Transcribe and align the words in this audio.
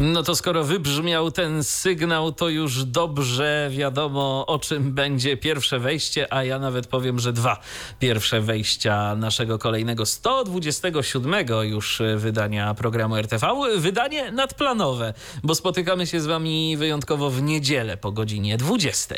No 0.00 0.22
to 0.22 0.36
skoro 0.36 0.64
wybrzmiał 0.64 1.30
ten 1.30 1.64
sygnał, 1.64 2.32
to 2.32 2.48
już 2.48 2.84
dobrze 2.84 3.68
wiadomo, 3.72 4.46
o 4.46 4.58
czym 4.58 4.92
będzie 4.92 5.36
pierwsze 5.36 5.78
wejście, 5.78 6.32
a 6.32 6.44
ja 6.44 6.58
nawet 6.58 6.86
powiem, 6.86 7.18
że 7.18 7.32
dwa 7.32 7.60
pierwsze 7.98 8.40
wejścia 8.40 9.14
naszego 9.14 9.58
kolejnego 9.58 10.06
127 10.06 11.46
już 11.62 12.02
wydania 12.16 12.74
programu 12.74 13.16
RTV. 13.16 13.46
Wydanie 13.76 14.32
nadplanowe, 14.32 15.14
bo 15.42 15.54
spotykamy 15.54 16.06
się 16.06 16.20
z 16.20 16.26
Wami 16.26 16.76
wyjątkowo 16.76 17.30
w 17.30 17.42
niedzielę 17.42 17.96
po 17.96 18.12
godzinie 18.12 18.56
20. 18.56 19.14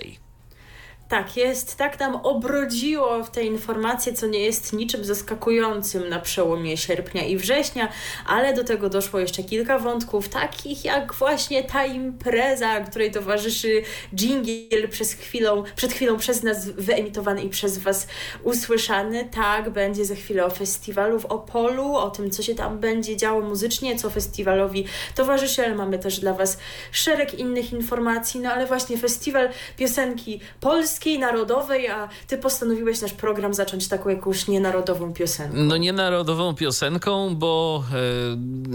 Tak 1.09 1.37
jest, 1.37 1.77
tak 1.77 2.01
nam 2.01 2.17
obrodziło 2.17 3.25
w 3.25 3.31
tej 3.31 3.47
informacji, 3.47 4.15
co 4.15 4.27
nie 4.27 4.39
jest 4.39 4.73
niczym 4.73 5.05
zaskakującym 5.05 6.09
na 6.09 6.21
przełomie 6.21 6.77
sierpnia 6.77 7.25
i 7.25 7.37
września, 7.37 7.89
ale 8.27 8.55
do 8.55 8.65
tego 8.65 8.89
doszło 8.89 9.21
jeszcze 9.21 9.43
kilka 9.43 9.79
wątków, 9.79 10.29
takich 10.29 10.85
jak 10.85 11.15
właśnie 11.15 11.65
ta 11.65 11.85
impreza, 11.85 12.81
której 12.81 13.11
towarzyszy 13.11 13.83
jingle 14.15 14.89
przez 14.89 15.13
chwilą, 15.13 15.63
przed 15.77 15.93
chwilą 15.93 16.19
przez 16.19 16.43
nas 16.43 16.69
wyemitowany 16.69 17.43
i 17.43 17.49
przez 17.49 17.79
Was 17.79 18.07
usłyszany. 18.43 19.29
Tak, 19.35 19.71
będzie 19.71 20.05
za 20.05 20.15
chwilę 20.15 20.45
o 20.45 20.51
festiwalu 20.51 21.21
w 21.21 21.27
Opolu, 21.27 21.95
o 21.95 22.11
tym, 22.11 22.31
co 22.31 22.43
się 22.43 22.55
tam 22.55 22.79
będzie 22.79 23.17
działo 23.17 23.41
muzycznie, 23.41 23.99
co 23.99 24.11
festiwalowi 24.11 24.85
towarzyszy, 25.15 25.65
ale 25.65 25.75
mamy 25.75 25.99
też 25.99 26.21
dla 26.21 26.33
Was 26.33 26.59
szereg 26.93 27.35
innych 27.35 27.73
informacji, 27.73 28.41
no 28.41 28.53
ale 28.53 28.67
właśnie 28.67 28.99
festiwal 28.99 29.49
piosenki 29.77 30.41
polskiej, 30.61 30.98
polskiej, 30.99 31.19
narodowej, 31.19 31.89
a 31.89 32.09
ty 32.27 32.39
postanowiłeś 32.39 33.01
nasz 33.01 33.13
program 33.13 33.55
zacząć 33.55 33.89
taką 33.89 34.09
jakąś 34.09 34.49
nienarodową 34.49 35.13
piosenką. 35.13 35.57
No 35.57 35.77
nienarodową 35.77 36.55
piosenką, 36.55 37.37
bo 37.37 37.85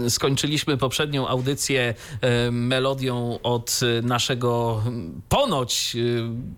e, 0.06 0.10
skończyliśmy 0.10 0.76
poprzednią 0.76 1.28
audycję 1.28 1.94
e, 2.20 2.50
melodią 2.50 3.38
od 3.42 3.80
naszego 4.02 4.82
ponoć 5.28 5.96
e, 5.96 6.00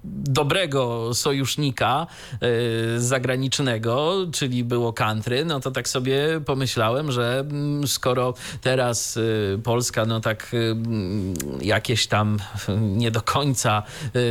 dobrego 0.05 1.15
sojusznika 1.15 2.07
e, 2.33 3.01
zagranicznego, 3.01 4.17
czyli 4.33 4.65
było 4.65 4.93
country, 4.93 5.45
no 5.45 5.61
to 5.61 5.71
tak 5.71 5.89
sobie 5.89 6.41
pomyślałem, 6.47 7.13
że 7.13 7.45
skoro 7.87 8.35
teraz 8.61 9.17
e, 9.17 9.59
Polska 9.59 10.05
no 10.05 10.21
tak 10.21 10.51
e, 10.55 10.57
jakieś 11.65 12.07
tam 12.07 12.39
nie 12.79 13.11
do 13.11 13.21
końca 13.21 13.83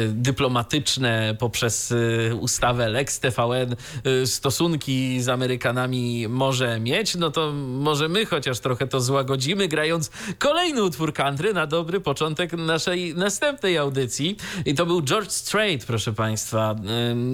dyplomatyczne 0.07 1.24
poprzez 1.33 1.91
y, 1.91 2.31
ustawę 2.39 2.89
Lex 2.89 3.19
TVN 3.19 3.75
y, 4.07 4.27
stosunki 4.27 5.21
z 5.21 5.29
Amerykanami 5.29 6.27
może 6.27 6.79
mieć, 6.79 7.15
no 7.15 7.31
to 7.31 7.51
może 7.53 8.09
my 8.09 8.25
chociaż 8.25 8.59
trochę 8.59 8.87
to 8.87 9.01
złagodzimy, 9.01 9.67
grając 9.67 10.11
kolejny 10.39 10.83
utwór 10.83 11.13
country 11.13 11.53
na 11.53 11.67
dobry 11.67 11.99
początek 11.99 12.53
naszej 12.53 13.15
następnej 13.15 13.77
audycji. 13.77 14.37
I 14.65 14.73
to 14.75 14.85
był 14.85 15.01
George 15.01 15.31
Strait, 15.31 15.85
proszę 15.85 16.13
Państwa, 16.13 16.75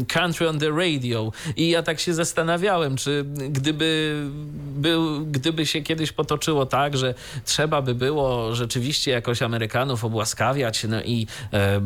Country 0.07 0.49
on 0.49 0.59
the 0.59 0.69
Radio. 0.69 1.31
I 1.55 1.69
ja 1.69 1.83
tak 1.83 1.99
się 1.99 2.13
zastanawiałem, 2.13 2.95
czy 2.95 3.25
gdyby, 3.49 4.15
był, 4.75 5.25
gdyby 5.25 5.65
się 5.65 5.81
kiedyś 5.81 6.11
potoczyło 6.11 6.65
tak, 6.65 6.97
że 6.97 7.13
trzeba 7.45 7.81
by 7.81 7.95
było 7.95 8.55
rzeczywiście 8.55 9.11
jakoś 9.11 9.41
Amerykanów 9.41 10.05
obłaskawiać, 10.05 10.83
no 10.89 11.01
i 11.03 11.27
e, 11.53 11.81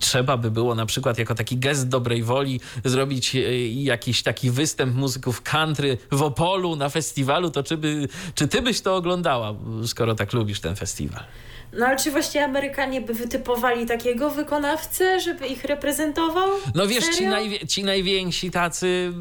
trzeba 0.00 0.36
by 0.36 0.50
było 0.50 0.74
na 0.74 0.86
przykład 0.88 1.18
jako 1.18 1.34
taki 1.34 1.56
gest 1.58 1.88
dobrej 1.88 2.22
woli 2.22 2.60
zrobić 2.84 3.36
e, 3.36 3.40
jakiś 3.68 4.22
taki 4.22 4.50
występ 4.50 4.96
muzyków 4.96 5.42
country 5.42 5.98
w 6.10 6.22
Opolu 6.22 6.76
na 6.76 6.88
festiwalu, 6.88 7.50
to 7.50 7.62
czy, 7.62 7.76
by, 7.76 8.08
czy 8.34 8.48
ty 8.48 8.62
byś 8.62 8.80
to 8.80 8.96
oglądała, 8.96 9.54
skoro 9.86 10.14
tak 10.14 10.32
lubisz 10.32 10.60
ten 10.60 10.76
festiwal? 10.76 11.24
No 11.72 11.86
ale 11.86 11.96
czy 11.96 12.10
właśnie 12.10 12.44
Amerykanie 12.44 13.00
by 13.00 13.14
wytypowali 13.14 13.86
takiego 13.86 14.30
wykonawcę, 14.30 15.20
żeby 15.20 15.46
ich 15.46 15.64
reprezentował? 15.64 16.48
No 16.74 16.86
wiesz, 16.86 17.04
ci, 17.16 17.26
najwie 17.26 17.66
ci, 17.66 17.84
najwięksi 17.84 18.50
tacy 18.50 19.12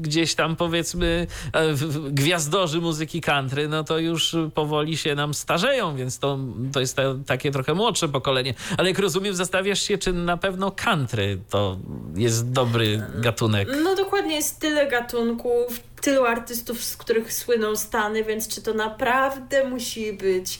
gdzieś 0.00 0.34
tam 0.34 0.56
powiedzmy 0.56 1.26
e, 1.52 1.74
gwiazdorzy 2.10 2.80
muzyki 2.80 3.20
country, 3.20 3.68
no 3.68 3.84
to 3.84 3.98
już 3.98 4.36
powoli 4.54 4.96
się 4.96 5.14
nam 5.14 5.34
starzeją, 5.34 5.96
więc 5.96 6.18
to, 6.18 6.38
to 6.72 6.80
jest 6.80 6.96
te, 6.96 7.22
takie 7.26 7.50
trochę 7.50 7.74
młodsze 7.74 8.08
pokolenie. 8.08 8.54
Ale 8.78 8.88
jak 8.88 8.98
rozumiem, 8.98 9.34
zastanawiasz 9.34 9.82
się, 9.82 9.98
czy 9.98 10.12
na 10.12 10.36
pewno 10.36 10.70
country 10.70 11.38
to 11.50 11.78
jest 12.16 12.50
dobry 12.50 13.02
gatunek. 13.14 13.68
No 13.82 13.96
dokładnie, 13.96 14.36
jest 14.36 14.60
tyle 14.60 14.86
gatunków, 14.86 15.80
tylu 16.00 16.24
artystów, 16.24 16.84
z 16.84 16.96
których 16.96 17.32
słyną 17.32 17.76
Stany, 17.76 18.24
więc 18.24 18.48
czy 18.48 18.62
to 18.62 18.74
naprawdę 18.74 19.68
musi 19.68 20.12
być 20.12 20.58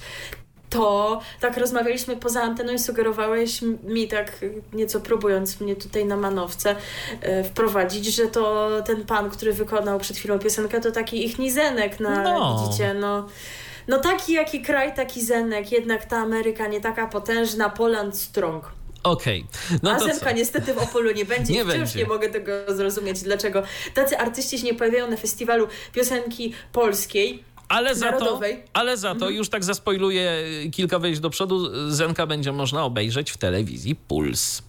to 0.74 1.20
tak 1.40 1.56
rozmawialiśmy 1.56 2.16
poza 2.16 2.42
anteną 2.42 2.72
i 2.72 2.78
sugerowałeś 2.78 3.62
mi 3.84 4.08
tak 4.08 4.44
nieco 4.72 5.00
próbując 5.00 5.60
mnie 5.60 5.76
tutaj 5.76 6.06
na 6.06 6.16
manowce 6.16 6.76
e, 7.20 7.44
wprowadzić, 7.44 8.06
że 8.06 8.26
to 8.26 8.70
ten 8.86 9.04
pan, 9.04 9.30
który 9.30 9.52
wykonał 9.52 9.98
przed 9.98 10.16
chwilą 10.16 10.38
piosenkę, 10.38 10.80
to 10.80 10.90
taki 10.90 11.24
ich 11.24 11.38
nizenek 11.38 12.00
na, 12.00 12.22
no. 12.22 12.66
widzicie, 12.66 12.94
no. 12.94 13.26
No 13.88 13.98
taki 13.98 14.32
jaki 14.32 14.62
kraj, 14.62 14.94
taki 14.94 15.24
zenek, 15.24 15.72
jednak 15.72 16.04
ta 16.04 16.16
Ameryka 16.16 16.66
nie 16.66 16.80
taka 16.80 17.06
potężna, 17.06 17.70
Poland 17.70 18.18
strong. 18.18 18.72
Okej. 19.02 19.44
Okay. 19.68 19.78
No 19.82 19.90
A 19.90 19.98
Zenka 19.98 20.32
niestety 20.32 20.74
w 20.74 20.78
Opolu 20.78 21.12
nie 21.12 21.24
będzie. 21.24 21.52
nie 21.54 21.64
wciąż 21.64 21.78
będzie. 21.78 21.98
nie 21.98 22.06
mogę 22.06 22.28
tego 22.28 22.52
zrozumieć, 22.68 23.22
dlaczego 23.22 23.62
tacy 23.94 24.18
artyści 24.18 24.58
się 24.58 24.64
nie 24.64 24.74
pojawiają 24.74 25.10
na 25.10 25.16
festiwalu 25.16 25.68
piosenki 25.92 26.54
polskiej 26.72 27.44
ale 27.74 27.94
za 27.94 28.12
to, 28.12 28.40
ale 28.72 28.96
za 28.96 29.08
to 29.08 29.14
mhm. 29.14 29.34
już 29.34 29.48
tak 29.48 29.64
zaspoiluję 29.64 30.44
kilka 30.72 30.98
wejść 30.98 31.20
do 31.20 31.30
przodu, 31.30 31.90
Zenka 31.90 32.26
będzie 32.26 32.52
można 32.52 32.84
obejrzeć 32.84 33.30
w 33.30 33.36
telewizji 33.36 33.94
Puls 33.94 34.62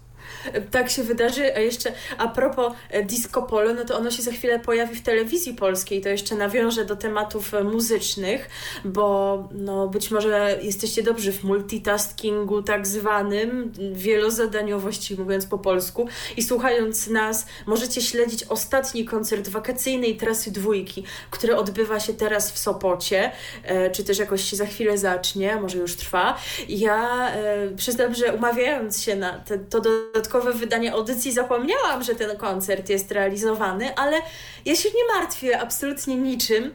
tak 0.72 0.90
się 0.90 1.04
wydarzy. 1.04 1.56
A 1.56 1.60
jeszcze 1.60 1.92
a 2.18 2.28
propos 2.28 2.74
e, 2.90 3.04
disco 3.04 3.42
polo, 3.42 3.74
no 3.74 3.86
to 3.86 3.98
ono 3.98 4.12
się 4.12 4.24
za 4.24 4.32
chwilę 4.32 4.60
pojawi 4.60 4.96
w 4.96 5.02
telewizji 5.02 5.54
polskiej. 5.54 6.02
To 6.02 6.10
jeszcze 6.10 6.36
nawiążę 6.36 6.86
do 6.86 6.96
tematów 6.96 7.54
e, 7.54 7.64
muzycznych, 7.64 8.50
bo 8.86 9.50
no, 9.52 9.88
być 9.88 10.12
może 10.12 10.60
jesteście 10.62 11.04
dobrzy 11.04 11.32
w 11.32 11.44
multitaskingu 11.44 12.64
tak 12.64 12.88
zwanym, 12.88 13.72
wielozadaniowości 13.94 15.16
mówiąc 15.16 15.46
po 15.46 15.58
polsku 15.58 16.08
i 16.38 16.44
słuchając 16.44 17.08
nas 17.08 17.46
możecie 17.66 18.02
śledzić 18.02 18.44
ostatni 18.44 19.06
koncert 19.06 19.50
wakacyjnej 19.50 20.18
trasy 20.18 20.52
dwójki, 20.52 21.04
który 21.30 21.56
odbywa 21.56 22.00
się 22.00 22.14
teraz 22.14 22.52
w 22.52 22.58
Sopocie, 22.58 23.32
e, 23.64 23.92
czy 23.92 24.04
też 24.04 24.20
jakoś 24.20 24.44
się 24.44 24.56
za 24.56 24.66
chwilę 24.66 24.98
zacznie, 24.98 25.56
może 25.56 25.78
już 25.78 25.96
trwa. 25.96 26.38
Ja 26.70 27.32
przyznam, 27.78 28.14
że 28.14 28.34
umawiając 28.34 29.02
się 29.02 29.16
na 29.16 29.40
te, 29.40 29.60
to 29.60 29.82
dodatkowe 29.82 30.35
dodatkowe 30.36 30.60
wydanie 30.60 30.94
audycji. 30.94 31.32
Zapomniałam, 31.32 32.04
że 32.04 32.16
ten 32.16 32.38
koncert 32.38 32.90
jest 32.90 33.12
realizowany, 33.12 33.96
ale 33.96 34.22
ja 34.66 34.76
się 34.76 34.90
nie 34.90 35.20
martwię 35.20 35.60
absolutnie 35.60 36.16
niczym, 36.16 36.74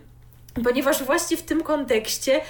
ponieważ 0.65 1.03
właśnie 1.03 1.37
w 1.37 1.43
tym 1.43 1.63
kontekście 1.63 2.41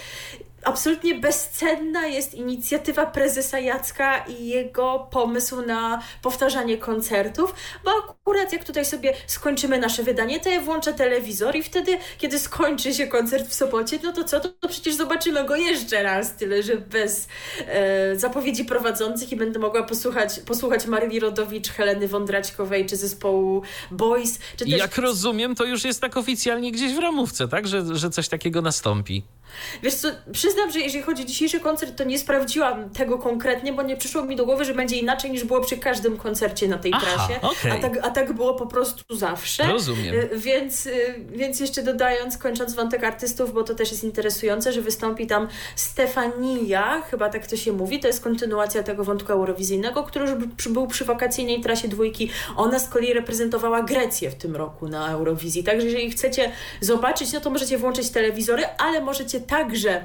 absolutnie 0.64 1.14
bezcenna 1.14 2.06
jest 2.06 2.34
inicjatywa 2.34 3.06
prezesa 3.06 3.58
Jacka 3.58 4.18
i 4.18 4.46
jego 4.46 5.08
pomysł 5.10 5.62
na 5.62 6.02
powtarzanie 6.22 6.78
koncertów, 6.78 7.54
bo 7.84 7.90
akurat 7.90 8.52
jak 8.52 8.64
tutaj 8.64 8.84
sobie 8.84 9.14
skończymy 9.26 9.78
nasze 9.78 10.02
wydanie, 10.02 10.40
to 10.40 10.50
ja 10.50 10.60
włączę 10.60 10.92
telewizor 10.92 11.56
i 11.56 11.62
wtedy, 11.62 11.98
kiedy 12.18 12.38
skończy 12.38 12.94
się 12.94 13.06
koncert 13.06 13.48
w 13.48 13.54
Sopocie, 13.54 13.98
no 14.02 14.12
to 14.12 14.24
co, 14.24 14.40
to, 14.40 14.48
to 14.48 14.68
przecież 14.68 14.94
zobaczymy 14.94 15.44
go 15.44 15.56
jeszcze 15.56 16.02
raz, 16.02 16.36
tyle 16.36 16.62
że 16.62 16.76
bez 16.76 17.28
e, 17.66 18.16
zapowiedzi 18.16 18.64
prowadzących 18.64 19.32
i 19.32 19.36
będę 19.36 19.58
mogła 19.58 19.82
posłuchać, 19.82 20.40
posłuchać 20.40 20.86
Marii 20.86 21.20
Rodowicz, 21.20 21.68
Heleny 21.68 22.08
Wądraćkowej 22.08 22.86
czy 22.86 22.96
zespołu 22.96 23.62
Boys. 23.90 24.38
Czy 24.56 24.64
też... 24.64 24.78
Jak 24.78 24.96
rozumiem, 24.96 25.54
to 25.54 25.64
już 25.64 25.84
jest 25.84 26.00
tak 26.00 26.16
oficjalnie 26.16 26.72
gdzieś 26.72 26.94
w 26.94 26.98
ramówce, 26.98 27.48
tak? 27.48 27.68
Że, 27.68 27.96
że 27.96 28.10
coś 28.10 28.28
takiego 28.28 28.62
nastąpi. 28.62 29.22
Wiesz 29.82 29.94
co, 29.94 30.08
przyznam, 30.32 30.70
że 30.70 30.80
jeżeli 30.80 31.04
chodzi 31.04 31.22
o 31.22 31.26
dzisiejszy 31.26 31.60
koncert, 31.60 31.96
to 31.96 32.04
nie 32.04 32.18
sprawdziłam 32.18 32.90
tego 32.90 33.18
konkretnie, 33.18 33.72
bo 33.72 33.82
nie 33.82 33.96
przyszło 33.96 34.22
mi 34.22 34.36
do 34.36 34.44
głowy, 34.44 34.64
że 34.64 34.74
będzie 34.74 34.96
inaczej 34.96 35.30
niż 35.30 35.44
było 35.44 35.60
przy 35.60 35.76
każdym 35.76 36.16
koncercie 36.16 36.68
na 36.68 36.78
tej 36.78 36.92
Aha, 36.94 37.06
trasie. 37.06 37.40
okay. 37.40 37.72
A, 37.72 37.78
tak, 37.78 38.06
a 38.06 38.10
tak 38.10 38.32
było 38.32 38.54
po 38.54 38.66
prostu 38.66 39.16
zawsze. 39.16 39.66
Rozumiem. 39.66 40.14
Y, 40.14 40.30
więc, 40.34 40.86
y, 40.86 41.24
więc 41.30 41.60
jeszcze 41.60 41.82
dodając, 41.82 42.38
kończąc 42.38 42.74
wątek 42.74 43.04
artystów, 43.04 43.52
bo 43.52 43.62
to 43.62 43.74
też 43.74 43.90
jest 43.90 44.04
interesujące, 44.04 44.72
że 44.72 44.82
wystąpi 44.82 45.26
tam 45.26 45.48
Stefania, 45.76 47.02
chyba 47.10 47.28
tak 47.28 47.46
to 47.46 47.56
się 47.56 47.72
mówi, 47.72 48.00
to 48.00 48.06
jest 48.06 48.20
kontynuacja 48.24 48.82
tego 48.82 49.04
wątku 49.04 49.32
eurowizyjnego, 49.32 50.04
który 50.04 50.26
już 50.58 50.68
był 50.68 50.86
przy 50.86 51.04
wakacyjnej 51.04 51.60
trasie 51.60 51.88
dwójki. 51.88 52.30
Ona 52.56 52.78
z 52.78 52.88
kolei 52.88 53.12
reprezentowała 53.12 53.82
Grecję 53.82 54.30
w 54.30 54.34
tym 54.34 54.56
roku 54.56 54.88
na 54.88 55.10
Eurowizji. 55.10 55.64
Także 55.64 55.86
jeżeli 55.86 56.10
chcecie 56.10 56.52
zobaczyć, 56.80 57.32
no 57.32 57.40
to 57.40 57.50
możecie 57.50 57.78
włączyć 57.78 58.10
telewizory, 58.10 58.64
ale 58.78 59.00
możecie 59.00 59.39
także 59.40 60.04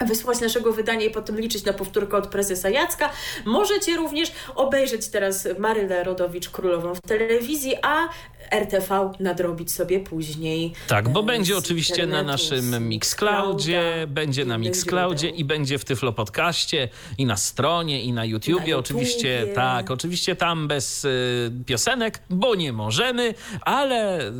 wysłać 0.00 0.40
naszego 0.40 0.72
wydania 0.72 1.06
i 1.06 1.10
potem 1.10 1.40
liczyć 1.40 1.64
na 1.64 1.72
powtórkę 1.72 2.16
od 2.16 2.26
prezesa 2.26 2.70
Jacka. 2.70 3.10
Możecie 3.44 3.96
również 3.96 4.32
obejrzeć 4.54 5.08
teraz 5.08 5.48
Marylę 5.58 6.04
Rodowicz 6.04 6.50
Królową 6.50 6.94
w 6.94 7.00
telewizji, 7.00 7.74
a 7.82 8.08
RTV 8.50 9.12
nadrobić 9.20 9.72
sobie 9.72 10.00
później. 10.00 10.72
Tak, 10.88 11.08
bo 11.08 11.22
będzie 11.22 11.56
oczywiście 11.56 12.06
na 12.06 12.22
naszym 12.22 12.88
Mixcloudzie, 12.88 14.06
będzie 14.08 14.44
na 14.44 14.58
Mixcloudzie 14.58 15.28
i 15.28 15.44
będzie 15.44 15.78
w 15.78 15.84
Tyflo 15.84 16.12
Podcaście 16.12 16.88
i 17.18 17.26
na 17.26 17.36
stronie 17.36 18.02
i 18.02 18.12
na 18.12 18.24
YouTubie. 18.24 18.72
Na 18.72 18.78
oczywiście, 18.78 19.46
tak, 19.54 19.90
oczywiście 19.90 20.36
tam 20.36 20.68
bez 20.68 21.04
y, 21.04 21.52
piosenek, 21.66 22.22
bo 22.30 22.54
nie 22.54 22.72
możemy, 22.72 23.34
ale 23.60 24.28
y, 24.28 24.32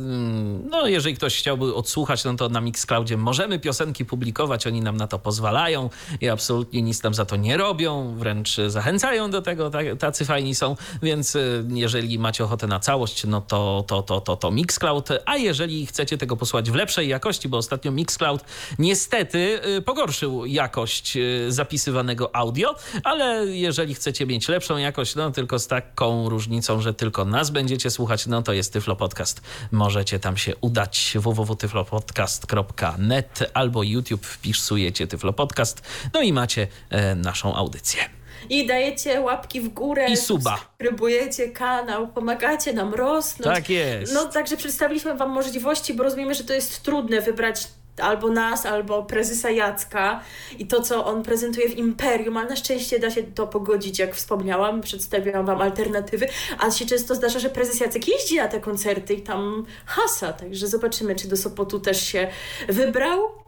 no 0.69 0.87
jeżeli 0.87 1.15
ktoś 1.15 1.37
chciałby 1.37 1.75
odsłuchać, 1.75 2.23
no 2.23 2.33
to 2.33 2.49
na 2.49 2.61
Mixcloudzie 2.61 3.17
możemy 3.17 3.59
piosenki 3.59 4.05
publikować, 4.05 4.67
oni 4.67 4.81
nam 4.81 4.97
na 4.97 5.07
to 5.07 5.19
pozwalają 5.19 5.89
i 6.21 6.29
absolutnie 6.29 6.81
nic 6.81 7.01
tam 7.01 7.13
za 7.13 7.25
to 7.25 7.35
nie 7.35 7.57
robią, 7.57 8.15
wręcz 8.17 8.57
zachęcają 8.67 9.31
do 9.31 9.41
tego, 9.41 9.71
tacy 9.99 10.25
fajni 10.25 10.55
są, 10.55 10.75
więc 11.01 11.35
y, 11.35 11.65
jeżeli 11.69 12.19
macie 12.19 12.43
ochotę 12.43 12.67
na 12.67 12.79
całość, 12.79 13.25
no 13.25 13.41
to, 13.41 13.83
to 13.87 13.96
to, 14.03 14.21
to, 14.21 14.21
to, 14.21 14.35
to 14.35 14.51
Mixcloud, 14.51 15.09
a 15.25 15.37
jeżeli 15.37 15.85
chcecie 15.85 16.17
tego 16.17 16.37
posłać 16.37 16.71
w 16.71 16.75
lepszej 16.75 17.07
jakości, 17.07 17.49
bo 17.49 17.57
ostatnio 17.57 17.91
Mixcloud 17.91 18.43
niestety 18.79 19.59
y, 19.77 19.81
pogorszył 19.81 20.45
jakość 20.45 21.17
y, 21.17 21.51
zapisywanego 21.51 22.35
audio, 22.35 22.75
ale 23.03 23.47
jeżeli 23.47 23.93
chcecie 23.93 24.25
mieć 24.25 24.47
lepszą 24.47 24.77
jakość, 24.77 25.15
no 25.15 25.31
tylko 25.31 25.59
z 25.59 25.67
taką 25.67 26.29
różnicą, 26.29 26.81
że 26.81 26.93
tylko 26.93 27.25
nas 27.25 27.49
będziecie 27.49 27.91
słuchać, 27.91 28.27
no 28.27 28.41
to 28.41 28.53
jest 28.53 28.73
Tyflo 28.73 28.95
Podcast. 28.95 29.41
Możecie 29.71 30.19
tam 30.19 30.37
się 30.37 30.55
udać. 30.55 31.13
www.tyflopodcast.net 31.15 33.51
albo 33.53 33.83
YouTube 33.83 34.25
wpisujecie 34.25 35.07
Tyflo 35.07 35.33
Podcast, 35.33 35.81
no 36.13 36.21
i 36.21 36.33
macie 36.33 36.67
e, 36.89 37.15
naszą 37.15 37.55
audycję 37.55 38.16
i 38.49 38.67
dajecie 38.67 39.21
łapki 39.21 39.61
w 39.61 39.69
górę. 39.69 40.05
I 40.09 40.17
suba. 40.17 40.57
Subskrybujecie 40.57 41.47
kanał, 41.47 42.07
pomagacie 42.07 42.73
nam 42.73 42.93
rosnąć. 42.93 43.55
Tak 43.55 43.69
jest. 43.69 44.13
No 44.13 44.25
także 44.25 44.57
przedstawiliśmy 44.57 45.15
Wam 45.15 45.29
możliwości, 45.29 45.93
bo 45.93 46.03
rozumiemy, 46.03 46.35
że 46.35 46.43
to 46.43 46.53
jest 46.53 46.83
trudne 46.83 47.21
wybrać 47.21 47.67
albo 48.01 48.29
nas, 48.29 48.65
albo 48.65 49.03
prezesa 49.03 49.49
Jacka 49.49 50.21
i 50.59 50.67
to, 50.67 50.81
co 50.81 51.05
on 51.05 51.23
prezentuje 51.23 51.69
w 51.69 51.77
Imperium, 51.77 52.37
ale 52.37 52.49
na 52.49 52.55
szczęście 52.55 52.99
da 52.99 53.09
się 53.09 53.23
to 53.23 53.47
pogodzić, 53.47 53.99
jak 53.99 54.15
wspomniałam, 54.15 54.81
przedstawiłam 54.81 55.45
Wam 55.45 55.61
alternatywy, 55.61 56.27
a 56.59 56.71
się 56.71 56.85
często 56.85 57.15
zdarza, 57.15 57.39
że 57.39 57.49
prezes 57.49 57.79
Jacek 57.79 58.07
jeździ 58.07 58.35
na 58.35 58.47
te 58.47 58.59
koncerty 58.59 59.13
i 59.13 59.21
tam 59.21 59.65
hasa, 59.85 60.33
także 60.33 60.67
zobaczymy, 60.67 61.15
czy 61.15 61.27
do 61.27 61.37
Sopotu 61.37 61.79
też 61.79 62.07
się 62.07 62.27
wybrał. 62.69 63.46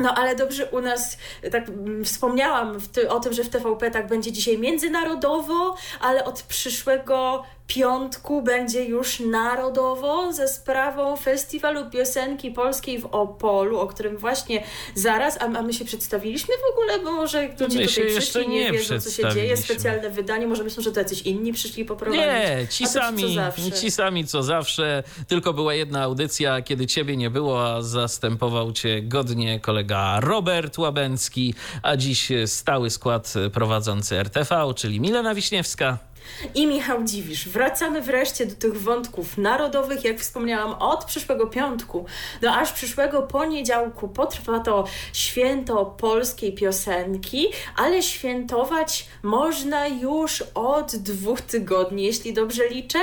No 0.00 0.14
ale 0.14 0.34
dobrze 0.34 0.66
u 0.66 0.80
nas, 0.80 1.18
tak 1.52 1.68
mm, 1.68 2.04
wspomniałam 2.04 2.80
ty, 2.92 3.10
o 3.10 3.20
tym, 3.20 3.32
że 3.32 3.44
w 3.44 3.48
TVP 3.48 3.90
tak 3.90 4.06
będzie 4.06 4.32
dzisiaj 4.32 4.58
międzynarodowo, 4.58 5.76
ale 6.00 6.24
od 6.24 6.42
przyszłego 6.42 7.44
piątku 7.68 8.42
będzie 8.42 8.84
już 8.84 9.20
narodowo 9.20 10.32
ze 10.32 10.48
sprawą 10.48 11.16
Festiwalu 11.16 11.90
Piosenki 11.90 12.50
Polskiej 12.50 12.98
w 12.98 13.06
Opolu, 13.06 13.78
o 13.78 13.86
którym 13.86 14.16
właśnie 14.16 14.64
zaraz, 14.94 15.36
a, 15.40 15.44
a 15.44 15.62
my 15.62 15.72
się 15.72 15.84
przedstawiliśmy 15.84 16.54
w 16.54 16.72
ogóle, 16.72 16.98
bo 17.04 17.12
może 17.12 17.42
ludzie 17.42 17.78
my 17.80 17.86
tutaj 17.86 18.06
przyszli 18.06 18.44
i 18.44 18.48
nie, 18.48 18.64
nie 18.64 18.72
wiedzą, 18.72 19.00
co 19.00 19.10
się 19.10 19.34
dzieje, 19.34 19.56
specjalne 19.56 20.10
wydanie, 20.10 20.46
może 20.46 20.64
myślą, 20.64 20.82
że 20.82 20.92
to 20.92 21.00
jacyś 21.00 21.22
inni 21.22 21.52
przyszli 21.52 21.84
poprowadzić. 21.84 22.24
Nie, 22.26 22.66
ci 22.70 22.86
sami, 22.86 23.36
ci 23.80 23.90
sami 23.90 24.26
co 24.26 24.42
zawsze, 24.42 25.02
tylko 25.26 25.52
była 25.52 25.74
jedna 25.74 26.02
audycja, 26.02 26.62
kiedy 26.62 26.86
ciebie 26.86 27.16
nie 27.16 27.30
było, 27.30 27.74
a 27.74 27.82
zastępował 27.82 28.72
cię 28.72 29.02
godnie 29.02 29.60
kolega 29.60 30.20
Robert 30.20 30.78
Łabęcki, 30.78 31.54
a 31.82 31.96
dziś 31.96 32.28
stały 32.46 32.90
skład 32.90 33.34
prowadzący 33.52 34.16
RTV, 34.16 34.74
czyli 34.76 35.00
Milena 35.00 35.34
Wiśniewska 35.34 36.07
i 36.54 36.66
Michał 36.66 37.04
Dziwisz. 37.04 37.48
Wracamy 37.48 38.02
wreszcie 38.02 38.46
do 38.46 38.54
tych 38.54 38.82
wątków 38.82 39.38
narodowych, 39.38 40.04
jak 40.04 40.18
wspomniałam, 40.18 40.74
od 40.82 41.04
przyszłego 41.04 41.46
piątku 41.46 42.04
do 42.40 42.52
aż 42.52 42.72
przyszłego 42.72 43.22
poniedziałku 43.22 44.08
potrwa 44.08 44.60
to 44.60 44.84
święto 45.12 45.84
polskiej 45.86 46.52
piosenki, 46.52 47.48
ale 47.76 48.02
świętować 48.02 49.06
można 49.22 49.86
już 49.86 50.44
od 50.54 50.96
dwóch 50.96 51.40
tygodni, 51.40 52.04
jeśli 52.04 52.32
dobrze 52.32 52.68
liczę. 52.68 52.98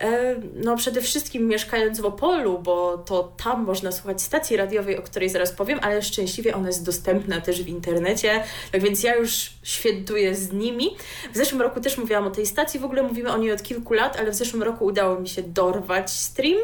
E, 0.00 0.34
no 0.54 0.76
przede 0.76 1.00
wszystkim 1.00 1.48
mieszkając 1.48 2.00
w 2.00 2.04
Opolu, 2.04 2.58
bo 2.58 2.98
to 2.98 3.32
tam 3.44 3.64
można 3.64 3.92
słuchać 3.92 4.22
stacji 4.22 4.56
radiowej, 4.56 4.98
o 4.98 5.02
której 5.02 5.28
zaraz 5.28 5.52
powiem, 5.52 5.78
ale 5.82 6.02
szczęśliwie 6.02 6.54
ona 6.54 6.66
jest 6.66 6.84
dostępna 6.84 7.40
też 7.40 7.62
w 7.62 7.68
internecie, 7.68 8.44
tak 8.72 8.82
więc 8.82 9.02
ja 9.02 9.14
już 9.16 9.50
świętuję 9.62 10.34
z 10.34 10.52
nimi. 10.52 10.96
W 11.32 11.36
zeszłym 11.36 11.62
roku 11.62 11.80
też 11.80 11.98
mówiłam 11.98 12.26
o 12.26 12.30
tej 12.30 12.46
stacji, 12.46 12.63
w 12.72 12.84
ogóle 12.84 13.02
mówimy 13.02 13.32
o 13.32 13.38
niej 13.38 13.52
od 13.52 13.62
kilku 13.62 13.94
lat, 13.94 14.16
ale 14.20 14.30
w 14.30 14.34
zeszłym 14.34 14.62
roku 14.62 14.84
udało 14.84 15.20
mi 15.20 15.28
się 15.28 15.42
dorwać 15.42 16.10
stream 16.10 16.58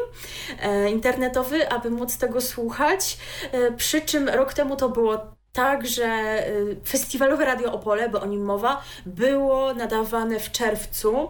e, 0.61 0.91
internetowy, 0.91 1.69
aby 1.69 1.89
móc 1.89 2.17
tego 2.17 2.41
słuchać. 2.41 3.17
E, 3.51 3.71
przy 3.71 4.01
czym 4.01 4.29
rok 4.29 4.53
temu 4.53 4.75
to 4.75 4.89
było 4.89 5.17
tak, 5.53 5.87
że 5.87 6.05
e, 6.05 6.51
festiwalowe 6.85 7.45
Radio 7.45 7.73
Opole, 7.73 8.09
bo 8.09 8.21
o 8.21 8.25
nim 8.25 8.45
mowa, 8.45 8.81
było 9.05 9.73
nadawane 9.73 10.39
w 10.39 10.51
czerwcu 10.51 11.29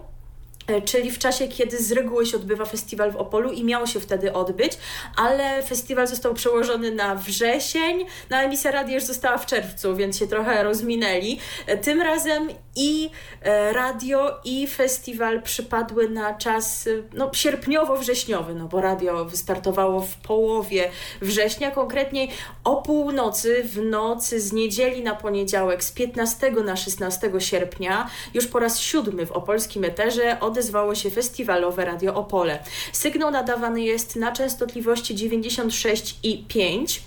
czyli 0.85 1.12
w 1.12 1.19
czasie, 1.19 1.47
kiedy 1.47 1.77
z 1.77 1.91
reguły 1.91 2.25
się 2.25 2.38
odbywa 2.38 2.65
festiwal 2.65 3.12
w 3.12 3.15
Opolu 3.15 3.51
i 3.51 3.63
miał 3.63 3.88
się 3.88 4.00
wtedy 4.00 4.33
odbyć, 4.33 4.77
ale 5.15 5.63
festiwal 5.63 6.07
został 6.07 6.33
przełożony 6.33 6.91
na 6.91 7.15
wrzesień, 7.15 8.06
na 8.29 8.38
no 8.38 8.44
emisja 8.44 8.71
radia 8.71 8.95
już 8.95 9.03
została 9.03 9.38
w 9.38 9.45
czerwcu, 9.45 9.95
więc 9.95 10.18
się 10.18 10.27
trochę 10.27 10.63
rozminęli. 10.63 11.39
E, 11.68 11.77
tym 11.77 12.01
razem 12.01 12.50
i 12.75 13.09
e, 13.41 13.73
radio, 13.73 14.39
i 14.44 14.68
festiwal 14.68 15.41
przypadły 15.41 16.09
na 16.09 16.33
czas 16.33 16.89
no, 17.13 17.31
sierpniowo-wrześniowy, 17.33 18.56
no 18.56 18.68
bo 18.68 18.81
radio 18.81 19.25
wystartowało 19.25 20.01
w 20.01 20.15
połowie 20.15 20.89
września, 21.21 21.71
konkretnie 21.71 22.27
o 22.63 22.81
północy, 22.81 23.63
w 23.63 23.81
nocy 23.81 24.41
z 24.41 24.53
niedzieli 24.53 25.03
na 25.03 25.15
poniedziałek, 25.15 25.83
z 25.83 25.91
15 25.91 26.51
na 26.51 26.75
16 26.75 27.31
sierpnia, 27.39 28.09
już 28.33 28.47
po 28.47 28.59
raz 28.59 28.80
siódmy 28.80 29.25
w 29.25 29.31
opolskim 29.31 29.83
eterze 29.83 30.37
odezwało 30.61 30.95
się 30.95 31.09
festiwalowe 31.09 31.85
Radio 31.85 32.15
Opole. 32.15 32.59
Sygnał 32.94 33.31
nadawany 33.31 33.81
jest 33.81 34.15
na 34.15 34.31
częstotliwości 34.31 35.15
96,5. 35.15 36.99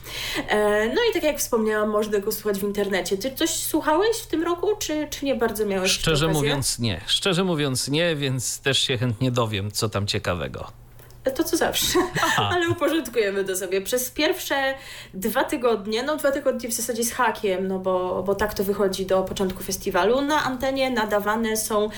E, 0.48 0.88
no 0.88 1.00
i 1.10 1.14
tak 1.14 1.22
jak 1.22 1.38
wspomniałam, 1.38 1.90
można 1.90 2.18
go 2.18 2.32
słuchać 2.32 2.58
w 2.58 2.62
internecie. 2.62 3.16
Ty 3.16 3.34
coś 3.34 3.50
słuchałeś 3.50 4.16
w 4.16 4.26
tym 4.26 4.42
roku, 4.42 4.68
czy, 4.78 5.08
czy 5.10 5.24
nie 5.24 5.34
bardzo 5.34 5.66
miałeś 5.66 5.90
Szczerze 5.90 6.28
mówiąc 6.28 6.78
nie. 6.78 7.00
Szczerze 7.06 7.44
mówiąc 7.44 7.88
nie, 7.88 8.16
więc 8.16 8.60
też 8.60 8.78
się 8.78 8.98
chętnie 8.98 9.30
dowiem, 9.30 9.70
co 9.70 9.88
tam 9.88 10.06
ciekawego 10.06 10.83
to 11.30 11.44
co 11.44 11.56
zawsze, 11.56 11.98
Aha. 12.22 12.50
ale 12.54 12.68
uporządkujemy 12.68 13.44
to 13.44 13.56
sobie. 13.56 13.80
Przez 13.80 14.10
pierwsze 14.10 14.74
dwa 15.14 15.44
tygodnie, 15.44 16.02
no 16.02 16.16
dwa 16.16 16.32
tygodnie 16.32 16.68
w 16.68 16.72
zasadzie 16.72 17.04
z 17.04 17.12
hakiem, 17.12 17.68
no 17.68 17.78
bo, 17.78 18.22
bo 18.22 18.34
tak 18.34 18.54
to 18.54 18.64
wychodzi 18.64 19.06
do 19.06 19.22
początku 19.22 19.62
festiwalu, 19.62 20.20
na 20.20 20.44
antenie 20.44 20.90
nadawane 20.90 21.56
są 21.56 21.88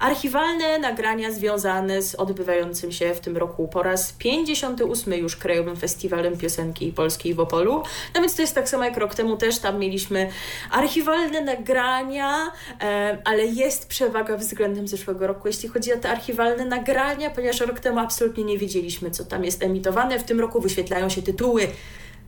archiwalne 0.00 0.78
nagrania 0.78 1.30
związane 1.30 2.02
z 2.02 2.14
odbywającym 2.14 2.92
się 2.92 3.14
w 3.14 3.20
tym 3.20 3.36
roku 3.36 3.68
po 3.68 3.82
raz 3.82 4.12
58 4.12 5.14
już 5.14 5.36
Krajowym 5.36 5.76
Festiwalem 5.76 6.36
Piosenki 6.36 6.92
Polskiej 6.92 7.34
w 7.34 7.40
Opolu. 7.40 7.82
No 8.14 8.20
więc 8.20 8.36
to 8.36 8.42
jest 8.42 8.54
tak 8.54 8.68
samo 8.68 8.84
jak 8.84 8.96
rok 8.96 9.14
temu 9.14 9.36
też, 9.36 9.58
tam 9.58 9.78
mieliśmy 9.78 10.30
archiwalne 10.70 11.40
nagrania, 11.40 12.52
e, 12.80 13.18
ale 13.24 13.46
jest 13.46 13.88
przewaga 13.88 14.36
względem 14.36 14.88
zeszłego 14.88 15.26
roku, 15.26 15.48
jeśli 15.48 15.68
chodzi 15.68 15.92
o 15.92 15.96
te 15.96 16.10
archiwalne 16.10 16.64
nagrania, 16.64 17.30
ponieważ 17.30 17.60
rok 17.60 17.80
temu 17.80 17.98
absolutnie 17.98 18.44
nie 18.44 18.58
wiedzieliśmy, 18.76 19.10
co 19.10 19.24
tam 19.24 19.44
jest 19.44 19.62
emitowane. 19.62 20.18
W 20.18 20.24
tym 20.24 20.40
roku 20.40 20.60
wyświetlają 20.60 21.08
się 21.08 21.22
tytuły 21.22 21.68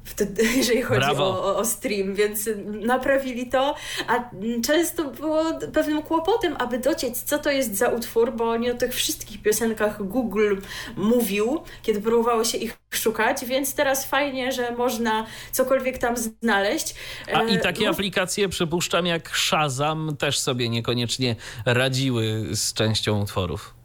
wtedy, 0.04 0.42
jeżeli 0.56 0.82
chodzi 0.82 1.10
o, 1.16 1.56
o, 1.56 1.64
stream, 1.64 2.14
więc 2.14 2.48
naprawili 2.66 3.46
to, 3.46 3.74
a 4.06 4.30
często 4.64 5.04
było 5.04 5.44
pewnym 5.74 6.02
kłopotem, 6.02 6.56
aby 6.58 6.78
dociec, 6.78 7.22
co 7.22 7.38
to 7.38 7.50
jest 7.50 7.76
za 7.76 7.88
utwór, 7.88 8.32
bo 8.32 8.56
nie 8.56 8.72
o 8.72 8.74
tych 8.74 8.94
wszystkich 8.94 9.42
piosenkach 9.42 10.02
Google 10.06 10.56
mówił, 10.96 11.60
kiedy 11.82 12.00
próbowało 12.00 12.44
się 12.44 12.58
ich 12.58 12.78
szukać, 12.90 13.44
więc 13.44 13.74
teraz 13.74 14.06
fajnie, 14.06 14.52
że 14.52 14.76
można 14.76 15.26
cokolwiek 15.52 15.98
tam 15.98 16.16
znaleźć. 16.16 16.94
A 17.32 17.42
i 17.42 17.60
takie 17.60 17.84
no. 17.84 17.90
aplikacje, 17.90 18.48
przypuszczam, 18.48 19.06
jak 19.06 19.36
Shazam 19.36 20.16
też 20.16 20.38
sobie 20.38 20.68
niekoniecznie 20.68 21.36
radziły 21.64 22.46
z 22.52 22.72
częścią 22.72 23.22
utworów. 23.22 23.77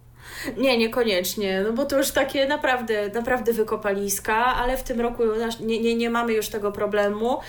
Nie, 0.57 0.77
niekoniecznie, 0.77 1.61
no 1.67 1.73
bo 1.73 1.85
to 1.85 1.97
już 1.97 2.11
takie 2.11 2.47
naprawdę, 2.47 3.09
naprawdę 3.13 3.53
wykopaliska, 3.53 4.35
ale 4.35 4.77
w 4.77 4.83
tym 4.83 5.01
roku 5.01 5.23
nie, 5.59 5.79
nie, 5.79 5.95
nie 5.95 6.09
mamy 6.09 6.33
już 6.33 6.49
tego 6.49 6.71
problemu. 6.71 7.39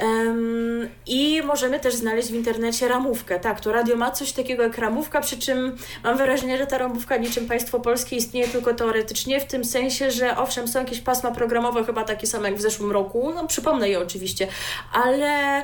Um, 0.00 0.88
I 1.06 1.42
możemy 1.44 1.80
też 1.80 1.94
znaleźć 1.94 2.28
w 2.28 2.34
internecie 2.34 2.88
ramówkę. 2.88 3.40
Tak, 3.40 3.60
to 3.60 3.72
radio 3.72 3.96
ma 3.96 4.10
coś 4.10 4.32
takiego 4.32 4.62
jak 4.62 4.78
ramówka, 4.78 5.20
przy 5.20 5.38
czym 5.38 5.76
mam 6.04 6.16
wrażenie, 6.16 6.58
że 6.58 6.66
ta 6.66 6.78
ramówka 6.78 7.16
niczym 7.16 7.48
państwo 7.48 7.80
polskie 7.80 8.16
istnieje 8.16 8.48
tylko 8.48 8.74
teoretycznie, 8.74 9.40
w 9.40 9.44
tym 9.44 9.64
sensie, 9.64 10.10
że 10.10 10.36
owszem, 10.36 10.68
są 10.68 10.78
jakieś 10.78 11.00
pasma 11.00 11.30
programowe, 11.30 11.84
chyba 11.84 12.04
takie 12.04 12.26
same 12.26 12.48
jak 12.48 12.58
w 12.58 12.62
zeszłym 12.62 12.92
roku, 12.92 13.32
no 13.34 13.46
przypomnę 13.46 13.88
je 13.88 14.00
oczywiście, 14.00 14.48
ale 14.92 15.62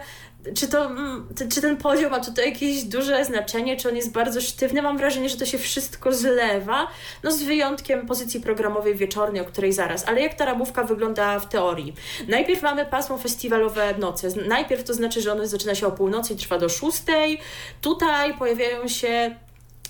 czy, 0.55 0.69
to, 0.69 0.85
mm, 0.87 1.29
czy 1.53 1.61
ten 1.61 1.77
poziom 1.77 2.11
ma 2.11 2.21
tutaj 2.21 2.53
jakieś 2.53 2.85
duże 2.85 3.25
znaczenie, 3.25 3.77
czy 3.77 3.89
on 3.89 3.97
jest 3.97 4.13
bardzo 4.13 4.41
sztywny? 4.41 4.83
Mam 4.83 4.99
wrażenie, 4.99 5.29
że 5.29 5.37
to 5.37 5.47
się 5.47 5.59
wszystko 5.59 6.13
zlewa, 6.13 6.87
no 7.23 7.33
z 7.33 7.43
wyjątkiem 7.43 8.07
pozycji 8.07 8.41
programowej 8.41 8.95
wieczornej, 8.95 9.43
o 9.43 9.45
której 9.45 9.73
zaraz. 9.73 10.09
Ale 10.09 10.21
jak 10.21 10.35
ta 10.35 10.45
ramówka 10.45 10.85
wygląda 10.85 11.41
w 11.41 11.49
teorii? 11.49 11.95
Najpierw 12.29 12.63
mamy 12.63 12.87
pasmo 12.87 13.19
festiwalowe 13.19 13.95
noce. 13.99 14.29
Najpierw 14.49 14.85
to 14.85 14.95
znaczy, 14.95 15.21
że 15.21 15.33
ono 15.33 15.47
zaczyna 15.47 15.75
się 15.75 15.87
o 15.87 15.91
północy 15.91 16.35
i 16.35 16.37
trwa 16.37 16.59
do 16.59 16.69
szóstej. 16.69 17.41
Tutaj 17.81 18.35
pojawiają 18.39 18.89
się 18.89 19.35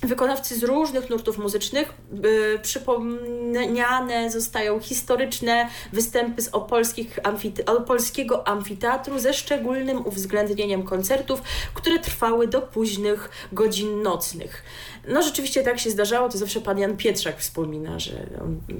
Wykonawcy 0.03 0.59
z 0.59 0.63
różnych 0.63 1.11
nurtów 1.11 1.39
muzycznych 1.39 1.93
y, 2.25 2.59
przypomniane 2.63 4.31
zostają 4.31 4.81
historyczne 4.81 5.69
występy 5.93 6.43
z 6.43 6.49
opolskich 6.49 7.19
amfite 7.25 7.65
opolskiego 7.65 8.49
amfiteatru 8.49 9.19
ze 9.19 9.35
szczególnym 9.35 10.07
uwzględnieniem 10.07 10.83
koncertów, 10.83 11.43
które 11.75 11.99
trwały 11.99 12.49
do 12.49 12.63
późnych 12.63 13.31
godzin 13.53 14.03
nocnych. 14.03 14.63
No 15.09 15.23
rzeczywiście 15.23 15.63
tak 15.63 15.79
się 15.79 15.91
zdarzało, 15.91 16.29
to 16.29 16.39
zawsze 16.39 16.61
pan 16.61 16.79
Jan 16.79 16.97
Pietrzak 16.97 17.39
wspomina, 17.39 17.99
że 17.99 18.13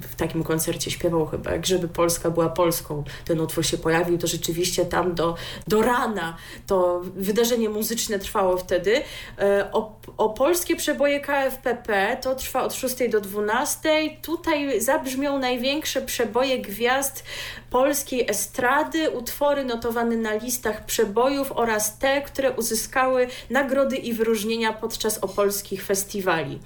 w 0.03 0.17
takim 0.17 0.45
koncercie 0.45 0.91
śpiewał 0.91 1.27
chyba, 1.27 1.53
jak 1.53 1.67
żeby 1.67 1.89
Polska 1.89 2.31
była 2.31 2.49
Polską, 2.49 3.05
ten 3.25 3.41
utwór 3.41 3.67
się 3.67 3.79
pojawił, 3.79 4.19
to 4.19 4.27
rzeczywiście 4.27 4.85
tam 4.85 5.15
do, 5.15 5.35
do 5.69 5.83
rana 5.83 6.37
to 6.67 7.01
wydarzenie 7.17 7.69
muzyczne 7.69 8.19
trwało 8.19 8.57
wtedy. 8.57 9.03
E, 9.39 9.69
o, 9.73 10.01
o 10.17 10.31
polskie 10.31 10.77
przeboje 10.77 11.21
KFPP 11.21 12.17
to 12.23 12.35
trwa 12.35 12.63
od 12.63 12.75
6 12.75 12.97
do 13.11 13.21
12. 13.21 13.91
Tutaj 14.23 14.81
zabrzmią 14.81 15.39
największe 15.39 16.03
przeboje 16.03 16.59
gwiazd 16.59 17.25
polskiej 17.71 18.31
estrady, 18.31 19.11
utwory 19.11 19.65
notowane 19.65 20.17
na 20.17 20.35
listach 20.35 20.85
przebojów 20.85 21.53
oraz 21.53 21.99
te, 21.99 22.23
które 22.23 22.53
uzyskały 22.53 23.29
nagrody 23.51 23.97
i 23.97 24.13
wyróżnienia 24.13 24.73
podczas 24.73 25.19
opolskich 25.19 25.85
festiwali. 25.85 26.59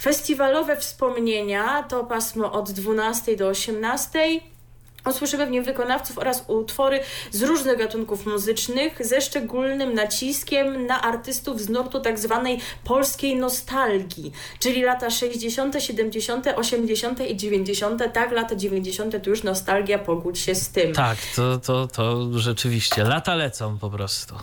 Festiwalowe 0.00 0.76
wspomnienia 0.76 1.82
to 1.82 2.04
pasmo 2.04 2.52
od 2.52 2.70
12 2.70 3.36
do 3.36 3.48
18 3.48 4.40
Usłyszymy 5.08 5.46
w 5.46 5.50
nim 5.50 5.64
wykonawców 5.64 6.18
oraz 6.18 6.44
utwory 6.46 7.00
z 7.30 7.42
różnych 7.42 7.78
gatunków 7.78 8.26
muzycznych, 8.26 9.06
ze 9.06 9.20
szczególnym 9.20 9.94
naciskiem 9.94 10.86
na 10.86 11.02
artystów 11.02 11.60
z 11.60 11.68
nurtu 11.68 12.00
tak 12.00 12.18
zwanej 12.18 12.60
polskiej 12.84 13.36
nostalgii, 13.36 14.32
czyli 14.58 14.82
lata 14.82 15.10
60., 15.10 15.82
70., 15.82 16.46
80. 16.56 17.20
i 17.20 17.36
90. 17.36 18.02
Tak, 18.12 18.32
lata 18.32 18.56
90. 18.56 19.24
to 19.24 19.30
już 19.30 19.42
nostalgia, 19.42 19.98
pogódź 19.98 20.38
się 20.38 20.54
z 20.54 20.68
tym. 20.68 20.92
Tak, 20.92 21.18
to, 21.36 21.58
to, 21.58 21.86
to 21.86 22.38
rzeczywiście, 22.38 23.04
lata 23.04 23.34
lecą 23.34 23.78
po 23.78 23.90
prostu. 23.90 24.34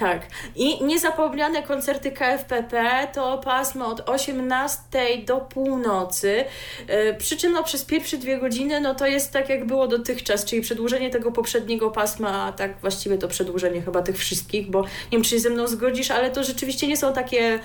Tak. 0.00 0.26
I 0.56 0.84
niezapomniane 0.84 1.62
koncerty 1.62 2.12
KFPP 2.12 3.08
to 3.14 3.38
pasmo 3.38 3.86
od 3.86 4.08
18 4.08 4.82
do 5.26 5.36
północy. 5.36 6.44
Yy, 6.88 7.14
przy 7.18 7.36
czym 7.36 7.52
no, 7.52 7.64
przez 7.64 7.84
pierwsze 7.84 8.16
dwie 8.16 8.38
godziny 8.38 8.80
no, 8.80 8.94
to 8.94 9.06
jest 9.06 9.32
tak, 9.32 9.48
jak 9.48 9.66
było 9.66 9.88
dotychczas, 9.88 10.44
czyli 10.44 10.62
przedłużenie 10.62 11.10
tego 11.10 11.32
poprzedniego 11.32 11.90
pasma, 11.90 12.44
a 12.44 12.52
tak 12.52 12.80
właściwie 12.80 13.18
to 13.18 13.28
przedłużenie 13.28 13.82
chyba 13.82 14.02
tych 14.02 14.18
wszystkich, 14.18 14.70
bo 14.70 14.82
nie 14.82 14.88
wiem, 15.12 15.22
czy 15.22 15.30
się 15.30 15.40
ze 15.40 15.50
mną 15.50 15.66
zgodzisz, 15.66 16.10
ale 16.10 16.30
to 16.30 16.44
rzeczywiście 16.44 16.86
nie 16.86 16.96
są 16.96 17.12
takie 17.12 17.58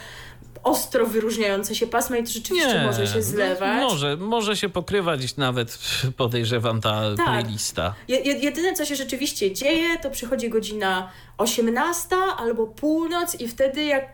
ostro 0.66 1.06
wyróżniające 1.06 1.76
się 1.76 1.88
pasma 1.88 2.18
i 2.18 2.24
to 2.24 2.30
rzeczywiście 2.30 2.74
nie, 2.74 2.86
może 2.86 3.08
się 3.08 3.22
zlewać. 3.22 3.82
Może, 3.82 4.18
może 4.18 4.58
się 4.58 4.70
pokrywać 4.70 5.38
nawet, 5.38 5.80
podejrzewam, 6.18 6.82
ta 6.82 7.16
tak. 7.18 7.26
playlista. 7.26 7.94
Je, 8.08 8.18
jedyne, 8.18 8.74
co 8.74 8.86
się 8.86 8.96
rzeczywiście 8.96 9.54
dzieje, 9.54 9.98
to 9.98 10.10
przychodzi 10.10 10.50
godzina 10.50 11.12
18 11.38 12.16
albo 12.38 12.68
północ 12.68 13.42
i 13.42 13.48
wtedy 13.48 13.84
jak 13.84 14.06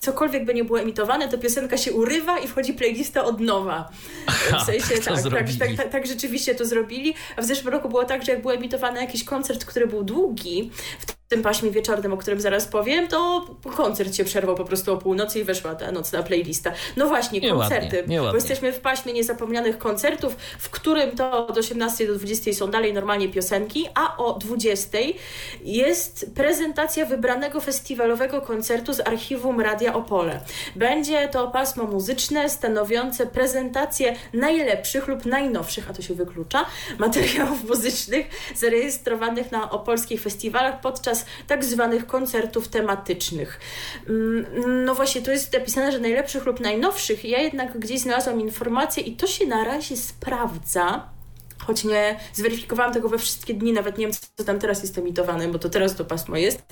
cokolwiek 0.00 0.44
by 0.44 0.54
nie 0.54 0.64
było 0.64 0.80
emitowane, 0.80 1.28
to 1.28 1.38
piosenka 1.38 1.76
się 1.76 1.92
urywa 1.92 2.38
i 2.38 2.48
wchodzi 2.48 2.72
playlista 2.72 3.24
od 3.24 3.40
nowa. 3.40 3.90
w 4.28 4.62
sensie 4.64 4.94
tak, 5.04 5.22
tak, 5.22 5.48
tak, 5.58 5.76
tak, 5.76 5.88
tak, 5.88 6.06
rzeczywiście 6.06 6.54
to 6.54 6.64
zrobili. 6.64 7.14
A 7.36 7.42
w 7.42 7.44
zeszłym 7.44 7.72
roku 7.72 7.88
było 7.88 8.04
tak, 8.04 8.24
że 8.24 8.32
jak 8.32 8.42
był 8.42 8.50
emitowany 8.50 9.00
jakiś 9.00 9.24
koncert, 9.24 9.64
który 9.64 9.86
był 9.86 10.04
długi, 10.04 10.70
tym 11.30 11.42
paśmie 11.42 11.70
wieczornym, 11.70 12.12
o 12.12 12.16
którym 12.16 12.40
zaraz 12.40 12.66
powiem, 12.66 13.08
to 13.08 13.46
koncert 13.76 14.14
się 14.14 14.24
przerwał 14.24 14.54
po 14.54 14.64
prostu 14.64 14.92
o 14.92 14.96
północy 14.96 15.40
i 15.40 15.44
weszła 15.44 15.74
ta 15.74 15.92
nocna 15.92 16.22
playlista. 16.22 16.72
No 16.96 17.08
właśnie, 17.08 17.50
koncerty, 17.50 18.04
bo 18.06 18.34
jesteśmy 18.34 18.72
w 18.72 18.80
paśmie 18.80 19.12
niezapomnianych 19.12 19.78
koncertów, 19.78 20.36
w 20.58 20.70
którym 20.70 21.16
to 21.16 21.46
od 21.46 21.58
18 21.58 22.06
do 22.06 22.14
20 22.14 22.52
są 22.52 22.70
dalej 22.70 22.94
normalnie 22.94 23.28
piosenki, 23.28 23.88
a 23.94 24.16
o 24.16 24.32
20 24.32 24.98
jest 25.64 26.34
prezentacja 26.34 27.06
wybranego 27.06 27.60
festiwalowego 27.60 28.40
koncertu 28.40 28.92
z 28.92 29.00
archiwum 29.00 29.60
Radia 29.60 29.94
Opole. 29.94 30.40
Będzie 30.76 31.28
to 31.28 31.48
pasmo 31.48 31.84
muzyczne 31.84 32.50
stanowiące 32.50 33.26
prezentację 33.26 34.16
najlepszych 34.32 35.08
lub 35.08 35.26
najnowszych, 35.26 35.90
a 35.90 35.92
to 35.92 36.02
się 36.02 36.14
wyklucza, 36.14 36.66
materiałów 36.98 37.64
muzycznych 37.64 38.26
zarejestrowanych 38.54 39.52
na 39.52 39.70
opolskich 39.70 40.20
festiwalach 40.20 40.80
podczas 40.80 41.19
tak 41.46 41.64
zwanych 41.64 42.06
koncertów 42.06 42.68
tematycznych. 42.68 43.60
Mm, 44.08 44.84
no 44.84 44.94
właśnie, 44.94 45.22
tu 45.22 45.30
jest 45.30 45.52
napisane, 45.52 45.92
że 45.92 45.98
najlepszych 45.98 46.46
lub 46.46 46.60
najnowszych. 46.60 47.24
Ja 47.24 47.38
jednak 47.38 47.78
gdzieś 47.78 48.00
znalazłam 48.00 48.40
informację 48.40 49.02
i 49.02 49.16
to 49.16 49.26
się 49.26 49.46
na 49.46 49.64
razie 49.64 49.96
sprawdza 49.96 51.19
choć 51.70 51.84
nie 51.84 52.20
zweryfikowałam 52.32 52.92
tego 52.92 53.08
we 53.08 53.18
wszystkie 53.18 53.54
dni, 53.54 53.72
nawet 53.72 53.98
nie 53.98 54.06
wiem, 54.06 54.16
co 54.36 54.44
tam 54.44 54.58
teraz 54.58 54.82
jest 54.82 54.98
emitowane, 54.98 55.48
bo 55.48 55.58
to 55.58 55.68
teraz 55.68 55.94
to 55.94 56.04
pasmo 56.04 56.36
jest, 56.36 56.62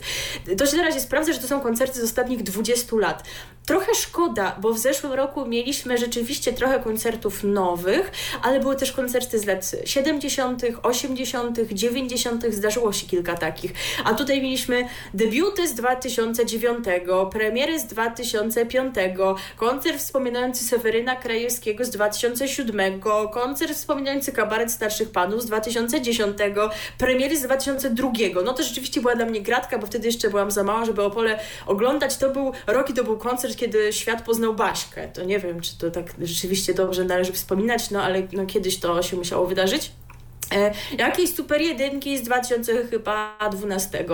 to 0.59 0.67
się 0.67 0.77
na 0.77 0.83
razie 0.83 1.01
sprawdza, 1.01 1.33
że 1.33 1.39
to 1.39 1.49
są 1.49 1.61
koncerty 1.61 2.01
z 2.01 2.05
ostatnich 2.05 2.43
20 2.43 2.97
lat. 2.97 3.23
Trochę 3.67 3.95
szkoda, 3.95 4.57
bo 4.61 4.73
w 4.73 4.79
zeszłym 4.79 5.13
roku 5.13 5.47
mieliśmy 5.47 5.99
rzeczywiście 5.99 6.53
trochę 6.53 6.81
koncertów 6.81 7.45
nowych, 7.45 8.13
ale 8.43 8.61
były 8.61 8.77
też 8.77 8.93
koncerty 8.93 9.39
z 9.39 9.45
lat 9.45 9.73
70., 9.85 10.63
80., 10.83 11.59
90., 11.73 12.45
zdarzyło 12.51 12.93
się 12.93 13.07
kilka 13.07 13.35
takich. 13.35 13.73
A 14.05 14.15
tutaj 14.15 14.43
mieliśmy 14.43 14.89
debiuty 15.15 15.69
z 15.69 15.75
2009, 15.75 16.85
premiery 17.31 17.79
z 17.81 17.85
2005, 17.85 18.95
koncert 19.57 19.99
wspominający 19.99 20.65
Seweryna 20.65 21.17
Krajewskiego 21.17 21.85
z 21.85 21.91
2007, 21.91 23.01
koncert 23.33 23.73
wspominający 23.73 24.33
kabaret 24.33 24.73
starszych 24.89 25.11
panów 25.11 25.43
z 25.43 25.47
2010, 25.47 26.39
premiery 26.99 27.37
z 27.37 27.43
2002. 27.43 28.13
No 28.45 28.53
to 28.53 28.63
rzeczywiście 28.63 29.01
była 29.01 29.15
dla 29.15 29.27
mnie 29.27 29.41
gratka, 29.41 29.79
bo 29.79 29.87
wtedy 29.87 30.07
jeszcze 30.07 30.31
byłam 30.31 30.51
za 30.51 30.65
mała, 30.65 30.85
żeby 30.85 31.03
Opole 31.03 31.39
oglądać. 31.67 32.17
To 32.17 32.31
był 32.31 32.53
rok 32.67 32.91
i 32.91 32.95
to 32.95 33.05
był 33.05 33.19
koncert, 33.19 33.57
kiedy 33.57 33.93
świat 33.93 34.23
poznał 34.25 34.55
Baśkę. 34.55 35.09
To 35.09 35.25
nie 35.25 35.39
wiem, 35.39 35.61
czy 35.61 35.79
to 35.79 35.91
tak 35.91 36.07
rzeczywiście 36.23 36.75
dobrze 36.75 37.05
należy 37.05 37.33
wspominać, 37.33 37.91
no 37.91 38.03
ale 38.03 38.23
no, 38.33 38.47
kiedyś 38.47 38.81
to 38.81 39.03
się 39.03 39.17
musiało 39.17 39.47
wydarzyć. 39.47 39.93
E, 40.55 40.73
jakieś 40.99 41.35
super 41.35 41.61
jedynki 41.61 42.19
z 42.19 42.23
2012. 42.23 44.05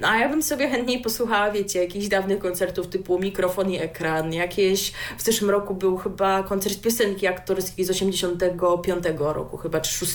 No 0.00 0.08
a 0.08 0.18
ja 0.18 0.28
bym 0.28 0.42
sobie 0.42 0.68
chętniej 0.68 1.00
posłuchała, 1.00 1.50
wiecie, 1.50 1.82
jakichś 1.82 2.08
dawnych 2.08 2.38
koncertów 2.38 2.86
typu 2.86 3.18
Mikrofon 3.18 3.70
i 3.70 3.78
Ekran. 3.78 4.32
Jakieś, 4.32 4.92
w 5.18 5.22
zeszłym 5.22 5.50
roku 5.50 5.74
był 5.74 5.96
chyba 5.96 6.42
koncert 6.42 6.80
piosenki 6.80 7.26
aktorskiej 7.26 7.84
z 7.84 7.90
85 7.90 9.04
roku, 9.18 9.56
chyba, 9.56 9.80
czy 9.80 9.92
6. 9.92 10.12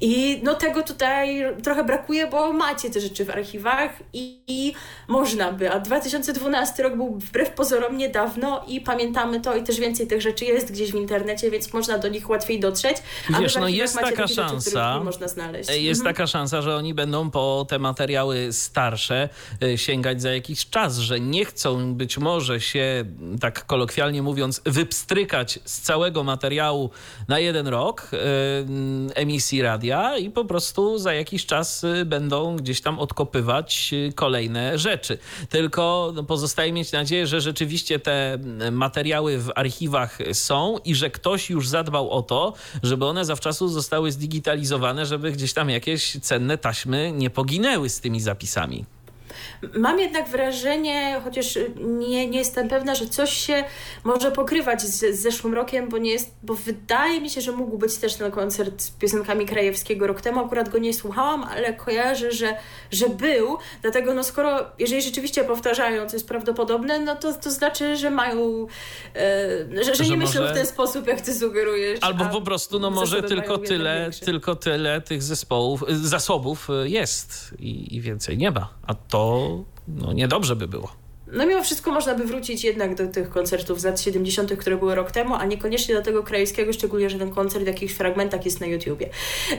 I 0.00 0.40
no 0.42 0.54
tego 0.54 0.82
tutaj 0.82 1.44
trochę 1.62 1.84
brakuje, 1.84 2.26
bo 2.26 2.52
macie 2.52 2.90
te 2.90 3.00
rzeczy 3.00 3.24
w 3.24 3.30
archiwach 3.30 3.90
i, 4.12 4.40
i 4.46 4.74
można 5.08 5.52
by. 5.52 5.70
A 5.70 5.80
2012 5.80 6.82
rok 6.82 6.96
był 6.96 7.18
wbrew 7.18 7.50
pozorom 7.50 7.96
niedawno 7.96 8.64
i 8.68 8.80
pamiętamy 8.80 9.40
to 9.40 9.56
i 9.56 9.62
też 9.62 9.80
więcej 9.80 10.06
tych 10.06 10.22
rzeczy 10.22 10.44
jest 10.44 10.72
gdzieś 10.72 10.92
w 10.92 10.94
internecie, 10.94 11.50
więc 11.50 11.72
można 11.72 11.98
do 11.98 12.08
nich 12.08 12.30
łatwiej 12.30 12.60
dotrzeć. 12.60 12.96
Wiesz, 13.40 13.56
no 13.56 13.68
jest 13.68 13.98
taka 13.98 14.28
szansa, 14.28 14.85
szansa, 14.92 15.04
można 15.04 15.28
znaleźć. 15.28 15.70
Jest 15.70 16.00
mhm. 16.00 16.14
taka 16.14 16.26
szansa, 16.26 16.62
że 16.62 16.76
oni 16.76 16.94
będą 16.94 17.30
po 17.30 17.66
te 17.68 17.78
materiały 17.78 18.52
starsze 18.52 19.28
e, 19.62 19.78
sięgać 19.78 20.22
za 20.22 20.32
jakiś 20.32 20.70
czas, 20.70 20.98
że 20.98 21.20
nie 21.20 21.44
chcą 21.44 21.94
być 21.94 22.18
może 22.18 22.60
się, 22.60 23.04
tak 23.40 23.66
kolokwialnie 23.66 24.22
mówiąc, 24.22 24.60
wypstrykać 24.64 25.58
z 25.64 25.80
całego 25.80 26.24
materiału 26.24 26.90
na 27.28 27.38
jeden 27.38 27.68
rok 27.68 28.10
e, 28.12 28.18
emisji 29.14 29.62
radia 29.62 30.18
i 30.18 30.30
po 30.30 30.44
prostu 30.44 30.98
za 30.98 31.14
jakiś 31.14 31.46
czas 31.46 31.84
e, 31.84 32.04
będą 32.04 32.56
gdzieś 32.56 32.80
tam 32.80 32.98
odkopywać 32.98 33.94
kolejne 34.14 34.78
rzeczy. 34.78 35.18
Tylko 35.48 36.12
no, 36.14 36.24
pozostaje 36.24 36.72
mieć 36.72 36.92
nadzieję, 36.92 37.26
że 37.26 37.40
rzeczywiście 37.40 37.98
te 37.98 38.38
materiały 38.72 39.38
w 39.38 39.50
archiwach 39.54 40.18
są 40.32 40.78
i 40.84 40.94
że 40.94 41.10
ktoś 41.10 41.50
już 41.50 41.68
zadbał 41.68 42.10
o 42.10 42.22
to, 42.22 42.52
żeby 42.82 43.06
one 43.06 43.24
zawczasu 43.24 43.68
zostały 43.68 44.12
zdigitalizowane, 44.12 44.75
żeby 45.06 45.32
gdzieś 45.32 45.52
tam 45.52 45.70
jakieś 45.70 46.20
cenne 46.20 46.58
taśmy 46.58 47.12
nie 47.12 47.30
poginęły 47.30 47.88
z 47.88 48.00
tymi 48.00 48.20
zapisami. 48.20 48.84
Mam 49.74 50.00
jednak 50.00 50.28
wrażenie, 50.28 51.20
chociaż 51.24 51.58
nie, 51.76 52.26
nie 52.26 52.38
jestem 52.38 52.68
pewna, 52.68 52.94
że 52.94 53.06
coś 53.06 53.30
się 53.32 53.64
może 54.04 54.32
pokrywać 54.32 54.82
z, 54.82 55.16
z 55.16 55.22
zeszłym 55.22 55.54
rokiem, 55.54 55.88
bo 55.88 55.98
nie 55.98 56.10
jest, 56.10 56.34
bo 56.42 56.54
wydaje 56.54 57.20
mi 57.20 57.30
się, 57.30 57.40
że 57.40 57.52
mógł 57.52 57.78
być 57.78 57.96
też 57.96 58.14
ten 58.14 58.30
koncert 58.30 58.82
z 58.82 58.90
piosenkami 58.90 59.46
Krajewskiego 59.46 60.06
rok 60.06 60.20
temu. 60.20 60.40
Akurat 60.40 60.68
go 60.68 60.78
nie 60.78 60.94
słuchałam, 60.94 61.44
ale 61.44 61.74
kojarzę, 61.74 62.32
że, 62.32 62.56
że 62.90 63.08
był. 63.08 63.58
Dlatego 63.82 64.14
no 64.14 64.24
skoro, 64.24 64.66
jeżeli 64.78 65.02
rzeczywiście 65.02 65.44
powtarzają, 65.44 66.08
co 66.08 66.16
jest 66.16 66.28
prawdopodobne, 66.28 66.98
no 66.98 67.16
to, 67.16 67.34
to 67.34 67.50
znaczy, 67.50 67.96
że 67.96 68.10
mają, 68.10 68.66
e, 69.16 69.84
że, 69.84 69.94
że, 69.94 70.04
nie 70.04 70.16
myślą 70.16 70.40
może... 70.40 70.54
w 70.54 70.56
ten 70.56 70.66
sposób, 70.66 71.06
jak 71.06 71.20
ty 71.20 71.34
sugerujesz. 71.34 71.98
Albo 72.02 72.24
po 72.24 72.40
prostu, 72.40 72.78
no 72.78 72.90
może 72.90 73.22
tylko 73.22 73.58
tyle, 73.58 74.10
tylko 74.24 74.56
tyle 74.56 75.00
tych 75.00 75.22
zespołów, 75.22 75.84
zasobów 75.88 76.68
jest 76.84 77.54
i, 77.58 77.96
i 77.96 78.00
więcej 78.00 78.38
nie 78.38 78.50
ma. 78.50 78.68
A 78.86 78.94
to 78.94 79.55
no 79.88 80.12
niedobrze 80.12 80.56
by 80.56 80.68
było. 80.68 81.05
No 81.32 81.46
mimo 81.46 81.62
wszystko 81.62 81.92
można 81.92 82.14
by 82.14 82.24
wrócić 82.24 82.64
jednak 82.64 82.94
do 82.94 83.06
tych 83.06 83.30
koncertów 83.30 83.80
z 83.80 83.84
lat 83.84 84.00
70., 84.00 84.56
które 84.56 84.76
były 84.76 84.94
rok 84.94 85.10
temu, 85.10 85.34
a 85.34 85.44
niekoniecznie 85.44 85.94
do 85.94 86.02
tego 86.02 86.22
krajskiego, 86.22 86.72
szczególnie, 86.72 87.10
że 87.10 87.18
ten 87.18 87.30
koncert 87.30 87.64
w 87.64 87.66
jakichś 87.66 87.94
fragmentach 87.94 88.44
jest 88.44 88.60
na 88.60 88.66
YouTubie. 88.66 89.08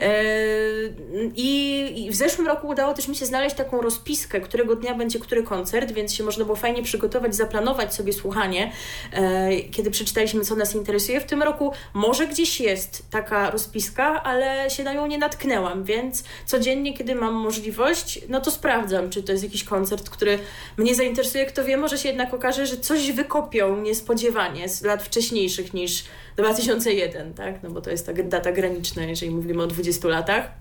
Eee, 0.02 0.94
I 1.36 2.10
w 2.12 2.16
zeszłym 2.16 2.48
roku 2.48 2.68
udało 2.68 2.94
też 2.94 3.08
mi 3.08 3.16
się 3.16 3.26
znaleźć 3.26 3.56
taką 3.56 3.82
rozpiskę, 3.82 4.42
którego 4.42 4.76
dnia 4.76 4.94
będzie 4.94 5.20
który 5.20 5.44
koncert, 5.44 5.92
więc 5.92 6.14
się 6.14 6.24
można 6.24 6.46
było 6.46 6.56
fajnie 6.56 6.84
przygotować, 6.84 7.36
zaplanować 7.36 7.96
sobie 7.96 8.14
słuchanie, 8.14 8.72
eee, 9.14 9.70
kiedy 9.70 9.92
przeczytaliśmy, 9.92 10.42
co 10.42 10.56
nas 10.56 10.76
interesuje. 10.76 11.22
W 11.22 11.26
tym 11.26 11.44
roku 11.44 11.74
może 11.94 12.28
gdzieś 12.28 12.60
jest 12.60 13.10
taka 13.12 13.52
rozpiska, 13.52 14.24
ale 14.24 14.70
się 14.70 14.84
na 14.84 14.94
nią 14.94 15.08
nie 15.08 15.18
natknęłam, 15.18 15.84
więc 15.84 16.24
codziennie, 16.46 16.98
kiedy 16.98 17.16
mam 17.16 17.34
możliwość, 17.34 18.20
no 18.30 18.42
to 18.42 18.52
sprawdzam, 18.52 19.10
czy 19.10 19.24
to 19.24 19.32
jest 19.32 19.44
jakiś 19.44 19.64
koncert, 19.64 20.10
który 20.10 20.40
mnie 20.78 20.96
zainteresuje, 20.96 21.46
kto 21.58 21.66
wie, 21.66 21.78
może 21.78 21.98
się 21.98 22.10
jednak 22.10 22.34
okaże, 22.34 22.66
że 22.66 22.78
coś 22.78 23.12
wykopią 23.12 23.82
niespodziewanie 23.82 24.70
z 24.70 24.82
lat 24.82 25.04
wcześniejszych 25.04 25.74
niż 25.74 26.04
2001, 26.36 27.34
tak? 27.34 27.64
No 27.64 27.70
bo 27.70 27.82
to 27.82 27.90
jest 27.90 28.06
ta 28.06 28.14
data 28.14 28.52
graniczna, 28.52 29.04
jeżeli 29.04 29.32
mówimy 29.32 29.64
o 29.64 29.68
20 29.68 30.08
latach. 30.08 30.52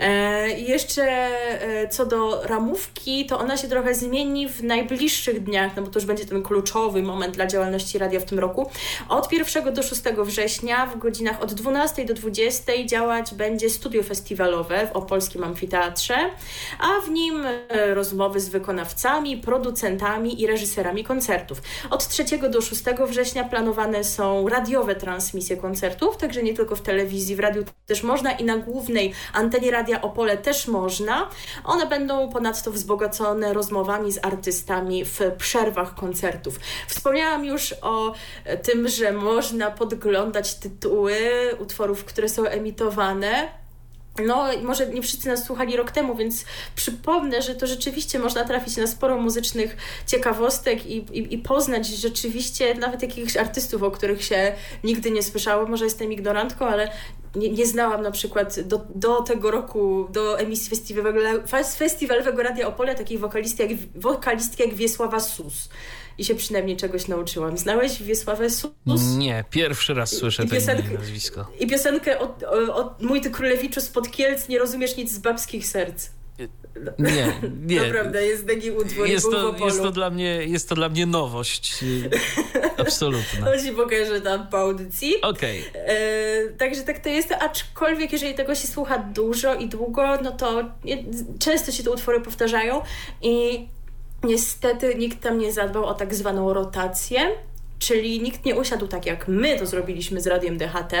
E, 0.00 0.50
jeszcze 0.50 1.02
e, 1.02 1.88
co 1.88 2.06
do 2.06 2.42
ramówki, 2.44 3.26
to 3.26 3.38
ona 3.38 3.56
się 3.56 3.68
trochę 3.68 3.94
zmieni 3.94 4.48
w 4.48 4.64
najbliższych 4.64 5.42
dniach, 5.42 5.76
no 5.76 5.82
bo 5.82 5.88
to 5.88 5.98
już 5.98 6.06
będzie 6.06 6.24
ten 6.24 6.42
kluczowy 6.42 7.02
moment 7.02 7.34
dla 7.34 7.46
działalności 7.46 7.98
radia 7.98 8.20
w 8.20 8.24
tym 8.24 8.38
roku. 8.38 8.70
Od 9.08 9.32
1 9.32 9.74
do 9.74 9.82
6 9.82 10.02
września 10.24 10.86
w 10.86 10.98
godzinach 10.98 11.42
od 11.42 11.54
12 11.54 12.04
do 12.04 12.14
20 12.14 12.72
działać 12.86 13.34
będzie 13.34 13.70
studio 13.70 14.02
festiwalowe 14.02 14.86
w 14.86 14.96
Opolskim 14.96 15.44
Amfiteatrze, 15.44 16.16
a 16.78 17.00
w 17.06 17.10
nim 17.10 17.46
e, 17.46 17.94
rozmowy 17.94 18.40
z 18.40 18.48
wykonawcami, 18.48 19.36
producentami 19.36 20.42
i 20.42 20.46
reżyserami 20.46 21.04
koncertów. 21.04 21.62
Od 21.90 22.08
3 22.08 22.24
do 22.50 22.60
6 22.60 22.82
września 23.08 23.44
planowane 23.44 24.04
są 24.04 24.48
radiowe 24.48 24.94
transmisje 24.94 25.56
koncertów, 25.56 26.16
także 26.16 26.42
nie 26.42 26.54
tylko 26.54 26.76
w 26.76 26.82
telewizji, 26.82 27.36
w 27.36 27.40
radiu 27.40 27.64
też 27.86 28.02
można 28.02 28.32
i 28.32 28.44
na 28.44 28.56
głównej 28.56 29.12
antenie 29.32 29.45
Radia 29.70 30.02
Opole 30.02 30.36
też 30.36 30.68
można. 30.68 31.30
One 31.64 31.86
będą 31.86 32.28
ponadto 32.32 32.70
wzbogacone 32.70 33.52
rozmowami 33.52 34.12
z 34.12 34.24
artystami 34.24 35.04
w 35.04 35.20
przerwach 35.38 35.94
koncertów. 35.94 36.58
Wspomniałam 36.88 37.44
już 37.44 37.74
o 37.82 38.12
tym, 38.62 38.88
że 38.88 39.12
można 39.12 39.70
podglądać 39.70 40.54
tytuły 40.54 41.16
utworów, 41.58 42.04
które 42.04 42.28
są 42.28 42.44
emitowane. 42.44 43.65
No, 44.26 44.46
może 44.62 44.86
nie 44.86 45.02
wszyscy 45.02 45.28
nas 45.28 45.44
słuchali 45.44 45.76
rok 45.76 45.90
temu, 45.90 46.16
więc 46.16 46.44
przypomnę, 46.74 47.42
że 47.42 47.54
to 47.54 47.66
rzeczywiście 47.66 48.18
można 48.18 48.44
trafić 48.44 48.76
na 48.76 48.86
sporo 48.86 49.20
muzycznych 49.20 49.76
ciekawostek 50.06 50.86
i, 50.86 50.96
i, 50.96 51.34
i 51.34 51.38
poznać 51.38 51.86
rzeczywiście 51.86 52.74
nawet 52.74 53.02
jakichś 53.02 53.36
artystów, 53.36 53.82
o 53.82 53.90
których 53.90 54.24
się 54.24 54.52
nigdy 54.84 55.10
nie 55.10 55.22
słyszało. 55.22 55.66
Może 55.66 55.84
jestem 55.84 56.12
ignorantką, 56.12 56.66
ale 56.66 56.90
nie, 57.36 57.50
nie 57.50 57.66
znałam 57.66 58.02
na 58.02 58.10
przykład 58.10 58.60
do, 58.60 58.86
do 58.94 59.22
tego 59.22 59.50
roku, 59.50 60.08
do 60.12 60.38
emisji 60.38 60.70
festiwalowego, 60.70 61.42
festiwalowego 61.76 62.42
Radia 62.42 62.68
Opole 62.68 62.94
takiej 62.94 63.18
wokalistki 63.18 63.62
jak, 63.62 63.72
wokalistki 63.94 64.62
jak 64.62 64.74
Wiesława 64.74 65.20
Sus. 65.20 65.68
I 66.18 66.24
się 66.24 66.34
przynajmniej 66.34 66.76
czegoś 66.76 67.08
nauczyłam. 67.08 67.58
Znałeś 67.58 68.02
Wiesławę 68.02 68.50
Sus? 68.50 68.70
Nie, 69.16 69.44
pierwszy 69.50 69.94
raz 69.94 70.10
słyszę 70.10 70.44
I, 70.44 70.48
piosenkę, 70.48 70.94
nazwisko. 70.94 71.50
I 71.60 71.66
piosenkę 71.66 72.18
od, 72.18 72.42
od 72.72 73.02
Mój 73.02 73.20
Ty 73.20 73.30
Królewiczu 73.30 73.80
spod 73.80 74.10
Kielc, 74.10 74.48
nie 74.48 74.58
rozumiesz 74.58 74.96
nic 74.96 75.12
z 75.12 75.18
babskich 75.18 75.66
serc. 75.66 76.08
Nie, 76.98 77.40
nie. 77.66 77.80
Naprawdę, 77.86 78.26
jest 78.26 78.46
taki 78.46 78.70
utwór. 78.70 79.06
Jest 79.06 79.30
to, 79.30 79.64
jest, 79.64 79.82
to 79.82 79.90
dla 79.90 80.10
mnie, 80.10 80.44
jest 80.44 80.68
to 80.68 80.74
dla 80.74 80.88
mnie 80.88 81.06
nowość. 81.06 81.84
Absolutna. 82.76 83.46
To 83.46 83.62
ci 83.62 83.72
pokażę 83.72 84.20
tam 84.20 84.48
po 84.48 84.58
audycji. 84.58 85.20
Okej. 85.22 85.64
Okay. 85.70 85.82
E, 85.82 86.48
także 86.48 86.82
tak 86.82 86.98
to 86.98 87.08
jest, 87.08 87.32
aczkolwiek 87.32 88.12
jeżeli 88.12 88.34
tego 88.34 88.54
się 88.54 88.68
słucha 88.68 88.98
dużo 88.98 89.54
i 89.54 89.68
długo, 89.68 90.18
no 90.22 90.32
to 90.32 90.64
często 91.38 91.72
się 91.72 91.82
te 91.82 91.90
utwory 91.90 92.20
powtarzają 92.20 92.82
i 93.22 93.66
niestety 94.26 94.94
nikt 94.94 95.22
tam 95.22 95.38
nie 95.38 95.52
zadbał 95.52 95.84
o 95.84 95.94
tak 95.94 96.14
zwaną 96.14 96.52
rotację. 96.52 97.20
Czyli 97.78 98.20
nikt 98.20 98.44
nie 98.44 98.54
usiadł 98.54 98.86
tak 98.86 99.06
jak 99.06 99.28
my 99.28 99.58
to 99.58 99.66
zrobiliśmy 99.66 100.20
z 100.20 100.26
radiem 100.26 100.58
DHT 100.58 100.92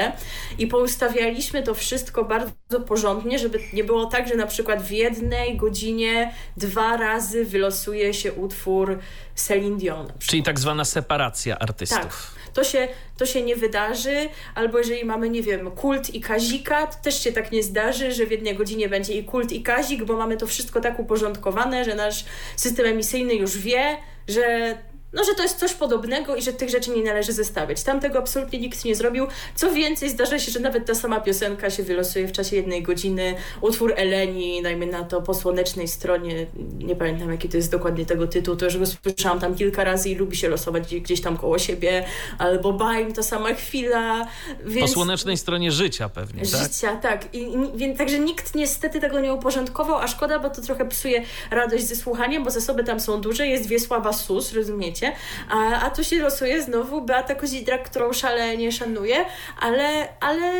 i 0.58 0.66
poustawialiśmy 0.66 1.62
to 1.62 1.74
wszystko 1.74 2.24
bardzo 2.24 2.80
porządnie, 2.86 3.38
żeby 3.38 3.58
nie 3.72 3.84
było 3.84 4.06
tak, 4.06 4.28
że 4.28 4.34
na 4.34 4.46
przykład 4.46 4.82
w 4.82 4.90
jednej 4.90 5.56
godzinie 5.56 6.32
dwa 6.56 6.96
razy 6.96 7.44
wylosuje 7.44 8.14
się 8.14 8.32
utwór 8.32 8.98
Celine 9.34 9.76
Dion. 9.76 10.12
Czyli 10.18 10.42
tak 10.42 10.60
zwana 10.60 10.84
separacja 10.84 11.58
artystów. 11.58 12.00
Tak. 12.00 12.36
To 12.52 12.64
się, 12.64 12.88
to 13.16 13.26
się 13.26 13.42
nie 13.42 13.56
wydarzy, 13.56 14.28
albo 14.54 14.78
jeżeli 14.78 15.04
mamy, 15.04 15.30
nie 15.30 15.42
wiem, 15.42 15.70
kult 15.70 16.14
i 16.14 16.20
kazika, 16.20 16.86
to 16.86 16.96
też 17.02 17.22
się 17.24 17.32
tak 17.32 17.52
nie 17.52 17.62
zdarzy, 17.62 18.12
że 18.12 18.26
w 18.26 18.30
jednej 18.30 18.54
godzinie 18.54 18.88
będzie 18.88 19.12
i 19.12 19.24
kult 19.24 19.52
i 19.52 19.62
kazik, 19.62 20.04
bo 20.04 20.16
mamy 20.16 20.36
to 20.36 20.46
wszystko 20.46 20.80
tak 20.80 20.98
uporządkowane, 20.98 21.84
że 21.84 21.94
nasz 21.94 22.24
system 22.56 22.86
emisyjny 22.86 23.34
już 23.34 23.58
wie, 23.58 23.96
że 24.28 24.76
no, 25.16 25.24
że 25.24 25.34
to 25.34 25.42
jest 25.42 25.58
coś 25.58 25.74
podobnego 25.74 26.36
i 26.36 26.42
że 26.42 26.52
tych 26.52 26.70
rzeczy 26.70 26.90
nie 26.90 27.02
należy 27.02 27.32
zestawiać. 27.32 27.82
Tam 27.82 28.00
tego 28.00 28.18
absolutnie 28.18 28.58
nikt 28.58 28.84
nie 28.84 28.94
zrobił. 28.94 29.26
Co 29.54 29.72
więcej, 29.72 30.10
zdarza 30.10 30.38
się, 30.38 30.52
że 30.52 30.60
nawet 30.60 30.86
ta 30.86 30.94
sama 30.94 31.20
piosenka 31.20 31.70
się 31.70 31.82
wylosuje 31.82 32.28
w 32.28 32.32
czasie 32.32 32.56
jednej 32.56 32.82
godziny. 32.82 33.34
Utwór 33.60 33.92
Eleni, 33.96 34.62
dajmy 34.62 34.86
na 34.86 35.04
to 35.04 35.22
po 35.22 35.34
słonecznej 35.34 35.88
stronie, 35.88 36.46
nie 36.78 36.96
pamiętam 36.96 37.32
jaki 37.32 37.48
to 37.48 37.56
jest 37.56 37.70
dokładnie 37.70 38.06
tego 38.06 38.26
tytuł, 38.26 38.56
to 38.56 38.64
już 38.64 38.78
go 38.78 38.84
słyszałam 38.86 39.40
tam 39.40 39.54
kilka 39.54 39.84
razy 39.84 40.10
i 40.10 40.14
lubi 40.14 40.36
się 40.36 40.48
losować 40.48 40.94
gdzieś 40.94 41.20
tam 41.20 41.36
koło 41.36 41.58
siebie, 41.58 42.04
albo 42.38 42.72
Baim, 42.72 43.12
ta 43.12 43.22
sama 43.22 43.54
chwila. 43.54 44.26
Więc... 44.64 44.90
Po 44.90 44.94
słonecznej 44.94 45.36
stronie 45.36 45.72
życia 45.72 46.08
pewnie, 46.08 46.42
tak? 46.46 46.60
Życia, 46.62 46.96
tak. 46.96 47.34
I, 47.34 47.38
i, 47.38 47.56
więc, 47.74 47.98
także 47.98 48.18
nikt 48.18 48.54
niestety 48.54 49.00
tego 49.00 49.20
nie 49.20 49.34
uporządkował, 49.34 49.96
a 49.96 50.08
szkoda, 50.08 50.38
bo 50.38 50.50
to 50.50 50.62
trochę 50.62 50.88
psuje 50.88 51.22
radość 51.50 51.84
ze 51.84 51.96
słuchaniem, 51.96 52.44
bo 52.44 52.50
zasoby 52.50 52.84
tam 52.84 53.00
są 53.00 53.20
duże, 53.20 53.46
jest 53.46 53.66
Wiesława 53.66 54.12
Sus, 54.12 54.52
rozumiecie? 54.52 55.05
A, 55.50 55.80
a 55.80 55.90
tu 55.90 56.04
się 56.04 56.16
losuje 56.22 56.62
znowu 56.62 57.02
Beata 57.02 57.34
Kozidrak, 57.34 57.90
którą 57.90 58.12
szalenie 58.12 58.72
szanuję, 58.72 59.24
ale, 59.60 60.08
ale, 60.20 60.52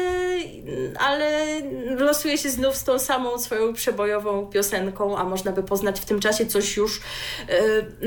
ale 0.98 1.46
losuje 1.96 2.38
się 2.38 2.50
znów 2.50 2.76
z 2.76 2.84
tą 2.84 2.98
samą 2.98 3.38
swoją 3.38 3.72
przebojową 3.72 4.46
piosenką, 4.46 5.18
a 5.18 5.24
można 5.24 5.52
by 5.52 5.62
poznać 5.62 6.00
w 6.00 6.04
tym 6.04 6.20
czasie 6.20 6.46
coś 6.46 6.76
już 6.76 7.00
e, 7.48 7.52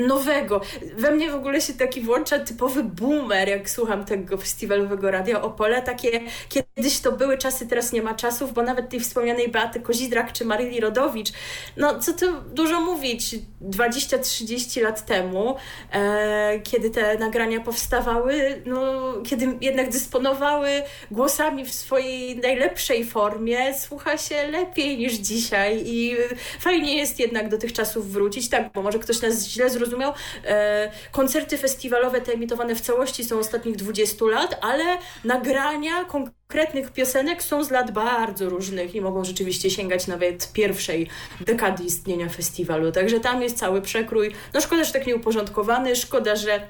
nowego. 0.00 0.60
We 0.96 1.10
mnie 1.10 1.30
w 1.30 1.34
ogóle 1.34 1.60
się 1.60 1.72
taki 1.72 2.00
włącza 2.00 2.38
typowy 2.38 2.84
boomer, 2.84 3.48
jak 3.48 3.70
słucham 3.70 4.04
tego 4.04 4.36
festiwalowego 4.36 5.10
radia 5.10 5.42
Opole. 5.42 5.82
Takie 5.82 6.20
kiedyś 6.48 7.00
to 7.00 7.12
były 7.12 7.38
czasy, 7.38 7.66
teraz 7.66 7.92
nie 7.92 8.02
ma 8.02 8.14
czasów, 8.14 8.52
bo 8.52 8.62
nawet 8.62 8.88
tej 8.88 9.00
wspomnianej 9.00 9.48
Beaty 9.48 9.80
Kozidrak 9.80 10.32
czy 10.32 10.44
Maryli 10.44 10.80
Rodowicz, 10.80 11.32
no 11.76 11.98
co 11.98 12.12
tu 12.12 12.26
dużo 12.40 12.80
mówić, 12.80 13.36
20-30 13.62 14.82
lat 14.82 15.06
temu 15.06 15.56
e, 15.92 16.29
kiedy 16.62 16.90
te 16.90 17.18
nagrania 17.18 17.60
powstawały, 17.60 18.62
no, 18.66 19.12
kiedy 19.24 19.48
jednak 19.60 19.90
dysponowały 19.90 20.70
głosami 21.10 21.64
w 21.64 21.72
swojej 21.72 22.36
najlepszej 22.36 23.04
formie, 23.04 23.78
słucha 23.78 24.18
się 24.18 24.46
lepiej 24.46 24.98
niż 24.98 25.12
dzisiaj 25.12 25.82
i 25.86 26.16
fajnie 26.60 26.96
jest 26.96 27.18
jednak 27.18 27.48
do 27.48 27.58
tych 27.58 27.72
czasów 27.72 28.12
wrócić, 28.12 28.48
tak, 28.48 28.72
bo 28.72 28.82
może 28.82 28.98
ktoś 28.98 29.22
nas 29.22 29.46
źle 29.46 29.70
zrozumiał, 29.70 30.12
e, 30.44 30.90
koncerty 31.12 31.58
festiwalowe 31.58 32.20
te 32.20 32.32
emitowane 32.32 32.74
w 32.74 32.80
całości 32.80 33.24
są 33.24 33.38
ostatnich 33.38 33.76
20 33.76 34.24
lat, 34.24 34.58
ale 34.60 34.84
nagrania 35.24 36.04
konkretnych 36.50 36.92
piosenek 36.92 37.42
są 37.42 37.64
z 37.64 37.70
lat 37.70 37.90
bardzo 37.90 38.48
różnych 38.48 38.94
i 38.94 39.00
mogą 39.00 39.24
rzeczywiście 39.24 39.70
sięgać 39.70 40.06
nawet 40.06 40.52
pierwszej 40.52 41.08
dekady 41.40 41.84
istnienia 41.84 42.28
festiwalu. 42.28 42.92
Także 42.92 43.20
tam 43.20 43.42
jest 43.42 43.58
cały 43.58 43.82
przekrój. 43.82 44.32
No 44.54 44.60
szkoda, 44.60 44.84
że 44.84 44.92
tak 44.92 45.06
nieuporządkowany, 45.06 45.96
szkoda, 45.96 46.36
że 46.36 46.60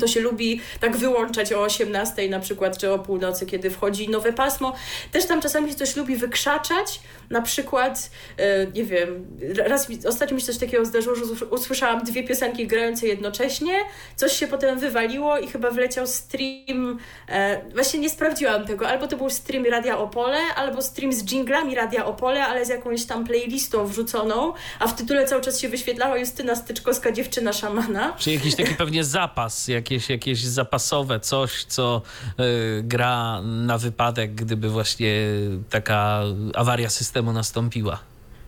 to 0.00 0.06
się 0.06 0.20
lubi 0.20 0.60
tak 0.80 0.96
wyłączać 0.96 1.52
o 1.52 1.62
18 1.62 2.28
na 2.28 2.40
przykład, 2.40 2.78
czy 2.78 2.92
o 2.92 2.98
północy, 2.98 3.46
kiedy 3.46 3.70
wchodzi 3.70 4.08
nowe 4.08 4.32
pasmo. 4.32 4.76
Też 5.12 5.26
tam 5.26 5.40
czasami 5.40 5.70
się 5.70 5.76
coś 5.76 5.96
lubi 5.96 6.16
wykrzaczać, 6.16 7.00
na 7.30 7.42
przykład, 7.42 8.10
e, 8.36 8.66
nie 8.66 8.84
wiem, 8.84 9.26
raz 9.66 9.88
ostatnio 10.08 10.34
mi 10.34 10.40
się 10.40 10.46
coś 10.46 10.58
takiego 10.58 10.84
zdarzyło, 10.84 11.14
że 11.16 11.46
usłyszałam 11.46 12.04
dwie 12.04 12.24
piosenki 12.24 12.66
grające 12.66 13.06
jednocześnie, 13.06 13.74
coś 14.16 14.32
się 14.32 14.46
potem 14.46 14.78
wywaliło 14.78 15.38
i 15.38 15.48
chyba 15.48 15.70
wleciał 15.70 16.06
stream, 16.06 16.98
e, 17.28 17.60
właśnie 17.74 18.00
nie 18.00 18.10
sprawdziłam 18.10 18.66
tego, 18.66 18.88
albo 18.88 19.06
to 19.06 19.16
był 19.16 19.30
stream 19.30 19.64
Radia 19.64 19.98
Opole, 19.98 20.38
albo 20.56 20.82
stream 20.82 21.12
z 21.12 21.32
jinglami 21.32 21.74
Radia 21.74 22.06
Opole, 22.06 22.46
ale 22.46 22.66
z 22.66 22.68
jakąś 22.68 23.04
tam 23.04 23.24
playlistą 23.24 23.86
wrzuconą, 23.86 24.52
a 24.78 24.88
w 24.88 24.96
tytule 24.96 25.26
cały 25.26 25.42
czas 25.42 25.60
się 25.60 25.68
wyświetlała 25.68 26.18
Justyna 26.18 26.56
Styczkowska, 26.56 27.12
dziewczyna 27.12 27.52
szamana. 27.52 28.12
Czy 28.18 28.32
jakiś 28.32 28.56
taki 28.56 28.74
pewnie 28.74 29.04
zapas, 29.04 29.68
jakieś, 29.68 30.10
jakieś 30.10 30.44
zapasowe 30.44 31.20
coś, 31.20 31.64
co 31.64 32.02
y, 32.40 32.82
gra 32.82 33.42
na 33.42 33.78
wypadek, 33.78 34.34
gdyby 34.34 34.68
właśnie 34.68 35.24
taka 35.70 36.22
awaria 36.54 36.90
systemu 36.90 37.19
nastąpiła. 37.22 37.98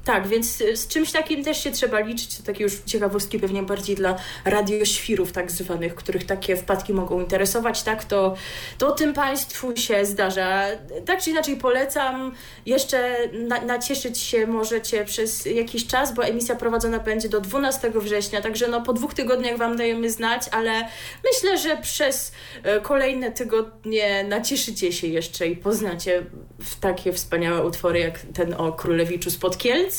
Tak, 0.05 0.29
więc 0.29 0.62
z 0.75 0.88
czymś 0.88 1.12
takim 1.12 1.45
też 1.45 1.65
się 1.65 1.71
trzeba 1.71 2.01
liczyć. 2.01 2.37
To 2.37 2.43
takie 2.43 2.65
już 2.65 2.81
ciekawostki 2.87 3.38
pewnie 3.38 3.62
bardziej 3.62 3.97
dla 3.97 4.17
radioświrów 4.45 5.33
tak 5.33 5.51
zwanych, 5.51 5.95
których 5.95 6.27
takie 6.27 6.57
wpadki 6.57 6.93
mogą 6.93 7.21
interesować, 7.21 7.83
tak, 7.83 8.05
to, 8.05 8.35
to 8.79 8.91
tym 8.91 9.15
Państwu 9.15 9.77
się 9.77 10.07
zdarza. 10.07 10.67
Tak 11.07 11.23
czy 11.23 11.31
inaczej 11.31 11.57
polecam. 11.57 12.33
Jeszcze 12.67 13.17
na, 13.33 13.61
nacieszyć 13.61 14.19
się 14.19 14.47
możecie 14.47 15.05
przez 15.05 15.47
jakiś 15.47 15.87
czas, 15.87 16.15
bo 16.15 16.25
emisja 16.25 16.57
prowadzona 16.57 16.99
będzie 16.99 17.29
do 17.29 17.41
12 17.41 17.93
września, 17.95 18.41
także 18.41 18.69
no 18.69 18.81
po 18.81 18.93
dwóch 18.93 19.15
tygodniach 19.15 19.59
Wam 19.59 19.77
dajemy 19.77 20.11
znać, 20.11 20.43
ale 20.51 20.88
myślę, 21.33 21.59
że 21.59 21.77
przez 21.77 22.33
y, 22.79 22.81
kolejne 22.81 23.33
tygodnie 23.33 24.25
nacieszycie 24.25 24.93
się 24.93 25.07
jeszcze 25.07 25.49
i 25.49 25.57
poznacie 25.57 26.27
takie 26.81 27.12
wspaniałe 27.12 27.67
utwory 27.67 27.99
jak 27.99 28.19
ten 28.35 28.55
o 28.59 28.73
Królewiczu 28.73 29.31
spod 29.31 29.59
Kielc, 29.59 29.91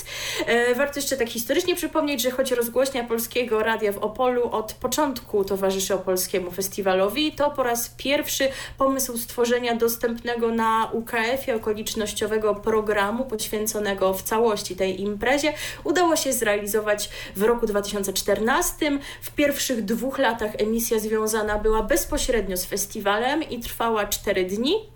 E, 0.45 0.75
warto 0.75 0.99
jeszcze 0.99 1.17
tak 1.17 1.29
historycznie 1.29 1.75
przypomnieć, 1.75 2.21
że 2.21 2.31
choć 2.31 2.51
rozgłośnia 2.51 3.03
Polskiego 3.03 3.63
Radia 3.63 3.91
w 3.91 3.97
Opolu 3.97 4.49
od 4.51 4.73
początku 4.73 5.45
towarzyszy 5.45 5.93
Opolskiemu 5.93 6.51
Festiwalowi, 6.51 7.31
to 7.31 7.51
po 7.51 7.63
raz 7.63 7.89
pierwszy 7.97 8.47
pomysł 8.77 9.17
stworzenia 9.17 9.75
dostępnego 9.75 10.51
na 10.51 10.89
UKF-ie 10.93 11.55
okolicznościowego 11.55 12.55
programu 12.55 13.25
poświęconego 13.25 14.13
w 14.13 14.21
całości 14.21 14.75
tej 14.75 15.01
imprezie 15.01 15.53
udało 15.83 16.15
się 16.15 16.33
zrealizować 16.33 17.09
w 17.35 17.43
roku 17.43 17.65
2014. 17.65 18.99
W 19.21 19.31
pierwszych 19.31 19.85
dwóch 19.85 20.17
latach 20.17 20.51
emisja 20.57 20.99
związana 20.99 21.59
była 21.59 21.83
bezpośrednio 21.83 22.57
z 22.57 22.65
festiwalem 22.65 23.43
i 23.43 23.59
trwała 23.59 24.07
cztery 24.07 24.45
dni. 24.45 24.92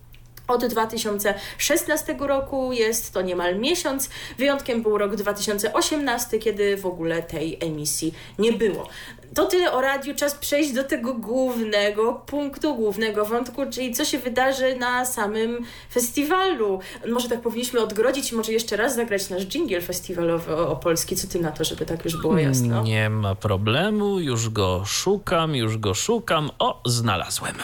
Od 0.47 0.65
2016 0.65 2.15
roku 2.19 2.73
jest 2.73 3.13
to 3.13 3.21
niemal 3.21 3.59
miesiąc. 3.59 4.09
Wyjątkiem 4.37 4.83
był 4.83 4.97
rok 4.97 5.15
2018, 5.15 6.39
kiedy 6.39 6.77
w 6.77 6.85
ogóle 6.85 7.23
tej 7.23 7.57
emisji 7.61 8.13
nie 8.39 8.53
było. 8.53 8.89
To 9.33 9.45
tyle 9.45 9.71
o 9.71 9.81
radiu. 9.81 10.15
Czas 10.15 10.35
przejść 10.35 10.73
do 10.73 10.83
tego 10.83 11.13
głównego 11.13 12.13
punktu, 12.13 12.75
głównego 12.75 13.25
wątku, 13.25 13.61
czyli 13.71 13.93
co 13.93 14.05
się 14.05 14.19
wydarzy 14.19 14.75
na 14.75 15.05
samym 15.05 15.65
festiwalu. 15.91 16.79
Może 17.09 17.29
tak 17.29 17.41
powinniśmy 17.41 17.79
odgrodzić 17.79 18.31
i 18.31 18.35
może 18.35 18.51
jeszcze 18.51 18.77
raz 18.77 18.95
zagrać 18.95 19.29
nasz 19.29 19.45
dżingiel 19.45 19.81
festiwalowy 19.81 20.55
opolski. 20.55 21.15
Co 21.15 21.27
ty 21.27 21.39
na 21.39 21.51
to, 21.51 21.63
żeby 21.63 21.85
tak 21.85 22.05
już 22.05 22.21
było 22.21 22.37
jasno? 22.37 22.83
Nie 22.83 23.09
ma 23.09 23.35
problemu. 23.35 24.19
Już 24.19 24.49
go 24.49 24.83
szukam, 24.85 25.55
już 25.55 25.77
go 25.77 25.93
szukam. 25.93 26.49
O, 26.59 26.81
znalazłem. 26.85 27.55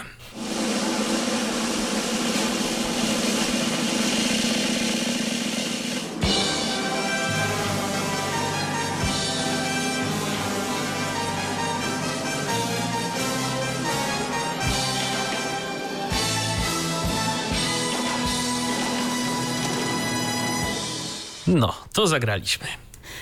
To 21.93 22.07
zagraliśmy. 22.07 22.67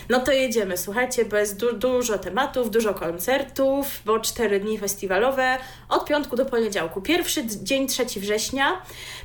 No 0.09 0.19
to 0.19 0.31
jedziemy, 0.31 0.77
słuchajcie, 0.77 1.25
bo 1.25 1.37
jest 1.37 1.57
du 1.57 1.73
dużo 1.73 2.17
tematów, 2.17 2.71
dużo 2.71 2.93
koncertów, 2.93 4.01
bo 4.05 4.19
cztery 4.19 4.59
dni 4.59 4.77
festiwalowe 4.77 5.57
od 5.89 6.05
piątku 6.05 6.35
do 6.35 6.45
poniedziałku. 6.45 7.01
Pierwszy 7.01 7.45
dzień 7.45 7.87
3 7.87 8.05
września, 8.19 8.81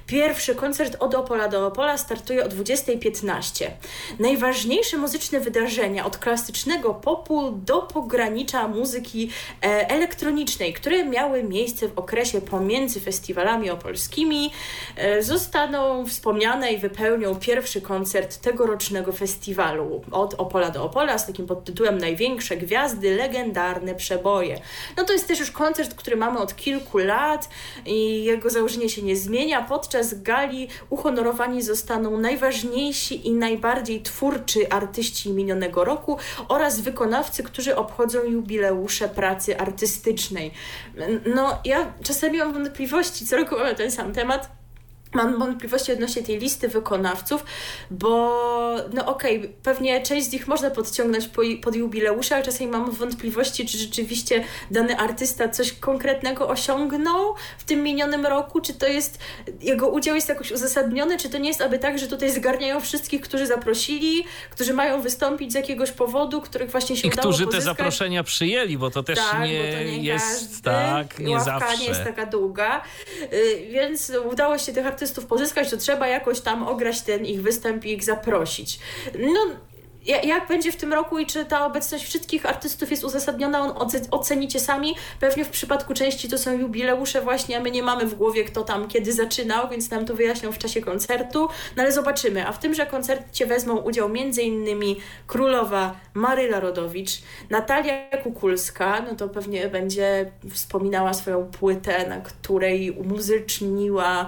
pierwszy 0.07 0.55
koncert 0.55 0.97
od 1.01 1.15
Opola 1.15 1.49
do 1.49 1.67
Opola 1.67 1.99
startuje 1.99 2.45
o 2.45 2.49
20.15. 2.49 3.71
Najważniejsze 4.19 4.97
muzyczne 4.97 5.41
wydarzenia 5.41 6.07
od 6.07 6.19
klasycznego 6.19 6.95
popu 6.95 7.51
do 7.51 7.83
pogranicza 7.83 8.69
muzyki 8.69 9.31
e, 9.63 9.91
elektronicznej, 9.91 10.73
które 10.73 11.05
miały 11.05 11.43
miejsce 11.45 11.89
w 11.89 11.99
okresie 11.99 12.41
pomiędzy 12.41 13.01
festiwalami 13.01 13.71
opolskimi, 13.71 14.51
e, 14.97 15.23
zostaną 15.23 16.07
wspomniane 16.07 16.73
i 16.73 16.79
wypełnią 16.79 17.35
pierwszy 17.35 17.81
koncert 17.81 18.41
tegorocznego 18.41 19.13
festiwalu 19.13 20.03
od 20.11 20.35
Opola 20.35 20.71
do 20.71 20.85
Opola 20.85 21.19
z 21.19 21.27
takim 21.27 21.47
podtytułem 21.47 21.99
Największe 21.99 22.57
gwiazdy, 22.57 23.17
legendarne 23.17 23.95
przeboje. 23.95 24.61
No 24.97 25.05
to 25.05 25.13
jest 25.13 25.29
też 25.29 25.41
już 25.41 25.51
koncert, 25.51 25.95
który 25.95 26.17
mamy 26.17 26.39
od 26.39 26.57
kilku 26.57 26.99
lat 26.99 27.49
i 27.87 28.25
jego 28.25 28.51
założenie 28.51 28.89
się 28.89 29.03
nie 29.03 29.17
zmienia. 29.17 29.63
Podczas 29.63 29.96
gali 30.23 30.69
uhonorowani 30.91 31.63
zostaną 31.63 32.21
najważniejsi 32.21 33.29
i 33.29 33.33
najbardziej 33.33 34.03
twórczy 34.03 34.69
artyści 34.71 35.31
minionego 35.31 35.85
roku 35.85 36.19
oraz 36.49 36.81
wykonawcy, 36.81 37.43
którzy 37.43 37.77
obchodzą 37.77 38.25
jubileusze 38.25 39.09
pracy 39.09 39.59
artystycznej. 39.59 40.51
No 41.35 41.59
ja 41.65 41.93
czasami 42.03 42.39
mam 42.39 42.53
wątpliwości, 42.53 43.27
co 43.27 43.37
roku 43.37 43.55
mamy 43.59 43.75
ten 43.75 43.91
sam 43.91 44.13
temat, 44.13 44.51
mam 45.17 45.39
wątpliwości 45.39 45.93
odnośnie 45.93 46.23
tej 46.23 46.39
listy 46.39 46.69
wykonawców, 46.69 47.45
bo 47.91 48.07
no 48.93 49.07
okej, 49.07 49.39
okay, 49.39 49.53
pewnie 49.63 50.03
część 50.03 50.27
z 50.27 50.33
nich 50.33 50.49
można 50.49 50.71
podciągnąć 50.71 51.29
po, 51.29 51.43
pod 51.63 51.77
jubileusze, 51.77 52.35
ale 52.35 52.45
czasami 52.45 52.71
mam 52.71 52.91
wątpliwości, 52.91 53.67
czy 53.67 53.79
rzeczywiście 53.79 54.45
dany 54.71 54.99
artysta 54.99 55.49
coś 55.49 55.73
konkretnego 55.73 56.49
osiągnął 56.49 57.35
w 57.59 57.65
tym 57.65 57.83
minionym 57.83 58.27
roku, 58.27 58.61
czy 58.61 58.75
to 58.75 58.87
jest, 58.87 59.19
jego 59.61 59.89
udział 59.89 60.15
jest 60.15 60.29
jakoś 60.29 60.53
uzasadniony, 60.53 61.19
czy 61.19 61.29
to 61.29 61.39
nie 61.39 61.49
jest 61.49 61.61
aby 61.61 61.79
tak, 61.79 61.99
że 61.99 62.07
tutaj 62.07 62.31
zgarniają 62.31 62.81
wszystkich, 62.81 63.21
którzy 63.21 63.47
zaprosili, 63.47 64.25
którzy 64.51 64.75
mają 64.75 65.01
wystąpić 65.01 65.53
z 65.53 65.55
jakiegoś 65.55 65.91
powodu, 65.91 66.41
których 66.41 66.71
właśnie 66.71 66.97
się 66.97 67.09
I 67.09 67.11
udało 67.11 67.29
którzy 67.29 67.45
pozyskać. 67.45 67.65
te 67.65 67.65
zaproszenia 67.65 68.23
przyjęli, 68.23 68.79
bo 68.79 68.91
to 68.91 69.03
też 69.03 69.19
tak, 69.19 69.41
nie, 69.41 69.73
to 69.73 69.79
nie 69.79 70.03
jest 70.03 70.41
każdy, 70.41 70.63
tak, 70.63 71.19
nie 71.19 71.35
ławka 71.35 71.59
zawsze. 71.59 71.79
nie 71.79 71.89
jest 71.89 72.05
taka 72.05 72.27
długa, 72.27 72.83
yy, 73.21 73.67
więc 73.71 74.13
udało 74.31 74.59
się 74.59 74.73
tych 74.73 74.87
artystów 74.87 75.06
artystów 75.07 75.27
pozyskać, 75.27 75.71
to 75.71 75.77
trzeba 75.77 76.09
jakoś 76.09 76.41
tam 76.41 76.69
ograć 76.69 77.03
ten 77.03 77.27
ich 77.27 77.43
występ 77.43 77.85
i 77.85 77.93
ich 77.93 78.05
zaprosić. 78.05 78.79
No, 79.19 79.41
jak 80.07 80.49
będzie 80.49 80.73
w 80.73 80.77
tym 80.77 80.93
roku 80.93 81.19
i 81.19 81.27
czy 81.27 81.45
ta 81.45 81.67
obecność 81.67 82.05
wszystkich 82.05 82.47
artystów 82.47 82.91
jest 82.91 83.05
uzasadniona, 83.05 83.75
ocenicie 84.11 84.61
sami. 84.61 84.97
Pewnie 85.21 85.45
w 85.45 85.49
przypadku 85.49 85.95
części 85.95 86.29
to 86.29 86.39
są 86.39 86.59
jubileusze 86.59 87.21
właśnie, 87.21 87.57
a 87.57 87.61
my 87.61 87.71
nie 87.71 87.83
mamy 87.83 88.07
w 88.07 88.15
głowie 88.15 88.45
kto 88.45 88.63
tam 88.63 88.89
kiedy 88.89 89.13
zaczynał, 89.13 89.69
więc 89.69 89.91
nam 89.91 90.07
to 90.07 90.15
wyjaśnią 90.15 90.53
w 90.53 90.59
czasie 90.59 90.81
koncertu, 90.81 91.49
no 91.77 91.83
ale 91.83 91.93
zobaczymy. 91.93 92.47
A 92.47 92.53
w 92.53 92.59
tymże 92.59 92.87
koncercie 92.87 93.47
wezmą 93.47 93.77
udział 93.77 94.07
m.in. 94.07 94.97
królowa 95.27 95.97
Maryla 96.15 96.61
Rodowicz, 96.61 97.11
Natalia 97.51 98.09
Kukulska, 98.23 99.01
no 99.01 99.17
to 99.17 99.29
pewnie 99.29 99.69
będzie 99.69 100.33
wspominała 100.51 101.15
swoją 101.15 101.47
płytę, 101.47 102.09
na 102.09 102.21
której 102.21 102.91
umuzyczniła, 102.91 104.27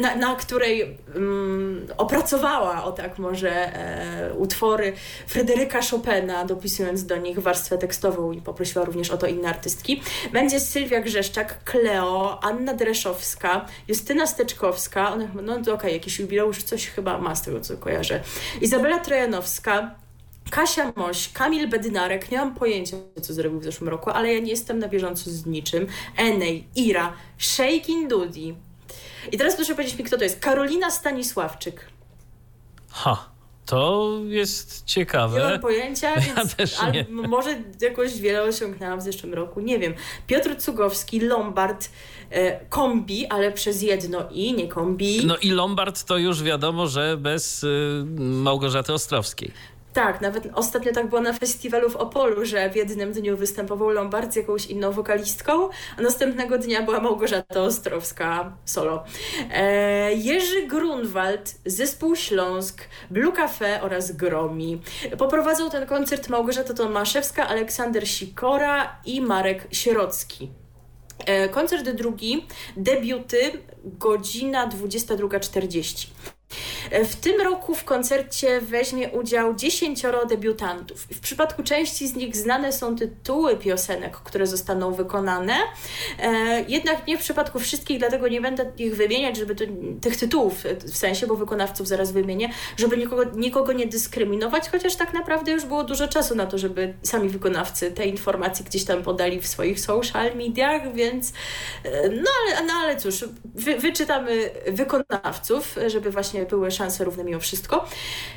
na, 0.00 0.16
na 0.16 0.34
której 0.34 0.98
um, 1.14 1.86
opracowała, 1.96 2.84
o 2.84 2.92
tak 2.92 3.18
może, 3.18 3.50
e, 3.50 4.34
utwory 4.52 4.92
Fryderyka 5.26 5.80
Chopina, 5.90 6.44
dopisując 6.44 7.06
do 7.06 7.16
nich 7.16 7.38
warstwę 7.38 7.78
tekstową 7.78 8.32
i 8.32 8.42
poprosiła 8.42 8.84
również 8.84 9.10
o 9.10 9.16
to 9.16 9.26
inne 9.26 9.48
artystki. 9.48 10.02
Będzie 10.32 10.60
Sylwia 10.60 11.00
Grzeszczak, 11.00 11.64
Kleo, 11.64 12.44
Anna 12.44 12.74
Dreszowska, 12.74 13.66
Justyna 13.88 14.26
Steczkowska, 14.26 15.12
one, 15.12 15.28
no 15.42 15.52
okej, 15.52 15.72
okay, 15.72 15.92
jakiś 15.92 16.18
jubileusz, 16.18 16.62
coś 16.62 16.86
chyba 16.86 17.18
ma 17.18 17.34
z 17.34 17.42
tego, 17.42 17.60
co 17.60 17.76
kojarzę. 17.76 18.20
Izabela 18.60 18.98
Trojanowska, 18.98 19.94
Kasia 20.50 20.92
Moś, 20.96 21.32
Kamil 21.32 21.68
Bednarek, 21.68 22.30
nie 22.30 22.38
mam 22.38 22.54
pojęcia, 22.54 22.96
co 23.22 23.34
zrobił 23.34 23.60
w 23.60 23.64
zeszłym 23.64 23.88
roku, 23.88 24.10
ale 24.10 24.34
ja 24.34 24.40
nie 24.40 24.50
jestem 24.50 24.78
na 24.78 24.88
bieżąco 24.88 25.30
z 25.30 25.46
niczym. 25.46 25.86
Enej, 26.16 26.64
Ira, 26.76 27.12
Shaking 27.38 28.10
Dudi. 28.10 28.54
I 29.32 29.38
teraz 29.38 29.56
proszę 29.56 29.74
powiedzieć 29.74 29.98
mi, 29.98 30.04
kto 30.04 30.18
to 30.18 30.24
jest. 30.24 30.40
Karolina 30.40 30.90
Stanisławczyk. 30.90 31.86
Ha. 32.90 33.31
To 33.72 34.18
jest 34.26 34.84
ciekawe. 34.84 35.38
Nie 35.40 35.44
mam 35.50 35.60
pojęcia, 35.60 36.10
ja 36.14 36.20
więc 36.20 36.54
też 36.54 36.76
nie. 36.92 37.06
może 37.08 37.62
jakoś 37.80 38.20
wiele 38.20 38.42
osiągnęłam 38.42 39.00
w 39.00 39.02
zeszłym 39.02 39.34
roku, 39.34 39.60
nie 39.60 39.78
wiem. 39.78 39.94
Piotr 40.26 40.56
Cugowski, 40.56 41.20
Lombard, 41.20 41.90
e, 42.30 42.64
kombi, 42.64 43.26
ale 43.26 43.52
przez 43.52 43.82
jedno 43.82 44.28
i, 44.30 44.54
nie 44.54 44.68
kombi. 44.68 45.26
No 45.26 45.36
i 45.36 45.50
Lombard 45.50 46.04
to 46.04 46.18
już 46.18 46.42
wiadomo, 46.42 46.86
że 46.86 47.16
bez 47.16 47.64
y, 47.64 48.04
Małgorzaty 48.18 48.92
Ostrowskiej. 48.92 49.52
Tak, 49.92 50.20
nawet 50.20 50.48
ostatnio 50.54 50.92
tak 50.92 51.08
było 51.08 51.20
na 51.20 51.32
festiwalu 51.32 51.90
w 51.90 51.96
Opolu, 51.96 52.44
że 52.44 52.70
w 52.70 52.76
jednym 52.76 53.12
dniu 53.12 53.36
występował 53.36 53.90
Lombard 53.90 54.32
z 54.32 54.36
jakąś 54.36 54.66
inną 54.66 54.92
wokalistką, 54.92 55.68
a 55.98 56.02
następnego 56.02 56.58
dnia 56.58 56.82
była 56.82 57.00
Małgorzata 57.00 57.60
Ostrowska 57.60 58.56
solo. 58.64 59.04
E, 59.50 60.14
Jerzy 60.14 60.66
Grunwald, 60.66 61.54
Zespół 61.66 62.16
Śląsk, 62.16 62.84
Blue 63.10 63.32
Cafe 63.32 63.82
oraz 63.82 64.12
Gromi. 64.12 64.80
Poprowadzą 65.18 65.70
ten 65.70 65.86
koncert 65.86 66.28
Małgorzata 66.28 66.74
Tomaszewska, 66.74 67.48
Aleksander 67.48 68.08
Sikora 68.08 68.96
i 69.04 69.20
Marek 69.20 69.68
Sierocki. 69.70 70.50
E, 71.26 71.48
koncert 71.48 71.90
drugi, 71.90 72.46
debiuty, 72.76 73.52
godzina 73.84 74.68
22.40. 74.68 76.06
W 77.04 77.16
tym 77.16 77.40
roku 77.40 77.74
w 77.74 77.84
koncercie 77.84 78.60
weźmie 78.60 79.08
udział 79.08 79.54
dziesięcioro 79.54 80.26
debiutantów. 80.26 81.00
W 81.00 81.20
przypadku 81.20 81.62
części 81.62 82.08
z 82.08 82.14
nich 82.14 82.36
znane 82.36 82.72
są 82.72 82.96
tytuły 82.96 83.56
piosenek, 83.56 84.16
które 84.16 84.46
zostaną 84.46 84.92
wykonane, 84.94 85.54
e, 86.18 86.64
jednak 86.68 87.06
nie 87.06 87.18
w 87.18 87.20
przypadku 87.20 87.58
wszystkich, 87.58 87.98
dlatego 87.98 88.28
nie 88.28 88.40
będę 88.40 88.72
ich 88.78 88.96
wymieniać, 88.96 89.36
żeby 89.36 89.54
to, 89.54 89.64
tych 90.00 90.16
tytułów 90.16 90.64
w 90.84 90.96
sensie, 90.96 91.26
bo 91.26 91.36
wykonawców 91.36 91.88
zaraz 91.88 92.12
wymienię, 92.12 92.48
żeby 92.76 92.96
nikogo, 92.96 93.24
nikogo 93.24 93.72
nie 93.72 93.86
dyskryminować, 93.86 94.68
chociaż 94.68 94.96
tak 94.96 95.12
naprawdę 95.14 95.52
już 95.52 95.64
było 95.64 95.84
dużo 95.84 96.08
czasu 96.08 96.34
na 96.34 96.46
to, 96.46 96.58
żeby 96.58 96.94
sami 97.02 97.28
wykonawcy 97.28 97.92
te 97.92 98.06
informacje 98.06 98.64
gdzieś 98.64 98.84
tam 98.84 99.02
podali 99.02 99.40
w 99.40 99.46
swoich 99.46 99.80
social 99.80 100.36
mediach, 100.36 100.94
więc 100.94 101.32
e, 101.84 102.08
no 102.08 102.30
ale, 102.40 102.66
no 102.66 102.72
ale 102.72 102.96
cóż, 102.96 103.24
wy, 103.54 103.78
wyczytamy 103.78 104.50
wykonawców, 104.66 105.76
żeby 105.86 106.10
właśnie 106.10 106.41
były 106.46 106.70
szanse 106.70 107.04
równe 107.04 107.24
mimo 107.24 107.40
wszystko. 107.40 107.84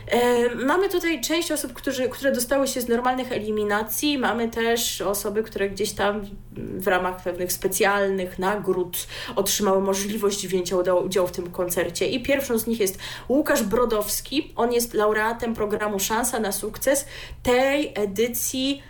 E, 0.07 0.55
mamy 0.55 0.89
tutaj 0.89 1.21
część 1.21 1.51
osób, 1.51 1.73
którzy, 1.73 2.09
które 2.09 2.31
dostały 2.31 2.67
się 2.67 2.81
z 2.81 2.87
normalnych 2.87 3.31
eliminacji. 3.31 4.17
Mamy 4.17 4.49
też 4.49 5.01
osoby, 5.01 5.43
które 5.43 5.69
gdzieś 5.69 5.91
tam 5.91 6.21
w 6.57 6.87
ramach 6.87 7.23
pewnych 7.23 7.51
specjalnych 7.51 8.39
nagród 8.39 9.07
otrzymały 9.35 9.81
możliwość 9.81 10.47
wzięcia 10.47 10.75
udziału 10.77 11.27
w 11.27 11.31
tym 11.31 11.51
koncercie. 11.51 12.07
I 12.07 12.23
pierwszą 12.23 12.57
z 12.57 12.67
nich 12.67 12.79
jest 12.79 12.99
Łukasz 13.29 13.63
Brodowski. 13.63 14.53
On 14.55 14.73
jest 14.73 14.93
laureatem 14.93 15.53
programu 15.53 15.99
Szansa 15.99 16.39
na 16.39 16.51
sukces 16.51 17.05
tej 17.43 17.91
edycji 17.95 18.83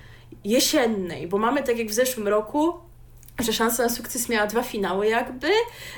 jesiennej, 0.43 1.27
bo 1.27 1.37
mamy 1.37 1.63
tak 1.63 1.77
jak 1.77 1.87
w 1.87 1.93
zeszłym 1.93 2.27
roku 2.27 2.84
że 3.39 3.53
Szansa 3.53 3.83
na 3.83 3.89
sukces 3.89 4.29
miała 4.29 4.47
dwa 4.47 4.63
finały 4.63 5.07
jakby, 5.07 5.47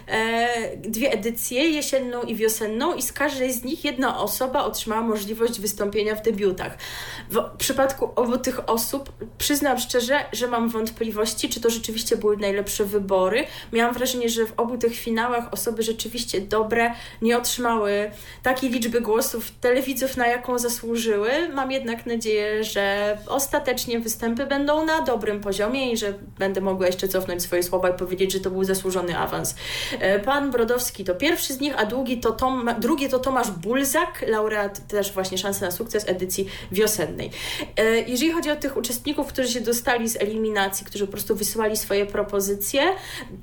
e, 0.07 0.77
dwie 0.77 1.11
edycje, 1.11 1.69
jesienną 1.69 2.21
i 2.21 2.35
wiosenną 2.35 2.95
i 2.95 3.01
z 3.01 3.13
każdej 3.13 3.53
z 3.53 3.63
nich 3.63 3.85
jedna 3.85 4.19
osoba 4.19 4.63
otrzymała 4.63 5.01
możliwość 5.01 5.59
wystąpienia 5.59 6.15
w 6.15 6.21
debiutach. 6.21 6.77
W 7.29 7.57
przypadku 7.57 8.09
obu 8.15 8.37
tych 8.37 8.69
osób 8.69 9.11
przyznam 9.37 9.79
szczerze, 9.79 10.19
że 10.33 10.47
mam 10.47 10.69
wątpliwości, 10.69 11.49
czy 11.49 11.61
to 11.61 11.69
rzeczywiście 11.69 12.17
były 12.17 12.37
najlepsze 12.37 12.85
wybory. 12.85 13.45
Miałam 13.73 13.93
wrażenie, 13.93 14.29
że 14.29 14.45
w 14.45 14.53
obu 14.57 14.77
tych 14.77 14.95
finałach 14.95 15.53
osoby 15.53 15.83
rzeczywiście 15.83 16.41
dobre 16.41 16.93
nie 17.21 17.37
otrzymały 17.37 18.11
takiej 18.43 18.69
liczby 18.69 19.01
głosów 19.01 19.51
telewidzów, 19.51 20.17
na 20.17 20.27
jaką 20.27 20.59
zasłużyły. 20.59 21.29
Mam 21.53 21.71
jednak 21.71 22.05
nadzieję, 22.05 22.63
że 22.63 23.17
ostatecznie 23.27 23.99
występy 23.99 24.45
będą 24.45 24.85
na 24.85 25.01
dobrym 25.01 25.41
poziomie 25.41 25.91
i 25.91 25.97
że 25.97 26.13
będę 26.37 26.61
mogła 26.61 26.87
jeszcze 26.87 27.07
cofnąć 27.07 27.26
cofnąć 27.27 27.43
swoje 27.43 27.63
słowa 27.63 27.89
i 27.89 27.93
powiedzieć, 27.93 28.33
że 28.33 28.39
to 28.39 28.51
był 28.51 28.63
zasłużony 28.63 29.17
awans. 29.17 29.55
E, 29.99 30.19
pan 30.19 30.51
Brodowski 30.51 31.03
to 31.03 31.15
pierwszy 31.15 31.53
z 31.53 31.59
nich, 31.59 31.73
a 31.77 31.85
drugi 31.85 32.19
to, 32.19 32.31
Tom, 32.31 32.69
drugi 32.79 33.09
to 33.09 33.19
Tomasz 33.19 33.51
Bulzak, 33.51 34.25
laureat 34.27 34.87
też 34.87 35.13
właśnie 35.13 35.37
szansy 35.37 35.61
na 35.61 35.71
sukces 35.71 36.09
edycji 36.09 36.47
wiosennej. 36.71 37.31
E, 37.77 37.99
jeżeli 37.99 38.31
chodzi 38.31 38.51
o 38.51 38.55
tych 38.55 38.77
uczestników, 38.77 39.27
którzy 39.27 39.49
się 39.49 39.61
dostali 39.61 40.09
z 40.09 40.15
eliminacji, 40.15 40.85
którzy 40.85 41.05
po 41.05 41.11
prostu 41.11 41.35
wysyłali 41.35 41.77
swoje 41.77 42.05
propozycje, 42.05 42.81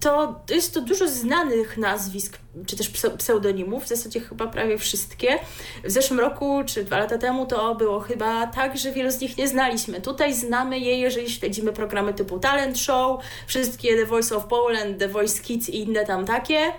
to 0.01 0.41
jest 0.51 0.75
to 0.75 0.81
dużo 0.81 1.09
znanych 1.09 1.77
nazwisk, 1.77 2.39
czy 2.67 2.77
też 2.77 2.91
pseudonimów, 3.19 3.85
w 3.85 3.89
zasadzie 3.89 4.21
chyba 4.21 4.47
prawie 4.47 4.79
wszystkie. 4.79 5.39
W 5.85 5.91
zeszłym 5.91 6.21
roku, 6.21 6.63
czy 6.67 6.85
dwa 6.85 6.99
lata 6.99 7.19
temu, 7.19 7.47
to 7.47 7.75
było 7.75 8.01
chyba 8.01 8.47
tak, 8.47 8.79
że 8.79 8.93
wielu 8.93 9.11
z 9.11 9.21
nich 9.21 9.37
nie 9.39 9.49
znaliśmy. 9.49 10.01
Tutaj 10.01 10.35
znamy 10.35 10.79
je, 10.79 10.99
jeżeli 10.99 11.31
śledzimy 11.31 11.73
programy 11.73 12.15
typu 12.15 12.39
Talent 12.39 12.79
Show, 12.79 13.21
wszystkie 13.47 13.97
The 13.97 14.07
Voice 14.07 14.37
of 14.37 14.47
Poland, 14.47 14.99
The 14.99 15.09
Voice 15.09 15.43
Kids 15.43 15.69
i 15.69 15.81
inne 15.81 16.05
tam 16.05 16.25
takie, 16.25 16.73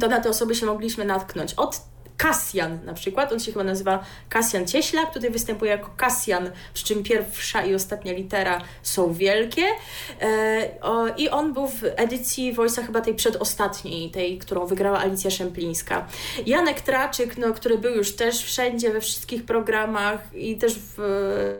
to 0.00 0.08
na 0.08 0.20
te 0.20 0.28
osoby 0.28 0.54
się 0.54 0.66
mogliśmy 0.66 1.04
natknąć. 1.04 1.54
Od 1.54 1.80
Kasjan 2.18 2.78
na 2.84 2.94
przykład, 2.94 3.32
on 3.32 3.40
się 3.40 3.52
chyba 3.52 3.64
nazywa 3.64 4.04
Kasjan 4.28 4.66
Cieślak, 4.66 5.14
tutaj 5.14 5.30
występuje 5.30 5.70
jako 5.70 5.90
Kasjan, 5.96 6.50
przy 6.74 6.84
czym 6.84 7.02
pierwsza 7.02 7.64
i 7.64 7.74
ostatnia 7.74 8.12
litera 8.12 8.60
są 8.82 9.12
wielkie 9.12 9.62
e, 10.20 11.14
i 11.16 11.28
on 11.28 11.52
był 11.52 11.68
w 11.68 11.84
edycji 11.84 12.54
Voice'a 12.54 12.86
chyba 12.86 13.00
tej 13.00 13.14
przedostatniej, 13.14 14.10
tej, 14.10 14.38
którą 14.38 14.66
wygrała 14.66 14.98
Alicja 14.98 15.30
Szemplińska. 15.30 16.06
Janek 16.46 16.80
Traczyk, 16.80 17.38
no, 17.38 17.52
który 17.52 17.78
był 17.78 17.94
już 17.94 18.16
też 18.16 18.44
wszędzie, 18.44 18.90
we 18.90 19.00
wszystkich 19.00 19.44
programach 19.44 20.20
i 20.34 20.56
też 20.56 20.78
w 20.96 21.00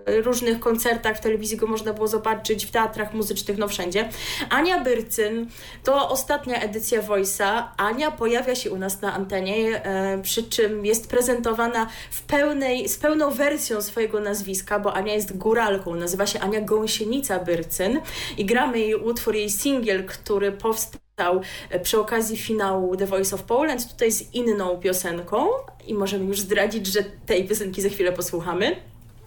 e, 0.06 0.20
różnych 0.20 0.60
koncertach 0.60 1.16
w 1.16 1.20
telewizji 1.20 1.56
go 1.56 1.66
można 1.66 1.92
było 1.92 2.08
zobaczyć, 2.08 2.66
w 2.66 2.70
teatrach 2.70 3.14
muzycznych, 3.14 3.58
no 3.58 3.68
wszędzie. 3.68 4.08
Ania 4.50 4.80
Byrcyn, 4.80 5.46
to 5.84 6.08
ostatnia 6.08 6.60
edycja 6.60 7.02
Voice'a. 7.02 7.62
Ania 7.76 8.10
pojawia 8.10 8.54
się 8.54 8.70
u 8.70 8.76
nas 8.76 9.00
na 9.00 9.14
antenie 9.14 9.84
e, 9.84 10.22
przy 10.22 10.47
czym 10.48 10.86
jest 10.86 11.10
prezentowana 11.10 11.86
w 12.10 12.22
pełnej, 12.22 12.88
z 12.88 12.96
pełną 12.96 13.30
wersją 13.30 13.82
swojego 13.82 14.20
nazwiska, 14.20 14.78
bo 14.78 14.94
Ania 14.94 15.14
jest 15.14 15.36
góralką, 15.36 15.94
nazywa 15.94 16.26
się 16.26 16.40
Ania 16.40 16.60
Gąsienica 16.60 17.38
Byrcyn 17.38 18.00
i 18.38 18.44
gramy 18.44 18.78
jej 18.78 18.94
utwór, 18.94 19.34
jej 19.34 19.50
singiel, 19.50 20.06
który 20.06 20.52
powstał 20.52 21.40
e, 21.70 21.80
przy 21.80 22.00
okazji 22.00 22.36
finału 22.36 22.96
The 22.96 23.06
Voice 23.06 23.36
of 23.36 23.42
Poland, 23.42 23.92
tutaj 23.92 24.12
z 24.12 24.34
inną 24.34 24.78
piosenką 24.78 25.46
i 25.86 25.94
możemy 25.94 26.24
już 26.24 26.40
zdradzić, 26.40 26.86
że 26.86 27.04
tej 27.26 27.48
piosenki 27.48 27.82
za 27.82 27.88
chwilę 27.88 28.12
posłuchamy. 28.12 28.76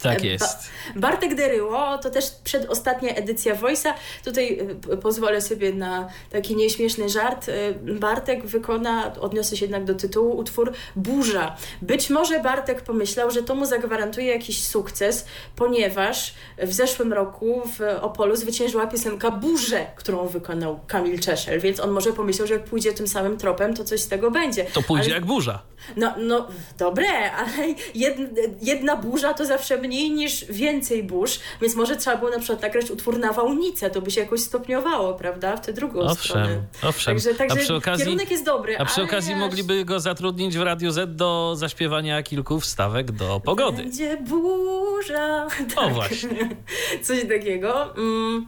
Tak 0.02 0.24
jest. 0.24 0.70
Ba 0.96 1.12
Bartek 1.12 1.34
Deryło 1.34 1.98
to 1.98 2.10
też 2.10 2.30
przedostatnia 2.44 3.14
edycja 3.14 3.56
Voice'a. 3.56 3.92
Tutaj 4.24 4.58
y, 4.92 4.96
pozwolę 4.96 5.40
sobie 5.40 5.72
na 5.72 6.08
taki 6.30 6.56
nieśmieszny 6.56 7.08
żart. 7.08 7.48
Y, 7.48 7.74
Bartek 7.94 8.46
wykona, 8.46 9.12
odniosę 9.20 9.56
się 9.56 9.64
jednak 9.64 9.84
do 9.84 9.94
tytułu, 9.94 10.36
utwór 10.36 10.72
Burza. 10.96 11.56
Być 11.82 12.10
może 12.10 12.40
Bartek 12.40 12.82
pomyślał, 12.82 13.30
że 13.30 13.42
to 13.42 13.54
mu 13.54 13.66
zagwarantuje 13.66 14.26
jakiś 14.26 14.64
sukces, 14.64 15.26
ponieważ 15.56 16.34
w 16.62 16.72
zeszłym 16.72 17.12
roku 17.12 17.62
w 17.78 17.80
Opolu 18.00 18.36
zwyciężyła 18.36 18.86
piosenka 18.86 19.30
Burze, 19.30 19.86
którą 19.96 20.26
wykonał 20.26 20.80
Kamil 20.86 21.20
Czeszel, 21.20 21.60
więc 21.60 21.80
on 21.80 21.90
może 21.90 22.12
pomyślał, 22.12 22.48
że 22.48 22.54
jak 22.54 22.64
pójdzie 22.64 22.92
tym 22.92 23.08
samym 23.08 23.36
tropem, 23.36 23.74
to 23.74 23.84
coś 23.84 24.00
z 24.00 24.08
tego 24.08 24.30
będzie. 24.30 24.64
To 24.64 24.82
pójdzie 24.82 25.04
ale... 25.04 25.14
jak 25.14 25.26
burza. 25.26 25.62
No, 25.96 26.14
no 26.18 26.48
dobre, 26.78 27.32
ale 27.32 27.52
jedna, 27.94 28.26
jedna 28.62 28.96
burza 28.96 29.34
to 29.34 29.46
zawsze 29.46 29.78
mniej 29.78 29.91
niż 29.92 30.44
więcej 30.44 31.02
burz, 31.02 31.40
więc 31.60 31.74
może 31.74 31.96
trzeba 31.96 32.16
było 32.16 32.30
na 32.30 32.38
przykład 32.38 32.62
nagrać 32.62 32.90
utwór 32.90 33.18
nawałnicę, 33.18 33.90
to 33.90 34.02
by 34.02 34.10
się 34.10 34.20
jakoś 34.20 34.40
stopniowało, 34.40 35.14
prawda, 35.14 35.56
w 35.56 35.66
tę 35.66 35.72
drugą 35.72 36.00
owszem, 36.00 36.16
stronę. 36.16 36.62
Owszem, 36.82 37.14
Także, 37.14 37.34
także 37.34 37.60
a 37.60 37.62
przy 37.62 37.74
okazji, 37.74 38.04
kierunek 38.04 38.30
jest 38.30 38.44
dobry. 38.44 38.78
A 38.78 38.84
przy 38.84 39.02
okazji 39.02 39.36
mogliby 39.36 39.84
go 39.84 40.00
zatrudnić 40.00 40.58
w 40.58 40.62
Radiu 40.62 40.90
Z 40.90 41.16
do 41.16 41.54
zaśpiewania 41.56 42.22
kilku 42.22 42.60
wstawek 42.60 43.12
do 43.12 43.40
pogody. 43.40 43.82
Będzie 43.82 44.16
burza. 44.16 45.46
O 45.46 45.80
tak. 45.80 45.94
właśnie. 45.94 46.56
Coś 47.06 47.24
takiego. 47.28 47.96
Mm. 47.96 48.46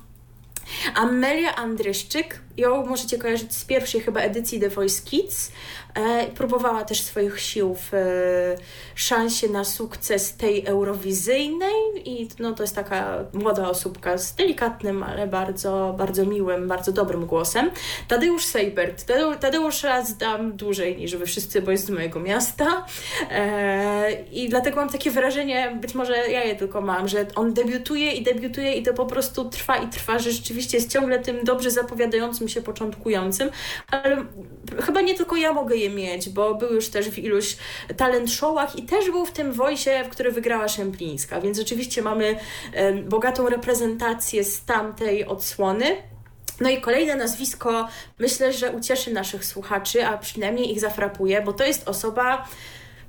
Amelia 0.94 1.57
Andryszczyk, 1.57 2.40
ją 2.57 2.87
możecie 2.87 3.19
kojarzyć 3.19 3.55
z 3.55 3.64
pierwszej 3.64 4.01
chyba 4.01 4.21
edycji 4.21 4.61
The 4.61 4.69
Voice 4.69 5.03
Kids. 5.05 5.53
E, 5.95 6.27
próbowała 6.27 6.85
też 6.85 7.01
swoich 7.01 7.40
sił 7.40 7.75
w 7.75 7.95
e, 7.95 7.99
szansie 8.95 9.49
na 9.49 9.64
sukces 9.64 10.37
tej 10.37 10.67
eurowizyjnej 10.67 11.73
i 12.05 12.29
no, 12.38 12.53
to 12.53 12.62
jest 12.62 12.75
taka 12.75 13.25
młoda 13.33 13.69
osóbka 13.69 14.19
z 14.19 14.35
delikatnym, 14.35 15.03
ale 15.03 15.27
bardzo, 15.27 15.95
bardzo 15.99 16.27
miłym, 16.27 16.69
bardzo 16.69 16.93
dobrym 16.93 17.27
głosem. 17.27 17.71
Tadeusz 18.09 18.45
Seibert. 18.45 19.07
Tadeusza 19.40 20.05
znam 20.05 20.57
dłużej 20.57 20.97
niż 20.97 21.17
wy 21.17 21.27
wszyscy, 21.27 21.62
bo 21.62 21.71
jest 21.71 21.87
z 21.87 21.90
mojego 21.90 22.21
miasta 22.21 22.87
e, 23.31 24.12
i 24.23 24.49
dlatego 24.49 24.77
mam 24.77 24.88
takie 24.88 25.11
wrażenie, 25.11 25.79
być 25.81 25.95
może 25.95 26.17
ja 26.17 26.45
je 26.45 26.55
tylko 26.55 26.81
mam, 26.81 27.09
że 27.09 27.27
on 27.35 27.55
debiutuje 27.55 28.12
i 28.12 28.23
debiutuje 28.23 28.75
i 28.75 28.83
to 28.83 28.95
po 28.95 29.07
prostu 29.07 29.45
trwa 29.45 29.77
i 29.77 29.88
trwa, 29.88 30.19
że 30.19 30.33
rzeczywiście 30.33 30.77
jest 30.77 30.93
ciągle 30.93 31.19
tym 31.19 31.45
dobrze 31.45 31.71
zapowiadającym 31.71 32.43
się 32.48 32.62
początkującym, 32.62 33.50
ale 33.90 34.24
chyba 34.83 35.00
nie 35.00 35.14
tylko 35.14 35.37
ja 35.37 35.52
mogę 35.52 35.76
je 35.76 35.90
mieć, 35.90 36.28
bo 36.28 36.54
był 36.54 36.74
już 36.74 36.88
też 36.88 37.11
w 37.11 37.18
iluś 37.18 37.57
talent 37.96 38.30
showach 38.30 38.78
i 38.78 38.83
też 38.83 39.11
był 39.11 39.26
w 39.26 39.33
tym 39.33 39.52
Wojsie, 39.52 39.90
w 40.04 40.09
który 40.09 40.33
wygrała 40.33 40.68
Szemplińska, 40.68 41.40
więc 41.40 41.59
rzeczywiście 41.59 42.02
mamy 42.02 42.38
bogatą 43.04 43.48
reprezentację 43.48 44.44
z 44.44 44.64
tamtej 44.64 45.26
odsłony. 45.26 45.96
No 46.61 46.70
i 46.70 46.80
kolejne 46.80 47.16
nazwisko 47.16 47.88
myślę, 48.18 48.52
że 48.52 48.72
ucieszy 48.72 49.12
naszych 49.12 49.44
słuchaczy, 49.44 50.07
a 50.07 50.18
przynajmniej 50.18 50.72
ich 50.72 50.80
zafrapuje, 50.80 51.42
bo 51.42 51.52
to 51.52 51.64
jest 51.64 51.88
osoba, 51.88 52.48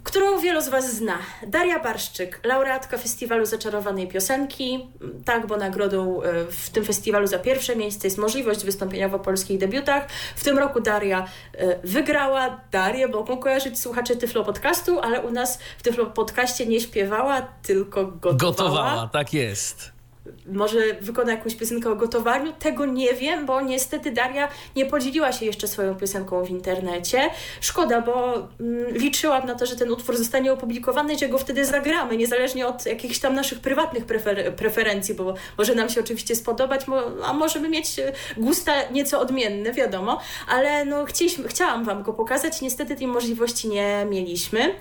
którą 0.05 0.39
wielu 0.39 0.61
z 0.61 0.69
Was 0.69 0.95
zna. 0.95 1.17
Daria 1.47 1.79
Barszczyk, 1.79 2.39
laureatka 2.43 2.97
Festiwalu 2.97 3.45
Zaczarowanej 3.45 4.07
Piosenki. 4.07 4.89
Tak, 5.25 5.47
bo 5.47 5.57
nagrodą 5.57 6.21
e, 6.21 6.45
w 6.45 6.69
tym 6.69 6.85
festiwalu 6.85 7.27
za 7.27 7.39
pierwsze 7.39 7.75
miejsce 7.75 8.07
jest 8.07 8.17
możliwość 8.17 8.65
wystąpienia 8.65 9.09
w 9.09 9.19
polskich 9.19 9.57
debiutach. 9.59 10.07
W 10.35 10.43
tym 10.43 10.57
roku 10.57 10.81
Daria 10.81 11.27
e, 11.53 11.79
wygrała. 11.87 12.61
Darię 12.71 13.07
mogą 13.07 13.37
kojarzyć 13.37 13.79
słuchacze 13.79 14.15
Tyflo 14.15 14.43
Podcastu, 14.43 14.99
ale 14.99 15.21
u 15.21 15.31
nas 15.31 15.59
w 15.77 15.83
Tyflo 15.83 16.05
Podcaście 16.05 16.65
nie 16.65 16.79
śpiewała, 16.79 17.41
tylko 17.41 18.05
gotowała. 18.05 18.37
Gotowała, 18.37 19.09
tak 19.13 19.33
jest 19.33 19.94
może 20.45 20.79
wykona 21.01 21.31
jakąś 21.31 21.55
piosenkę 21.55 21.91
o 21.91 21.95
gotowaniu. 21.95 22.53
Tego 22.59 22.85
nie 22.85 23.13
wiem, 23.13 23.45
bo 23.45 23.61
niestety 23.61 24.11
Daria 24.11 24.47
nie 24.75 24.85
podzieliła 24.85 25.31
się 25.31 25.45
jeszcze 25.45 25.67
swoją 25.67 25.95
piosenką 25.95 26.43
w 26.43 26.49
internecie. 26.49 27.29
Szkoda, 27.61 28.01
bo 28.01 28.35
mm, 28.59 28.93
liczyłam 28.93 29.45
na 29.47 29.55
to, 29.55 29.65
że 29.65 29.75
ten 29.75 29.91
utwór 29.91 30.17
zostanie 30.17 30.53
opublikowany 30.53 31.13
i 31.13 31.19
że 31.19 31.29
go 31.29 31.37
wtedy 31.37 31.65
zagramy, 31.65 32.17
niezależnie 32.17 32.67
od 32.67 32.85
jakichś 32.85 33.19
tam 33.19 33.35
naszych 33.35 33.59
prywatnych 33.59 34.05
prefer 34.05 34.55
preferencji, 34.55 35.15
bo 35.15 35.33
może 35.57 35.75
nam 35.75 35.89
się 35.89 36.01
oczywiście 36.01 36.35
spodobać, 36.35 36.81
a 37.25 37.33
możemy 37.33 37.69
mieć 37.69 37.99
e, 37.99 38.13
gusta 38.37 38.89
nieco 38.91 39.19
odmienne, 39.19 39.73
wiadomo, 39.73 40.21
ale 40.47 40.85
no 40.85 41.05
chciałam 41.47 41.85
Wam 41.85 42.03
go 42.03 42.13
pokazać, 42.13 42.61
niestety 42.61 42.95
tej 42.95 43.07
możliwości 43.07 43.67
nie 43.67 44.05
mieliśmy. 44.09 44.75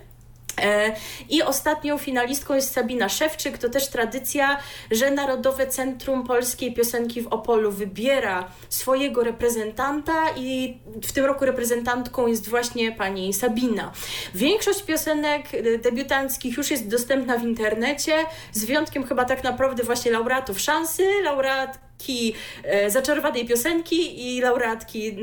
E, 0.62 0.94
I 1.28 1.42
ostatnią 1.42 1.98
finalistką 1.98 2.54
jest 2.54 2.72
Sabina 2.72 3.08
Szewczyk. 3.08 3.58
To 3.58 3.68
też 3.68 3.88
tradycja, 3.88 4.58
że 4.90 5.10
Narodowe 5.10 5.66
Centrum 5.66 6.26
Polskiej 6.26 6.74
Piosenki 6.74 7.22
w 7.22 7.26
Opolu 7.26 7.72
wybiera 7.72 8.48
swojego 8.68 9.24
reprezentanta 9.24 10.12
i 10.36 10.78
w 11.02 11.12
tym 11.12 11.24
roku 11.24 11.44
reprezentantką 11.44 12.26
jest 12.26 12.48
właśnie 12.48 12.92
pani 12.92 13.32
Sabina. 13.32 13.92
Większość 14.34 14.82
piosenek 14.82 15.54
e, 15.54 15.78
debiutanckich 15.78 16.56
już 16.56 16.70
jest 16.70 16.88
dostępna 16.88 17.38
w 17.38 17.42
internecie, 17.42 18.14
z 18.52 18.64
wyjątkiem 18.64 19.06
chyba 19.06 19.24
tak 19.24 19.44
naprawdę 19.44 19.82
właśnie 19.82 20.10
laureatów 20.10 20.60
szansy, 20.60 21.02
laureat 21.24 21.78
laureatki 21.94 22.34
e, 22.64 22.90
zaczarowanej 22.90 23.46
piosenki 23.46 24.28
i 24.36 24.40
laureatki 24.40 25.16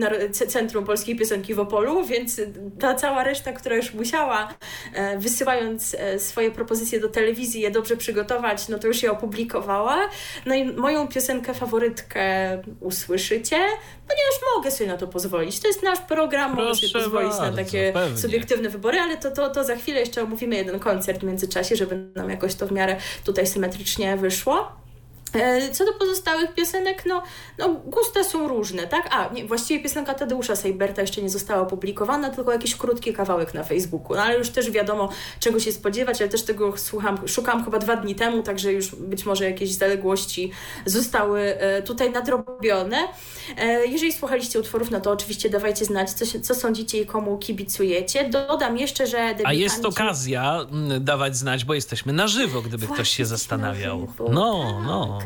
Centrum 0.48 0.86
Polskiej 0.86 1.16
Piosenki 1.16 1.54
w 1.54 1.60
Opolu, 1.60 2.06
więc 2.06 2.42
ta 2.80 2.96
cała 2.96 3.24
reszta, 3.24 3.54
która 3.54 3.76
już 3.76 3.94
musiała, 3.94 4.54
e, 4.94 5.18
wysyłając 5.18 5.96
e, 6.00 6.20
swoje 6.20 6.52
propozycje 6.52 7.00
do 7.00 7.10
telewizji, 7.10 7.62
je 7.62 7.72
dobrze 7.72 7.98
przygotować, 7.98 8.68
no 8.68 8.80
to 8.80 8.88
już 8.88 9.04
je 9.04 9.12
opublikowała. 9.12 10.10
No 10.46 10.56
i 10.56 10.66
moją 10.66 11.08
piosenkę 11.08 11.54
faworytkę 11.54 12.24
usłyszycie, 12.80 13.58
ponieważ 14.08 14.56
mogę 14.56 14.72
sobie 14.72 14.90
na 14.90 14.98
to 14.98 15.08
pozwolić. 15.08 15.60
To 15.60 15.68
jest 15.68 15.84
nasz 15.84 16.00
program, 16.00 16.56
mogę 16.56 16.76
sobie 16.76 16.94
pozwolić 16.94 17.30
bardzo, 17.30 17.52
na 17.52 17.58
takie 17.58 17.92
pewnie. 17.94 18.18
subiektywne 18.18 18.70
wybory, 18.70 19.00
ale 19.00 19.18
to, 19.18 19.32
to, 19.32 19.50
to 19.50 19.64
za 19.64 19.76
chwilę 19.76 20.00
jeszcze 20.00 20.24
omówimy 20.24 20.56
jeden 20.56 20.80
koncert 20.80 21.22
w 21.22 21.24
międzyczasie, 21.24 21.76
żeby 21.76 21.96
nam 22.16 22.30
jakoś 22.30 22.56
to 22.56 22.68
w 22.68 22.72
miarę 22.72 22.96
tutaj 23.24 23.48
symetrycznie 23.48 24.18
wyszło. 24.18 24.81
E, 25.34 25.72
co 25.72 25.86
do 25.86 25.94
pozostałych 25.94 26.54
piosenek, 26.54 27.04
no, 27.06 27.24
no 27.58 27.70
gusta 27.70 28.24
są 28.24 28.48
różne, 28.48 28.88
tak? 28.88 29.10
A, 29.12 29.34
nie, 29.34 29.46
właściwie 29.46 29.84
piosenka 29.84 30.14
Tadeusza 30.14 30.56
Sejberta 30.56 31.02
jeszcze 31.02 31.22
nie 31.22 31.30
została 31.30 31.62
opublikowana, 31.62 32.30
tylko 32.30 32.52
jakiś 32.52 32.76
krótki 32.76 33.14
kawałek 33.14 33.54
na 33.54 33.64
Facebooku. 33.64 34.16
No 34.16 34.24
ale 34.24 34.38
już 34.38 34.50
też 34.50 34.72
wiadomo, 34.72 35.10
czego 35.40 35.60
się 35.60 35.72
spodziewać, 35.72 36.22
ale 36.22 36.30
też 36.30 36.44
tego 36.44 36.78
słucham, 36.78 37.28
szukam 37.28 37.66
chyba 37.66 37.80
dwa 37.80 37.96
dni 37.96 38.16
temu, 38.16 38.44
także 38.44 38.74
już 38.74 38.96
być 38.96 39.26
może 39.26 39.46
jakieś 39.46 39.72
zaległości 39.74 40.52
zostały 40.86 41.40
e, 41.42 41.82
tutaj 41.82 42.12
nadrobione. 42.12 42.98
E, 43.58 43.86
jeżeli 43.86 44.14
słuchaliście 44.14 44.60
utworów, 44.60 44.92
no 44.92 45.02
to 45.02 45.12
oczywiście 45.12 45.50
dawajcie 45.50 45.86
znać, 45.86 46.12
co, 46.12 46.26
się, 46.26 46.40
co 46.40 46.56
sądzicie 46.56 47.02
i 47.02 47.06
komu 47.06 47.38
kibicujecie. 47.38 48.30
Dodam 48.30 48.78
jeszcze, 48.78 49.08
że 49.08 49.18
debiutanci... 49.18 49.46
A 49.46 49.54
jest 49.54 49.86
okazja 49.86 50.66
mm, 50.72 51.04
dawać 51.04 51.38
znać, 51.38 51.66
bo 51.66 51.74
jesteśmy 51.74 52.14
na 52.14 52.28
żywo, 52.28 52.62
gdyby 52.62 52.78
Właśnie 52.78 52.96
ktoś 52.96 53.10
się 53.10 53.26
zastanawiał. 53.26 54.08
No, 54.32 54.74
tak. 54.78 54.86
no. 54.86 55.21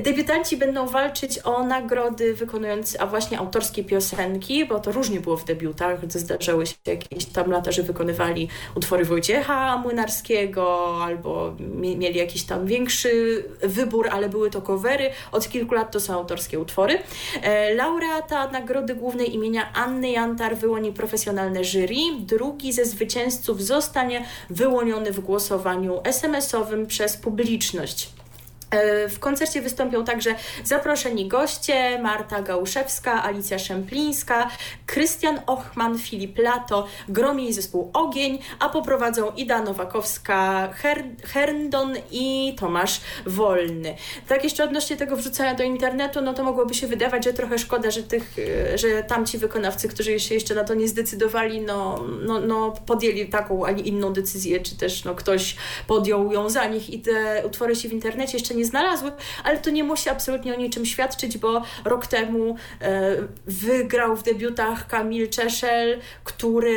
Debiutanci 0.00 0.56
będą 0.56 0.86
walczyć 0.86 1.38
o 1.38 1.64
nagrody 1.66 2.34
wykonując, 2.34 2.96
a 3.00 3.06
właśnie 3.06 3.38
autorskie 3.38 3.84
piosenki, 3.84 4.64
bo 4.64 4.80
to 4.80 4.92
różnie 4.92 5.20
było 5.20 5.36
w 5.36 5.44
debiutach, 5.44 6.06
gdy 6.06 6.18
zdarzały 6.18 6.66
się 6.66 6.74
jakieś 6.86 7.24
tam 7.24 7.50
lata, 7.50 7.72
że 7.72 7.82
wykonywali 7.82 8.48
utwory 8.74 9.04
Wojciecha 9.04 9.76
Młynarskiego 9.76 10.96
albo 11.04 11.54
mieli 11.80 12.18
jakiś 12.18 12.42
tam 12.42 12.66
większy 12.66 13.44
wybór, 13.62 14.08
ale 14.12 14.28
były 14.28 14.50
to 14.50 14.62
covery. 14.62 15.10
Od 15.32 15.48
kilku 15.48 15.74
lat 15.74 15.92
to 15.92 16.00
są 16.00 16.14
autorskie 16.14 16.60
utwory. 16.60 16.98
E, 17.42 17.74
laureata 17.74 18.50
Nagrody 18.50 18.94
Głównej 18.94 19.34
imienia 19.34 19.72
Anny 19.72 20.10
Jantar 20.10 20.56
wyłoni 20.56 20.92
profesjonalne 20.92 21.64
jury. 21.64 21.96
Drugi 22.20 22.72
ze 22.72 22.84
zwycięzców 22.84 23.62
zostanie 23.62 24.24
wyłoniony 24.50 25.12
w 25.12 25.20
głosowaniu 25.20 26.00
SMS-owym 26.04 26.86
przez 26.86 27.16
publiczność. 27.16 28.08
E, 28.70 29.08
w 29.08 29.18
koncercie 29.18 29.62
wystąpią 29.62 30.04
także 30.04 30.34
zaproszeni 30.64 31.28
goście 31.28 31.98
Marta 32.02 32.42
Gałuszewska, 32.42 33.24
Alicja 33.24 33.58
Szemplińska, 33.58 34.50
Krystian 34.86 35.40
Ochman, 35.46 35.98
Filip 35.98 36.38
Lato, 36.38 36.86
gromi 37.08 37.48
i 37.48 37.52
zespół 37.52 37.90
Ogień, 37.92 38.38
a 38.58 38.68
poprowadzą 38.68 39.30
Ida 39.36 39.62
Nowakowska, 39.62 40.70
Her 40.72 41.04
Herndon 41.24 41.94
i 42.10 42.56
Tomasz 42.58 43.00
Wolny. 43.26 43.94
Tak 44.28 44.44
jeszcze 44.44 44.64
odnośnie 44.64 44.96
tego 44.96 45.16
wrzucania 45.16 45.54
do 45.54 45.62
internetu, 45.62 46.20
no 46.20 46.34
to 46.34 46.44
mogłoby 46.44 46.74
się 46.74 46.86
wydawać, 46.86 47.24
że 47.24 47.32
trochę 47.32 47.58
szkoda, 47.58 47.90
że, 47.90 48.02
tych, 48.02 48.36
że 48.74 49.02
tamci 49.02 49.38
wykonawcy, 49.38 49.88
którzy 49.88 50.20
się 50.20 50.34
jeszcze 50.34 50.54
na 50.54 50.64
to 50.64 50.74
nie 50.74 50.88
zdecydowali, 50.88 51.60
no, 51.60 52.04
no, 52.22 52.40
no 52.40 52.72
podjęli 52.86 53.28
taką, 53.28 53.66
a 53.66 53.70
nie 53.70 53.82
inną 53.82 54.12
decyzję, 54.12 54.60
czy 54.60 54.76
też 54.76 55.04
no, 55.04 55.14
ktoś 55.14 55.56
podjął 55.86 56.32
ją 56.32 56.50
za 56.50 56.66
nich 56.66 56.90
i 56.90 57.00
te 57.00 57.42
utwory 57.46 57.76
się 57.76 57.88
w 57.88 57.92
internecie 57.92 58.32
jeszcze 58.32 58.54
nie 58.54 58.59
nie 58.60 58.66
znalazły, 58.66 59.12
ale 59.44 59.58
to 59.58 59.70
nie 59.70 59.84
musi 59.84 60.08
absolutnie 60.08 60.54
o 60.54 60.56
niczym 60.56 60.86
świadczyć, 60.86 61.38
bo 61.38 61.62
rok 61.84 62.06
temu 62.06 62.56
e, 62.80 63.16
wygrał 63.46 64.16
w 64.16 64.22
debiutach 64.22 64.86
Kamil 64.86 65.28
Czeszel, 65.28 66.00
który 66.24 66.76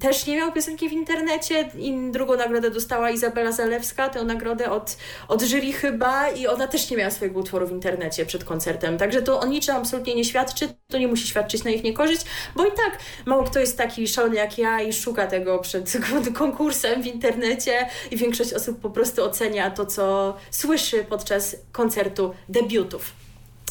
też 0.00 0.26
nie 0.26 0.36
miał 0.36 0.52
piosenki 0.52 0.88
w 0.88 0.92
internecie. 0.92 1.70
I 1.78 2.10
drugą 2.10 2.36
nagrodę 2.36 2.70
dostała 2.70 3.10
Izabela 3.10 3.52
Zalewska, 3.52 4.08
tę 4.08 4.24
nagrodę 4.24 4.70
od, 4.70 4.96
od 5.28 5.42
jury 5.42 5.72
chyba. 5.72 6.28
I 6.28 6.46
ona 6.46 6.66
też 6.66 6.90
nie 6.90 6.96
miała 6.96 7.10
swojego 7.10 7.40
utworu 7.40 7.66
w 7.66 7.70
internecie 7.70 8.26
przed 8.26 8.44
koncertem, 8.44 8.98
także 8.98 9.22
to 9.22 9.40
o 9.40 9.46
niczym 9.46 9.76
absolutnie 9.76 10.14
nie 10.14 10.24
świadczy, 10.24 10.68
to 10.92 10.98
nie 10.98 11.08
musi 11.08 11.28
świadczyć 11.28 11.64
na 11.64 11.70
ich 11.70 11.82
niekorzyść, 11.82 12.22
bo 12.56 12.66
i 12.66 12.70
tak 12.70 12.98
mało 13.26 13.42
kto 13.42 13.60
jest 13.60 13.78
taki 13.78 14.08
szalony 14.08 14.36
jak 14.36 14.58
ja 14.58 14.80
i 14.80 14.92
szuka 14.92 15.26
tego 15.26 15.58
przed 15.58 15.92
konkursem 16.34 17.02
w 17.02 17.06
internecie 17.06 17.88
i 18.10 18.16
większość 18.16 18.52
osób 18.52 18.80
po 18.80 18.90
prostu 18.90 19.24
ocenia 19.24 19.70
to, 19.70 19.86
co 19.86 20.36
słyszy 20.50 21.04
podczas 21.04 21.56
koncertu 21.72 22.34
debiutów. 22.48 23.21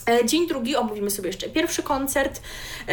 E, 0.09 0.25
dzień 0.25 0.47
drugi, 0.47 0.75
omówimy 0.75 1.09
sobie 1.09 1.27
jeszcze 1.27 1.49
pierwszy 1.49 1.83
koncert. 1.83 2.41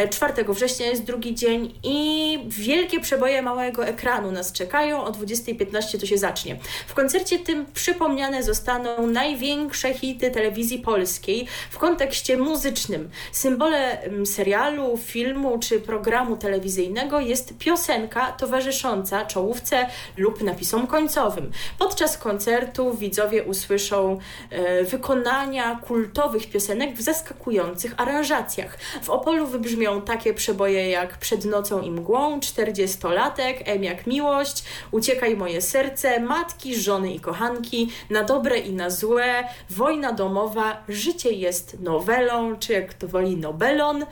4 0.09 0.33
e, 0.33 0.53
września 0.53 0.87
jest 0.87 1.03
drugi 1.03 1.35
dzień 1.35 1.73
i 1.83 2.39
wielkie 2.47 2.99
przeboje 2.99 3.41
małego 3.41 3.85
ekranu 3.85 4.31
nas 4.31 4.51
czekają. 4.51 5.03
O 5.03 5.11
20.15 5.11 5.99
to 5.99 6.05
się 6.05 6.17
zacznie. 6.17 6.59
W 6.87 6.93
koncercie 6.93 7.39
tym 7.39 7.65
przypomniane 7.73 8.43
zostaną 8.43 9.07
największe 9.07 9.93
hity 9.93 10.31
telewizji 10.31 10.79
polskiej 10.79 11.47
w 11.69 11.77
kontekście 11.77 12.37
muzycznym. 12.37 13.09
Symbolem 13.31 14.25
serialu, 14.25 14.97
filmu 14.97 15.59
czy 15.59 15.79
programu 15.79 16.37
telewizyjnego 16.37 17.19
jest 17.19 17.57
piosenka 17.57 18.31
towarzysząca 18.31 19.25
czołówce 19.25 19.87
lub 20.17 20.43
napisom 20.43 20.87
końcowym. 20.87 21.51
Podczas 21.79 22.17
koncertu 22.17 22.93
widzowie 22.93 23.43
usłyszą 23.43 24.19
e, 24.49 24.83
wykonania 24.83 25.79
kultowych 25.87 26.49
piosenek 26.49 26.95
w 26.99 27.01
zaskakujących 27.01 27.93
aranżacjach. 27.97 28.77
W 29.03 29.09
Opolu 29.09 29.47
wybrzmią 29.47 30.01
takie 30.01 30.33
przeboje 30.33 30.89
jak 30.89 31.17
Przed 31.17 31.45
nocą 31.45 31.81
i 31.81 31.91
mgłą, 31.91 32.39
Czterdziestolatek, 32.39 33.61
M 33.65 33.83
jak 33.83 34.07
miłość, 34.07 34.63
Uciekaj 34.91 35.35
moje 35.35 35.61
serce, 35.61 36.19
Matki, 36.19 36.75
żony 36.75 37.13
i 37.13 37.19
kochanki, 37.19 37.91
Na 38.09 38.23
dobre 38.23 38.57
i 38.57 38.73
na 38.73 38.89
złe, 38.89 39.43
Wojna 39.69 40.11
domowa, 40.11 40.83
Życie 40.89 41.31
jest 41.31 41.79
nowelą, 41.79 42.57
czy 42.57 42.73
jak 42.73 42.93
to 42.93 43.07
woli 43.07 43.37
Nobelon, 43.37 44.05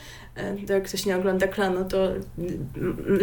to 0.67 0.73
jak 0.73 0.83
ktoś 0.83 1.05
nie 1.05 1.17
ogląda 1.17 1.47
klanu, 1.47 1.85
to 1.89 1.97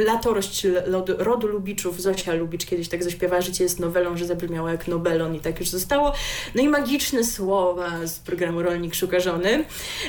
latorość 0.06 0.66
rodu, 0.86 1.14
rodu 1.18 1.46
Lubiczów, 1.46 2.02
Zosia 2.02 2.34
Lubicz 2.34 2.66
kiedyś 2.66 2.88
tak 2.88 3.04
zaśpiewała, 3.04 3.42
życie 3.42 3.64
jest 3.64 3.80
nowelą, 3.80 4.16
że 4.16 4.26
zabrzmiało 4.26 4.68
jak 4.68 4.88
Nobelon 4.88 5.34
i 5.34 5.40
tak 5.40 5.60
już 5.60 5.68
zostało. 5.68 6.12
No 6.54 6.62
i 6.62 6.68
magiczne 6.68 7.24
słowa 7.24 8.06
z 8.06 8.18
programu 8.18 8.62
Rolnik 8.62 8.94
Szuka 8.94 9.20
Żony. 9.20 9.64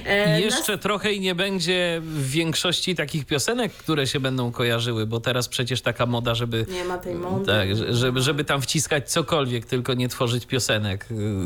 E, 0.05 0.41
Jeszcze 0.41 0.71
nas... 0.71 0.81
trochę 0.81 1.13
i 1.13 1.19
nie 1.19 1.35
będzie 1.35 2.01
w 2.03 2.29
większości 2.29 2.95
takich 2.95 3.25
piosenek, 3.25 3.73
które 3.73 4.07
się 4.07 4.19
będą 4.19 4.51
kojarzyły, 4.51 5.05
bo 5.05 5.19
teraz 5.19 5.47
przecież 5.47 5.81
taka 5.81 6.05
moda, 6.05 6.35
żeby... 6.35 6.65
Nie 6.69 6.83
ma 6.83 6.97
tej 6.97 7.15
mody. 7.15 7.45
Tak, 7.45 7.67
żeby, 7.89 8.21
żeby 8.21 8.43
tam 8.43 8.61
wciskać 8.61 9.11
cokolwiek, 9.11 9.65
tylko 9.65 9.93
nie 9.93 10.09
tworzyć 10.09 10.45
piosenek 10.45 11.05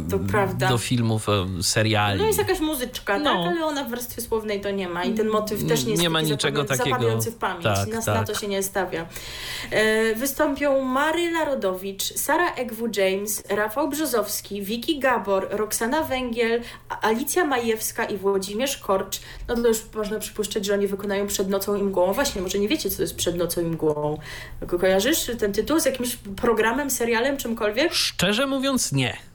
to 0.09 0.15
y, 0.15 0.19
prawda. 0.19 0.69
do 0.69 0.77
filmów, 0.77 1.27
seriali. 1.61 2.19
No 2.19 2.27
jest 2.27 2.39
jakaś 2.39 2.59
muzyczka, 2.59 3.19
no. 3.19 3.43
tak, 3.43 3.53
ale 3.53 3.65
ona 3.65 3.83
w 3.83 3.89
warstwie 3.89 4.21
słownej 4.21 4.61
to 4.61 4.71
nie 4.71 4.89
ma 4.89 5.03
i 5.03 5.13
ten 5.13 5.27
motyw 5.27 5.48
motyw 5.51 5.69
też 5.69 5.83
nie 5.83 5.91
jest 5.91 6.03
nie 6.03 6.09
ma 6.09 6.21
niczego 6.21 6.63
takiego 6.63 7.21
w 7.21 7.35
pamięć. 7.35 7.63
Tak, 7.63 7.87
Nas 7.87 8.05
tak. 8.05 8.15
na 8.15 8.23
to 8.23 8.39
się 8.39 8.47
nie 8.47 8.63
stawia. 8.63 9.05
E, 9.71 10.15
wystąpią 10.15 10.83
Maryla 10.83 11.45
Rodowicz, 11.45 12.03
Sara 12.03 12.53
Egwu 12.53 12.87
James, 12.95 13.43
Rafał 13.49 13.89
Brzozowski, 13.89 14.61
Wiki 14.61 14.99
Gabor, 14.99 15.47
Roxana 15.51 16.03
Węgiel, 16.03 16.61
Alicja 17.01 17.45
Majewska 17.45 18.05
i 18.05 18.17
Włodzimierz 18.17 18.77
Korcz. 18.77 19.19
No 19.47 19.55
to 19.55 19.67
już 19.67 19.77
można 19.95 20.19
przypuszczać, 20.19 20.65
że 20.65 20.73
oni 20.73 20.87
wykonają 20.87 21.27
Przed 21.27 21.49
nocą 21.49 21.75
i 21.75 21.83
mgłą. 21.83 22.13
Właśnie, 22.13 22.41
może 22.41 22.59
nie 22.59 22.67
wiecie, 22.67 22.89
co 22.89 22.95
to 22.95 23.01
jest 23.01 23.15
Przed 23.15 23.35
nocą 23.35 23.61
i 23.61 23.65
mgłą. 23.65 24.19
Kojarzysz 24.79 25.31
ten 25.39 25.53
tytuł 25.53 25.79
z 25.79 25.85
jakimś 25.85 26.15
programem, 26.15 26.89
serialem, 26.89 27.37
czymkolwiek? 27.37 27.93
Szczerze 27.93 28.47
mówiąc 28.47 28.91
nie. 28.91 29.28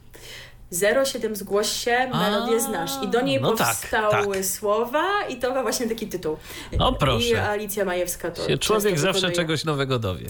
07 1.05 1.37
zgłoś 1.37 1.68
się, 1.68 2.11
melodię 2.14 2.61
znasz. 2.61 2.91
I 3.03 3.09
do 3.09 3.20
niej 3.20 3.41
no 3.41 3.53
tak, 3.53 3.68
powstały 3.68 4.37
tak, 4.37 4.45
słowa 4.45 5.05
i 5.29 5.37
to 5.37 5.55
ma 5.55 5.62
właśnie 5.62 5.89
taki 5.89 6.07
tytuł. 6.07 6.37
No 6.79 6.93
proszę. 6.93 7.27
I 7.27 7.35
Alicja 7.35 7.85
Majewska 7.85 8.31
to 8.31 8.49
się 8.49 8.59
Człowiek 8.59 8.99
zawsze 8.99 9.14
wykonuje. 9.14 9.37
czegoś 9.37 9.64
nowego 9.64 9.99
dowie. 9.99 10.27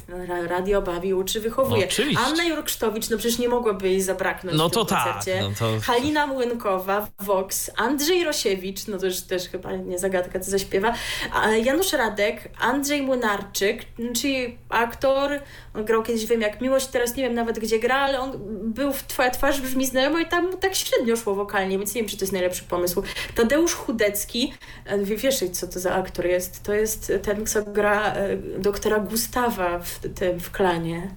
Radio 0.49 0.83
bawi, 0.83 1.15
uczy, 1.15 1.41
wychowuje. 1.41 1.85
Oczywiście. 1.85 2.25
Anna 2.27 2.45
Jurksztowicz, 2.45 3.11
no 3.11 3.19
przecież 3.19 3.39
nie 3.39 3.49
mogłoby 3.49 3.89
jej 3.89 4.03
zabraknąć 4.03 4.59
No 4.59 4.71
to 4.71 4.85
tak. 4.85 5.23
No 5.41 5.51
to... 5.59 5.81
Halina 5.81 6.27
Młynkowa, 6.27 7.09
Vox, 7.21 7.71
Andrzej 7.77 8.25
Rosiewicz, 8.25 8.87
no 8.87 8.99
to 8.99 9.07
już 9.07 9.21
też 9.21 9.49
chyba 9.49 9.73
nie 9.73 9.99
zagadka, 9.99 10.41
co 10.41 10.51
zaśpiewa, 10.51 10.95
Janusz 11.65 11.93
Radek, 11.93 12.51
Andrzej 12.61 13.03
Młynarczyk, 13.03 13.85
czyli 14.15 14.59
aktor, 14.69 15.31
on 15.75 15.85
grał 15.85 16.03
kiedyś, 16.03 16.27
wiem 16.27 16.41
jak 16.41 16.61
Miłość, 16.61 16.87
teraz 16.87 17.17
nie 17.17 17.23
wiem 17.23 17.35
nawet 17.35 17.59
gdzie 17.59 17.79
gra, 17.79 17.97
ale 17.97 18.21
on 18.21 18.33
był 18.73 18.93
w 18.93 19.03
Twoja 19.03 19.31
twarz 19.31 19.61
brzmi 19.61 19.87
znajomo 19.87 20.19
i 20.19 20.27
tam 20.35 20.59
tak 20.59 20.75
średnio 20.75 21.17
szło 21.17 21.35
wokalnie, 21.35 21.79
więc 21.79 21.95
nie 21.95 22.01
wiem, 22.01 22.09
czy 22.09 22.17
to 22.17 22.23
jest 22.23 22.33
najlepszy 22.33 22.65
pomysł. 22.65 23.03
Tadeusz 23.35 23.75
Chudecki, 23.75 24.55
e, 24.85 24.99
wiesz, 24.99 25.45
co 25.53 25.67
to 25.67 25.81
za 25.81 25.95
aktor 25.95 26.27
jest? 26.27 26.63
To 26.63 26.75
jest 26.75 27.13
ten, 27.23 27.47
co 27.47 27.63
gra 27.63 28.13
e, 28.15 28.37
doktora 28.59 28.99
Gustawa 28.99 29.79
w 29.79 29.99
tym, 30.15 30.41
w 30.41 30.51
klanie. 30.51 31.11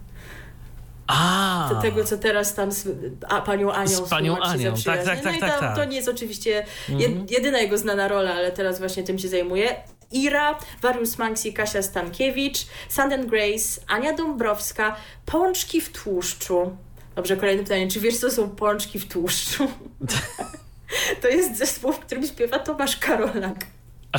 A. 1.07 1.69
Do 1.73 1.81
tego, 1.81 2.03
co 2.03 2.17
teraz 2.17 2.55
tam 2.55 2.71
z 2.71 2.87
a, 3.29 3.41
panią 3.41 3.71
Anią 3.71 4.05
Z 4.05 4.09
panią 4.09 4.39
Anią, 4.39 4.73
tak, 4.85 5.03
tak, 5.03 5.05
tak. 5.05 5.25
No 5.25 5.31
i 5.31 5.39
tak, 5.39 5.59
tak. 5.59 5.75
to 5.75 5.85
nie 5.85 5.95
jest 5.95 6.09
oczywiście 6.09 6.65
mhm. 6.89 7.25
jedyna 7.29 7.59
jego 7.59 7.77
znana 7.77 8.07
rola, 8.07 8.33
ale 8.33 8.51
teraz 8.51 8.79
właśnie 8.79 9.03
tym 9.03 9.19
się 9.19 9.27
zajmuje. 9.27 9.75
Ira, 10.11 10.59
Warius 10.81 11.17
Manksi, 11.17 11.53
Kasia 11.53 11.81
Stankiewicz, 11.81 12.57
Sanden 12.89 13.27
Grace, 13.27 13.81
Ania 13.87 14.13
Dąbrowska, 14.13 14.95
Pączki 15.25 15.81
w 15.81 15.91
tłuszczu. 15.91 16.77
Dobrze, 17.17 17.37
kolejne 17.37 17.63
pytanie. 17.63 17.87
Czy 17.87 17.99
wiesz, 17.99 18.17
co 18.17 18.31
są 18.31 18.49
pączki 18.49 18.99
w 18.99 19.07
tłuszczu? 19.07 19.67
to 21.21 21.27
jest 21.27 21.57
zespół, 21.57 21.93
w 21.93 21.99
którym 21.99 22.27
śpiewa 22.27 22.59
Tomasz 22.59 22.97
Karolak. 22.97 23.65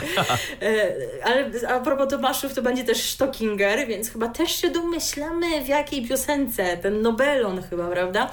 E, 0.63 0.95
ale 1.25 1.51
a 1.69 1.81
propos 1.81 2.09
Tomaszów, 2.09 2.55
to 2.55 2.63
będzie 2.63 2.85
też 2.85 3.11
Stockinger, 3.11 3.87
więc 3.87 4.11
chyba 4.11 4.29
też 4.29 4.51
się 4.53 4.71
domyślamy 4.71 5.65
w 5.65 5.69
jakiej 5.69 6.09
piosence. 6.09 6.77
Ten 6.77 7.03
Nobelon 7.03 7.63
chyba, 7.63 7.89
prawda? 7.89 8.31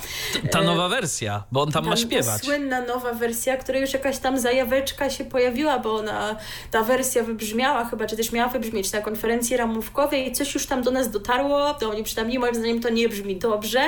Ta 0.52 0.60
e, 0.60 0.64
nowa 0.64 0.90
wersja, 0.90 1.44
bo 1.52 1.62
on 1.62 1.72
tam 1.72 1.84
ta, 1.84 1.90
ma 1.90 1.98
śpiewać. 1.98 2.42
Słynna 2.42 2.82
nowa 2.82 3.14
wersja, 3.14 3.58
której 3.58 3.82
już 3.82 3.94
jakaś 3.94 4.18
tam 4.18 4.40
zajaweczka 4.40 5.10
się 5.10 5.26
pojawiła, 5.26 5.80
bo 5.80 5.96
ona, 5.96 6.36
ta 6.72 6.84
wersja 6.84 7.24
wybrzmiała 7.24 7.86
chyba, 7.86 8.06
czy 8.06 8.18
też 8.18 8.32
miała 8.32 8.50
wybrzmieć 8.50 8.92
na 8.92 9.02
konferencji 9.02 9.58
ramówkowej 9.58 10.28
i 10.28 10.32
coś 10.32 10.54
już 10.54 10.68
tam 10.68 10.82
do 10.84 10.92
nas 10.92 11.12
dotarło, 11.12 11.74
to 11.74 11.90
oni 11.90 12.04
przynajmniej 12.04 12.40
moim 12.40 12.56
zdaniem 12.56 12.82
to 12.82 12.90
nie 12.90 13.10
brzmi 13.10 13.38
dobrze. 13.38 13.82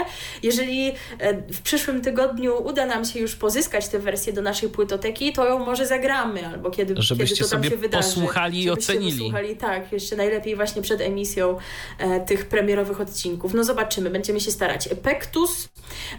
Jeżeli 0.43 0.91
e, 1.19 1.33
w 1.53 1.61
przyszłym 1.61 2.01
tygodniu 2.01 2.63
uda 2.63 2.85
nam 2.85 3.05
się 3.05 3.19
już 3.19 3.35
pozyskać 3.35 3.87
tę 3.87 3.99
wersję 3.99 4.33
do 4.33 4.41
naszej 4.41 4.69
płytoteki, 4.69 5.33
to 5.33 5.45
ją 5.45 5.59
może 5.59 5.85
zagramy, 5.85 6.47
albo 6.47 6.71
kiedy, 6.71 6.93
Żebyście 6.97 7.35
kiedy 7.35 7.49
to 7.49 7.57
sobie 7.69 7.81
wydarzy. 7.81 8.09
posłuchali 8.09 8.63
i 8.63 8.69
ocenili. 8.69 9.17
Posłuchali, 9.17 9.57
tak, 9.57 9.91
jeszcze 9.91 10.15
najlepiej 10.15 10.55
właśnie 10.55 10.81
przed 10.81 11.01
emisją 11.01 11.57
e, 11.97 12.19
tych 12.19 12.45
premierowych 12.45 13.01
odcinków. 13.01 13.53
No 13.53 13.63
zobaczymy, 13.63 14.09
będziemy 14.09 14.39
się 14.39 14.51
starać. 14.51 14.89
Pektus, 15.03 15.69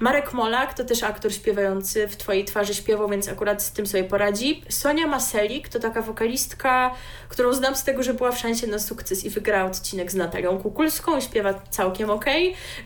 Marek 0.01 0.32
Molak, 0.32 0.74
to 0.74 0.84
też 0.84 1.03
aktor 1.03 1.32
śpiewający 1.32 2.09
w 2.09 2.16
Twojej 2.16 2.44
twarzy 2.44 2.74
śpiewał, 2.74 3.09
więc 3.09 3.28
akurat 3.28 3.62
z 3.62 3.72
tym 3.72 3.86
sobie 3.86 4.05
poradzi. 4.05 4.62
Sonia 4.68 5.07
Maselik, 5.07 5.68
to 5.68 5.78
taka 5.78 6.03
wokalistka, 6.03 6.94
którą 7.28 7.53
znam 7.53 7.76
z 7.76 7.84
tego, 7.84 8.03
że 8.03 8.14
była 8.14 8.32
w 8.32 8.38
szansie 8.38 8.66
na 8.66 8.78
sukces 8.78 9.24
i 9.24 9.30
wygrała 9.30 9.70
odcinek 9.70 10.12
z 10.12 10.14
Natalią 10.14 10.59
Kukulską 10.59 11.18
i 11.18 11.22
śpiewa 11.22 11.55
całkiem 11.70 12.11
ok. 12.11 12.24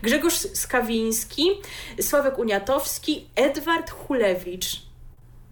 Grzegorz 0.01 0.33
Skawiński, 0.53 1.49
Sławek 2.01 2.39
Uniatowski, 2.39 3.25
Edward 3.35 3.91
Hulewicz, 3.91 4.81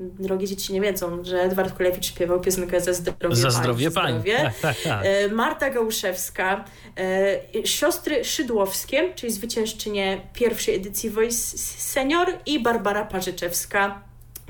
drogie 0.02 0.48
dzieci 0.48 0.74
nie 0.74 0.82
wiedzą, 0.82 1.24
że 1.24 1.42
Edward 1.42 1.78
Kulewicz 1.78 2.06
śpiewał 2.06 2.42
piosenkę 2.42 2.82
Za 2.82 2.94
zdrowie 2.94 3.36
Za 3.36 3.50
zdrowie 3.50 3.92
pań. 3.92 4.12
Zdrowie. 4.12 4.38
Tak, 4.38 4.60
tak, 4.62 4.78
tak. 4.84 5.06
E, 5.06 5.28
Marta 5.28 5.70
Gałuszewska, 5.70 6.66
e, 6.98 7.68
siostry 7.68 8.26
Szydłowskie, 8.26 9.14
czyli 9.16 9.34
zwyciężczynie 9.34 10.22
pierwszej 10.34 10.76
edycji 10.76 11.10
Voice 11.10 11.58
Senior 11.58 12.28
i 12.46 12.60
Barbara 12.60 13.06
Parzyczewska, 13.06 14.02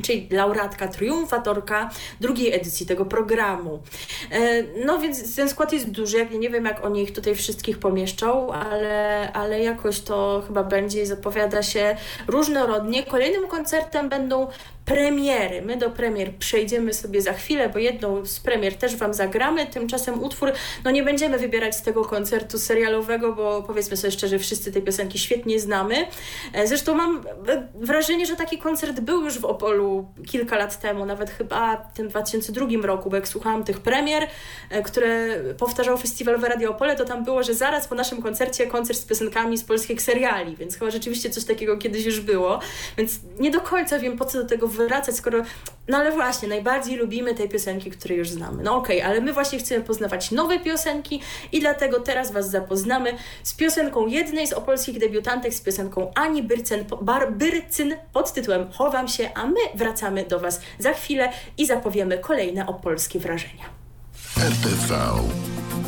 czyli 0.02 0.28
laureatka, 0.32 0.88
triumfatorka 0.88 1.89
drugiej 2.22 2.54
edycji 2.54 2.86
tego 2.86 3.06
programu. 3.06 3.80
E, 4.32 4.64
no 4.86 4.99
więc 4.99 5.36
ten 5.36 5.49
skład 5.49 5.74
jest 5.74 5.91
duży, 5.91 6.18
jak 6.18 6.32
nie 6.32 6.49
wiem 6.49 6.66
jak 6.66 6.86
oni 6.86 7.04
ich 7.04 7.14
tutaj 7.14 7.36
wszystkich 7.36 7.80
pomieszczą, 7.80 8.54
ale, 8.54 9.30
ale 9.34 9.64
jakoś 9.64 9.99
to 9.99 10.43
chyba 10.47 10.64
będzie 10.64 11.02
i 11.02 11.06
zapowiada 11.06 11.64
się 11.64 11.95
różnorodnie. 12.28 13.04
Kolejnym 13.04 13.47
koncertem 13.47 14.10
będą 14.10 14.47
premiery. 14.91 15.61
My 15.61 15.77
do 15.77 15.89
premier 15.89 16.35
przejdziemy 16.35 16.93
sobie 16.93 17.21
za 17.21 17.33
chwilę, 17.33 17.69
bo 17.69 17.79
jedną 17.79 18.25
z 18.25 18.39
premier 18.39 18.75
też 18.75 18.95
Wam 18.95 19.13
zagramy. 19.13 19.65
Tymczasem 19.65 20.23
utwór, 20.23 20.51
no 20.83 20.91
nie 20.91 21.03
będziemy 21.03 21.37
wybierać 21.37 21.75
z 21.75 21.81
tego 21.81 22.05
koncertu 22.05 22.59
serialowego, 22.59 23.33
bo 23.33 23.63
powiedzmy 23.63 23.97
sobie 23.97 24.11
szczerze, 24.11 24.39
wszyscy 24.39 24.71
te 24.71 24.81
piosenki 24.81 25.19
świetnie 25.19 25.59
znamy. 25.59 25.95
E, 26.53 26.67
zresztą 26.67 26.95
mam 26.95 27.23
wrażenie, 27.75 28.25
że 28.25 28.35
taki 28.35 28.57
koncert 28.57 28.99
był 28.99 29.23
już 29.23 29.39
w 29.39 29.45
Opolu 29.45 30.05
kilka 30.27 30.57
lat 30.57 30.79
temu, 30.79 31.05
nawet 31.05 31.29
chyba 31.29 31.77
w 31.77 31.93
tym 31.93 32.07
2002 32.07 32.67
roku, 32.83 33.09
bo 33.09 33.15
jak 33.15 33.27
słuchałam 33.27 33.63
tych 33.63 33.79
premier, 33.79 34.27
e, 34.69 34.81
które 34.81 35.37
powtarzał 35.57 35.97
festiwalowe 35.97 36.49
Radio 36.49 36.69
Opole, 36.69 36.95
to 36.95 37.05
tam 37.05 37.23
było, 37.23 37.43
że 37.43 37.53
zaraz 37.53 37.87
po 37.87 37.95
naszym 37.95 38.21
koncercie 38.21 38.67
koncert 38.67 38.99
z 38.99 39.05
piosenkami 39.05 39.57
z 39.57 39.63
polskich 39.63 40.01
seriali, 40.01 40.55
więc 40.55 40.77
chyba 40.77 40.91
rzeczywiście 40.91 41.29
coś 41.29 41.45
takiego 41.45 41.77
kiedyś 41.77 42.05
już 42.05 42.19
było. 42.19 42.59
Więc 42.97 43.19
nie 43.39 43.51
do 43.51 43.61
końca 43.61 43.99
wiem, 43.99 44.17
po 44.17 44.25
co 44.25 44.43
do 44.43 44.49
tego 44.49 44.67
wracać, 44.67 44.80
skoro... 45.11 45.43
No 45.88 45.97
ale 45.97 46.11
właśnie, 46.11 46.47
najbardziej 46.47 46.97
lubimy 46.97 47.36
te 47.36 47.47
piosenki, 47.47 47.91
które 47.91 48.15
już 48.15 48.29
znamy. 48.29 48.63
No 48.63 48.75
okej, 48.75 48.97
okay, 48.97 49.11
ale 49.11 49.21
my 49.21 49.34
właśnie 49.34 49.59
chcemy 49.59 49.84
poznawać 49.84 50.32
nowe 50.32 50.59
piosenki 50.59 51.21
i 51.51 51.59
dlatego 51.59 51.99
teraz 51.99 52.32
Was 52.32 52.49
zapoznamy 52.49 53.13
z 53.43 53.53
piosenką 53.53 54.07
jednej 54.07 54.47
z 54.47 54.53
opolskich 54.53 54.99
debiutantek, 54.99 55.53
z 55.53 55.61
piosenką 55.61 56.11
Ani 56.15 56.43
Byrcyn, 56.43 56.86
Bar, 57.01 57.34
Byrcyn 57.34 57.95
pod 58.13 58.34
tytułem 58.34 58.71
Chowam 58.71 59.07
się, 59.07 59.29
a 59.34 59.47
my 59.47 59.59
wracamy 59.75 60.25
do 60.25 60.39
Was 60.39 60.61
za 60.79 60.93
chwilę 60.93 61.32
i 61.57 61.65
zapowiemy 61.65 62.17
kolejne 62.17 62.67
opolskie 62.67 63.19
wrażenia. 63.19 63.65
RTV. 64.38 64.97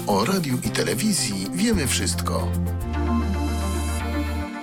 O 0.08 0.26
radiu 0.26 0.58
i 0.64 0.70
telewizji 0.70 1.48
wiemy 1.54 1.88
wszystko. 1.88 2.48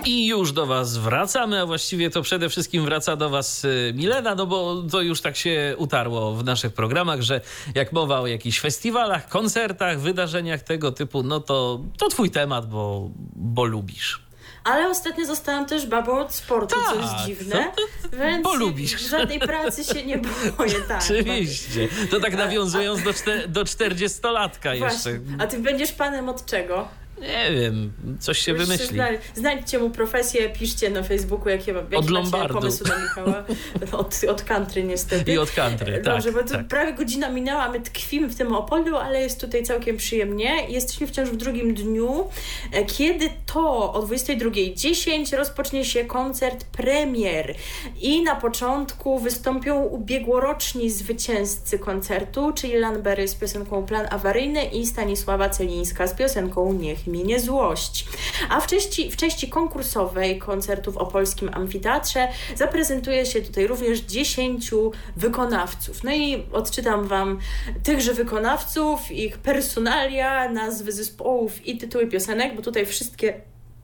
I 0.05 0.27
już 0.27 0.53
do 0.53 0.67
Was 0.67 0.97
wracamy, 0.97 1.61
a 1.61 1.67
właściwie 1.67 2.11
to 2.11 2.23
przede 2.23 2.49
wszystkim 2.49 2.85
wraca 2.85 3.17
do 3.17 3.31
Was 3.31 3.65
y, 3.65 3.93
Milena, 3.97 4.35
no 4.35 4.47
bo 4.47 4.83
to 4.91 5.01
już 5.01 5.21
tak 5.21 5.37
się 5.37 5.75
utarło 5.79 6.35
w 6.35 6.45
naszych 6.45 6.73
programach, 6.73 7.23
że 7.23 7.41
jak 7.75 7.93
mowa 7.93 8.21
o 8.21 8.27
jakichś 8.27 8.61
festiwalach, 8.61 9.29
koncertach, 9.29 10.01
wydarzeniach 10.01 10.63
tego 10.63 10.93
typu, 10.93 11.23
no 11.23 11.41
to, 11.41 11.81
to 11.99 12.09
Twój 12.09 12.31
temat, 12.31 12.69
bo, 12.71 13.11
bo 13.37 13.65
lubisz. 13.65 14.21
ale 14.65 14.89
ostatnio 14.89 15.27
zostałam 15.27 15.67
też 15.67 15.87
babą 15.87 16.21
od 16.21 16.35
sportu, 16.35 16.75
tak, 16.75 16.89
co 16.89 16.95
jest 17.01 17.13
tak, 17.13 17.27
dziwne. 17.27 17.73
To, 17.77 18.17
więc 18.17 18.45
bo 18.45 18.55
lubisz. 18.55 19.01
żadnej 19.11 19.41
pracy 19.41 19.85
się 19.85 20.07
nie 20.07 20.19
boję, 20.19 20.81
tak. 20.89 21.03
Oczywiście. 21.03 21.89
To 22.11 22.21
tak 22.21 22.37
nawiązując 22.37 23.03
do, 23.03 23.11
do 23.49 23.65
40-latka 23.65 24.73
jeszcze. 24.75 25.21
A 25.39 25.47
ty 25.47 25.59
będziesz 25.59 25.93
panem 25.93 26.29
od 26.29 26.47
czego? 26.47 26.89
Nie 27.21 27.61
wiem, 27.61 27.93
coś 28.21 28.39
się 28.39 28.55
wymyśli. 28.55 28.87
Zna, 28.87 29.09
znajdźcie 29.35 29.79
mu 29.79 29.91
profesję, 29.91 30.49
piszcie 30.49 30.91
na 30.91 31.03
Facebooku, 31.03 31.49
jakie, 31.49 31.73
jakie 31.73 31.97
od 31.97 32.11
Lombardu. 32.11 32.55
pomysły 32.55 32.87
do 32.87 32.99
Michała. 32.99 33.45
Od, 33.93 34.21
od 34.29 34.43
country 34.43 34.83
niestety. 34.83 35.33
I 35.33 35.39
od 35.39 35.51
country, 35.51 35.93
tak. 35.93 36.03
Dobrze, 36.03 36.33
bo 36.33 36.43
tak. 36.43 36.69
prawie 36.69 36.93
godzina 36.93 37.31
minęła, 37.31 37.69
my 37.69 37.81
tkwimy 37.81 38.29
w 38.29 38.37
tym 38.37 38.53
Opolu, 38.53 38.97
ale 38.97 39.21
jest 39.21 39.41
tutaj 39.41 39.63
całkiem 39.63 39.97
przyjemnie. 39.97 40.67
Jesteśmy 40.69 41.07
wciąż 41.07 41.29
w 41.29 41.37
drugim 41.37 41.75
dniu, 41.75 42.29
e, 42.73 42.85
kiedy 42.85 43.29
to 43.47 43.93
o 43.93 44.03
22.10 44.03 45.37
rozpocznie 45.37 45.85
się 45.85 46.05
koncert 46.05 46.65
premier 46.65 47.55
i 48.01 48.23
na 48.23 48.37
początku 48.37 49.19
wystąpią 49.19 49.83
ubiegłoroczni 49.83 50.91
zwycięzcy 50.91 51.79
koncertu, 51.79 52.53
czyli 52.53 52.75
Lanbery 52.75 53.29
z 53.29 53.35
piosenką 53.35 53.87
Plan 53.87 54.07
Awaryjny 54.11 54.65
i 54.65 54.87
Stanisława 54.87 55.49
Celińska 55.49 56.07
z 56.07 56.15
piosenką 56.15 56.73
Niech 56.73 57.07
minie 57.11 57.41
złość. 57.41 58.07
A 58.49 58.61
w 58.61 58.67
części, 58.67 59.11
w 59.11 59.17
części 59.17 59.49
konkursowej 59.49 60.39
koncertów 60.39 60.97
o 60.97 61.07
polskim 61.07 61.51
amfiteatrze 61.53 62.29
zaprezentuje 62.57 63.27
się 63.27 63.43
tutaj 63.43 63.67
również 63.67 64.01
10 64.01 64.71
wykonawców. 65.17 66.05
No 66.05 66.13
i 66.13 66.47
odczytam 66.53 67.09
Wam 67.09 67.39
tychże 67.83 68.15
wykonawców, 68.15 69.11
ich 69.11 69.39
personalia, 69.39 70.49
nazwy 70.49 70.93
zespołów 70.93 71.67
i 71.67 71.79
tytuły 71.79 72.07
piosenek, 72.07 72.57
bo 72.57 72.63
tutaj 72.63 72.87
wszystkie 72.87 73.41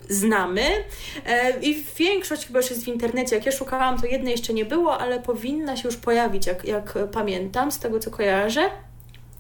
znamy 0.09 0.63
e, 1.27 1.61
i 1.61 1.85
większość 1.99 2.47
chyba 2.47 2.59
już 2.59 2.71
jest 2.71 2.85
w 2.85 2.89
internecie. 2.89 3.37
Jak 3.37 3.47
ja 3.47 3.53
szukałam, 3.53 4.01
to 4.01 4.07
jednej 4.07 4.33
jeszcze 4.33 4.53
nie 4.53 4.65
było, 4.65 4.99
ale 4.99 5.21
powinna 5.21 5.77
się 5.77 5.89
już 5.89 5.97
pojawić, 5.97 6.47
jak, 6.47 6.65
jak 6.65 6.95
pamiętam, 7.13 7.73
z 7.73 7.79
tego 7.79 7.99
co 7.99 8.11
kojarzę. 8.11 8.71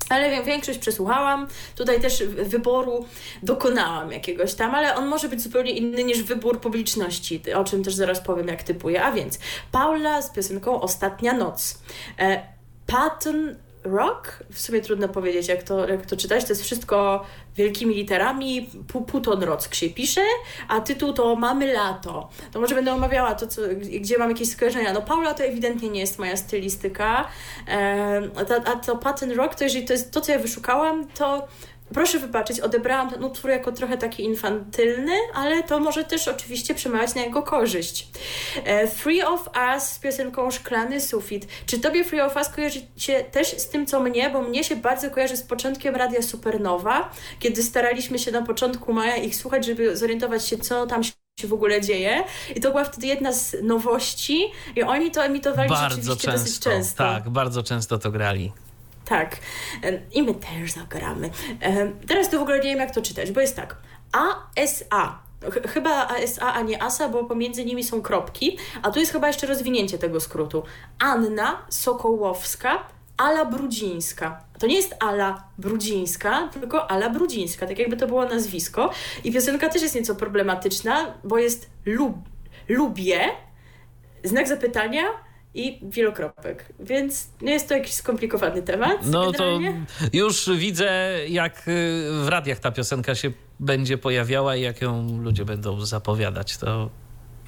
Ale 0.08 0.44
większość 0.44 0.78
przesłuchałam. 0.78 1.46
Tutaj 1.76 2.00
też 2.00 2.22
wyboru 2.24 3.06
dokonałam 3.42 4.12
jakiegoś 4.12 4.54
tam, 4.54 4.74
ale 4.74 4.94
on 4.94 5.06
może 5.06 5.28
być 5.28 5.42
zupełnie 5.42 5.70
inny 5.70 6.04
niż 6.04 6.22
wybór 6.22 6.60
publiczności, 6.60 7.42
o 7.54 7.64
czym 7.64 7.84
też 7.84 7.94
zaraz 7.94 8.20
powiem, 8.20 8.48
jak 8.48 8.62
typuję. 8.62 9.04
A 9.04 9.12
więc 9.12 9.38
Paula 9.72 10.22
z 10.22 10.30
piosenką 10.30 10.80
Ostatnia 10.80 11.32
Noc. 11.32 11.78
E, 12.18 12.42
Patton 12.86 13.56
Rock, 13.84 14.42
w 14.52 14.60
sumie 14.60 14.80
trudno 14.80 15.08
powiedzieć, 15.08 15.48
jak 15.48 15.62
to, 15.62 15.88
jak 15.88 16.06
to 16.06 16.16
czytać, 16.16 16.44
to 16.44 16.48
jest 16.48 16.62
wszystko 16.62 17.24
wielkimi 17.56 17.94
literami, 17.94 18.70
Puton 19.06 19.42
Rock 19.42 19.74
się 19.74 19.90
pisze, 19.90 20.20
a 20.68 20.80
tytuł 20.80 21.12
to 21.12 21.36
Mamy 21.36 21.72
lato. 21.72 22.28
To 22.52 22.60
może 22.60 22.74
będę 22.74 22.92
omawiała 22.92 23.34
to, 23.34 23.46
co, 23.46 23.62
gdzie 24.00 24.18
mam 24.18 24.30
jakieś 24.30 24.50
skojarzenia. 24.50 24.92
No 24.92 25.02
Paula 25.02 25.34
to 25.34 25.44
ewidentnie 25.44 25.88
nie 25.88 26.00
jest 26.00 26.18
moja 26.18 26.36
stylistyka, 26.36 27.28
e, 27.68 28.22
a, 28.64 28.76
to 28.76 28.96
Patton 28.96 29.30
Rock, 29.30 29.54
to 29.54 29.64
jeżeli 29.64 29.84
to 29.84 29.92
jest 29.92 30.12
to, 30.12 30.20
co 30.20 30.32
ja 30.32 30.38
wyszukałam, 30.38 31.06
to 31.08 31.48
Proszę 31.94 32.18
wybaczyć, 32.18 32.60
odebrałam 32.60 33.10
ten 33.10 33.24
utwór 33.24 33.50
jako 33.50 33.72
trochę 33.72 33.98
taki 33.98 34.24
infantylny, 34.24 35.12
ale 35.34 35.62
to 35.62 35.80
może 35.80 36.04
też 36.04 36.28
oczywiście 36.28 36.74
przemawiać 36.74 37.14
na 37.14 37.22
jego 37.22 37.42
korzyść. 37.42 38.08
E, 38.64 38.86
Free 38.86 39.22
of 39.22 39.48
Us 39.74 39.82
z 39.82 39.98
piosenką 39.98 40.50
Szklany 40.50 41.00
Sufit. 41.00 41.46
Czy 41.66 41.80
tobie 41.80 42.04
Free 42.04 42.20
of 42.20 42.36
Us 42.36 42.48
kojarzy 42.48 42.80
się 42.96 43.24
też 43.32 43.48
z 43.48 43.68
tym, 43.68 43.86
co 43.86 44.00
mnie? 44.00 44.30
Bo 44.30 44.42
mnie 44.42 44.64
się 44.64 44.76
bardzo 44.76 45.10
kojarzy 45.10 45.36
z 45.36 45.42
początkiem 45.42 45.96
Radia 45.96 46.22
Supernowa, 46.22 47.10
kiedy 47.40 47.62
staraliśmy 47.62 48.18
się 48.18 48.32
na 48.32 48.42
początku 48.42 48.92
maja 48.92 49.16
ich 49.16 49.36
słuchać, 49.36 49.66
żeby 49.66 49.96
zorientować 49.96 50.46
się, 50.46 50.58
co 50.58 50.86
tam 50.86 51.04
się 51.04 51.12
się 51.40 51.48
w 51.48 51.52
ogóle 51.52 51.80
dzieje. 51.80 52.24
I 52.54 52.60
to 52.60 52.70
była 52.70 52.84
wtedy 52.84 53.06
jedna 53.06 53.32
z 53.32 53.56
nowości 53.62 54.52
i 54.76 54.82
oni 54.82 55.10
to 55.10 55.24
emitowali 55.24 55.68
bardzo 55.68 55.88
rzeczywiście 55.88 56.28
często, 56.28 56.44
dosyć 56.44 56.60
często. 56.60 56.98
Tak, 56.98 57.30
bardzo 57.30 57.62
często 57.62 57.98
to 57.98 58.10
grali. 58.10 58.52
Tak. 59.08 59.36
I 60.12 60.22
my 60.22 60.34
też 60.34 60.72
zagramy. 60.72 61.30
Teraz 62.08 62.30
to 62.30 62.38
w 62.38 62.42
ogóle 62.42 62.56
nie 62.56 62.70
wiem, 62.70 62.78
jak 62.78 62.94
to 62.94 63.02
czytać, 63.02 63.32
bo 63.32 63.40
jest 63.40 63.56
tak. 63.56 63.76
ASA. 64.12 65.18
Chyba 65.68 66.08
ASA, 66.08 66.54
a 66.54 66.62
nie 66.62 66.82
ASA, 66.82 67.08
bo 67.08 67.24
pomiędzy 67.24 67.64
nimi 67.64 67.84
są 67.84 68.02
kropki, 68.02 68.58
a 68.82 68.90
tu 68.90 69.00
jest 69.00 69.12
chyba 69.12 69.26
jeszcze 69.26 69.46
rozwinięcie 69.46 69.98
tego 69.98 70.20
skrótu. 70.20 70.62
Anna 70.98 71.66
Sokołowska, 71.68 72.86
Ala 73.16 73.44
Brudzińska. 73.44 74.40
To 74.58 74.66
nie 74.66 74.76
jest 74.76 74.94
Ala 75.00 75.44
Brudzińska, 75.58 76.48
tylko 76.52 76.90
Ala 76.90 77.10
Brudzińska, 77.10 77.66
tak 77.66 77.78
jakby 77.78 77.96
to 77.96 78.06
było 78.06 78.24
nazwisko. 78.24 78.90
I 79.24 79.32
piosenka 79.32 79.68
też 79.68 79.82
jest 79.82 79.94
nieco 79.94 80.14
problematyczna, 80.14 81.14
bo 81.24 81.38
jest 81.38 81.70
lub, 81.86 82.16
lubię, 82.68 83.20
znak 84.24 84.48
zapytania, 84.48 85.02
i 85.56 85.80
wielokropek. 85.82 86.72
Więc 86.80 87.28
nie 87.42 87.52
jest 87.52 87.68
to 87.68 87.74
jakiś 87.74 87.94
skomplikowany 87.94 88.62
temat. 88.62 88.98
No 89.06 89.32
generalnie. 89.32 89.84
to 90.00 90.16
już 90.16 90.50
widzę, 90.56 91.18
jak 91.28 91.58
y, 91.58 91.62
w 92.24 92.28
radiach 92.28 92.58
ta 92.58 92.72
piosenka 92.72 93.14
się 93.14 93.32
będzie 93.60 93.98
pojawiała 93.98 94.56
i 94.56 94.62
jak 94.62 94.82
ją 94.82 95.20
ludzie 95.22 95.44
będą 95.44 95.80
zapowiadać. 95.80 96.56
To 96.56 96.90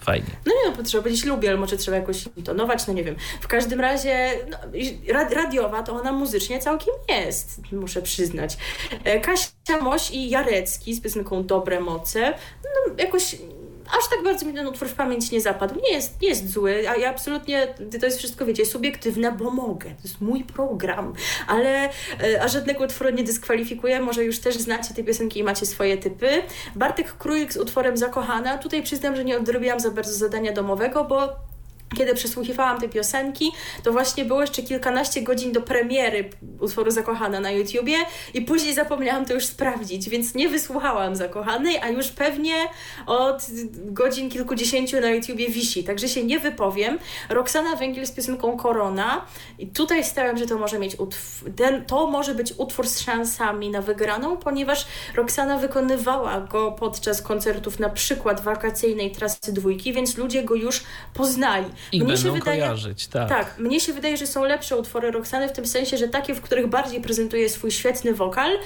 fajnie. 0.00 0.30
No 0.46 0.52
nie, 0.52 0.70
no, 0.70 0.76
potrzeba 0.76 1.02
powiedzieć 1.02 1.24
lubię, 1.24 1.48
ale 1.48 1.58
może 1.58 1.76
trzeba 1.76 1.96
jakoś 1.96 2.28
intonować, 2.36 2.86
no 2.86 2.92
nie 2.92 3.04
wiem. 3.04 3.16
W 3.40 3.48
każdym 3.48 3.80
razie 3.80 4.30
no, 4.50 4.58
radiowa 5.30 5.82
to 5.82 5.92
ona 5.92 6.12
muzycznie 6.12 6.58
całkiem 6.58 6.94
jest, 7.08 7.60
muszę 7.72 8.02
przyznać. 8.02 8.56
E, 9.04 9.20
Kasia 9.20 9.80
Moś 9.82 10.10
i 10.10 10.30
Jarecki 10.30 10.94
z 10.94 11.00
piosenką 11.00 11.44
Dobre 11.44 11.80
Moce, 11.80 12.34
no 12.64 12.94
jakoś 12.98 13.36
aż 13.98 14.08
tak 14.10 14.22
bardzo 14.24 14.46
mi 14.46 14.54
ten 14.54 14.66
utwór 14.66 14.88
w 14.88 14.94
pamięć 14.94 15.30
nie 15.30 15.40
zapadł. 15.40 15.74
Nie 15.82 15.92
jest, 15.92 16.20
nie 16.22 16.28
jest 16.28 16.52
zły, 16.52 16.88
a 16.88 16.96
ja 16.96 17.10
absolutnie, 17.10 17.74
to 18.00 18.06
jest 18.06 18.18
wszystko, 18.18 18.46
wiecie, 18.46 18.66
subiektywne, 18.66 19.32
bo 19.32 19.50
mogę. 19.50 19.90
To 19.90 20.02
jest 20.02 20.20
mój 20.20 20.44
program, 20.44 21.12
ale 21.46 21.84
e, 21.84 22.42
a 22.42 22.48
żadnego 22.48 22.84
utworu 22.84 23.10
nie 23.10 23.24
dyskwalifikuję. 23.24 24.00
Może 24.00 24.24
już 24.24 24.38
też 24.38 24.56
znacie 24.56 24.94
te 24.94 25.04
piosenki 25.04 25.40
i 25.40 25.44
macie 25.44 25.66
swoje 25.66 25.96
typy. 25.96 26.28
Bartek 26.76 27.12
Krójk 27.12 27.52
z 27.52 27.56
utworem 27.56 27.96
Zakochana. 27.96 28.58
Tutaj 28.58 28.82
przyznam, 28.82 29.16
że 29.16 29.24
nie 29.24 29.38
odrobiłam 29.38 29.80
za 29.80 29.90
bardzo 29.90 30.12
zadania 30.12 30.52
domowego, 30.52 31.04
bo 31.04 31.48
kiedy 31.96 32.14
przesłuchiwałam 32.14 32.80
te 32.80 32.88
piosenki, 32.88 33.52
to 33.82 33.92
właśnie 33.92 34.24
było 34.24 34.40
jeszcze 34.40 34.62
kilkanaście 34.62 35.22
godzin 35.22 35.52
do 35.52 35.60
premiery 35.60 36.30
utworu 36.60 36.90
Zakochana 36.90 37.40
na 37.40 37.50
YouTubie 37.50 37.96
i 38.34 38.42
później 38.42 38.74
zapomniałam 38.74 39.26
to 39.26 39.34
już 39.34 39.46
sprawdzić, 39.46 40.08
więc 40.08 40.34
nie 40.34 40.48
wysłuchałam 40.48 41.16
Zakochanej, 41.16 41.78
a 41.78 41.88
już 41.88 42.08
pewnie 42.08 42.54
od 43.06 43.46
godzin 43.74 44.30
kilkudziesięciu 44.30 45.00
na 45.00 45.10
YouTubie 45.10 45.48
wisi, 45.48 45.84
także 45.84 46.08
się 46.08 46.24
nie 46.24 46.38
wypowiem. 46.38 46.98
Roxana 47.28 47.76
Węgiel 47.76 48.06
z 48.06 48.10
piosenką 48.10 48.56
Korona 48.56 49.26
i 49.58 49.66
tutaj 49.66 50.04
stałem, 50.04 50.38
że 50.38 50.46
to 50.46 50.58
może 50.58 50.78
mieć 50.78 50.96
ten, 51.56 51.84
to 51.84 52.06
może 52.06 52.34
być 52.34 52.54
utwór 52.56 52.88
z 52.88 53.00
szansami 53.00 53.70
na 53.70 53.82
wygraną, 53.82 54.36
ponieważ 54.36 54.86
Roxana 55.14 55.58
wykonywała 55.58 56.40
go 56.40 56.72
podczas 56.72 57.22
koncertów 57.22 57.78
na 57.78 57.88
przykład 57.88 58.40
wakacyjnej 58.40 59.10
trasy 59.10 59.52
dwójki, 59.52 59.92
więc 59.92 60.16
ludzie 60.16 60.42
go 60.42 60.54
już 60.54 60.82
poznali. 61.14 61.66
I 61.92 62.02
mnie 62.02 62.12
będą 62.14 62.32
wydaje, 62.32 62.60
kojarzyć, 62.60 63.06
tak. 63.06 63.28
Tak, 63.28 63.58
mnie 63.58 63.80
się 63.80 63.92
wydaje, 63.92 64.16
że 64.16 64.26
są 64.26 64.44
lepsze 64.44 64.76
utwory 64.76 65.10
Roxany 65.10 65.48
w 65.48 65.52
tym 65.52 65.66
sensie, 65.66 65.96
że 65.96 66.08
takie, 66.08 66.34
w 66.34 66.40
których 66.40 66.66
bardziej 66.66 67.00
prezentuje 67.00 67.48
swój 67.48 67.70
świetny 67.70 68.14
wokal, 68.14 68.58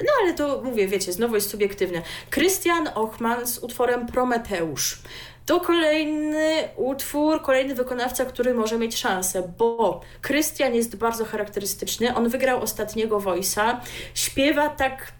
no 0.00 0.12
ale 0.22 0.34
to 0.34 0.62
mówię, 0.64 0.88
wiecie, 0.88 1.12
znowu 1.12 1.34
jest 1.34 1.50
subiektywne. 1.50 2.02
Christian 2.30 2.88
Ochman 2.94 3.46
z 3.46 3.58
utworem 3.58 4.06
Prometeusz. 4.06 4.98
To 5.46 5.60
kolejny 5.60 6.68
utwór, 6.76 7.42
kolejny 7.42 7.74
wykonawca, 7.74 8.24
który 8.24 8.54
może 8.54 8.78
mieć 8.78 8.96
szansę, 8.96 9.52
bo 9.58 10.00
Krystian 10.20 10.74
jest 10.74 10.96
bardzo 10.96 11.24
charakterystyczny. 11.24 12.14
On 12.14 12.28
wygrał 12.28 12.62
ostatniego 12.62 13.20
Voice'a. 13.20 13.76
Śpiewa 14.14 14.68
tak 14.68 15.12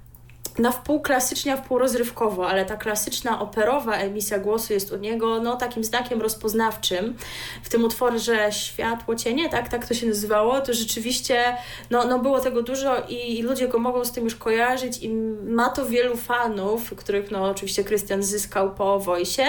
na 0.59 0.73
wpół 0.73 1.01
klasycznie, 1.01 1.53
a 1.53 1.57
wpół 1.57 1.79
rozrywkowo, 1.79 2.49
ale 2.49 2.65
ta 2.65 2.77
klasyczna 2.77 3.41
operowa 3.41 3.97
emisja 3.97 4.39
głosu 4.39 4.73
jest 4.73 4.93
u 4.93 4.97
niego 4.97 5.41
no, 5.41 5.57
takim 5.57 5.85
znakiem 5.85 6.23
rozpoznawczym. 6.23 7.17
W 7.63 7.69
tym 7.69 7.85
utworze 7.85 8.53
Światło 8.53 9.17
Cienie, 9.17 9.49
tak, 9.49 9.69
tak 9.69 9.87
to 9.87 9.95
się 9.95 10.07
nazywało, 10.07 10.61
to 10.61 10.75
rzeczywiście 10.75 11.57
no, 11.91 12.07
no 12.07 12.19
było 12.19 12.41
tego 12.41 12.63
dużo 12.63 13.03
i, 13.09 13.39
i 13.39 13.43
ludzie 13.43 13.69
go 13.69 13.79
mogą 13.79 14.05
z 14.05 14.13
tym 14.13 14.25
już 14.25 14.35
kojarzyć 14.35 14.99
i 15.03 15.09
ma 15.45 15.69
to 15.69 15.87
wielu 15.87 16.17
fanów, 16.17 16.95
których 16.97 17.31
no 17.31 17.45
oczywiście 17.45 17.85
Krystian 17.85 18.23
zyskał 18.23 18.75
po 18.75 18.99
Wojsie. 18.99 19.47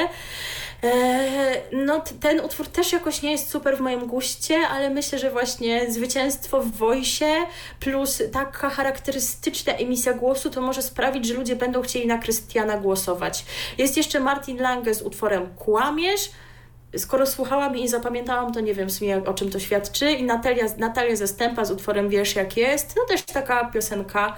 E, 0.83 1.61
no, 1.71 2.01
ten 2.19 2.39
utwór 2.39 2.67
też 2.67 2.93
jakoś 2.93 3.21
nie 3.21 3.31
jest 3.31 3.49
super 3.49 3.77
w 3.77 3.81
moim 3.81 4.07
guście, 4.07 4.67
ale 4.67 4.89
myślę, 4.89 5.19
że 5.19 5.31
właśnie 5.31 5.91
zwycięstwo 5.91 6.61
w 6.61 6.71
Wojsie 6.71 7.45
plus 7.79 8.23
taka 8.31 8.69
charakterystyczna 8.69 9.73
emisja 9.73 10.13
głosu 10.13 10.49
to 10.49 10.61
może 10.61 10.81
sprawić, 10.81 11.25
że 11.25 11.33
ludzie 11.33 11.55
będą 11.55 11.81
chcieli 11.81 12.07
na 12.07 12.17
Krystiana 12.17 12.77
głosować. 12.77 13.45
Jest 13.77 13.97
jeszcze 13.97 14.19
Martin 14.19 14.57
Lange 14.61 14.93
z 14.93 15.01
utworem 15.01 15.55
Kłamiesz, 15.55 16.31
skoro 16.97 17.25
słuchałam 17.25 17.77
i 17.77 17.87
zapamiętałam, 17.87 18.53
to 18.53 18.59
nie 18.59 18.73
wiem 18.73 18.89
w 18.89 18.91
sumie 18.91 19.23
o 19.25 19.33
czym 19.33 19.51
to 19.51 19.59
świadczy. 19.59 20.11
I 20.11 20.23
Natalia, 20.23 20.65
Natalia 20.77 21.15
Zastępa 21.15 21.65
z 21.65 21.71
utworem 21.71 22.09
Wiesz 22.09 22.35
jak 22.35 22.57
jest, 22.57 22.95
no 22.97 23.03
też 23.07 23.21
taka 23.21 23.65
piosenka 23.65 24.35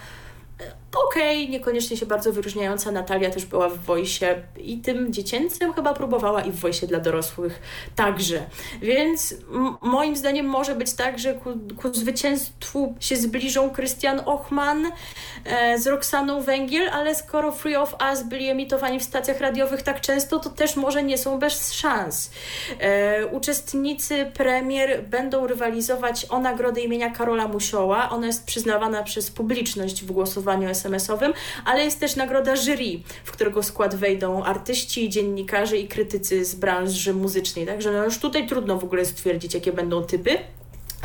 okej, 1.08 1.44
okay, 1.44 1.52
niekoniecznie 1.52 1.98
się 1.98 2.06
bardzo 2.06 2.34
wyróżniająca. 2.34 2.92
Natalia 2.92 3.30
też 3.30 3.46
była 3.46 3.70
w 3.70 3.78
Wojsie 3.78 4.26
i 4.58 4.78
tym 4.78 5.14
dziecięcym 5.14 5.74
chyba 5.74 5.94
próbowała 5.94 6.42
i 6.42 6.52
w 6.52 6.60
Wojsie 6.60 6.88
dla 6.88 7.00
dorosłych 7.00 7.62
także. 7.96 8.44
Więc 8.82 9.36
moim 9.82 10.16
zdaniem 10.16 10.46
może 10.46 10.76
być 10.76 10.94
tak, 10.94 11.20
że 11.20 11.34
ku, 11.34 11.50
ku 11.78 11.94
zwycięstwu 11.94 12.96
się 13.00 13.16
zbliżą 13.16 13.70
Krystian 13.70 14.22
Ochman 14.26 14.92
e, 15.46 15.80
z 15.80 15.88
Roxaną 15.88 16.42
Węgiel, 16.42 16.90
ale 16.90 17.16
skoro 17.16 17.52
Free 17.52 17.76
of 17.76 17.96
Us 18.12 18.24
byli 18.24 18.50
emitowani 18.50 19.00
w 19.00 19.04
stacjach 19.04 19.40
radiowych 19.40 19.82
tak 19.82 20.02
często, 20.02 20.40
to 20.40 20.50
też 20.50 20.76
może 20.76 21.04
nie 21.04 21.18
są 21.18 21.40
bez 21.40 21.74
szans. 21.74 22.32
E, 22.80 23.26
uczestnicy 23.26 24.32
premier 24.34 25.04
będą 25.04 25.48
rywalizować 25.48 26.26
o 26.30 26.40
nagrodę 26.40 26.82
imienia 26.82 27.12
Karola 27.12 27.48
Musioła. 27.48 28.10
Ona 28.10 28.28
jest 28.28 28.46
przyznawana 28.46 29.04
przez 29.04 29.32
publiczność 29.32 30.04
w 30.04 30.12
głosowaniu 30.12 30.68
SMS-owym, 30.86 31.34
ale 31.66 31.84
jest 31.84 32.00
też 32.00 32.16
nagroda 32.16 32.56
jury, 32.56 33.00
w 33.24 33.32
którego 33.32 33.64
skład 33.64 33.96
wejdą 33.96 34.44
artyści, 34.44 35.10
dziennikarze 35.10 35.78
i 35.78 35.88
krytycy 35.88 36.46
z 36.46 36.56
branży 36.56 37.14
muzycznej. 37.14 37.66
Także 37.66 37.92
no 37.92 38.04
już 38.04 38.20
tutaj 38.20 38.48
trudno 38.48 38.78
w 38.78 38.84
ogóle 38.84 39.06
stwierdzić, 39.06 39.54
jakie 39.54 39.74
będą 39.74 40.04
typy. 40.04 40.38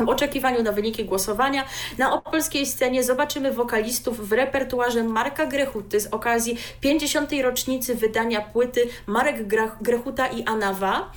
W 0.05 0.09
oczekiwaniu 0.09 0.63
na 0.63 0.71
wyniki 0.71 1.05
głosowania 1.05 1.65
na 1.97 2.13
opolskiej 2.13 2.65
scenie 2.65 3.03
zobaczymy 3.03 3.51
wokalistów 3.51 4.29
w 4.29 4.31
repertuarze 4.31 5.03
Marka 5.03 5.45
Grechuty 5.45 5.99
z 5.99 6.07
okazji 6.07 6.57
50. 6.81 7.31
rocznicy 7.43 7.95
wydania 7.95 8.41
płyty 8.41 8.87
Marek 9.07 9.47
Grechuta 9.81 10.27
i 10.27 10.43
Anawa. 10.43 11.11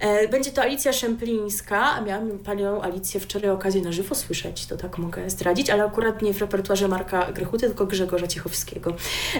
E, 0.00 0.28
będzie 0.28 0.50
to 0.50 0.62
Alicja 0.62 0.92
Szemplińska, 0.92 2.00
miałam 2.00 2.38
panią 2.38 2.82
Alicję 2.82 3.20
wczoraj 3.20 3.50
okazję 3.50 3.82
na 3.82 3.92
żywo 3.92 4.14
słyszeć, 4.14 4.66
to 4.66 4.76
tak 4.76 4.98
mogę 4.98 5.30
zdradzić, 5.30 5.70
ale 5.70 5.84
akurat 5.84 6.22
nie 6.22 6.34
w 6.34 6.40
repertuarze 6.40 6.88
Marka 6.88 7.32
Grechuty, 7.32 7.66
tylko 7.66 7.86
Grzegorza 7.86 8.26
Ciechowskiego. 8.26 8.94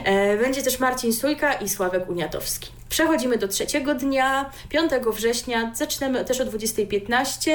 E, 0.04 0.36
będzie 0.36 0.62
też 0.62 0.80
Marcin 0.80 1.12
Sujka 1.12 1.52
i 1.52 1.68
Sławek 1.68 2.10
Uniatowski. 2.10 2.80
Przechodzimy 2.90 3.38
do 3.38 3.48
trzeciego 3.48 3.94
dnia, 3.94 4.50
5 4.68 4.92
września, 5.12 5.70
zaczynamy 5.74 6.24
też 6.24 6.40
o 6.40 6.44
20.15. 6.44 7.50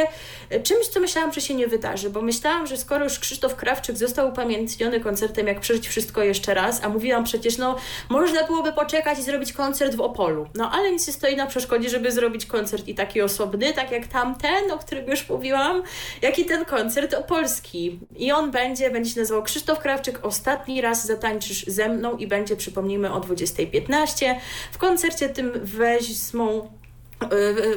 Czymś, 0.64 0.88
co 0.88 1.00
myślałam, 1.00 1.32
że 1.36 1.41
się 1.41 1.55
nie 1.55 1.67
wydarzy, 1.67 2.09
bo 2.09 2.21
myślałam, 2.21 2.67
że 2.67 2.77
skoro 2.77 3.03
już 3.03 3.19
Krzysztof 3.19 3.55
Krawczyk 3.55 3.97
został 3.97 4.29
upamiętniony 4.29 4.99
koncertem 4.99 5.47
Jak 5.47 5.59
przeżyć 5.59 5.88
wszystko 5.88 6.23
jeszcze 6.23 6.53
raz, 6.53 6.83
a 6.83 6.89
mówiłam 6.89 7.23
przecież, 7.23 7.57
no 7.57 7.75
można 8.09 8.43
byłoby 8.43 8.73
poczekać 8.73 9.19
i 9.19 9.23
zrobić 9.23 9.53
koncert 9.53 9.95
w 9.95 10.01
Opolu. 10.01 10.47
No 10.55 10.71
ale 10.73 10.91
nic 10.91 11.07
nie 11.07 11.13
stoi 11.13 11.36
na 11.36 11.45
przeszkodzie, 11.45 11.89
żeby 11.89 12.11
zrobić 12.11 12.45
koncert 12.45 12.88
i 12.88 12.95
taki 12.95 13.21
osobny, 13.21 13.73
tak 13.73 13.91
jak 13.91 14.07
tamten, 14.07 14.71
o 14.71 14.77
którym 14.77 15.09
już 15.09 15.29
mówiłam, 15.29 15.83
jak 16.21 16.39
i 16.39 16.45
ten 16.45 16.65
koncert 16.65 17.13
opolski. 17.13 17.99
I 18.15 18.31
on 18.31 18.51
będzie, 18.51 18.89
będzie 18.89 19.11
się 19.11 19.19
nazywał 19.19 19.43
Krzysztof 19.43 19.79
Krawczyk, 19.79 20.25
ostatni 20.25 20.81
raz 20.81 21.05
zatańczysz 21.05 21.65
ze 21.67 21.89
mną 21.89 22.17
i 22.17 22.27
będzie, 22.27 22.55
przypomnijmy, 22.55 23.13
o 23.13 23.19
20.15. 23.19 24.36
W 24.71 24.77
koncercie 24.77 25.29
tym 25.29 25.51
weźmą 25.63 26.69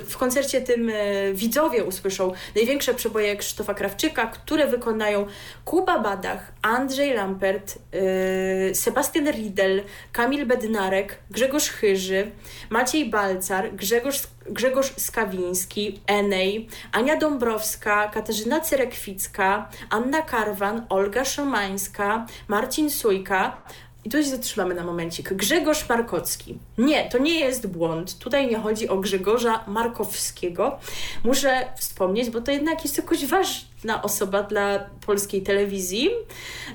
w 0.08 0.16
koncercie 0.16 0.60
tym 0.60 0.90
e, 0.90 0.94
widzowie 1.32 1.84
usłyszą 1.84 2.32
największe 2.54 2.94
przeboje 2.94 3.36
Krzysztofa 3.36 3.74
Krawczyka, 3.74 4.26
które 4.26 4.66
wykonają 4.66 5.26
Kuba 5.64 5.98
Badach, 5.98 6.52
Andrzej 6.62 7.14
Lampert, 7.14 7.78
e, 7.92 8.74
Sebastian 8.74 9.30
Riedel, 9.30 9.82
Kamil 10.12 10.46
Bednarek, 10.46 11.18
Grzegorz 11.30 11.70
Chyży, 11.70 12.30
Maciej 12.70 13.10
Balcar, 13.10 13.74
Grzegorz, 13.74 14.22
Grzegorz 14.50 14.92
Skawiński, 14.96 16.00
Enej, 16.06 16.68
Ania 16.92 17.16
Dąbrowska, 17.16 18.08
Katarzyna 18.08 18.60
Cyrekwicka, 18.60 19.68
Anna 19.90 20.22
Karwan, 20.22 20.86
Olga 20.88 21.24
Szomańska, 21.24 22.26
Marcin 22.48 22.90
Sujka, 22.90 23.62
i 24.04 24.10
tu 24.10 24.22
się 24.22 24.28
zatrzymamy 24.28 24.74
na 24.74 24.84
momencik. 24.84 25.32
Grzegorz 25.32 25.88
Markowski. 25.88 26.58
Nie, 26.78 27.08
to 27.08 27.18
nie 27.18 27.40
jest 27.40 27.66
błąd. 27.66 28.18
Tutaj 28.18 28.46
nie 28.46 28.58
chodzi 28.58 28.88
o 28.88 28.96
Grzegorza 28.96 29.64
Markowskiego. 29.66 30.78
Muszę 31.24 31.66
wspomnieć, 31.76 32.30
bo 32.30 32.40
to 32.40 32.52
jednak 32.52 32.84
jest 32.84 32.96
jakoś 32.96 33.26
ważna 33.26 34.02
osoba 34.02 34.42
dla 34.42 34.78
polskiej 35.06 35.42
telewizji. 35.42 36.10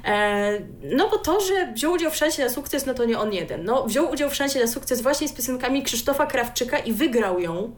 E, 0.06 0.60
no 0.84 1.10
bo 1.10 1.18
to, 1.18 1.42
że 1.42 1.74
wziął 1.74 1.94
udział 1.94 2.12
w 2.12 2.16
szansie 2.16 2.44
na 2.44 2.50
sukces, 2.50 2.86
no 2.86 2.94
to 2.94 3.06
nie 3.06 3.20
on 3.20 3.34
jeden. 3.34 3.64
No, 3.64 3.84
wziął 3.84 4.12
udział 4.12 4.30
w 4.30 4.36
szansie 4.36 4.60
na 4.60 4.68
sukces 4.68 5.02
właśnie 5.02 5.28
z 5.28 5.34
piosenkami 5.34 5.84
Krzysztofa 5.84 6.26
Krawczyka 6.26 6.78
i 6.78 6.94
wygrał 6.94 7.40
ją 7.40 7.72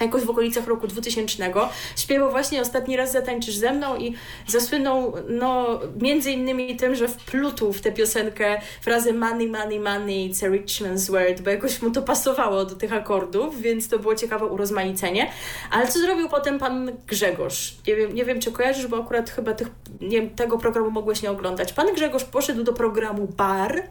jakoś 0.00 0.22
w 0.22 0.30
okolicach 0.30 0.66
roku 0.66 0.86
2000. 0.86 1.52
Śpiewał 1.96 2.30
właśnie 2.30 2.60
ostatni 2.60 2.96
raz 2.96 3.12
Zatańczysz 3.12 3.56
ze 3.56 3.72
mną 3.72 3.96
i 3.96 4.14
zasłynął 4.46 5.12
no, 5.28 5.80
między 6.00 6.30
innymi 6.30 6.76
tym, 6.76 6.94
że 6.94 7.08
wplutł 7.08 7.72
w 7.72 7.80
tę 7.80 7.92
piosenkę 7.92 8.60
frazę 8.82 9.12
money, 9.12 9.48
money, 9.48 9.80
money, 9.80 10.30
it's 10.30 10.46
a 10.46 10.48
rich 10.48 10.64
man's 10.64 11.10
world, 11.10 11.40
bo 11.40 11.50
jakoś 11.50 11.82
mu 11.82 11.90
to 11.90 12.02
pasowało 12.02 12.64
do 12.64 12.74
tych 12.74 12.92
akordów, 12.92 13.60
więc 13.60 13.88
to 13.88 13.98
było 13.98 14.14
ciekawe 14.14 14.46
urozmaicenie. 14.46 15.30
Ale 15.70 15.88
co 15.88 15.98
zrobił 15.98 16.28
potem 16.28 16.58
pan 16.58 16.92
Grzegorz? 17.06 17.76
Nie 17.86 17.96
wiem, 17.96 18.14
nie 18.14 18.24
wiem 18.24 18.40
czy 18.40 18.52
kojarzysz, 18.52 18.86
bo 18.86 18.96
akurat 18.96 19.30
chyba 19.30 19.54
tych, 19.54 19.68
nie, 20.00 20.30
tego 20.30 20.58
programu 20.58 20.90
mogłeś 20.90 21.22
nie 21.22 21.30
oglądać. 21.30 21.72
Pan 21.72 21.94
Grzegorz 21.94 22.24
poszedł 22.24 22.64
do 22.64 22.72
programu 22.72 23.28
Bar, 23.36 23.82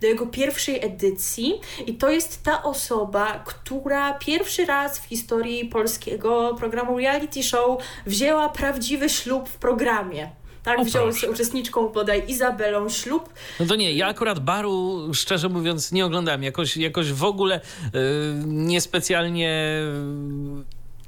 do 0.00 0.06
jego 0.06 0.26
pierwszej 0.26 0.84
edycji 0.84 1.60
i 1.86 1.94
to 1.94 2.10
jest 2.10 2.42
ta 2.42 2.62
osoba, 2.62 3.44
która 3.46 4.14
pierwszy 4.14 4.66
raz 4.66 4.98
w 4.98 5.04
historii 5.04 5.64
polskiego 5.64 6.54
programu 6.58 6.98
reality 6.98 7.42
show 7.42 7.82
wzięła 8.06 8.48
prawdziwy 8.48 9.08
ślub 9.08 9.48
w 9.48 9.56
programie. 9.56 10.30
Tak, 10.62 10.78
o, 10.78 10.84
wziął 10.84 11.12
z 11.12 11.24
uczestniczką 11.24 11.88
bodaj 11.88 12.22
Izabelą 12.28 12.88
ślub. 12.88 13.28
No 13.60 13.66
to 13.66 13.76
nie, 13.76 13.92
ja 13.92 14.06
akurat 14.06 14.40
baru, 14.40 15.08
szczerze 15.14 15.48
mówiąc, 15.48 15.92
nie 15.92 16.06
oglądałem. 16.06 16.42
Jakoś, 16.42 16.76
jakoś 16.76 17.12
w 17.12 17.24
ogóle 17.24 17.60
yy, 17.82 18.00
niespecjalnie 18.46 19.82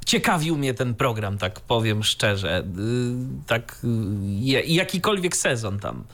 ciekawił 0.06 0.56
mnie 0.56 0.74
ten 0.74 0.94
program, 0.94 1.38
tak 1.38 1.60
powiem 1.60 2.04
szczerze. 2.04 2.64
Yy, 2.76 2.84
tak, 3.46 3.78
yy, 4.42 4.62
jakikolwiek 4.62 5.36
sezon 5.36 5.80
tam. 5.80 6.04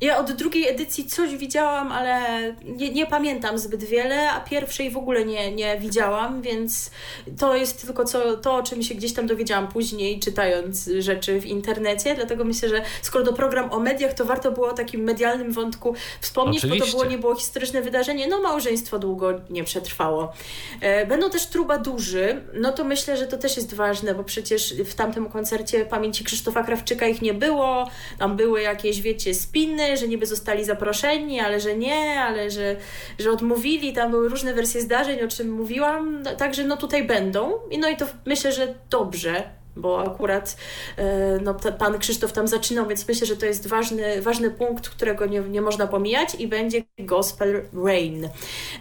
Ja 0.00 0.18
od 0.18 0.32
drugiej 0.32 0.68
edycji 0.68 1.06
coś 1.06 1.36
widziałam, 1.36 1.92
ale 1.92 2.20
nie, 2.64 2.90
nie, 2.90 3.06
pamiętam 3.06 3.58
zbyt 3.58 3.84
wiele, 3.84 4.30
a 4.30 4.40
pierwszej 4.40 4.90
w 4.90 4.96
ogóle 4.96 5.24
nie, 5.24 5.52
nie 5.52 5.78
widziałam, 5.78 6.42
więc 6.42 6.90
to 7.38 7.56
jest 7.56 7.86
tylko 7.86 8.04
co, 8.04 8.36
to, 8.36 8.54
o 8.54 8.62
czym 8.62 8.82
się 8.82 8.94
gdzieś 8.94 9.12
tam 9.12 9.26
dowiedziałam 9.26 9.68
później, 9.68 10.20
czytając 10.20 10.90
rzeczy 10.98 11.40
w 11.40 11.46
internecie. 11.46 12.14
Dlatego 12.14 12.44
myślę, 12.44 12.68
że 12.68 12.82
skoro 13.02 13.24
to 13.24 13.32
program 13.32 13.72
o 13.72 13.80
mediach, 13.80 14.14
to 14.14 14.24
warto 14.24 14.52
było 14.52 14.68
o 14.68 14.72
takim 14.72 15.00
medialnym 15.00 15.52
wątku 15.52 15.94
wspomnieć, 16.20 16.58
Oczywiście. 16.58 16.80
bo 16.80 16.86
to 16.86 16.98
było, 16.98 17.10
nie 17.10 17.18
było 17.18 17.34
historyczne 17.34 17.82
wydarzenie. 17.82 18.28
No, 18.28 18.40
małżeństwo 18.40 18.98
długo 18.98 19.40
nie 19.50 19.64
przetrwało. 19.64 20.32
E, 20.80 21.06
będą 21.06 21.30
też 21.30 21.46
trubadurzy, 21.46 22.42
no 22.54 22.72
to 22.72 22.84
myślę, 22.84 23.16
że 23.16 23.26
to 23.26 23.36
też 23.36 23.56
jest 23.56 23.74
ważne, 23.74 24.14
bo 24.14 24.24
przecież 24.24 24.74
w 24.74 24.94
tamtym 24.94 25.28
koncercie 25.28 25.86
pamięci 25.86 26.24
Krzysztofa 26.24 26.62
Krawczyka 26.62 27.06
ich 27.06 27.22
nie 27.22 27.34
było. 27.34 27.90
Tam 28.18 28.36
były 28.36 28.62
jakieś, 28.62 29.00
wiecie, 29.00 29.34
spiny 29.34 29.85
że 29.94 30.08
niby 30.08 30.26
zostali 30.26 30.64
zaproszeni, 30.64 31.40
ale 31.40 31.60
że 31.60 31.76
nie, 31.76 32.20
ale 32.20 32.50
że, 32.50 32.76
że 33.18 33.30
odmówili. 33.30 33.92
Tam 33.92 34.10
były 34.10 34.28
różne 34.28 34.54
wersje 34.54 34.80
zdarzeń, 34.80 35.22
o 35.22 35.28
czym 35.28 35.50
mówiłam. 35.50 36.22
Także 36.38 36.64
no 36.64 36.76
tutaj 36.76 37.04
będą. 37.04 37.52
I 37.70 37.78
no 37.78 37.88
i 37.88 37.96
to 37.96 38.06
myślę, 38.26 38.52
że 38.52 38.74
dobrze, 38.90 39.42
bo 39.76 40.00
akurat 40.00 40.56
e, 40.96 41.38
no, 41.42 41.54
pan 41.78 41.98
Krzysztof 41.98 42.32
tam 42.32 42.48
zaczynał, 42.48 42.86
więc 42.86 43.08
myślę, 43.08 43.26
że 43.26 43.36
to 43.36 43.46
jest 43.46 43.66
ważny, 43.66 44.22
ważny 44.22 44.50
punkt, 44.50 44.88
którego 44.88 45.26
nie, 45.26 45.40
nie 45.40 45.60
można 45.60 45.86
pomijać 45.86 46.34
i 46.34 46.48
będzie 46.48 46.82
Gospel 46.98 47.62
Rain. 47.84 48.28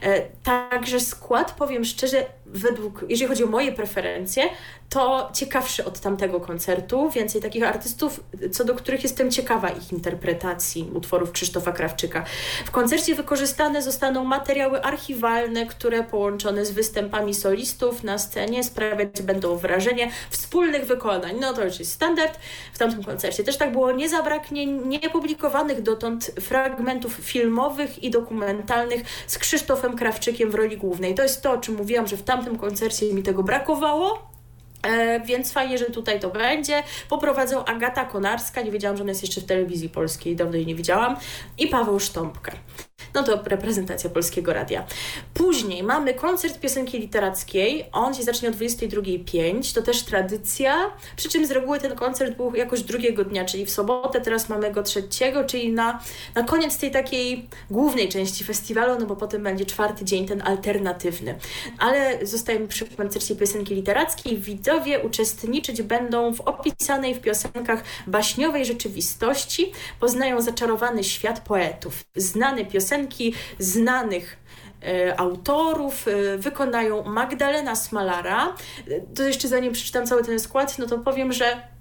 E, 0.01 0.21
także 0.43 0.99
skład, 0.99 1.51
powiem 1.51 1.85
szczerze, 1.85 2.25
według, 2.45 3.05
jeżeli 3.09 3.29
chodzi 3.29 3.43
o 3.43 3.47
moje 3.47 3.71
preferencje, 3.71 4.43
to 4.89 5.29
ciekawszy 5.33 5.85
od 5.85 5.99
tamtego 5.99 6.39
koncertu. 6.39 7.09
Więcej 7.09 7.41
takich 7.41 7.63
artystów, 7.63 8.23
co 8.51 8.65
do 8.65 8.75
których 8.75 9.03
jestem 9.03 9.31
ciekawa 9.31 9.69
ich 9.69 9.91
interpretacji 9.91 10.89
utworów 10.93 11.31
Krzysztofa 11.31 11.71
Krawczyka. 11.71 12.25
W 12.65 12.71
koncercie 12.71 13.15
wykorzystane 13.15 13.81
zostaną 13.81 14.23
materiały 14.23 14.81
archiwalne, 14.81 15.65
które 15.65 16.03
połączone 16.03 16.65
z 16.65 16.71
występami 16.71 17.33
solistów 17.33 18.03
na 18.03 18.17
scenie 18.17 18.63
sprawiać 18.63 19.21
będą 19.21 19.57
wrażenie 19.57 20.11
wspólnych 20.29 20.85
wykonań. 20.85 21.35
No 21.39 21.53
to 21.53 21.65
już 21.65 21.79
jest 21.79 21.91
standard. 21.91 22.39
W 22.73 22.77
tamtym 22.77 23.03
koncercie 23.03 23.43
też 23.43 23.57
tak 23.57 23.71
było. 23.71 23.91
Nie 23.91 24.09
zabraknie 24.09 24.65
niepublikowanych 24.65 25.81
dotąd 25.81 26.25
fragmentów 26.25 27.13
filmowych 27.13 28.03
i 28.03 28.11
dokumentalnych 28.11 29.01
z 29.27 29.37
Krzysztofem 29.37 29.97
Krawczykiem 29.97 30.51
w 30.51 30.55
roli 30.55 30.77
głównej. 30.77 31.15
To 31.15 31.23
jest 31.23 31.41
to, 31.41 31.51
o 31.51 31.57
czym 31.57 31.75
mówiłam, 31.75 32.07
że 32.07 32.17
w 32.17 32.23
tamtym 32.23 32.34
koncercie 32.43 33.13
mi 33.13 33.23
tego 33.23 33.43
brakowało. 33.43 34.29
E, 34.83 35.19
więc 35.19 35.51
fajnie, 35.51 35.77
że 35.77 35.85
tutaj 35.85 36.19
to 36.19 36.29
będzie. 36.29 36.83
Poprowadzą 37.09 37.65
Agata 37.65 38.05
Konarska, 38.05 38.61
nie 38.61 38.71
wiedziałam, 38.71 38.97
że 38.97 39.03
ona 39.03 39.11
jest 39.11 39.21
jeszcze 39.21 39.41
w 39.41 39.45
telewizji 39.45 39.89
polskiej, 39.89 40.35
dawno 40.35 40.55
jej 40.55 40.65
nie 40.65 40.75
widziałam, 40.75 41.15
i 41.57 41.67
Paweł 41.67 41.99
Sztąpkę. 41.99 42.51
No 43.15 43.23
to 43.23 43.39
reprezentacja 43.45 44.09
Polskiego 44.09 44.53
Radia. 44.53 44.85
Później 45.33 45.83
mamy 45.83 46.13
koncert 46.13 46.59
piosenki 46.59 46.99
literackiej, 46.99 47.85
on 47.91 48.13
się 48.13 48.23
zacznie 48.23 48.49
o 48.49 48.51
22.05, 48.51 49.75
to 49.75 49.81
też 49.81 50.03
tradycja, 50.03 50.91
przy 51.15 51.29
czym 51.29 51.45
z 51.45 51.51
reguły 51.51 51.79
ten 51.79 51.95
koncert 51.95 52.37
był 52.37 52.55
jakoś 52.55 52.81
drugiego 52.81 53.25
dnia, 53.25 53.45
czyli 53.45 53.65
w 53.65 53.71
sobotę, 53.71 54.21
teraz 54.21 54.49
mamy 54.49 54.71
go 54.71 54.83
trzeciego, 54.83 55.43
czyli 55.43 55.71
na, 55.71 55.99
na 56.35 56.43
koniec 56.43 56.77
tej 56.77 56.91
takiej 56.91 57.47
głównej 57.69 58.09
części 58.09 58.43
festiwalu, 58.43 58.99
no 58.99 59.05
bo 59.05 59.15
potem 59.15 59.43
będzie 59.43 59.65
czwarty 59.65 60.05
dzień, 60.05 60.27
ten 60.27 60.41
alternatywny. 60.41 61.39
Ale 61.79 62.25
zostajemy 62.25 62.67
przy 62.67 62.85
koncercie 62.85 63.35
piosenki 63.35 63.75
literackiej. 63.75 64.37
Widzowie 64.37 64.99
uczestniczyć 64.99 65.81
będą 65.81 66.33
w 66.33 66.41
opisanej 66.41 67.15
w 67.15 67.19
piosenkach 67.19 67.83
baśniowej 68.07 68.65
rzeczywistości, 68.65 69.71
poznają 69.99 70.41
zaczarowany 70.41 71.03
świat 71.03 71.39
poetów, 71.39 72.03
znane 72.15 72.65
piosenki 72.65 73.04
znanych 73.59 74.37
e, 74.83 75.19
autorów, 75.19 76.07
e, 76.07 76.37
wykonają 76.37 77.03
Magdalena 77.03 77.75
Smalara. 77.75 78.55
To 79.15 79.23
jeszcze 79.23 79.47
zanim 79.47 79.73
przeczytam 79.73 80.07
cały 80.07 80.23
ten 80.23 80.39
skład, 80.39 80.79
no 80.79 80.85
to 80.85 80.97
powiem, 80.97 81.33
że 81.33 81.75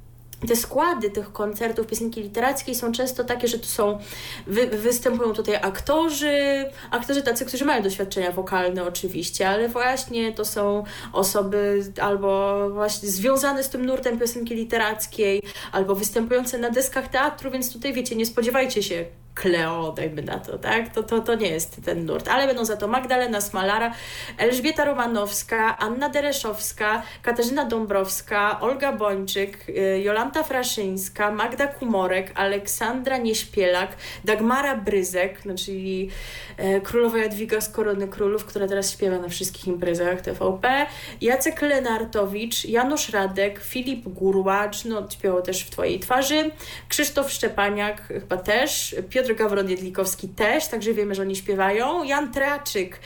te 0.46 0.56
składy 0.56 1.10
tych 1.10 1.32
koncertów 1.32 1.86
piosenki 1.86 2.22
literackiej 2.22 2.74
są 2.74 2.92
często 2.92 3.24
takie, 3.24 3.48
że 3.48 3.58
to 3.58 3.66
są, 3.66 3.98
wy, 4.46 4.66
występują 4.66 5.32
tutaj 5.32 5.56
aktorzy, 5.56 6.64
aktorzy 6.90 7.22
tacy, 7.22 7.46
którzy 7.46 7.64
mają 7.64 7.82
doświadczenia 7.82 8.32
wokalne 8.32 8.84
oczywiście, 8.84 9.48
ale 9.48 9.68
właśnie 9.68 10.32
to 10.32 10.44
są 10.44 10.84
osoby 11.12 11.84
albo 12.00 12.70
właśnie 12.70 13.08
związane 13.08 13.62
z 13.62 13.68
tym 13.68 13.86
nurtem 13.86 14.18
piosenki 14.18 14.54
literackiej, 14.54 15.42
albo 15.72 15.94
występujące 15.94 16.58
na 16.58 16.70
deskach 16.70 17.08
teatru, 17.08 17.50
więc 17.50 17.72
tutaj 17.72 17.92
wiecie, 17.92 18.16
nie 18.16 18.26
spodziewajcie 18.26 18.82
się 18.82 19.04
Kleo, 19.34 19.92
dajmy 19.92 20.22
na 20.22 20.38
to, 20.38 20.58
tak? 20.58 20.94
To, 20.94 21.02
to, 21.02 21.20
to 21.20 21.34
nie 21.34 21.48
jest 21.48 21.80
ten 21.84 22.06
nurt. 22.06 22.28
Ale 22.28 22.46
będą 22.46 22.64
za 22.64 22.76
to 22.76 22.88
Magdalena 22.88 23.40
Smalara, 23.40 23.94
Elżbieta 24.38 24.84
Romanowska, 24.84 25.78
Anna 25.78 26.08
Dereszowska, 26.08 27.02
Katarzyna 27.22 27.64
Dąbrowska, 27.64 28.60
Olga 28.60 28.92
Bończyk, 28.92 29.68
y, 29.68 30.02
Jolanta 30.02 30.42
Fraszyńska, 30.42 31.30
Magda 31.30 31.66
Kumorek, 31.66 32.32
Aleksandra 32.34 33.16
Nieśpielak, 33.16 33.96
Dagmara 34.24 34.76
Bryzek, 34.76 35.44
no 35.44 35.54
czyli 35.54 36.10
e, 36.56 36.80
królowa 36.80 37.18
Jadwiga 37.18 37.60
z 37.60 37.68
Korony 37.68 38.08
Królów, 38.08 38.44
która 38.44 38.68
teraz 38.68 38.92
śpiewa 38.92 39.18
na 39.18 39.28
wszystkich 39.28 39.66
imprezach 39.66 40.20
TVP, 40.20 40.86
Jacek 41.20 41.62
Lenartowicz, 41.62 42.64
Janusz 42.64 43.08
Radek, 43.08 43.60
Filip 43.64 44.08
Gurłacz, 44.08 44.84
no 44.84 45.10
śpiewał 45.10 45.42
też 45.42 45.64
w 45.64 45.70
Twojej 45.70 46.00
twarzy, 46.00 46.50
Krzysztof 46.88 47.32
Szczepaniak 47.32 48.02
chyba 48.06 48.36
też, 48.36 48.96
Piotr 49.10 49.23
Piotr 49.24 49.42
Gawron-Jedlikowski 49.42 50.28
też, 50.28 50.68
także 50.68 50.92
wiemy, 50.92 51.14
że 51.14 51.22
oni 51.22 51.36
śpiewają. 51.36 52.04
Jan 52.04 52.32
Traczyk, 52.32 53.00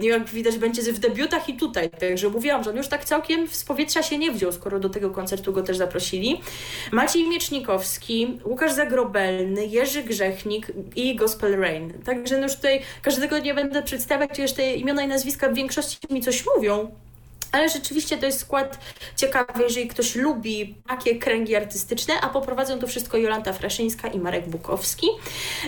nie 0.00 0.08
jak 0.08 0.28
widać, 0.28 0.58
będzie 0.58 0.92
w 0.92 0.98
debiutach 0.98 1.48
i 1.48 1.54
tutaj, 1.54 1.90
także 1.90 2.28
mówiłam, 2.28 2.64
że 2.64 2.70
on 2.70 2.76
już 2.76 2.88
tak 2.88 3.04
całkiem 3.04 3.48
z 3.48 3.64
powietrza 3.64 4.02
się 4.02 4.18
nie 4.18 4.32
wziął, 4.32 4.52
skoro 4.52 4.78
do 4.80 4.88
tego 4.88 5.10
koncertu 5.10 5.52
go 5.52 5.62
też 5.62 5.76
zaprosili. 5.76 6.40
Maciej 6.92 7.28
Miecznikowski, 7.28 8.40
Łukasz 8.44 8.72
Zagrobelny, 8.72 9.66
Jerzy 9.66 10.02
Grzechnik 10.02 10.66
i 10.96 11.16
Gospel 11.16 11.60
Rain. 11.60 11.92
Także 12.04 12.36
no 12.36 12.42
już 12.42 12.56
tutaj 12.56 12.82
każdego 13.02 13.38
nie 13.38 13.54
będę 13.54 13.82
przedstawiać, 13.82 14.30
chociaż 14.30 14.50
imiona 14.76 15.02
i 15.02 15.08
nazwiska 15.08 15.48
w 15.48 15.54
większości 15.54 15.98
mi 16.10 16.20
coś 16.20 16.44
mówią, 16.56 16.90
ale 17.52 17.68
rzeczywiście 17.68 18.18
to 18.18 18.26
jest 18.26 18.40
skład 18.40 18.78
ciekawy, 19.16 19.62
jeżeli 19.62 19.88
ktoś 19.88 20.14
lubi 20.14 20.74
takie 20.88 21.18
kręgi 21.18 21.56
artystyczne, 21.56 22.14
a 22.22 22.28
poprowadzą 22.28 22.78
to 22.78 22.86
wszystko 22.86 23.18
Jolanta 23.18 23.52
Fraszyńska 23.52 24.08
i 24.08 24.18
Marek 24.18 24.48
Bukowski. 24.48 25.06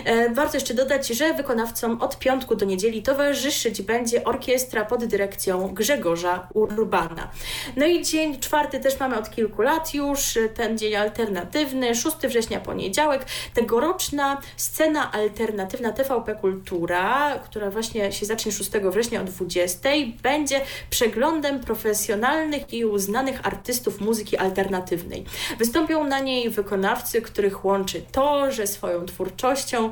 E, 0.05 0.29
warto 0.29 0.57
jeszcze 0.57 0.73
dodać, 0.73 1.07
że 1.07 1.33
wykonawcom 1.33 2.01
od 2.01 2.19
piątku 2.19 2.55
do 2.55 2.65
niedzieli 2.65 3.03
towarzyszyć 3.03 3.81
będzie 3.81 4.23
orkiestra 4.23 4.85
pod 4.85 5.05
dyrekcją 5.05 5.73
Grzegorza 5.73 6.47
Urbana. 6.53 7.31
No 7.75 7.85
i 7.85 8.03
dzień 8.03 8.39
czwarty 8.39 8.79
też 8.79 8.99
mamy 8.99 9.17
od 9.17 9.29
kilku 9.29 9.61
lat 9.61 9.93
już, 9.93 10.37
ten 10.55 10.77
dzień 10.77 10.95
alternatywny, 10.95 11.95
6 11.95 12.15
września 12.17 12.59
poniedziałek, 12.59 13.25
tegoroczna 13.53 14.41
scena 14.57 15.11
alternatywna 15.11 15.91
TVP 15.91 16.35
Kultura, 16.35 17.39
która 17.39 17.71
właśnie 17.71 18.11
się 18.11 18.25
zacznie 18.25 18.51
6 18.51 18.69
września 18.69 19.21
o 19.21 19.23
20, 19.23 19.89
będzie 20.23 20.61
przeglądem 20.89 21.59
profesjonalnych 21.69 22.73
i 22.73 22.85
uznanych 22.85 23.47
artystów 23.47 24.01
muzyki 24.01 24.37
alternatywnej. 24.37 25.25
Wystąpią 25.59 26.03
na 26.03 26.19
niej 26.19 26.49
wykonawcy, 26.49 27.21
których 27.21 27.65
łączy 27.65 28.01
to, 28.11 28.51
że 28.51 28.67
swoją 28.67 29.05
twórczością 29.05 29.91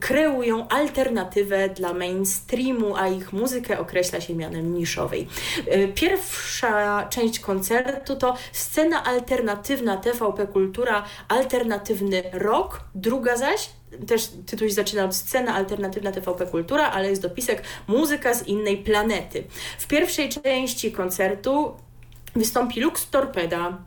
kreują 0.00 0.68
alternatywę 0.68 1.68
dla 1.68 1.92
mainstreamu, 1.92 2.96
a 2.96 3.08
ich 3.08 3.32
muzykę 3.32 3.78
określa 3.78 4.20
się 4.20 4.34
mianem 4.34 4.74
niszowej. 4.74 5.28
E, 5.66 5.88
pierwsza 5.88 7.06
część 7.10 7.40
koncertu 7.40 8.16
to 8.16 8.36
scena 8.52 9.04
alternatywna 9.04 9.96
TVP 9.96 10.46
Kultura, 10.46 11.04
alternatywny 11.28 12.22
rock, 12.32 12.80
druga 12.94 13.36
zaś 13.36 13.68
też 14.06 14.28
tytuł 14.46 14.68
się 14.68 14.74
zaczyna 14.74 15.04
od 15.04 15.14
scena 15.14 15.54
alternatywna 15.54 16.12
TVP 16.12 16.46
Kultura, 16.46 16.90
ale 16.90 17.10
jest 17.10 17.22
dopisek 17.22 17.62
muzyka 17.86 18.34
z 18.34 18.46
innej 18.46 18.76
planety. 18.76 19.44
W 19.78 19.86
pierwszej 19.86 20.28
części 20.28 20.92
koncertu 20.92 21.74
wystąpi 22.36 22.80
Lux 22.80 23.10
Torpeda, 23.10 23.78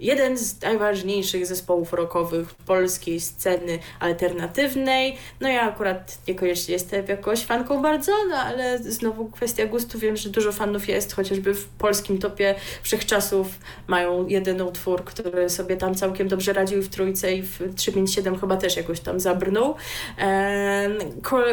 jeden 0.00 0.38
z 0.38 0.62
najważniejszych 0.62 1.46
zespołów 1.46 1.92
rockowych 1.92 2.54
polskiej 2.54 3.20
sceny 3.20 3.78
alternatywnej. 4.00 5.16
No 5.40 5.48
ja 5.48 5.62
akurat 5.62 6.18
niekoniecznie 6.28 6.74
jestem 6.74 7.06
jakoś 7.06 7.44
fanką 7.44 7.82
bardzo, 7.82 8.12
no 8.28 8.36
ale 8.36 8.78
znowu 8.78 9.28
kwestia 9.28 9.66
gustu. 9.66 9.98
Wiem, 9.98 10.16
że 10.16 10.28
dużo 10.28 10.52
fanów 10.52 10.88
jest, 10.88 11.14
chociażby 11.14 11.54
w 11.54 11.68
polskim 11.68 12.18
topie 12.18 12.54
wszechczasów 12.82 13.46
mają 13.86 14.26
jeden 14.26 14.62
utwór, 14.62 15.04
który 15.04 15.50
sobie 15.50 15.76
tam 15.76 15.94
całkiem 15.94 16.28
dobrze 16.28 16.52
radził 16.52 16.82
w 16.82 16.88
trójce 16.88 17.34
i 17.34 17.42
w 17.42 17.74
357 17.74 18.38
chyba 18.40 18.56
też 18.56 18.76
jakoś 18.76 19.00
tam 19.00 19.20
zabrnął. 19.20 19.74
Eee, 20.18 20.88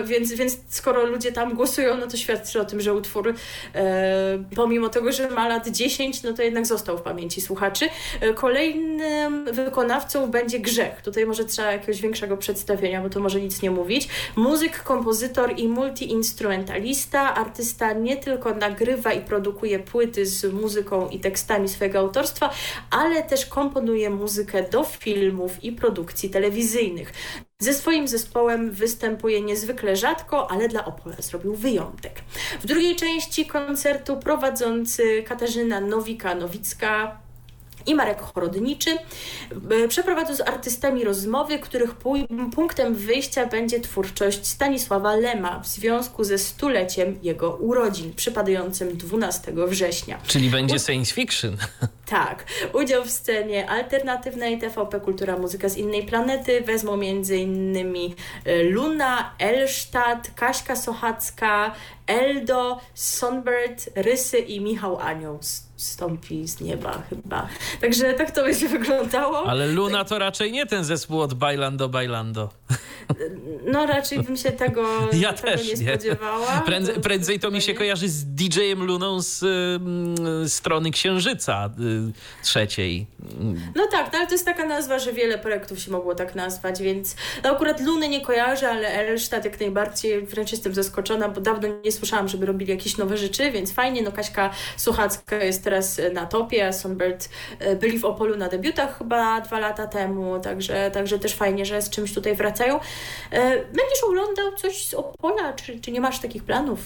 więc, 0.06 0.34
więc 0.34 0.58
skoro 0.70 1.06
ludzie 1.06 1.32
tam 1.32 1.56
głosują, 1.56 1.98
no 1.98 2.08
to 2.08 2.18
świadczy 2.18 2.62
o 2.62 2.66
tym, 2.66 2.82
że 2.82 2.94
utwór 2.94 3.34
e, 3.76 4.44
pomimo 4.56 4.90
tego, 4.90 5.12
że 5.12 5.30
ma 5.30 5.48
lat 5.48 5.68
10, 5.68 6.24
no 6.24 6.34
to 6.34 6.42
jednak 6.42 6.66
został 6.66 6.98
w 6.98 7.02
pamięci 7.02 7.42
słuchaczy. 7.42 7.90
E, 8.22 8.34
Kolejnym 8.36 9.46
wykonawcą 9.54 10.32
będzie 10.32 10.60
Grzech. 10.60 11.02
Tutaj 11.02 11.26
może 11.26 11.46
trzeba 11.46 11.72
jakiegoś 11.72 12.02
większego 12.02 12.38
przedstawienia, 12.38 13.02
bo 13.02 13.10
to 13.10 13.20
może 13.20 13.42
nic 13.42 13.62
nie 13.62 13.72
mówić. 13.72 14.08
Muzyk, 14.36 14.84
kompozytor 14.84 15.54
i 15.58 15.68
multiinstrumentalista. 15.68 17.36
Artysta 17.36 17.94
nie 17.94 18.18
tylko 18.18 18.56
nagrywa 18.56 19.14
i 19.14 19.22
produkuje 19.22 19.80
płyty 19.80 20.26
z 20.26 20.54
muzyką 20.54 21.10
i 21.10 21.20
tekstami 21.20 21.70
swojego 21.70 22.00
autorstwa, 22.00 22.50
ale 22.92 23.24
też 23.24 23.46
komponuje 23.46 24.10
muzykę 24.10 24.64
do 24.70 24.84
filmów 24.84 25.64
i 25.64 25.72
produkcji 25.72 26.30
telewizyjnych. 26.30 27.14
Ze 27.60 27.74
swoim 27.74 28.08
zespołem 28.08 28.72
występuje 28.72 29.42
niezwykle 29.42 29.96
rzadko, 29.96 30.52
ale 30.52 30.68
dla 30.68 30.86
Opola 30.86 31.16
zrobił 31.20 31.56
wyjątek. 31.56 32.22
W 32.62 32.66
drugiej 32.66 32.96
części 32.96 33.46
koncertu 33.46 34.18
prowadzący 34.18 35.24
Katarzyna 35.24 35.82
Nowika-Nowicka 35.82 37.25
i 37.86 37.96
Marek 37.96 38.22
Chorodniczy 38.22 38.98
e, 39.72 39.88
przeprowadzą 39.88 40.36
z 40.36 40.42
artystami 40.42 41.04
rozmowy, 41.04 41.60
których 41.60 41.96
punktem 42.56 42.96
wyjścia 42.96 43.46
będzie 43.46 43.80
twórczość 43.80 44.48
Stanisława 44.48 45.16
Lema 45.16 45.60
w 45.60 45.68
związku 45.68 46.24
ze 46.24 46.38
stuleciem 46.38 47.20
jego 47.24 47.56
urodzin, 47.56 48.14
przypadającym 48.14 48.98
12 48.98 49.54
września. 49.68 50.20
Czyli 50.28 50.50
będzie 50.50 50.80
science 50.80 51.14
fiction. 51.14 51.58
Tak. 52.06 52.46
Udział 52.74 53.04
w 53.04 53.12
scenie 53.12 53.70
alternatywnej 53.70 54.60
TVP 54.60 55.00
Kultura 55.00 55.38
Muzyka 55.38 55.70
z 55.70 55.78
innej 55.78 56.04
planety 56.04 56.62
wezmą 56.62 56.94
m.in. 56.94 57.78
E, 58.46 58.64
Luna, 58.64 59.36
Elsztad, 59.40 60.32
Kaśka 60.36 60.76
Sochacka, 60.76 61.76
Eldo, 62.08 62.80
Sonbird, 62.94 63.90
Rysy 63.96 64.38
i 64.38 64.62
Michał 64.62 65.00
Anioł 65.00 65.40
stąpi 65.76 66.48
z 66.48 66.62
nieba 66.62 67.04
chyba. 67.10 67.48
Także 67.82 68.14
tak 68.14 68.32
to 68.32 68.44
będzie 68.44 68.68
wyglądało. 68.68 69.50
Ale 69.50 69.68
Luna 69.68 70.06
to 70.06 70.20
raczej 70.20 70.52
nie 70.52 70.66
ten 70.66 70.84
zespół 70.84 71.22
od 71.22 71.34
Bailando 71.34 71.90
Bailando. 71.90 72.50
No 73.66 73.86
raczej 73.86 74.20
bym 74.20 74.38
się 74.38 74.52
tego, 74.52 74.88
ja 75.14 75.34
tego 75.34 75.48
też 75.48 75.68
nie 75.68 75.78
spodziewała. 75.78 76.62
Prędzej, 76.66 76.96
prędzej 76.96 77.40
to 77.40 77.52
mi 77.52 77.62
się 77.62 77.74
kojarzy 77.74 78.10
z 78.10 78.26
DJ-em 78.26 78.84
Luną 78.84 79.22
z 79.22 79.44
y, 80.46 80.50
strony 80.50 80.92
Księżyca 80.92 81.70
y, 81.80 82.44
trzeciej. 82.44 83.08
No 83.76 83.88
tak, 83.92 84.14
no 84.14 84.20
ale 84.20 84.28
to 84.28 84.34
jest 84.34 84.46
taka 84.46 84.66
nazwa, 84.66 85.00
że 85.00 85.14
wiele 85.14 85.38
projektów 85.38 85.80
się 85.80 85.92
mogło 85.92 86.16
tak 86.16 86.36
nazwać, 86.36 86.82
więc 86.82 87.16
no 87.44 87.50
akurat 87.50 87.82
Luny 87.82 88.10
nie 88.10 88.22
kojarzę, 88.22 88.70
ale 88.70 88.88
Elsztad 88.88 89.46
jak 89.46 89.60
najbardziej, 89.60 90.26
wręcz 90.26 90.52
jestem 90.52 90.74
zaskoczona, 90.74 91.30
bo 91.30 91.42
dawno 91.42 91.68
nie 91.86 91.92
słyszałam, 91.92 92.28
żeby 92.28 92.46
robili 92.46 92.72
jakieś 92.72 92.98
nowe 92.98 93.18
rzeczy, 93.18 93.52
więc 93.52 93.74
fajnie, 93.74 94.02
no 94.02 94.12
Kaśka 94.12 94.50
Suchacka 94.78 95.36
jest 95.44 95.65
teraz 95.66 96.02
na 96.14 96.26
topie, 96.26 96.74
Sonbird 96.74 97.30
y, 97.62 97.76
byli 97.76 98.00
w 98.00 98.06
Opolu 98.06 98.38
na 98.38 98.50
debiutach 98.50 98.98
chyba 98.98 99.42
dwa 99.42 99.60
lata 99.60 99.88
temu, 99.88 100.40
także, 100.40 100.92
także 100.92 101.20
też 101.20 101.34
fajnie, 101.34 101.66
że 101.66 101.82
z 101.82 101.90
czymś 101.90 102.14
tutaj 102.14 102.36
wracają. 102.36 102.80
E, 103.32 103.52
będziesz 103.58 104.04
oglądał 104.08 104.52
coś 104.58 104.86
z 104.86 104.94
Opola, 104.94 105.54
czy, 105.54 105.80
czy 105.80 105.92
nie 105.92 106.02
masz 106.02 106.20
takich 106.20 106.44
planów? 106.44 106.80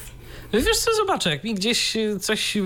Wiesz 0.54 0.78
co, 0.78 0.96
zobaczę, 0.96 1.30
jak 1.30 1.44
mi 1.44 1.54
gdzieś 1.54 1.96
y, 1.96 2.20
coś 2.20 2.58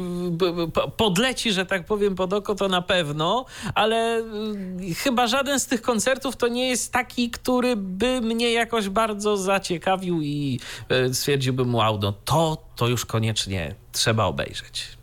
podleci, 0.97 1.51
że 1.51 1.66
tak 1.66 1.86
powiem, 1.86 2.16
pod 2.16 2.34
oko, 2.34 2.55
to 2.55 2.68
na 2.68 2.82
pewno, 2.82 3.45
ale 3.76 4.24
chyba 4.97 5.28
żaden 5.28 5.59
z 5.59 5.68
tych 5.68 5.82
koncertów 5.82 6.36
to 6.36 6.47
nie 6.47 6.70
jest 6.70 6.91
taki, 6.91 7.30
który 7.30 7.76
by 7.76 8.22
mnie 8.22 8.51
jakoś 8.51 8.89
bardzo 8.89 9.38
zaciekawił 9.38 10.22
i 10.22 10.59
stwierdziłbym, 11.14 11.76
wow, 11.76 11.99
no 12.01 12.14
to, 12.26 12.57
to 12.76 12.88
już 12.88 13.05
koniecznie 13.05 13.76
trzeba 13.91 14.26
obejrzeć. 14.26 15.03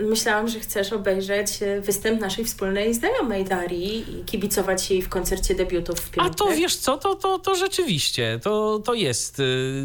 Myślałam, 0.00 0.48
że 0.48 0.60
chcesz 0.60 0.92
obejrzeć 0.92 1.62
e, 1.62 1.80
występ 1.80 2.20
naszej 2.20 2.44
wspólnej 2.44 2.94
znajomej 2.94 3.44
Darii 3.44 4.20
i 4.20 4.24
kibicować 4.24 4.90
jej 4.90 5.02
w 5.02 5.08
koncercie 5.08 5.54
debiutów 5.54 6.00
w 6.00 6.10
A 6.18 6.30
to 6.30 6.46
wiesz 6.46 6.76
co, 6.76 6.98
to, 6.98 7.14
to, 7.14 7.38
to 7.38 7.54
rzeczywiście, 7.54 8.40
to, 8.42 8.82
to 8.84 8.94
jest, 8.94 9.40
y, 9.40 9.44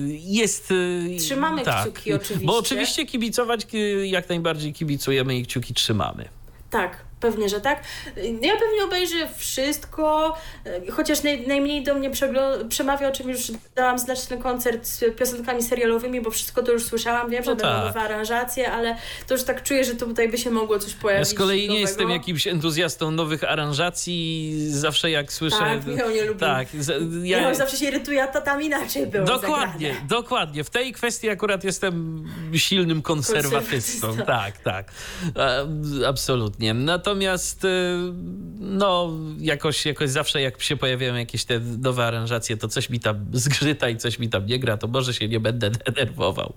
jest... 0.09 0.72
Y, 0.72 1.16
trzymamy 1.20 1.64
tak, 1.64 1.84
kciuki 1.84 2.14
oczywiście. 2.14 2.47
Bo 2.47 2.57
oczywiście 2.57 3.05
kibicować 3.05 3.68
jak 4.03 4.30
najbardziej 4.30 4.74
kibicujemy 4.74 5.38
i 5.38 5.45
kciuki 5.45 5.74
trzymamy. 5.74 6.30
Tak, 6.70 7.11
Pewnie, 7.22 7.49
że 7.49 7.61
tak. 7.61 7.84
Ja 8.17 8.53
pewnie 8.53 8.84
obejrzę 8.86 9.28
wszystko, 9.38 10.38
chociaż 10.91 11.24
naj, 11.24 11.47
najmniej 11.47 11.84
do 11.84 11.95
mnie 11.95 12.11
przemawia, 12.69 13.07
o 13.07 13.11
czym 13.11 13.30
już 13.30 13.51
dałam 13.76 13.97
ten 14.30 14.41
koncert 14.41 14.88
z 14.88 15.17
piosenkami 15.17 15.63
serialowymi, 15.63 16.22
bo 16.22 16.32
wszystko 16.32 16.63
to 16.63 16.72
już 16.72 16.84
słyszałam, 16.84 17.30
wiem, 17.30 17.43
że 17.43 17.51
no 17.51 17.55
będą 17.55 17.74
tak. 17.74 17.86
nowe 17.86 17.99
aranżacje, 17.99 18.72
ale 18.72 18.95
to 19.28 19.34
już 19.34 19.43
tak 19.43 19.63
czuję, 19.63 19.86
że 19.86 19.95
tutaj 19.95 20.30
by 20.30 20.38
się 20.38 20.51
mogło 20.51 20.80
coś 20.80 20.93
pojawić. 20.93 21.28
Ja 21.28 21.36
z 21.36 21.38
kolei 21.38 21.59
nowego. 21.59 21.74
nie 21.74 21.80
jestem 21.80 22.09
jakimś 22.09 22.47
entuzjastą 22.47 23.11
nowych 23.11 23.43
aranżacji, 23.43 24.53
zawsze 24.69 25.11
jak 25.11 25.34
słyszę... 25.34 25.57
Tak, 25.57 25.88
Michał 25.88 26.11
nie 26.11 26.26
lubi. 26.26 26.39
Tak. 26.39 26.67
Ja... 27.24 27.38
Michał 27.38 27.55
zawsze 27.55 27.78
się 27.78 27.86
irytuje, 27.86 28.24
a 28.24 28.28
to 28.28 28.41
tam 28.41 28.61
inaczej 28.61 29.07
było 29.07 29.26
Dokładnie, 29.26 29.88
zagrane. 29.88 30.07
dokładnie. 30.07 30.63
W 30.63 30.69
tej 30.69 30.93
kwestii 30.93 31.30
akurat 31.30 31.63
jestem 31.63 32.26
silnym 32.55 33.01
konserwatystą. 33.01 34.17
Tak, 34.17 34.57
tak. 34.57 34.91
Absolutnie. 36.07 36.74
No 36.74 36.99
to 36.99 37.11
Natomiast 37.12 37.66
y, 37.66 37.68
no, 38.59 39.12
jakoś, 39.39 39.86
jakoś 39.86 40.09
zawsze 40.09 40.41
jak 40.41 40.62
się 40.62 40.78
pojawiają 40.78 41.16
jakieś 41.16 41.45
te 41.45 41.59
nowe 41.59 42.05
aranżacje, 42.05 42.57
to 42.57 42.68
coś 42.68 42.89
mi 42.89 42.99
tam 42.99 43.26
zgrzyta 43.34 43.89
i 43.89 43.97
coś 43.97 44.20
mi 44.20 44.30
tam 44.30 44.45
nie 44.45 44.59
gra, 44.59 44.78
to 44.78 44.88
może 44.88 45.14
się 45.14 45.28
nie 45.28 45.39
będę 45.39 45.72
denerwował. 45.86 46.53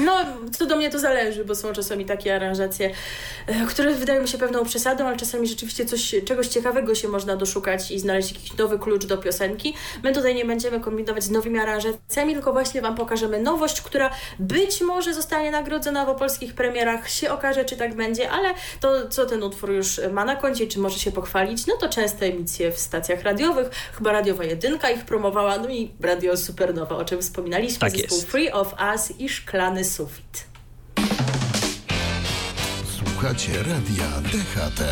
No, 0.00 0.12
to 0.58 0.66
do 0.66 0.76
mnie 0.76 0.90
to 0.90 0.98
zależy, 0.98 1.44
bo 1.44 1.54
są 1.54 1.72
czasami 1.72 2.04
takie 2.04 2.36
aranżacje, 2.36 2.90
e, 3.46 3.66
które 3.66 3.94
wydają 3.94 4.22
mi 4.22 4.28
się 4.28 4.38
pewną 4.38 4.64
przesadą, 4.64 5.06
ale 5.06 5.16
czasami 5.16 5.46
rzeczywiście 5.46 5.86
coś, 5.86 6.14
czegoś 6.24 6.48
ciekawego 6.48 6.94
się 6.94 7.08
można 7.08 7.36
doszukać 7.36 7.90
i 7.90 7.98
znaleźć 7.98 8.32
jakiś 8.32 8.56
nowy 8.56 8.78
klucz 8.78 9.06
do 9.06 9.18
piosenki. 9.18 9.74
My 10.02 10.12
tutaj 10.12 10.34
nie 10.34 10.44
będziemy 10.44 10.80
kombinować 10.80 11.24
z 11.24 11.30
nowymi 11.30 11.58
aranżacjami, 11.58 12.34
tylko 12.34 12.52
właśnie 12.52 12.82
Wam 12.82 12.94
pokażemy 12.94 13.40
nowość, 13.40 13.80
która 13.80 14.10
być 14.38 14.80
może 14.80 15.14
zostanie 15.14 15.50
nagrodzona 15.50 16.04
w 16.04 16.18
polskich 16.18 16.54
premierach. 16.54 17.10
Się 17.10 17.30
okaże, 17.30 17.64
czy 17.64 17.76
tak 17.76 17.94
będzie, 17.94 18.30
ale 18.30 18.48
to, 18.80 19.08
co 19.08 19.26
ten 19.26 19.42
utwór 19.42 19.70
już 19.70 20.00
ma 20.12 20.24
na 20.24 20.36
koncie, 20.36 20.66
czy 20.66 20.78
może 20.78 20.98
się 20.98 21.12
pochwalić, 21.12 21.66
no 21.66 21.76
to 21.76 21.88
częste 21.88 22.26
emisje 22.26 22.72
w 22.72 22.78
stacjach 22.78 23.22
radiowych. 23.22 23.70
Chyba 23.92 24.12
radiowa 24.12 24.44
jedynka 24.44 24.90
ich 24.90 25.04
promowała, 25.04 25.58
no 25.58 25.68
i 25.68 25.90
radio 26.00 26.36
Supernowa, 26.36 26.96
o 26.96 27.04
czym 27.04 27.22
wspominaliśmy. 27.22 27.78
Tak 27.78 27.90
zespół 27.90 28.16
jest. 28.16 28.30
Free 28.30 28.50
of 28.50 28.74
Us 28.92 29.12
i 29.18 29.28
Szklany 29.70 29.84
sufit. 29.84 30.46
Słuchacie 32.98 33.52
radia 33.62 34.20
DHT. 34.20 34.82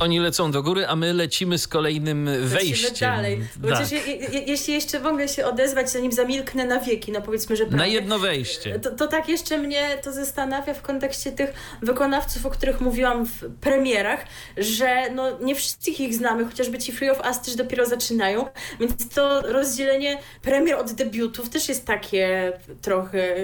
Oni 0.00 0.20
lecą 0.20 0.50
do 0.50 0.62
góry, 0.62 0.86
a 0.86 0.96
my 0.96 1.12
lecimy 1.12 1.58
z 1.58 1.68
kolejnym 1.68 2.28
wejściem. 2.40 2.90
Lecimy 2.90 3.10
dalej. 3.10 3.40
Tak. 3.70 3.92
je, 3.92 4.16
je, 4.16 4.40
jeśli 4.40 4.74
jeszcze 4.74 5.00
mogę 5.00 5.28
się 5.28 5.46
odezwać, 5.46 5.90
zanim 5.90 6.12
zamilknę 6.12 6.64
na 6.64 6.80
wieki, 6.80 7.12
no 7.12 7.22
powiedzmy, 7.22 7.56
że 7.56 7.64
prawie, 7.66 7.78
Na 7.78 7.86
jedno 7.86 8.18
wejście. 8.18 8.80
To, 8.80 8.90
to, 8.90 9.06
tak 9.06 9.28
jeszcze 9.28 9.58
mnie 9.58 9.98
to 10.02 10.12
zastanawia 10.12 10.74
w 10.74 10.82
kontekście 10.82 11.32
tych 11.32 11.52
wykonawców, 11.82 12.46
o 12.46 12.50
których 12.50 12.80
mówiłam 12.80 13.26
w 13.26 13.54
premierach, 13.60 14.20
że 14.56 15.10
no 15.10 15.38
nie 15.40 15.54
wszystkich 15.54 16.00
ich 16.00 16.14
znamy, 16.14 16.44
chociażby 16.44 16.78
ci 16.78 16.92
Free 16.92 17.10
of 17.10 17.20
Us 17.26 17.40
też 17.40 17.54
dopiero 17.54 17.86
zaczynają, 17.86 18.46
więc 18.80 19.08
to 19.14 19.40
rozdzielenie 19.40 20.18
premier 20.42 20.76
od 20.76 20.92
debiutów 20.92 21.48
też 21.48 21.68
jest 21.68 21.86
takie 21.86 22.52
trochę, 22.82 23.36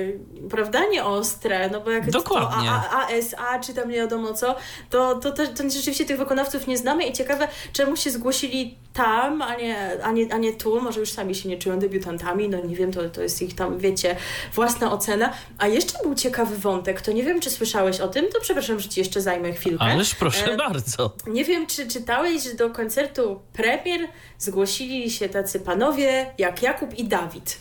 prawda, 0.50 0.80
nieostre, 0.92 1.70
no 1.70 1.80
bo 1.80 1.90
jak 1.90 2.10
Dokładnie. 2.10 2.68
to 2.68 2.98
ASA, 2.98 3.58
czy 3.58 3.74
tam 3.74 3.90
nie 3.90 3.96
wiadomo 3.96 4.34
co, 4.34 4.56
to, 4.90 5.14
to, 5.14 5.32
to, 5.32 5.46
to 5.46 5.70
rzeczywiście 5.70 6.04
tych 6.04 6.18
wykonawców 6.18 6.49
wykonawców 6.50 6.66
nie 6.66 6.78
znamy 6.78 7.06
i 7.06 7.12
ciekawe, 7.12 7.48
czemu 7.72 7.96
się 7.96 8.10
zgłosili 8.10 8.78
tam, 8.92 9.42
a 9.42 9.54
nie, 9.54 10.04
a 10.04 10.12
nie, 10.12 10.34
a 10.34 10.38
nie 10.38 10.52
tu. 10.52 10.80
Może 10.80 11.00
już 11.00 11.12
sami 11.12 11.34
się 11.34 11.48
nie 11.48 11.58
czują 11.58 11.78
debiutantami, 11.78 12.48
no 12.48 12.64
nie 12.64 12.76
wiem, 12.76 12.92
to, 12.92 13.10
to 13.10 13.22
jest 13.22 13.42
ich 13.42 13.54
tam, 13.54 13.78
wiecie, 13.78 14.16
własna 14.54 14.92
ocena. 14.92 15.32
A 15.58 15.66
jeszcze 15.66 15.98
był 16.02 16.14
ciekawy 16.14 16.58
wątek, 16.58 17.00
to 17.00 17.12
nie 17.12 17.22
wiem, 17.22 17.40
czy 17.40 17.50
słyszałeś 17.50 18.00
o 18.00 18.08
tym, 18.08 18.26
to 18.32 18.40
przepraszam, 18.40 18.80
że 18.80 18.88
ci 18.88 19.00
jeszcze 19.00 19.20
zajmę 19.20 19.52
chwilkę. 19.52 19.84
Ależ 19.84 20.14
proszę 20.14 20.52
e, 20.52 20.56
bardzo. 20.56 21.12
Nie 21.26 21.44
wiem, 21.44 21.66
czy 21.66 21.88
czytałeś, 21.88 22.42
że 22.42 22.54
do 22.54 22.70
koncertu 22.70 23.40
premier 23.52 24.00
zgłosili 24.38 25.10
się 25.10 25.28
tacy 25.28 25.60
panowie 25.60 26.34
jak 26.38 26.62
Jakub 26.62 26.98
i 26.98 27.04
Dawid. 27.04 27.60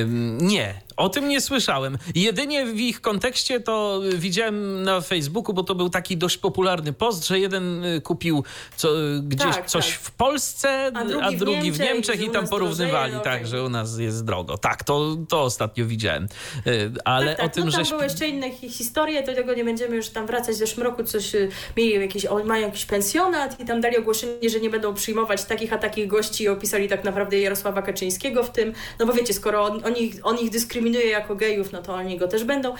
Ym, 0.00 0.38
nie, 0.40 0.74
o 0.96 1.08
tym 1.08 1.28
nie 1.28 1.40
słyszałem. 1.40 1.98
Jedynie 2.14 2.66
w 2.66 2.80
ich 2.80 3.00
kontekście 3.00 3.60
to 3.60 4.00
widziałem 4.14 4.82
na 4.82 5.00
Facebooku, 5.00 5.54
bo 5.54 5.62
to 5.62 5.74
był 5.74 5.90
taki 5.90 6.16
dość 6.16 6.38
popularny 6.38 6.92
post, 6.92 7.26
że 7.26 7.38
jeden 7.38 7.84
y, 7.84 8.00
kupił 8.00 8.44
co, 8.76 9.00
y, 9.00 9.20
gdzieś 9.22 9.54
tak, 9.54 9.66
coś 9.66 9.90
tak. 9.90 10.00
w 10.00 10.10
Polsce, 10.10 10.92
a 10.94 11.04
drugi, 11.04 11.24
a 11.24 11.32
drugi 11.32 11.72
w 11.72 11.80
Niemczech, 11.80 11.86
w 11.86 11.94
Niemczech 11.94 12.20
i 12.20 12.30
tam 12.30 12.48
porównywali, 12.48 13.12
drożeje, 13.12 13.24
tak, 13.24 13.34
okay. 13.34 13.46
że 13.46 13.64
u 13.64 13.68
nas 13.68 13.98
jest 13.98 14.24
drogo. 14.24 14.58
Tak, 14.58 14.84
to, 14.84 15.16
to 15.28 15.42
ostatnio 15.42 15.86
widziałem. 15.86 16.28
Y, 16.66 16.92
ale 17.04 17.26
tak, 17.26 17.36
tak. 17.36 17.46
o 17.46 17.48
tym, 17.48 17.66
no, 17.66 17.72
tam 17.72 17.84
że... 17.84 17.90
były 17.90 18.04
jeszcze 18.04 18.28
inne 18.28 18.50
historie, 18.50 19.22
do 19.22 19.34
tego 19.34 19.54
nie 19.54 19.64
będziemy 19.64 19.96
już 19.96 20.08
tam 20.08 20.26
wracać. 20.26 20.54
W 20.54 20.58
zeszłym 20.58 20.86
roku 20.86 21.04
coś 21.04 21.32
mieli 21.76 21.90
jakiś, 21.90 22.26
mają 22.44 22.66
jakiś 22.66 22.86
pensjonat 22.86 23.60
i 23.60 23.64
tam 23.64 23.80
dali 23.80 23.96
ogłoszenie, 23.96 24.50
że 24.50 24.60
nie 24.60 24.70
będą 24.70 24.94
przyjmować 24.94 25.44
takich 25.44 25.72
a 25.72 25.78
takich 25.78 26.06
gości 26.06 26.44
i 26.44 26.48
opisali 26.48 26.88
tak 26.88 27.04
naprawdę 27.04 27.38
Jarosława 27.38 27.82
Kaczyńskiego 27.82 28.42
w 28.42 28.50
tym, 28.50 28.72
no 28.98 29.06
bo 29.06 29.12
wiecie, 29.12 29.34
skoro 29.34 29.64
on, 29.64 29.84
on, 29.84 29.96
ich, 29.96 30.14
on 30.22 30.38
ich 30.38 30.50
dyskryminuje 30.50 30.85
dyskryminuje 30.86 31.10
jako 31.10 31.36
gejów, 31.36 31.72
no 31.72 31.82
to 31.82 31.94
oni 31.94 32.18
go 32.18 32.28
też 32.28 32.44
będą. 32.44 32.74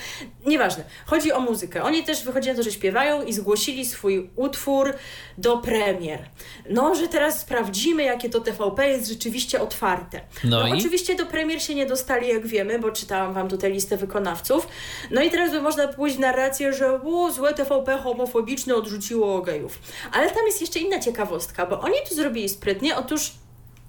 Nieważne. 0.45 0.83
Chodzi 1.05 1.31
o 1.31 1.39
muzykę. 1.39 1.83
Oni 1.83 2.03
też 2.03 2.23
wychodzi 2.23 2.49
na 2.49 2.55
to, 2.55 2.63
że 2.63 2.71
śpiewają 2.71 3.23
i 3.23 3.33
zgłosili 3.33 3.85
swój 3.85 4.29
utwór 4.35 4.93
do 5.37 5.57
premier. 5.57 6.19
No, 6.69 6.95
że 6.95 7.07
teraz 7.07 7.39
sprawdzimy, 7.39 8.03
jakie 8.03 8.29
to 8.29 8.39
TVP 8.39 8.89
jest 8.89 9.07
rzeczywiście 9.07 9.61
otwarte. 9.61 10.21
No, 10.43 10.59
no 10.59 10.67
i? 10.67 10.73
oczywiście 10.79 11.15
do 11.15 11.25
premier 11.25 11.61
się 11.61 11.75
nie 11.75 11.85
dostali, 11.85 12.27
jak 12.27 12.47
wiemy, 12.47 12.79
bo 12.79 12.91
czytałam 12.91 13.33
wam 13.33 13.49
tutaj 13.49 13.73
listę 13.73 13.97
wykonawców. 13.97 14.67
No 15.11 15.21
i 15.21 15.31
teraz 15.31 15.51
by 15.51 15.61
można 15.61 15.87
pójść 15.87 16.15
w 16.15 16.19
narrację, 16.19 16.73
że 16.73 17.01
o, 17.01 17.31
złe 17.31 17.53
TVP 17.53 17.97
homofobiczne 17.97 18.75
odrzuciło 18.75 19.41
gejów. 19.41 19.79
Ale 20.11 20.29
tam 20.29 20.45
jest 20.45 20.61
jeszcze 20.61 20.79
inna 20.79 20.99
ciekawostka, 20.99 21.65
bo 21.65 21.79
oni 21.79 21.95
to 22.09 22.15
zrobili 22.15 22.49
sprytnie. 22.49 22.97
Otóż 22.97 23.31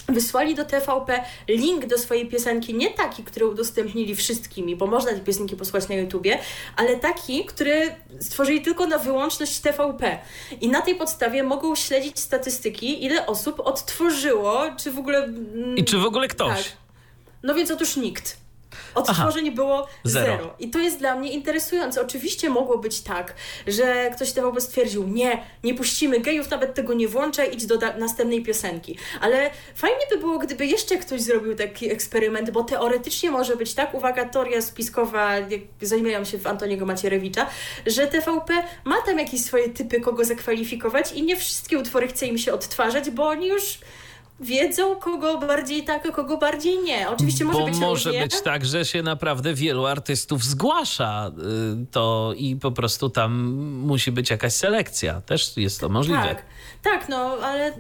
wysłali 0.09 0.55
do 0.55 0.65
TVP 0.65 1.25
link 1.49 1.87
do 1.87 1.99
swojej 1.99 2.29
piosenki, 2.29 2.75
nie 2.75 2.91
taki, 2.91 3.25
który 3.25 3.47
udostępnili 3.47 4.17
wszystkimi, 4.17 4.77
bo 4.77 4.87
można 4.87 5.13
te 5.13 5.21
piosenki 5.21 5.57
posłuchać 5.57 5.89
na 5.89 5.95
YouTubie, 5.95 6.39
ale 6.77 6.97
taki, 6.97 7.45
który 7.45 7.95
stworzyli 8.21 8.63
tylko 8.63 8.87
na 8.87 8.99
wyłączność 8.99 9.61
TVP. 9.61 10.19
I 10.61 10.69
na 10.69 10.83
tej 10.83 10.95
podstawie 10.95 11.43
mogą 11.43 11.75
śledzić 11.75 12.21
statystyki, 12.21 13.05
ile 13.05 13.27
osób 13.27 13.61
odtworzyło, 13.61 14.63
czy 14.77 14.91
w 14.91 14.99
ogóle... 14.99 15.29
I 15.77 15.85
czy 15.85 15.99
w 15.99 16.05
ogóle 16.05 16.29
ktoś. 16.29 16.65
Tak. 16.65 16.77
No 17.43 17.55
więc 17.55 17.71
otóż 17.71 17.97
nikt. 17.97 18.37
Odtworzeń 18.95 19.47
Aha, 19.47 19.57
było 19.57 19.87
zero. 20.05 20.27
zero. 20.27 20.55
I 20.59 20.71
to 20.71 20.79
jest 20.79 20.99
dla 20.99 21.15
mnie 21.15 21.33
interesujące. 21.33 22.03
Oczywiście 22.03 22.51
mogło 22.51 22.79
być 22.79 23.01
tak, 23.01 23.35
że 23.67 24.11
ktoś 24.15 24.33
TVP 24.33 24.61
stwierdził, 24.61 25.09
nie, 25.09 25.45
nie 25.65 25.75
puścimy 25.75 26.21
gejów, 26.21 26.51
nawet 26.51 26.75
tego 26.75 26.95
nie 26.95 27.09
włączę, 27.09 27.47
idź 27.47 27.67
do 27.67 27.79
następnej 27.99 28.43
piosenki. 28.43 28.99
Ale 29.21 29.51
fajnie 29.75 30.07
by 30.11 30.19
było, 30.19 30.39
gdyby 30.39 30.67
jeszcze 30.67 30.97
ktoś 30.97 31.21
zrobił 31.21 31.55
taki 31.55 31.91
eksperyment, 31.91 32.51
bo 32.51 32.65
teoretycznie 32.65 33.31
może 33.31 33.57
być 33.57 33.75
tak, 33.75 33.95
uwaga, 33.95 34.25
teoria 34.25 34.63
spiskowa, 34.63 35.31
zajmują 35.83 36.25
się 36.25 36.39
w 36.39 36.47
Antoniego 36.47 36.87
Macierewicza, 36.87 37.47
że 37.87 38.07
TVP 38.07 38.63
ma 38.85 39.03
tam 39.03 39.19
jakieś 39.19 39.45
swoje 39.45 39.69
typy, 39.69 40.01
kogo 40.01 40.25
zakwalifikować 40.25 41.13
i 41.13 41.23
nie 41.23 41.37
wszystkie 41.37 41.79
utwory 41.79 42.09
chce 42.09 42.27
im 42.27 42.39
się 42.39 42.53
odtwarzać, 42.53 43.11
bo 43.11 43.29
oni 43.29 43.49
już 43.49 43.79
wiedzą, 44.41 44.97
kogo 44.97 45.39
bardziej 45.39 45.85
tak, 45.85 46.07
a 46.07 46.13
kogo 46.13 46.37
bardziej 46.37 46.79
nie. 46.79 47.11
Oczywiście 47.11 47.45
może 47.45 47.59
Bo 47.59 47.67
być 47.67 47.77
może 47.79 48.11
różnie. 48.11 48.23
być 48.23 48.41
tak, 48.43 48.65
że 48.65 48.85
się 48.85 49.03
naprawdę 49.03 49.55
wielu 49.55 49.87
artystów 49.87 50.45
zgłasza 50.45 51.31
y, 51.83 51.87
to 51.91 52.33
i 52.37 52.57
po 52.57 52.73
prostu 52.73 53.11
tam 53.11 53.53
musi 53.87 54.13
być 54.13 54.31
jakaś 54.31 54.53
selekcja. 54.53 55.21
Też 55.21 55.57
jest 55.57 55.81
to 55.81 55.89
możliwe. 55.89 56.23
Tak. 56.23 56.43
Tak, 56.83 57.09
no 57.09 57.17
ale, 57.43 57.73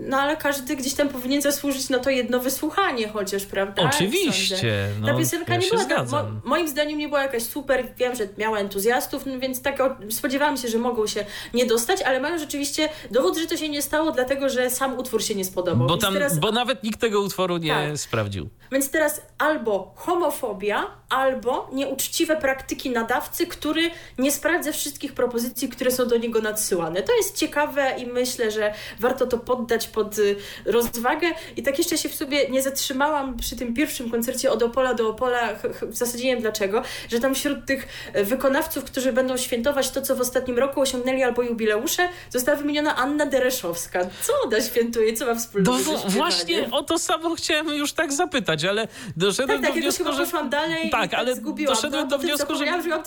no 0.00 0.16
ale 0.16 0.36
każdy 0.36 0.76
gdzieś 0.76 0.94
tam 0.94 1.08
powinien 1.08 1.42
zasłużyć 1.42 1.88
na 1.88 1.98
to 1.98 2.10
jedno 2.10 2.40
wysłuchanie 2.40 3.08
chociaż, 3.08 3.46
prawda? 3.46 3.82
Oczywiście. 3.82 4.88
No, 5.00 5.06
Ta 5.06 5.14
piosenka 5.14 5.54
ja 5.54 5.60
nie 5.60 5.68
była, 5.68 5.84
tak, 5.84 6.10
mo, 6.10 6.18
moim 6.44 6.68
zdaniem 6.68 6.98
nie 6.98 7.08
była 7.08 7.22
jakaś 7.22 7.42
super, 7.42 7.88
wiem, 7.98 8.14
że 8.14 8.28
miała 8.38 8.58
entuzjastów, 8.58 9.26
no 9.26 9.38
więc 9.38 9.62
tak 9.62 9.78
spodziewałam 10.10 10.56
się, 10.56 10.68
że 10.68 10.78
mogą 10.78 11.06
się 11.06 11.24
nie 11.54 11.66
dostać, 11.66 12.02
ale 12.02 12.20
mają 12.20 12.38
rzeczywiście 12.38 12.88
dowód, 13.10 13.36
że 13.38 13.46
to 13.46 13.56
się 13.56 13.68
nie 13.68 13.82
stało, 13.82 14.12
dlatego, 14.12 14.48
że 14.48 14.70
sam 14.70 14.98
utwór 14.98 15.22
się 15.22 15.34
nie 15.34 15.44
spodobał. 15.44 15.88
Bo 15.88 15.96
tam, 16.02 16.14
teraz... 16.14 16.38
bo 16.38 16.52
nawet 16.52 16.82
nikt 16.82 17.00
tego 17.00 17.20
utworu 17.20 17.56
nie 17.56 17.70
tak. 17.70 17.98
sprawdził. 17.98 18.48
Więc 18.72 18.90
teraz 18.90 19.22
albo 19.38 19.92
homofobia, 19.96 20.86
albo 21.08 21.70
nieuczciwe 21.72 22.36
praktyki 22.36 22.90
nadawcy, 22.90 23.46
który 23.46 23.90
nie 24.18 24.32
sprawdza 24.32 24.72
wszystkich 24.72 25.12
propozycji, 25.12 25.68
które 25.68 25.90
są 25.90 26.08
do 26.08 26.16
niego 26.16 26.40
nadsyłane. 26.40 27.02
To 27.02 27.16
jest 27.16 27.36
ciekawe 27.36 27.94
i 27.98 28.06
myślę, 28.06 28.50
że 28.50 28.74
warto 29.00 29.26
to 29.26 29.38
poddać 29.38 29.88
pod 29.88 30.18
y, 30.18 30.36
rozwagę. 30.64 31.26
I 31.56 31.62
tak 31.62 31.78
jeszcze 31.78 31.98
się 31.98 32.08
w 32.08 32.14
sobie 32.14 32.48
nie 32.48 32.62
zatrzymałam 32.62 33.36
przy 33.36 33.56
tym 33.56 33.74
pierwszym 33.74 34.10
koncercie 34.10 34.50
od 34.50 34.62
Opola 34.62 34.94
do 34.94 35.08
Opola. 35.08 35.54
W 35.82 35.96
zasadzie 35.96 36.24
nie 36.24 36.32
wiem 36.32 36.42
dlaczego, 36.42 36.82
że 37.10 37.20
tam 37.20 37.34
wśród 37.34 37.66
tych 37.66 37.88
e, 38.12 38.24
wykonawców, 38.24 38.84
którzy 38.84 39.12
będą 39.12 39.36
świętować 39.36 39.90
to, 39.90 40.02
co 40.02 40.16
w 40.16 40.20
ostatnim 40.20 40.58
roku 40.58 40.80
osiągnęli 40.80 41.22
albo 41.22 41.42
jubileusze, 41.42 42.08
została 42.30 42.58
wymieniona 42.58 42.96
Anna 42.96 43.26
Dereszowska. 43.26 44.00
Co 44.22 44.32
ona 44.44 44.60
świętuje? 44.60 45.16
Co 45.16 45.26
ma 45.26 45.34
wspólnego 45.34 45.91
Właśnie 46.06 46.70
o 46.70 46.82
to 46.82 46.98
samo 46.98 47.34
chciałem 47.34 47.68
już 47.68 47.92
tak 47.92 48.12
zapytać, 48.12 48.64
ale 48.64 48.88
doszedłem 49.16 49.62
tak, 49.62 49.66
tak, 49.66 49.74
do 49.74 49.80
wniosku, 49.80 50.12
że... 50.12 50.24
poszłam 50.24 50.50
dalej 50.50 50.90
tak, 50.90 51.10
tak 51.10 51.14
ale 51.14 51.36
zgubiłam. 51.36 51.74
doszedłem 51.74 52.02
no, 52.02 52.08
do 52.08 52.18
wniosku, 52.18 52.54
że, 52.54 52.66
że, 52.66 53.02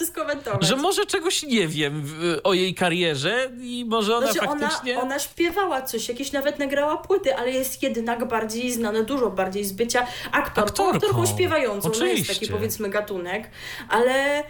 że 0.60 0.76
może 0.76 1.06
czegoś 1.06 1.44
nie 1.44 1.68
wiem 1.68 2.04
o 2.44 2.54
jej 2.54 2.76
karierze 2.76 3.50
i 3.62 3.86
może 3.88 4.18
ona 4.18 4.32
znaczy, 4.32 4.48
faktycznie... 4.48 4.94
Ona, 4.94 5.02
ona 5.02 5.20
śpiewała 5.20 5.82
coś, 5.82 6.10
jakieś 6.10 6.32
nawet 6.32 6.60
nagrała 6.60 6.98
płyty, 6.98 7.36
ale 7.36 7.52
jest 7.52 7.84
jednak 7.84 8.28
bardziej 8.28 8.72
znana, 8.72 9.04
dużo 9.04 9.30
bardziej 9.30 9.64
z 9.64 9.72
bycia 9.72 10.08
aktorką, 10.32 10.62
aktorką, 10.62 10.92
aktorką 10.92 11.26
śpiewającą. 11.26 11.88
Oczywiście. 11.88 12.14
No 12.14 12.18
jest 12.18 12.40
taki 12.40 12.52
powiedzmy 12.52 12.90
gatunek, 12.90 13.50
ale 13.90 14.44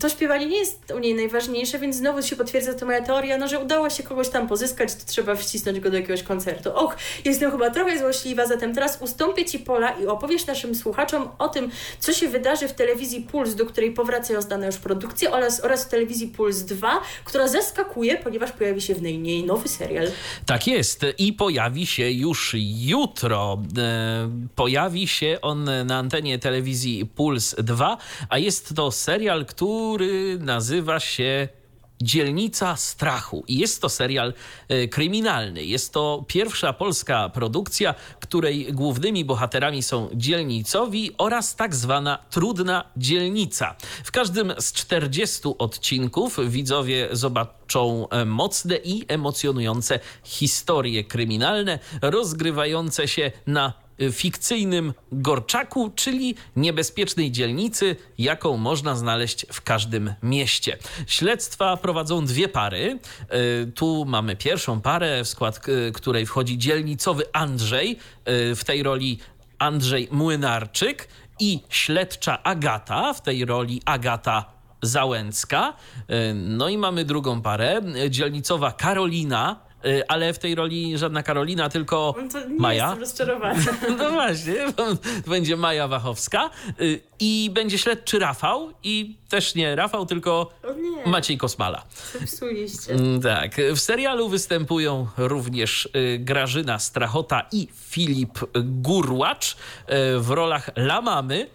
to 0.00 0.08
śpiewanie 0.08 0.46
nie 0.46 0.58
jest 0.58 0.92
u 0.96 0.98
niej 0.98 1.14
najważniejsze, 1.14 1.78
więc 1.78 1.96
znowu 1.96 2.22
się 2.22 2.36
potwierdza 2.36 2.74
to 2.74 2.86
moja 2.86 3.02
teoria, 3.02 3.38
no, 3.38 3.48
że 3.48 3.58
udało 3.58 3.90
się 3.90 4.02
kogoś 4.02 4.28
tam 4.28 4.48
pozyskać, 4.48 4.94
to 4.94 5.00
trzeba 5.06 5.34
wcisnąć 5.34 5.80
go 5.80 5.90
do 5.90 5.96
jakiegoś 5.96 6.22
koncertu. 6.22 6.70
Och, 6.74 6.96
jestem 7.24 7.50
chyba 7.50 7.70
trochę 7.70 7.98
złośliwa, 7.98 8.46
zatem 8.46 8.74
teraz 8.74 8.98
ustąpię 9.02 9.44
Ci 9.44 9.58
pola 9.58 9.90
i 9.90 10.06
opowiesz 10.06 10.46
naszym 10.46 10.74
słuchaczom 10.74 11.28
o 11.38 11.48
tym, 11.48 11.70
co 11.98 12.12
się 12.12 12.28
wydarzy 12.28 12.68
w 12.68 12.72
telewizji 12.72 13.20
Puls, 13.20 13.54
do 13.54 13.66
której 13.66 13.92
powracają 13.92 14.42
zdane 14.42 14.66
już 14.66 14.76
produkcje, 14.76 15.30
oraz, 15.30 15.64
oraz 15.64 15.84
w 15.84 15.88
telewizji 15.88 16.28
Puls 16.28 16.62
2, 16.62 17.00
która 17.24 17.48
zaskakuje, 17.48 18.16
ponieważ 18.16 18.52
pojawi 18.52 18.80
się 18.80 18.94
w 18.94 19.02
niej 19.02 19.44
nowy 19.44 19.68
serial. 19.68 20.06
Tak 20.46 20.66
jest 20.66 21.06
i 21.18 21.32
pojawi 21.32 21.86
się 21.86 22.10
już 22.10 22.56
jutro. 22.78 23.62
E, 23.78 24.30
pojawi 24.54 25.08
się 25.08 25.38
on 25.42 25.70
na 25.84 25.98
antenie 25.98 26.38
telewizji 26.38 27.06
Puls 27.06 27.54
2, 27.58 27.96
a 28.28 28.38
jest 28.38 28.74
to 28.74 28.92
serial, 28.92 29.46
który 29.46 29.67
który 29.68 30.38
nazywa 30.38 31.00
się 31.00 31.48
Dzielnica 32.02 32.76
Strachu. 32.76 33.44
I 33.48 33.58
jest 33.58 33.82
to 33.82 33.88
serial 33.88 34.34
e, 34.68 34.88
kryminalny. 34.88 35.64
Jest 35.64 35.92
to 35.92 36.24
pierwsza 36.28 36.72
polska 36.72 37.28
produkcja, 37.28 37.94
której 38.20 38.72
głównymi 38.72 39.24
bohaterami 39.24 39.82
są 39.82 40.08
dzielnicowi 40.14 41.10
oraz 41.18 41.56
tak 41.56 41.74
zwana 41.74 42.18
trudna 42.30 42.84
dzielnica. 42.96 43.76
W 44.04 44.10
każdym 44.10 44.54
z 44.58 44.72
40 44.72 45.40
odcinków 45.58 46.38
widzowie 46.48 47.08
zobaczą 47.12 48.08
e, 48.08 48.24
mocne 48.24 48.76
i 48.76 49.04
emocjonujące 49.08 50.00
historie 50.24 51.04
kryminalne 51.04 51.78
rozgrywające 52.02 53.08
się 53.08 53.32
na 53.46 53.87
fikcyjnym 54.12 54.94
Gorczaku, 55.12 55.90
czyli 55.94 56.34
niebezpiecznej 56.56 57.32
dzielnicy, 57.32 57.96
jaką 58.18 58.56
można 58.56 58.96
znaleźć 58.96 59.46
w 59.52 59.62
każdym 59.62 60.14
mieście. 60.22 60.78
Śledztwa 61.06 61.76
prowadzą 61.76 62.24
dwie 62.24 62.48
pary. 62.48 62.98
E, 63.28 63.66
tu 63.66 64.04
mamy 64.04 64.36
pierwszą 64.36 64.80
parę, 64.80 65.24
w 65.24 65.28
skład 65.28 65.60
e, 65.68 65.92
której 65.92 66.26
wchodzi 66.26 66.58
dzielnicowy 66.58 67.24
Andrzej, 67.32 67.98
e, 68.24 68.54
w 68.54 68.64
tej 68.64 68.82
roli 68.82 69.18
Andrzej 69.58 70.08
Młynarczyk 70.10 71.08
i 71.40 71.60
śledcza 71.68 72.42
Agata, 72.42 73.12
w 73.12 73.22
tej 73.22 73.44
roli 73.44 73.82
Agata 73.84 74.44
Załęcka. 74.82 75.74
No 76.34 76.68
i 76.68 76.78
mamy 76.78 77.04
drugą 77.04 77.42
parę, 77.42 77.80
dzielnicowa 78.10 78.72
Karolina, 78.72 79.67
ale 80.08 80.32
w 80.32 80.38
tej 80.38 80.54
roli 80.54 80.98
żadna 80.98 81.22
Karolina, 81.22 81.68
tylko 81.68 82.14
no 82.22 82.28
to 82.28 82.48
nie 82.48 82.56
Maja. 82.56 82.84
Jestem 82.84 83.00
rozczarowana. 83.00 83.64
No 83.98 84.10
właśnie, 84.10 84.54
będzie 85.26 85.56
Maja 85.56 85.88
Wachowska 85.88 86.50
y, 86.80 87.00
i 87.20 87.50
będzie 87.52 87.78
śledczy 87.78 88.18
Rafał 88.18 88.72
i 88.82 89.16
też 89.28 89.54
nie 89.54 89.76
Rafał, 89.76 90.06
tylko 90.06 90.50
Maciej 91.06 91.38
Kosmala. 91.38 91.84
Zepsuliście. 92.20 92.92
Mm, 92.92 93.20
tak. 93.20 93.56
W 93.74 93.78
serialu 93.78 94.28
występują 94.28 95.06
również 95.16 95.88
y, 95.96 96.18
Grażyna 96.18 96.78
Strachota 96.78 97.46
i 97.52 97.68
Filip 97.74 98.38
Gurłacz 98.64 99.56
w 100.18 100.30
rolach 100.30 100.70
Lamamy 100.76 101.46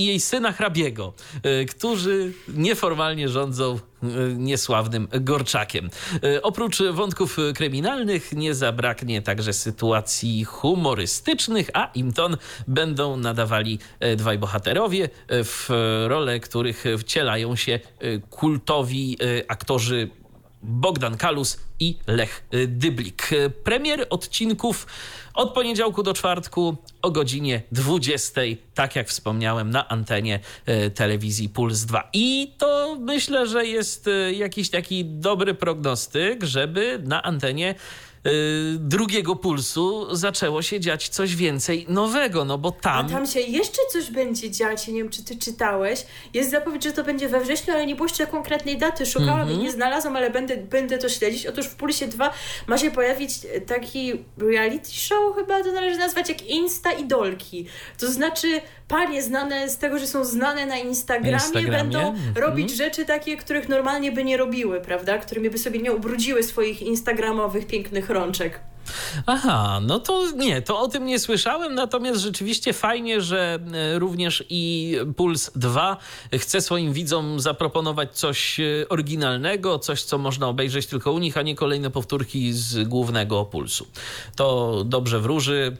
i 0.00 0.04
jej 0.06 0.20
syna 0.20 0.52
hrabiego, 0.52 1.12
e, 1.42 1.64
którzy 1.64 2.32
nieformalnie 2.48 3.28
rządzą 3.28 3.78
e, 4.02 4.06
niesławnym 4.36 5.08
Gorczakiem. 5.20 5.90
E, 6.22 6.42
oprócz 6.42 6.82
wątków 6.82 7.36
kryminalnych 7.54 8.32
nie 8.32 8.54
zabraknie 8.54 9.22
także 9.22 9.52
sytuacji 9.52 10.44
humorystycznych, 10.44 11.70
a 11.74 11.90
im 11.94 12.12
ton 12.12 12.36
będą 12.68 13.16
nadawali 13.16 13.78
dwaj 14.16 14.38
bohaterowie, 14.38 15.08
w 15.28 15.66
rolę 16.08 16.40
których 16.40 16.84
wcielają 16.98 17.56
się 17.56 17.80
kultowi 18.30 19.18
aktorzy 19.48 20.10
Bogdan 20.62 21.16
Kalus 21.16 21.58
i 21.80 21.98
Lech 22.06 22.44
Dyblik. 22.66 23.30
Premier 23.64 24.06
odcinków 24.10 24.86
od 25.34 25.52
poniedziałku 25.52 26.02
do 26.02 26.14
czwartku 26.14 26.76
o 27.02 27.10
godzinie 27.10 27.62
20, 27.72 28.40
tak 28.74 28.96
jak 28.96 29.08
wspomniałem, 29.08 29.70
na 29.70 29.88
antenie 29.88 30.40
e, 30.66 30.90
telewizji 30.90 31.48
Puls 31.48 31.84
2. 31.84 32.08
I 32.12 32.52
to 32.58 32.96
myślę, 33.00 33.46
że 33.46 33.66
jest 33.66 34.08
e, 34.08 34.32
jakiś 34.32 34.70
taki 34.70 35.04
dobry 35.04 35.54
prognostyk, 35.54 36.44
żeby 36.44 37.00
na 37.04 37.22
antenie 37.22 37.74
drugiego 38.78 39.36
pulsu 39.36 40.16
zaczęło 40.16 40.62
się 40.62 40.80
dziać 40.80 41.08
coś 41.08 41.36
więcej 41.36 41.86
nowego, 41.88 42.44
no 42.44 42.58
bo 42.58 42.70
tam... 42.70 43.06
A 43.06 43.08
tam 43.08 43.26
się 43.26 43.40
jeszcze 43.40 43.82
coś 43.92 44.10
będzie 44.10 44.50
dziać, 44.50 44.88
nie 44.88 44.94
wiem, 44.94 45.08
czy 45.08 45.24
ty 45.24 45.36
czytałeś. 45.36 46.06
Jest 46.34 46.50
zapowiedź, 46.50 46.84
że 46.84 46.92
to 46.92 47.04
będzie 47.04 47.28
we 47.28 47.40
wrześniu, 47.40 47.74
ale 47.74 47.86
nie 47.86 47.94
było 47.94 48.06
jeszcze 48.06 48.26
konkretnej 48.26 48.78
daty. 48.78 49.06
Szukałam 49.06 49.40
mm 49.40 49.46
-hmm. 49.46 49.50
i 49.50 49.54
mhm. 49.54 49.66
nie 49.66 49.72
znalazłam, 49.72 50.16
ale 50.16 50.30
będę, 50.30 50.56
będę 50.56 50.98
to 50.98 51.08
śledzić. 51.08 51.46
Otóż 51.46 51.66
w 51.66 51.74
Pulsie 51.74 52.06
2 52.06 52.32
ma 52.66 52.78
się 52.78 52.90
pojawić 52.90 53.32
taki 53.66 54.24
reality 54.38 54.90
show, 54.92 55.36
chyba 55.36 55.62
to 55.62 55.72
należy 55.72 55.98
nazwać, 55.98 56.28
jak 56.28 56.46
Insta 56.46 56.92
Idolki. 56.92 57.66
To 57.98 58.10
znaczy 58.10 58.60
panie 58.88 59.22
znane 59.22 59.70
z 59.70 59.78
tego, 59.78 59.98
że 59.98 60.06
są 60.06 60.24
znane 60.24 60.66
na 60.66 60.76
Instagramie, 60.76 61.32
Instagramie? 61.32 61.70
będą 61.70 61.98
mm 61.98 62.14
-hmm. 62.14 62.40
robić 62.40 62.70
rzeczy 62.70 63.04
takie, 63.04 63.36
których 63.36 63.68
normalnie 63.68 64.12
by 64.12 64.24
nie 64.24 64.36
robiły, 64.36 64.80
prawda? 64.80 65.18
Którymi 65.18 65.50
by 65.50 65.58
sobie 65.58 65.80
nie 65.80 65.92
ubrudziły 65.92 66.42
swoich 66.42 66.82
instagramowych 66.82 67.66
pięknych 67.66 68.09
rączek. 68.10 68.60
Aha, 69.26 69.80
no 69.82 69.98
to 69.98 70.30
nie, 70.30 70.62
to 70.62 70.80
o 70.80 70.88
tym 70.88 71.06
nie 71.06 71.18
słyszałem, 71.18 71.74
natomiast 71.74 72.20
rzeczywiście 72.20 72.72
fajnie, 72.72 73.20
że 73.20 73.58
e, 73.72 73.98
również 73.98 74.44
i 74.48 74.96
Puls 75.16 75.50
2 75.56 75.96
chce 76.38 76.60
swoim 76.60 76.92
widzom 76.92 77.40
zaproponować 77.40 78.18
coś 78.18 78.60
e, 78.60 78.88
oryginalnego, 78.88 79.78
coś, 79.78 80.02
co 80.02 80.18
można 80.18 80.48
obejrzeć 80.48 80.86
tylko 80.86 81.12
u 81.12 81.18
nich, 81.18 81.36
a 81.36 81.42
nie 81.42 81.54
kolejne 81.54 81.90
powtórki 81.90 82.52
z 82.52 82.88
głównego 82.88 83.44
Pulsu. 83.44 83.86
To 84.36 84.76
dobrze 84.84 85.20
wróży. 85.20 85.76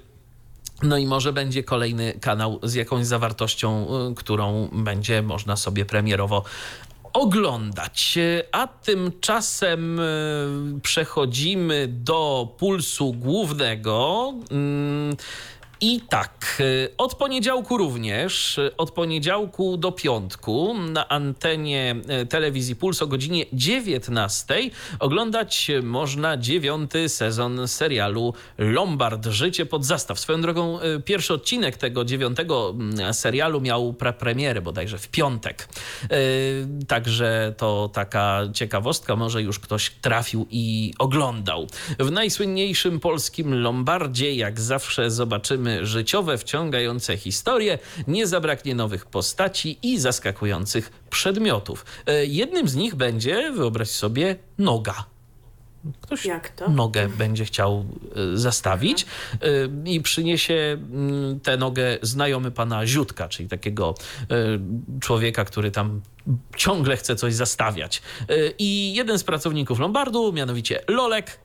No 0.83 0.99
i 0.99 1.07
może 1.07 1.33
będzie 1.33 1.65
kolejny 1.65 2.13
kanał 2.21 2.59
z 2.63 2.75
jakąś 2.75 3.07
zawartością, 3.07 3.87
e, 4.11 4.15
którą 4.15 4.69
będzie 4.73 5.23
można 5.23 5.57
sobie 5.57 5.85
premierowo 5.85 6.45
oglądać. 7.13 8.19
A 8.53 8.67
tymczasem 8.67 10.01
e, 10.01 10.05
przechodzimy 10.83 11.89
do 11.89 12.49
pulsu 12.59 13.13
głównego. 13.13 14.33
I 15.83 16.01
tak, 16.01 16.57
y, 16.61 16.89
od 16.99 17.15
poniedziałku 17.15 17.79
również, 17.79 18.59
y, 18.59 18.77
od 18.77 18.91
poniedziałku 18.91 19.77
do 19.77 19.93
piątku 19.93 20.75
na 20.75 21.09
antenie 21.09 21.97
y, 22.23 22.27
telewizji 22.27 22.77
Puls 22.77 23.03
o 23.03 23.07
godzinie 23.07 23.45
19 23.53 24.71
oglądać 24.99 25.71
można 25.83 26.37
dziewiąty 26.37 27.09
sezon 27.09 27.69
serialu 27.69 28.35
Lombard 28.59 29.27
Życie 29.27 29.67
pod 29.67 29.85
zastaw. 29.85 30.21
Swoją 30.21 30.41
drogą 30.41 30.79
pierwszy 31.05 31.35
odcinek 31.35 31.77
tego 31.77 32.05
dziewiątego 32.05 32.71
mm, 32.71 33.15
serialu 33.15 33.61
miał 33.61 33.93
pre 33.93 34.13
premierę 34.13 34.63
bodajże 34.63 34.99
w 34.99 35.09
piątek. 35.09 35.69
Także 36.89 37.55
to 37.57 37.91
taka 37.93 38.41
ciekawostka, 38.55 39.17
może 39.17 39.43
już 39.43 39.59
ktoś 39.59 39.91
trafił 39.91 40.47
i 40.51 40.95
oglądał. 40.99 41.67
W 41.99 42.11
najsłynniejszym 42.11 43.01
polskim 43.01 43.63
Lombardzie 43.63 44.35
jak 44.35 44.61
zawsze 44.61 45.11
zobaczymy 45.11 45.70
życiowe, 45.83 46.39
wciągające 46.39 47.17
historie, 47.17 47.79
nie 48.07 48.27
zabraknie 48.27 48.75
nowych 48.75 49.07
postaci 49.07 49.79
i 49.83 49.99
zaskakujących 49.99 50.91
przedmiotów. 51.11 51.85
E, 52.07 52.27
jednym 52.27 52.69
z 52.69 52.75
nich 52.75 52.95
będzie, 52.95 53.53
wyobraź 53.53 53.89
sobie, 53.91 54.37
noga. 54.59 55.05
Ktoś 56.01 56.25
Jak 56.25 56.49
to? 56.49 56.69
nogę 56.69 57.09
będzie 57.09 57.45
chciał 57.45 57.85
y, 58.35 58.39
zastawić 58.39 59.07
y, 59.35 59.71
i 59.85 60.01
przyniesie 60.01 60.55
mm, 60.55 61.41
tę 61.41 61.57
nogę 61.57 61.99
znajomy 62.03 62.51
pana 62.51 62.87
Ziutka, 62.87 63.29
czyli 63.29 63.49
takiego 63.49 63.95
człowieka, 65.01 65.45
który 65.45 65.71
tam 65.71 66.01
ciągle 66.57 66.97
chce 66.97 67.17
coś 67.17 67.35
zastawiać. 67.35 68.03
I 68.59 68.95
jeden 68.95 69.19
z 69.19 69.25
pracowników 69.25 69.79
Lombardu, 69.79 70.33
mianowicie 70.33 70.83
Lolek, 70.89 71.41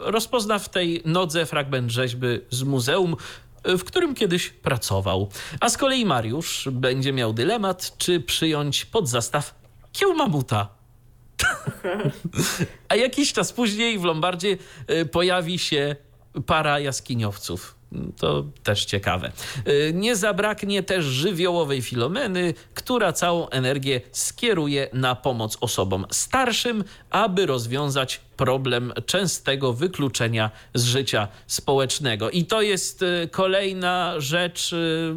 rozpozna 0.00 0.58
w 0.58 0.68
tej 0.68 1.02
nodze 1.04 1.46
fragment 1.46 1.90
rzeźby 1.90 2.26
z 2.50 2.62
muzeum, 2.62 3.16
w 3.64 3.84
którym 3.84 4.14
kiedyś 4.14 4.50
pracował. 4.50 5.28
A 5.60 5.68
z 5.68 5.76
kolei 5.76 6.06
Mariusz 6.06 6.68
będzie 6.72 7.12
miał 7.12 7.32
dylemat, 7.32 7.98
czy 7.98 8.20
przyjąć 8.20 8.84
pod 8.84 9.08
zastaw 9.08 9.54
kieł. 9.92 10.14
A 12.88 12.96
jakiś 12.96 13.32
czas 13.32 13.52
później 13.52 13.98
w 13.98 14.04
Lombardzie 14.04 14.56
y, 14.90 15.06
pojawi 15.06 15.58
się 15.58 15.96
para 16.46 16.80
jaskiniowców. 16.80 17.74
To 18.16 18.44
też 18.62 18.84
ciekawe. 18.84 19.32
Y, 19.68 19.92
Nie 19.94 20.16
zabraknie 20.16 20.82
też 20.82 21.04
żywiołowej 21.04 21.82
Filomeny, 21.82 22.54
która 22.74 23.12
całą 23.12 23.48
energię 23.48 24.00
skieruje 24.12 24.88
na 24.92 25.14
pomoc 25.14 25.58
osobom 25.60 26.06
starszym, 26.10 26.84
aby 27.14 27.46
rozwiązać 27.46 28.20
problem 28.36 28.92
częstego 29.06 29.72
wykluczenia 29.72 30.50
z 30.74 30.84
życia 30.84 31.28
społecznego. 31.46 32.30
I 32.30 32.44
to 32.44 32.62
jest 32.62 33.02
y, 33.02 33.28
kolejna 33.32 34.14
rzecz 34.18 34.72
y, 34.72 35.14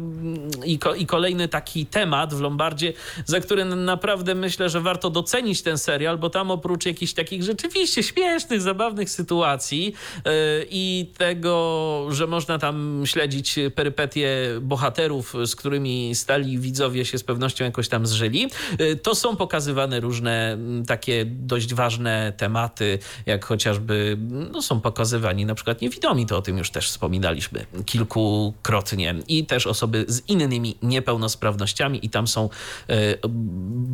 i, 0.64 0.78
ko, 0.78 0.94
i 0.94 1.06
kolejny 1.06 1.48
taki 1.48 1.86
temat 1.86 2.34
w 2.34 2.40
Lombardzie, 2.40 2.92
za 3.24 3.40
który 3.40 3.64
naprawdę 3.64 4.34
myślę, 4.34 4.68
że 4.68 4.80
warto 4.80 5.10
docenić 5.10 5.62
ten 5.62 5.78
serial, 5.78 6.18
bo 6.18 6.30
tam 6.30 6.50
oprócz 6.50 6.86
jakichś 6.86 7.12
takich 7.12 7.42
rzeczywiście 7.42 8.02
śmiesznych, 8.02 8.62
zabawnych 8.62 9.10
sytuacji 9.10 9.94
y, 10.18 10.22
i 10.70 11.10
tego, 11.18 12.06
że 12.10 12.26
można 12.26 12.58
tam 12.58 13.02
śledzić 13.06 13.58
perypetie 13.74 14.30
bohaterów, 14.60 15.34
z 15.46 15.56
którymi 15.56 16.14
stali 16.14 16.58
widzowie 16.58 17.04
się 17.04 17.18
z 17.18 17.24
pewnością 17.24 17.64
jakoś 17.64 17.88
tam 17.88 18.06
zżyli, 18.06 18.50
y, 18.80 18.96
to 18.96 19.14
są 19.14 19.36
pokazywane 19.36 20.00
różne 20.00 20.52
mm, 20.52 20.86
takie 20.86 21.24
dość 21.24 21.74
ważne 21.74 21.87
tematy, 22.36 22.98
jak 23.26 23.44
chociażby 23.44 24.16
no, 24.52 24.62
są 24.62 24.80
pokazywani 24.80 25.46
na 25.46 25.54
przykład 25.54 25.80
niewidomi, 25.80 26.26
to 26.26 26.38
o 26.38 26.42
tym 26.42 26.58
już 26.58 26.70
też 26.70 26.88
wspominaliśmy 26.88 27.66
kilkukrotnie. 27.86 29.14
I 29.28 29.46
też 29.46 29.66
osoby 29.66 30.04
z 30.08 30.28
innymi 30.28 30.76
niepełnosprawnościami 30.82 32.06
i 32.06 32.10
tam 32.10 32.28
są 32.28 32.48
e, 32.88 32.94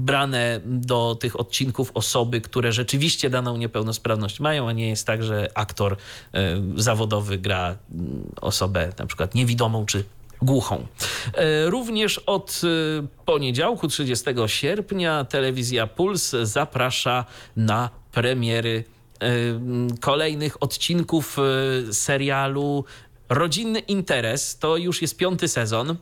brane 0.04 0.60
do 0.64 1.16
tych 1.20 1.40
odcinków 1.40 1.90
osoby, 1.94 2.40
które 2.40 2.72
rzeczywiście 2.72 3.30
daną 3.30 3.56
niepełnosprawność 3.56 4.40
mają, 4.40 4.68
a 4.68 4.72
nie 4.72 4.88
jest 4.88 5.06
tak, 5.06 5.22
że 5.22 5.48
aktor 5.54 5.96
e, 6.34 6.62
zawodowy 6.76 7.38
gra 7.38 7.76
mm, 7.94 8.30
osobę 8.40 8.92
na 8.98 9.06
przykład 9.06 9.34
niewidomą 9.34 9.86
czy 9.86 10.04
głuchą. 10.44 10.86
E, 11.34 11.70
Również 11.70 12.18
od 12.18 12.60
e, 12.64 13.06
poniedziałku 13.24 13.88
30 13.88 14.24
sierpnia 14.46 15.24
telewizja 15.24 15.86
Puls 15.86 16.30
zaprasza 16.42 17.24
na 17.56 17.90
premiery 18.12 18.84
e, 19.20 19.26
kolejnych 20.00 20.62
odcinków 20.62 21.36
serialu 21.92 22.84
Rodzinny 23.28 23.78
Interes 23.78 24.58
to 24.58 24.76
już 24.76 25.02
jest 25.02 25.16
piąty 25.16 25.48
sezon. 25.48 25.96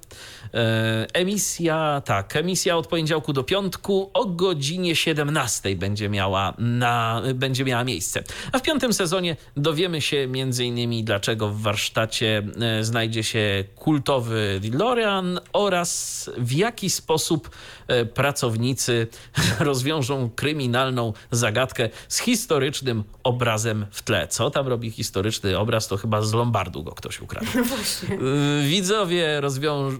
E, 0.55 1.07
Emisja, 1.12 2.03
tak, 2.05 2.36
emisja 2.36 2.76
od 2.76 2.86
poniedziałku 2.86 3.32
do 3.32 3.44
piątku 3.44 4.11
o 4.14 4.26
godzinie 4.26 4.96
17 4.96 5.76
będzie 5.76 6.09
miała, 6.09 6.55
na, 6.59 7.22
będzie 7.34 7.64
miała 7.64 7.84
miejsce. 7.84 8.22
A 8.53 8.59
w 8.59 8.62
piątym 8.62 8.92
sezonie 8.92 9.36
dowiemy 9.57 10.00
się 10.00 10.16
m.in. 10.16 11.05
dlaczego 11.05 11.48
w 11.48 11.61
warsztacie 11.61 12.42
e, 12.61 12.84
znajdzie 12.84 13.22
się 13.24 13.64
kultowy 13.76 14.61
DeLorean 14.62 15.40
oraz 15.53 16.30
w 16.38 16.53
jaki 16.53 16.90
sposób 16.90 17.50
e, 17.86 18.05
pracownicy 18.05 19.07
rozwiążą 19.61 20.30
kryminalną 20.36 21.12
zagadkę 21.30 21.88
z 22.09 22.18
historycznym 22.18 23.05
obrazem 23.22 23.86
w 23.90 24.03
tle. 24.03 24.28
Co 24.28 24.50
tam 24.50 24.68
robi 24.68 24.90
historyczny 24.90 25.59
obraz, 25.59 25.88
to 25.88 25.96
chyba 25.96 26.22
z 26.22 26.32
Lombardu 26.32 26.82
go 26.82 26.92
ktoś 26.92 27.20
ukradł. 27.20 27.46
Właśnie. 27.76 28.18
Widzowie, 28.62 29.40
rozwią... 29.40 29.90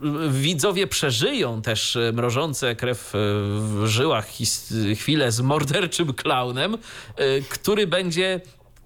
Widzowie 0.43 0.87
przeżyją 0.87 1.63
też 1.63 1.97
y, 1.97 2.13
mrożące 2.13 2.77
krew 2.77 3.15
y, 3.15 3.19
w 3.59 3.87
żyłach 3.87 4.29
chwilę 4.97 5.33
z 5.33 5.41
morderczym 5.41 6.15
klaunem, 6.15 6.75
y, 6.75 6.79
który 7.49 7.87
będzie 7.87 8.41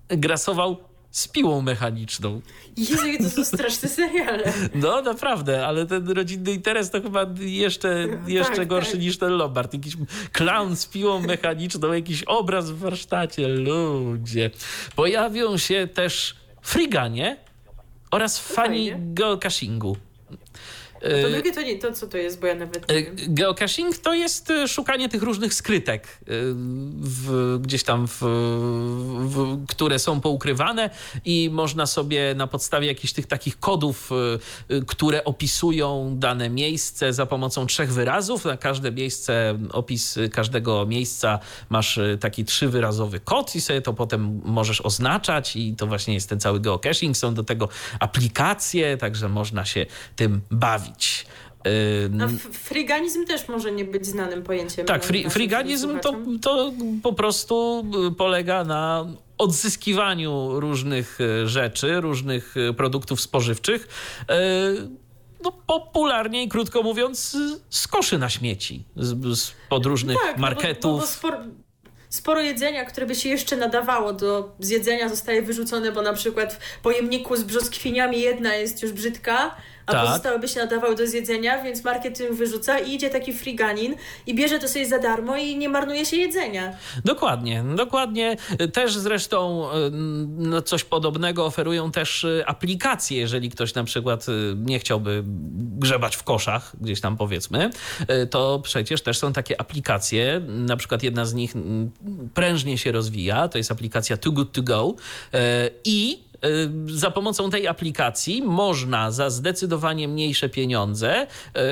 grasował 0.09 0.77
z 1.11 1.29
piłą 1.29 1.63
mechaniczną. 1.63 2.41
Jezu, 2.77 3.07
to 3.23 3.31
są 3.31 3.45
straszne 3.45 3.89
seriale. 3.89 4.53
No 4.75 5.03
naprawdę, 5.03 5.67
ale 5.67 5.87
ten 5.87 6.09
rodzinny 6.09 6.53
interes 6.53 6.91
to 6.91 7.03
chyba 7.03 7.27
jeszcze, 7.41 8.09
jeszcze 8.27 8.57
tak, 8.57 8.69
gorszy 8.69 8.93
tak. 8.93 9.01
niż 9.01 9.19
ten 9.19 9.31
Lombard. 9.31 9.75
Jakiś 9.75 9.97
clown 10.33 10.77
z 10.77 10.87
piłą 10.87 11.21
mechaniczną, 11.21 11.93
jakiś 11.93 12.23
obraz 12.23 12.71
w 12.71 12.79
warsztacie, 12.79 13.49
ludzie. 13.49 14.51
Pojawią 14.97 15.59
się 15.59 15.89
też 15.95 16.37
friganie 16.63 17.37
oraz 18.11 18.39
fani 18.39 18.91
fajnie. 18.91 19.15
To 21.01 21.09
Y, 21.09 21.31
drugie 21.33 21.53
to 21.53 21.63
nie, 21.63 21.79
to 21.79 21.93
co 21.93 22.07
to 22.07 22.17
jest, 22.17 22.41
bo 22.41 22.47
ja 22.47 22.55
nawet 22.55 22.89
nie 22.89 22.97
Y, 22.97 23.03
wiem. 23.03 23.35
Geocaching 23.35 23.99
to 23.99 24.15
jest 24.15 24.51
y, 24.51 24.69
szukanie 24.69 25.09
tych 25.09 25.23
różnych 25.23 25.55
skrytek, 25.55 26.19
w, 27.01 27.59
gdzieś 27.61 27.83
tam, 27.83 28.07
w, 28.09 28.21
w, 28.21 29.67
które 29.69 29.99
są 29.99 30.21
poukrywane 30.21 30.91
i 31.25 31.51
można 31.53 31.87
sobie 31.87 32.35
na 32.35 32.47
podstawie 32.47 32.87
jakichś 32.87 33.13
tych 33.13 33.27
takich 33.27 33.61
kodów, 33.61 34.11
które 34.87 35.25
opisują 35.25 36.17
dane 36.19 36.51
miejsce 36.51 37.13
za 37.13 37.27
pomocą 37.27 37.67
trzech 37.67 37.93
wyrazów. 37.93 38.45
Na 38.45 38.57
każde 38.57 38.93
miejsce, 38.93 39.59
opis 39.73 40.19
każdego 40.33 40.87
miejsca 40.87 41.39
masz 41.69 41.99
taki 42.21 42.45
trzywyrazowy 42.45 43.21
kod 43.21 43.55
i 43.57 43.61
sobie 43.61 43.83
to 43.83 43.93
potem 43.93 44.41
możesz 44.45 44.81
oznaczać 44.81 45.57
i 45.57 45.75
to 45.77 45.87
właśnie 45.87 46.15
jest 46.15 46.29
ten 46.29 46.41
cały 46.41 46.61
geocaching. 46.61 47.17
Są 47.17 47.35
do 47.35 47.45
tego 47.45 47.69
aplikacje, 48.01 48.97
także 48.97 49.29
można 49.29 49.65
się 49.65 49.87
tym 50.17 50.41
bawić. 50.51 50.96
Y, 51.67 52.11
A 52.23 52.25
f- 52.25 52.49
friganizm 52.53 53.25
też 53.27 53.49
może 53.49 53.73
nie 53.73 53.85
być 53.85 54.07
znanym 54.07 54.43
pojęciem. 54.43 54.87
tak, 54.87 55.03
no, 55.03 55.09
fri, 55.09 55.31
friganizm 55.31 55.99
to, 55.99 56.15
to 56.43 56.73
po 57.03 57.13
prostu 57.13 57.87
y, 58.09 58.15
polega 58.15 58.65
na 58.65 59.07
odzyskiwaniu 59.39 60.61
różnych 60.61 61.21
y, 61.21 61.49
rzeczy, 61.49 62.01
różnych 62.01 62.57
y, 62.57 62.75
produktów 62.75 63.21
spożywczych, 63.21 63.89
no 65.45 65.53
popularnie 65.67 66.43
i 66.43 66.49
krótko 66.49 66.83
mówiąc, 66.83 67.37
z 67.71 67.89
koszy 67.89 68.19
na 68.19 68.29
śmieci, 68.29 68.85
z, 68.97 69.39
z 69.39 69.53
pod 69.69 69.87
różnych 69.87 70.17
tak, 70.27 70.39
marketów. 70.39 70.85
No 70.85 70.91
bo, 70.91 70.97
bo, 70.97 71.01
bo 71.01 71.07
sporo, 71.07 71.39
sporo 72.09 72.41
jedzenia, 72.41 72.85
które 72.85 73.07
by 73.07 73.15
się 73.15 73.29
jeszcze 73.29 73.57
nadawało 73.57 74.13
do 74.13 74.55
zjedzenia, 74.59 75.09
zostaje 75.09 75.43
wyrzucone, 75.43 75.93
bo 75.93 76.03
na 76.03 76.13
przykład 76.13 76.55
w 76.79 76.81
pojemniku 76.83 77.37
z 77.37 77.43
brzoskwiniami 77.43 78.21
jedna 78.21 78.55
jest 78.55 78.83
już 78.83 78.93
brzydka, 78.93 79.57
a 79.87 79.93
Tak. 79.93 80.07
pozostałe 80.07 80.39
by 80.39 80.49
się 80.49 80.61
nadawały 80.61 80.97
do 80.97 81.07
zjedzenia, 81.07 81.63
więc 81.63 81.85
marketing 81.85 82.33
wyrzuca 82.33 82.79
i 82.79 82.95
idzie 82.95 83.11
taki 83.11 83.33
friganin 83.33 83.95
i 84.27 84.35
bierze 84.35 84.59
to 84.59 84.69
sobie 84.69 84.87
za 84.87 84.99
darmo 84.99 85.37
i 85.37 85.57
nie 85.57 85.69
marnuje 85.69 86.07
się 86.07 86.17
jedzenia. 86.17 86.77
Dokładnie, 87.05 87.65
dokładnie. 87.77 88.37
Też 88.73 88.97
zresztą 88.97 89.69
y, 89.71 89.91
no, 90.37 90.63
coś 90.63 90.85
podobnego 90.85 91.47
oferują 91.47 91.93
też 91.93 92.25
y, 92.25 92.43
aplikacje, 92.47 93.19
jeżeli 93.19 93.51
ktoś 93.51 93.75
na 93.75 93.85
przykład 93.85 94.29
y, 94.29 94.55
nie 94.57 94.79
chciałby 94.79 95.23
grzebać 95.79 96.17
w 96.17 96.23
koszach, 96.23 96.73
gdzieś 96.81 97.01
tam 97.01 97.17
powiedzmy, 97.17 97.71
to 98.31 98.61
przecież 98.63 99.03
też 99.03 99.19
są 99.19 99.33
takie 99.33 99.61
aplikacje, 99.61 100.41
na 100.49 100.77
przykład 100.77 101.03
jedna 101.03 101.25
z 101.25 101.35
nich 101.35 101.57
mm, 101.57 101.91
prężnie 102.35 102.79
się 102.79 102.93
rozwija, 102.93 103.49
to 103.49 103.59
jest 103.59 103.73
aplikacja 103.73 104.17
Too 104.17 104.33
Good 104.33 104.53
To 104.53 104.63
Go 104.63 104.95
i 105.85 106.26
za 106.87 107.11
pomocą 107.11 107.51
tej 107.51 107.69
aplikacji 107.69 108.43
można 108.43 109.11
za 109.11 109.31
zdecydowanie 109.31 110.09
mniejsze 110.09 110.49
pieniądze 110.49 111.27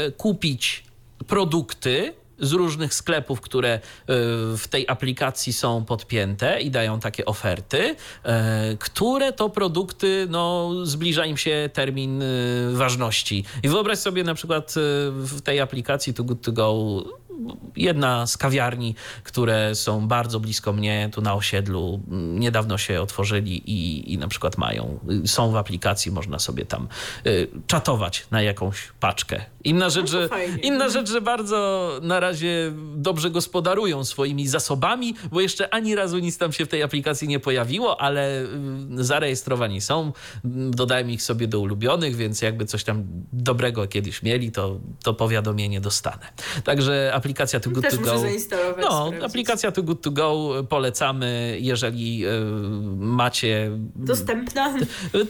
y, 0.08 0.12
kupić 0.12 0.84
produkty 1.26 2.14
z 2.38 2.52
różnych 2.52 2.94
sklepów, 2.94 3.40
które 3.40 3.74
y, 3.76 3.80
w 4.56 4.64
tej 4.70 4.88
aplikacji 4.88 5.52
są 5.52 5.84
podpięte 5.84 6.60
i 6.60 6.70
dają 6.70 7.00
takie 7.00 7.24
oferty, 7.24 7.78
y, 7.86 7.96
które 8.78 9.32
to 9.32 9.50
produkty, 9.50 10.26
no, 10.30 10.70
zbliża 10.82 11.26
im 11.26 11.36
się 11.36 11.70
termin 11.72 12.22
y, 12.22 12.72
ważności. 12.72 13.44
I 13.62 13.68
wyobraź 13.68 13.98
sobie 13.98 14.24
na 14.24 14.34
przykład 14.34 14.70
y, 14.70 14.74
w 15.10 15.40
tej 15.40 15.60
aplikacji 15.60 16.14
Too 16.14 16.24
Good 16.24 16.42
To 16.42 16.52
Go 16.52 17.04
jedna 17.76 18.26
z 18.26 18.36
kawiarni, 18.36 18.94
które 19.24 19.74
są 19.74 20.08
bardzo 20.08 20.40
blisko 20.40 20.72
mnie, 20.72 21.10
tu 21.12 21.20
na 21.20 21.34
osiedlu. 21.34 22.00
Niedawno 22.10 22.78
się 22.78 23.00
otworzyli 23.00 23.70
i, 23.70 24.12
i 24.12 24.18
na 24.18 24.28
przykład 24.28 24.58
mają, 24.58 24.98
są 25.26 25.50
w 25.50 25.56
aplikacji, 25.56 26.12
można 26.12 26.38
sobie 26.38 26.66
tam 26.66 26.88
y, 27.26 27.48
czatować 27.66 28.26
na 28.30 28.42
jakąś 28.42 28.92
paczkę. 29.00 29.40
Inna 29.64 29.90
rzecz, 29.90 30.10
że, 30.10 30.28
inna 30.62 30.88
rzecz, 30.88 31.10
że 31.10 31.20
bardzo 31.20 31.90
na 32.02 32.20
razie 32.20 32.72
dobrze 32.96 33.30
gospodarują 33.30 34.04
swoimi 34.04 34.48
zasobami, 34.48 35.14
bo 35.32 35.40
jeszcze 35.40 35.74
ani 35.74 35.94
razu 35.94 36.18
nic 36.18 36.38
tam 36.38 36.52
się 36.52 36.66
w 36.66 36.68
tej 36.68 36.82
aplikacji 36.82 37.28
nie 37.28 37.40
pojawiło, 37.40 38.00
ale 38.00 38.42
y, 38.42 38.46
zarejestrowani 39.04 39.80
są. 39.80 40.12
Dodałem 40.70 41.10
ich 41.10 41.22
sobie 41.22 41.48
do 41.48 41.60
ulubionych, 41.60 42.16
więc 42.16 42.42
jakby 42.42 42.66
coś 42.66 42.84
tam 42.84 43.04
dobrego 43.32 43.86
kiedyś 43.86 44.22
mieli, 44.22 44.52
to, 44.52 44.80
to 45.02 45.14
powiadomienie 45.14 45.80
dostanę. 45.80 46.26
Także 46.64 47.10
aplikacja 47.24 47.60
Too 47.60 47.72
Good 47.72 47.84
Też 47.84 47.94
To 47.94 48.00
Go. 48.00 48.12
No, 48.12 48.38
sprawdzić. 48.38 49.22
aplikacja 49.22 49.72
Too 49.72 49.84
Good 49.84 50.02
To 50.02 50.10
Go 50.10 50.50
polecamy, 50.68 51.58
jeżeli 51.60 52.26
y, 52.26 52.30
macie 52.96 53.70
Dostępna? 53.96 54.74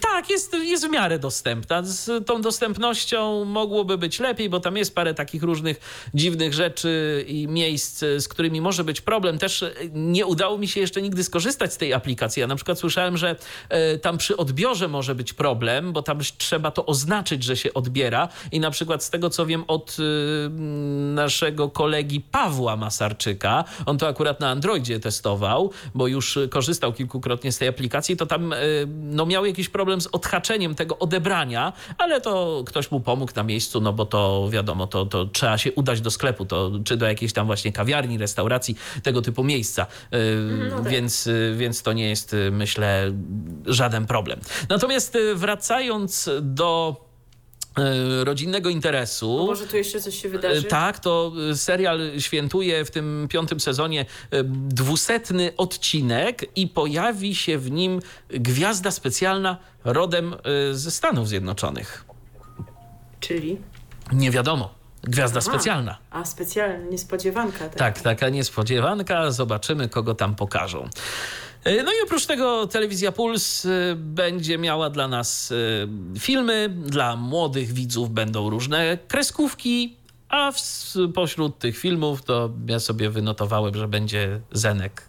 tak, 0.00 0.30
jest, 0.30 0.52
jest 0.54 0.86
w 0.86 0.90
miarę 0.90 1.18
dostępna. 1.18 1.82
Z 1.82 2.26
tą 2.26 2.42
dostępnością 2.42 3.44
mogłoby 3.44 3.98
być 3.98 4.20
lepiej, 4.20 4.50
bo 4.50 4.60
tam 4.60 4.76
jest 4.76 4.94
parę 4.94 5.14
takich 5.14 5.42
różnych 5.42 5.80
dziwnych 6.14 6.54
rzeczy 6.54 7.24
i 7.28 7.48
miejsc, 7.48 8.04
z 8.18 8.28
którymi 8.28 8.60
może 8.60 8.84
być 8.84 9.00
problem. 9.00 9.38
Też 9.38 9.64
nie 9.92 10.26
udało 10.26 10.58
mi 10.58 10.68
się 10.68 10.80
jeszcze 10.80 11.02
nigdy 11.02 11.24
skorzystać 11.24 11.72
z 11.72 11.76
tej 11.76 11.92
aplikacji. 11.92 12.40
Ja 12.40 12.46
na 12.46 12.56
przykład 12.56 12.78
słyszałem, 12.78 13.16
że 13.16 13.36
e, 13.68 13.98
tam 13.98 14.18
przy 14.18 14.36
odbiorze 14.36 14.88
może 14.88 15.14
być 15.14 15.32
problem, 15.32 15.92
bo 15.92 16.02
tam 16.02 16.18
trzeba 16.38 16.70
to 16.70 16.86
oznaczyć, 16.86 17.44
że 17.44 17.56
się 17.56 17.74
odbiera. 17.74 18.28
I 18.52 18.60
na 18.60 18.70
przykład 18.70 19.04
z 19.04 19.10
tego, 19.10 19.30
co 19.30 19.46
wiem 19.46 19.64
od 19.66 19.96
naszego 21.14 21.68
kolegi 21.84 22.20
Pawła 22.20 22.76
Masarczyka, 22.76 23.64
on 23.86 23.98
to 23.98 24.08
akurat 24.08 24.40
na 24.40 24.50
Androidzie 24.50 25.00
testował, 25.00 25.70
bo 25.94 26.06
już 26.06 26.38
korzystał 26.50 26.92
kilkukrotnie 26.92 27.52
z 27.52 27.58
tej 27.58 27.68
aplikacji, 27.68 28.16
to 28.16 28.26
tam 28.26 28.52
y, 28.52 28.56
no, 28.88 29.26
miał 29.26 29.46
jakiś 29.46 29.68
problem 29.68 30.00
z 30.00 30.06
odhaczeniem 30.06 30.74
tego 30.74 30.98
odebrania, 30.98 31.72
ale 31.98 32.20
to 32.20 32.62
ktoś 32.66 32.90
mu 32.90 33.00
pomógł 33.00 33.32
na 33.36 33.42
miejscu, 33.42 33.80
no 33.80 33.92
bo 33.92 34.06
to 34.06 34.48
wiadomo, 34.50 34.86
to, 34.86 35.06
to 35.06 35.26
trzeba 35.26 35.58
się 35.58 35.72
udać 35.72 36.00
do 36.00 36.10
sklepu, 36.10 36.46
to, 36.46 36.70
czy 36.84 36.96
do 36.96 37.06
jakiejś 37.06 37.32
tam 37.32 37.46
właśnie 37.46 37.72
kawiarni, 37.72 38.18
restauracji, 38.18 38.76
tego 39.02 39.22
typu 39.22 39.44
miejsca. 39.44 39.86
Y, 40.14 40.68
no 40.70 40.82
tak. 40.82 40.92
więc, 40.92 41.26
y, 41.26 41.54
więc 41.56 41.82
to 41.82 41.92
nie 41.92 42.08
jest, 42.08 42.34
y, 42.34 42.50
myślę, 42.50 43.12
żaden 43.66 44.06
problem. 44.06 44.40
Natomiast 44.68 45.16
y, 45.16 45.34
wracając 45.34 46.30
do 46.42 46.96
y, 47.10 47.13
rodzinnego 48.24 48.70
interesu. 48.70 49.46
Może 49.46 49.66
tu 49.66 49.76
jeszcze 49.76 50.00
coś 50.00 50.22
się 50.22 50.28
wydarzy? 50.28 50.66
E, 50.66 50.70
Tak, 50.70 50.98
to 50.98 51.32
y, 51.50 51.56
serial 51.56 52.00
świętuje 52.18 52.84
w 52.84 52.90
tym 52.90 53.26
piątym 53.30 53.60
sezonie 53.60 54.06
dwusetny 54.68 55.52
odcinek 55.56 56.56
i 56.56 56.68
pojawi 56.68 57.34
się 57.34 57.58
w 57.58 57.70
nim 57.70 58.00
gwiazda 58.28 58.90
specjalna 58.90 59.56
rodem 59.84 60.34
ze 60.72 60.90
Stanów 60.90 61.28
Zjednoczonych. 61.28 62.04
Czyli? 63.20 63.58
Nie 64.12 64.30
wiadomo. 64.30 64.74
Gwiazda 65.02 65.40
Aha. 65.42 65.50
specjalna. 65.50 65.98
A, 66.10 66.24
specjalna, 66.24 66.90
niespodziewanka. 66.90 67.58
Tak. 67.58 67.74
Tak, 67.74 68.00
taka 68.00 68.28
niespodziewanka. 68.28 69.30
Zobaczymy, 69.30 69.88
kogo 69.88 70.14
tam 70.14 70.34
pokażą. 70.34 70.88
Y, 71.68 71.82
No 71.82 71.92
i 71.92 72.04
oprócz 72.04 72.26
tego 72.26 72.66
telewizja 72.66 73.12
Puls 73.12 73.64
y, 73.64 73.94
będzie 73.96 74.58
miała 74.58 74.90
dla 74.90 75.08
nas 75.08 75.50
y, 75.50 75.88
filmy, 76.18 76.68
dla 76.68 77.16
młodych 77.16 77.72
widzów 77.72 78.10
będą 78.10 78.50
różne 78.50 78.98
kreskówki, 79.08 79.96
a 80.28 80.52
w, 80.52 80.58
pośród 81.14 81.58
tych 81.58 81.78
filmów 81.78 82.22
to 82.22 82.50
ja 82.68 82.80
sobie 82.80 83.10
wynotowałem, 83.10 83.74
że 83.74 83.88
będzie 83.88 84.40
Zenek. 84.52 85.02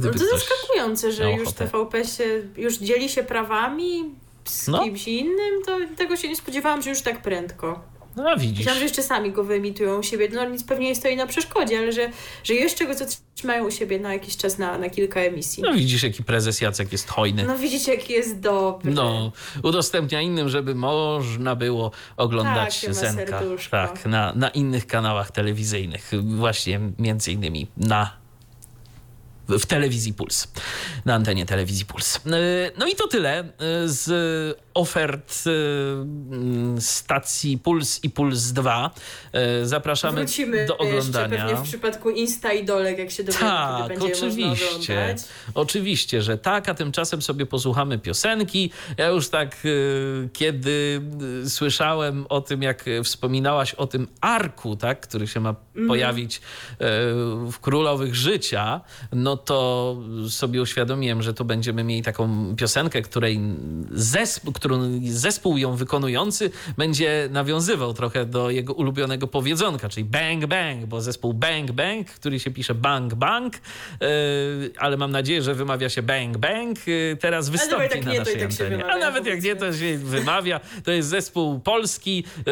No 0.00 0.10
to 0.12 0.18
zaskakujące, 0.18 1.12
że 1.12 1.32
już. 1.32 1.52
TVP 1.52 2.04
się 2.04 2.24
już 2.56 2.78
dzieli 2.78 3.08
się 3.08 3.22
prawami 3.22 4.04
z 4.44 4.68
No. 4.68 4.84
kimś 4.84 5.08
innym, 5.08 5.62
to 5.66 5.78
tego 5.96 6.16
się 6.16 6.28
nie 6.28 6.36
spodziewałam, 6.36 6.82
że 6.82 6.90
już 6.90 7.02
tak 7.02 7.22
prędko. 7.22 7.80
No 8.22 8.36
widzisz. 8.36 8.58
Myślałam, 8.58 8.78
że 8.78 8.84
jeszcze 8.84 9.02
sami 9.02 9.32
go 9.32 9.44
wyemitują 9.44 9.98
u 9.98 10.02
siebie. 10.02 10.28
No 10.32 10.44
nic 10.44 10.64
pewnie 10.64 10.86
nie 10.88 10.94
stoi 10.94 11.16
na 11.16 11.26
przeszkodzie, 11.26 11.78
ale 11.78 11.92
że, 11.92 12.10
że 12.44 12.54
jeszcze 12.54 12.86
go 12.86 12.94
zatrzymają 12.94 13.66
u 13.66 13.70
siebie 13.70 13.98
na 13.98 14.12
jakiś 14.12 14.36
czas, 14.36 14.58
na, 14.58 14.78
na 14.78 14.90
kilka 14.90 15.20
emisji. 15.20 15.62
No 15.62 15.72
widzisz, 15.72 16.02
jaki 16.02 16.24
prezes 16.24 16.60
Jacek 16.60 16.92
jest 16.92 17.08
hojny. 17.08 17.44
No 17.44 17.58
widzicie, 17.58 17.94
jaki 17.94 18.12
jest 18.12 18.40
dobry. 18.40 18.92
No, 18.92 19.32
udostępnia 19.62 20.20
innym, 20.20 20.48
żeby 20.48 20.74
można 20.74 21.56
było 21.56 21.90
oglądać 22.16 22.86
ma 22.86 22.92
Zenka 22.94 23.38
serduszko. 23.38 23.70
tak, 23.70 24.06
na, 24.06 24.32
na 24.36 24.48
innych 24.48 24.86
kanałach 24.86 25.30
telewizyjnych, 25.30 26.10
właśnie 26.22 26.80
między 26.98 27.32
innymi 27.32 27.66
na 27.76 28.17
w 29.48 29.66
telewizji 29.66 30.14
Puls, 30.14 30.48
na 31.04 31.14
antenie 31.14 31.46
telewizji 31.46 31.86
Puls. 31.86 32.20
Yy, 32.26 32.32
No 32.78 32.86
i 32.86 32.94
to 32.96 33.08
tyle 33.08 33.44
yy, 33.82 33.88
z 33.88 34.58
ofert 34.74 35.46
yy, 35.46 36.80
stacji 36.80 37.58
Puls 37.58 38.04
i 38.04 38.10
Puls 38.10 38.52
2. 38.52 38.90
Yy, 39.32 39.66
Zapraszamy 39.66 40.16
Wrócimy 40.20 40.66
do 40.66 40.78
oglądania. 40.78 41.34
jeszcze 41.34 41.46
pewnie 41.46 41.56
w 41.56 41.68
przypadku 41.68 42.10
Insta 42.10 42.52
i 42.52 42.64
Dolek, 42.64 42.98
jak 42.98 43.10
się 43.10 43.24
dowiemy, 43.24 43.44
Tak, 43.44 43.82
kiedy 43.88 44.00
będzie 44.00 44.14
oczywiście. 44.16 44.66
oglądać. 44.94 45.18
Oczywiście, 45.54 46.22
że 46.22 46.38
tak, 46.38 46.68
a 46.68 46.74
tymczasem 46.74 47.22
sobie 47.22 47.46
posłuchamy 47.46 47.98
piosenki. 47.98 48.70
Ja 48.96 49.06
już 49.08 49.28
tak, 49.28 49.56
kiedy 50.32 51.00
słyszałem 51.48 52.26
o 52.28 52.40
tym, 52.40 52.62
jak 52.62 52.84
wspominałaś 53.04 53.74
o 53.74 53.86
tym 53.86 54.08
arku, 54.20 54.76
tak, 54.76 55.00
który 55.00 55.26
się 55.26 55.40
ma 55.40 55.48
Mhm. 55.68 55.88
pojawić 55.88 56.40
w 57.52 57.54
Królowych 57.60 58.14
Życia, 58.14 58.80
no 59.12 59.36
to 59.38 59.96
sobie 60.28 60.62
uświadomiłem, 60.62 61.22
że 61.22 61.34
tu 61.34 61.44
będziemy 61.44 61.84
mieli 61.84 62.02
taką 62.02 62.56
piosenkę, 62.56 63.02
której 63.02 63.40
zespół, 63.90 64.52
którą 64.52 65.00
zespół 65.04 65.58
ją 65.58 65.76
wykonujący 65.76 66.50
będzie 66.78 67.28
nawiązywał 67.30 67.94
trochę 67.94 68.26
do 68.26 68.50
jego 68.50 68.74
ulubionego 68.74 69.26
powiedzonka, 69.26 69.88
czyli 69.88 70.04
bang 70.04 70.46
bang, 70.46 70.86
bo 70.86 71.00
zespół 71.00 71.34
bang 71.34 71.72
bang, 71.72 72.06
który 72.06 72.40
się 72.40 72.50
pisze 72.50 72.74
bang 72.74 73.14
bang, 73.14 73.56
y, 73.56 73.58
ale 74.78 74.96
mam 74.96 75.10
nadzieję, 75.10 75.42
że 75.42 75.54
wymawia 75.54 75.88
się 75.88 76.02
bang 76.02 76.38
bang, 76.38 76.78
y, 76.88 77.16
teraz 77.20 77.48
wystąpi 77.48 78.00
na 78.00 78.12
nie, 78.12 78.24
to 78.24 78.30
i 78.30 78.34
naszej 78.34 78.34
tak 78.34 78.50
antenie. 78.50 78.74
A 78.74 78.78
wymawia, 78.78 78.98
nawet 78.98 79.26
jak 79.26 79.42
nie, 79.42 79.56
to 79.56 79.72
się 79.72 79.98
wymawia. 79.98 80.60
To 80.84 80.90
jest 80.90 81.08
zespół 81.08 81.60
polski 81.60 82.24
y, 82.38 82.42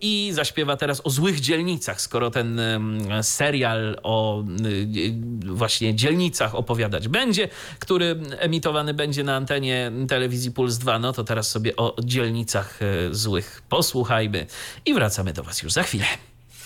i 0.00 0.30
zaśpiewa 0.32 0.76
teraz 0.76 1.00
o 1.04 1.10
złych 1.10 1.40
dzielnicach, 1.40 2.00
skoro 2.00 2.30
ten 2.30 2.58
y, 2.58 3.22
serial 3.22 3.98
o 4.02 4.42
y, 4.42 5.14
właśnie 5.46 5.94
dzielnicach 5.94 6.15
opowiadać 6.54 7.08
będzie, 7.08 7.48
który 7.78 8.20
emitowany 8.38 8.94
będzie 8.94 9.24
na 9.24 9.36
antenie 9.36 9.92
telewizji 10.08 10.50
Puls 10.50 10.78
2, 10.78 10.98
no 10.98 11.12
to 11.12 11.24
teraz 11.24 11.50
sobie 11.50 11.76
o 11.76 11.96
dzielnicach 12.04 12.82
y, 12.82 13.14
złych 13.14 13.62
posłuchajmy 13.68 14.46
i 14.86 14.94
wracamy 14.94 15.32
do 15.32 15.42
Was 15.42 15.62
już 15.62 15.72
za 15.72 15.82
chwilę. 15.82 16.06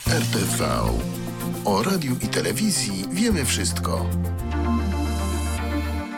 RTV. 0.07 0.69
O 1.65 1.83
radiu 1.83 2.17
i 2.23 2.29
telewizji 2.29 3.05
wiemy 3.13 3.45
wszystko. 3.45 4.07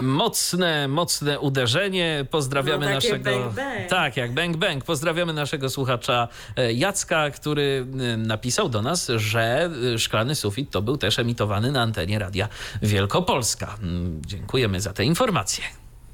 Mocne, 0.03 0.89
mocne 0.89 1.41
uderzenie. 1.41 2.27
Pozdrawiamy 2.31 2.87
No, 2.87 2.95
takie 2.95 3.09
naszego. 3.09 3.25
bang, 3.25 3.55
bang. 3.55 3.89
Tak, 3.91 4.17
jak 4.17 4.33
bang 4.35 4.57
bang. 4.57 4.85
Pozdrawiamy 4.85 5.33
naszego 5.33 5.71
słuchacza 5.71 6.29
e, 6.57 6.73
Jacka, 6.73 7.31
który 7.31 7.87
e, 8.13 8.17
napisał 8.17 8.69
do 8.69 8.83
nas, 8.83 9.11
że 9.17 9.71
e, 9.95 9.99
szklany 9.99 10.35
sufit 10.35 10.71
to 10.71 10.83
był 10.83 10.97
też 10.97 11.19
emitowany 11.19 11.73
na 11.73 11.83
antenie 11.83 12.19
Radia 12.19 12.49
Wielkopolska. 12.83 13.77
Mm, 13.83 14.23
Dziękujemy 14.27 14.81
za 14.81 14.93
te 14.93 15.05
informacje. 15.05 15.65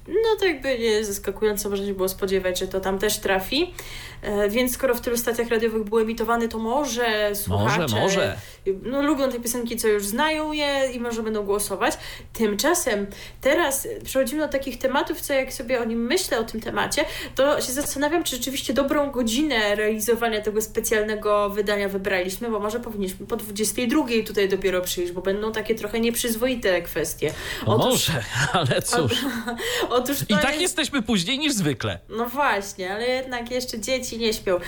No 0.08 0.36
to 0.38 0.44
jakby 0.46 0.78
nie 0.78 1.04
zaskakująco 1.04 1.70
można 1.70 1.86
się 1.86 1.94
było 1.94 2.08
spodziewać, 2.08 2.58
że 2.58 2.66
to 2.68 2.80
tam 2.80 2.98
też 2.98 3.18
trafi. 3.18 3.74
E, 4.22 4.48
więc 4.48 4.72
skoro 4.72 4.94
w 4.94 5.00
tylu 5.00 5.16
stacjach 5.16 5.48
radiowych 5.48 5.84
był 5.84 5.98
emitowany, 5.98 6.48
to 6.48 6.58
może 6.58 7.30
słuchacze 7.34 7.80
Może, 7.80 8.00
może. 8.00 8.36
No, 8.82 9.02
lubią 9.02 9.30
te 9.30 9.40
piosenki, 9.40 9.76
co 9.76 9.88
już 9.88 10.06
znają 10.06 10.52
je 10.52 10.90
i 10.92 11.00
może 11.00 11.22
będą 11.22 11.42
głosować. 11.44 11.98
Tymczasem 12.32 13.06
teraz 13.40 13.88
przechodzimy 14.04 14.46
do 14.46 14.48
takich 14.48 14.78
tematów, 14.78 15.20
co 15.20 15.32
jak 15.32 15.52
sobie 15.52 15.80
o 15.80 15.84
nim 15.84 16.06
myślę, 16.06 16.38
o 16.38 16.44
tym 16.44 16.60
temacie, 16.60 17.04
to 17.34 17.60
się 17.60 17.72
zastanawiam, 17.72 18.24
czy 18.24 18.36
rzeczywiście 18.36 18.74
dobrą 18.74 19.10
godzinę 19.10 19.74
realizowania 19.74 20.40
tego 20.40 20.62
specjalnego 20.62 21.50
wydania 21.50 21.88
wybraliśmy, 21.88 22.50
bo 22.50 22.60
może 22.60 22.80
powinniśmy 22.80 23.26
po 23.26 23.36
22 23.36 24.04
tutaj 24.26 24.48
dopiero 24.48 24.80
przyjść, 24.80 25.12
bo 25.12 25.20
będą 25.20 25.52
takie 25.52 25.74
trochę 25.74 26.00
nieprzyzwoite 26.00 26.82
kwestie. 26.82 27.32
O, 27.66 27.78
może, 27.78 28.22
ale 28.52 28.82
cóż. 28.82 29.12
Otóż 29.90 30.22
I 30.22 30.26
tak 30.26 30.44
jest... 30.44 30.60
jesteśmy 30.60 31.02
później 31.02 31.38
niż 31.38 31.52
zwykle. 31.52 31.98
No 32.08 32.26
właśnie, 32.26 32.94
ale 32.94 33.08
jednak 33.08 33.50
jeszcze 33.50 33.80
dzieci 33.80 34.07
nie 34.16 34.32
śpią. 34.32 34.58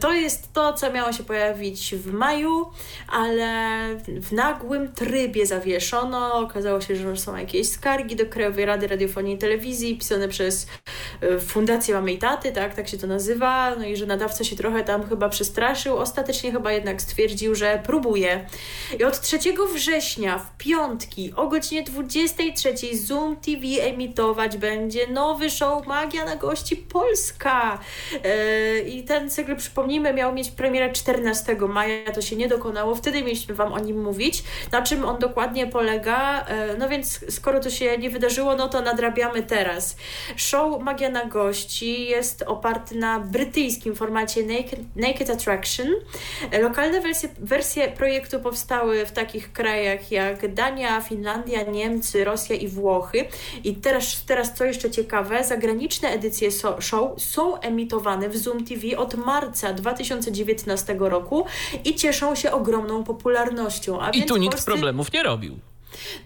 To 0.00 0.12
jest 0.12 0.52
to, 0.52 0.72
co 0.72 0.92
miało 0.92 1.12
się 1.12 1.24
pojawić 1.24 1.94
w 1.94 2.12
maju, 2.12 2.66
ale 3.08 3.78
w 4.08 4.32
nagłym 4.32 4.92
trybie 4.92 5.46
zawieszono. 5.46 6.34
Okazało 6.34 6.80
się, 6.80 6.96
że 6.96 7.16
są 7.16 7.36
jakieś 7.36 7.68
skargi 7.68 8.16
do 8.16 8.26
Krajowej 8.26 8.64
Rady 8.64 8.88
Radiofonii 8.88 9.34
i 9.34 9.38
Telewizji 9.38 9.98
pisane 9.98 10.28
przez 10.28 10.66
e, 11.20 11.38
Fundację 11.38 11.94
Mamy 11.94 12.12
i 12.12 12.18
Taty, 12.18 12.52
tak, 12.52 12.74
tak 12.74 12.88
się 12.88 12.98
to 12.98 13.06
nazywa. 13.06 13.76
No 13.76 13.84
i 13.84 13.96
że 13.96 14.06
nadawca 14.06 14.44
się 14.44 14.56
trochę 14.56 14.84
tam 14.84 15.08
chyba 15.08 15.28
przestraszył. 15.28 15.96
Ostatecznie 15.96 16.52
chyba 16.52 16.72
jednak 16.72 17.02
stwierdził, 17.02 17.54
że 17.54 17.82
próbuje. 17.86 18.46
I 18.98 19.04
od 19.04 19.20
3 19.20 19.38
września 19.74 20.38
w 20.38 20.56
piątki 20.56 21.32
o 21.36 21.46
godzinie 21.48 21.82
23 21.82 22.74
Zoom 22.92 23.36
TV 23.36 23.66
emitować 23.80 24.56
będzie 24.56 25.06
nowy 25.06 25.50
show 25.50 25.86
Magia 25.86 26.24
na 26.24 26.36
gości 26.36 26.76
Polska. 26.76 27.78
Yy, 28.12 28.20
I 28.88 29.02
ten 29.02 29.30
cykl, 29.30 29.56
przypomnijmy, 29.56 30.14
miał 30.14 30.34
mieć 30.34 30.50
premierę 30.50 30.92
14 30.92 31.56
maja, 31.68 32.12
to 32.12 32.22
się 32.22 32.36
nie 32.36 32.48
dokonało. 32.48 32.94
Wtedy 32.94 33.22
mieliśmy 33.22 33.54
Wam 33.54 33.72
o 33.72 33.78
nim 33.78 34.02
mówić. 34.02 34.44
Na 34.72 34.82
czym 34.82 35.04
on 35.04 35.18
dokładnie 35.18 35.66
polega? 35.66 36.46
Yy, 36.68 36.78
no 36.78 36.88
więc 36.88 37.20
skoro 37.28 37.60
to 37.60 37.70
się 37.70 37.98
nie 37.98 38.10
wydarzyło, 38.10 38.56
no 38.56 38.68
to 38.68 38.80
nadrabiamy 38.80 39.42
teraz. 39.42 39.96
Show 40.36 40.82
Magia 40.82 41.08
na 41.08 41.24
gości 41.24 42.06
jest 42.06 42.42
oparty 42.42 42.94
na 42.94 43.20
brytyjskim 43.20 43.96
formacie 43.96 44.42
Naked, 44.42 44.96
Naked 44.96 45.30
Attraction. 45.30 45.88
Lokalne 46.62 47.00
wersje, 47.00 47.28
wersje 47.38 47.88
projektu 47.88 48.40
powstały 48.40 49.06
w 49.06 49.12
takich 49.12 49.52
krajach 49.52 50.12
jak 50.12 50.54
Dania, 50.54 51.00
Finlandia, 51.00 51.62
Niemcy, 51.62 52.24
Rosja 52.24 52.56
i 52.56 52.68
Włochy. 52.68 53.24
I 53.64 53.74
teraz, 53.74 54.24
teraz 54.26 54.54
co 54.54 54.64
jeszcze 54.64 54.90
ciekawe, 54.90 55.44
zagraniczne 55.44 56.08
edycje 56.08 56.50
show 56.80 57.22
są 57.22 57.60
emitowane 57.60 58.28
w 58.28 58.36
Zoom 58.36 58.64
TV 58.70 58.98
od 58.98 59.14
marca 59.14 59.72
2019 59.72 60.96
roku 60.98 61.44
i 61.84 61.94
cieszą 61.94 62.34
się 62.34 62.52
ogromną 62.52 63.04
popularnością. 63.04 63.98
I 64.12 64.24
tu 64.24 64.36
nikt 64.36 64.52
Polscy... 64.52 64.70
problemów 64.70 65.12
nie 65.12 65.22
robił. 65.22 65.58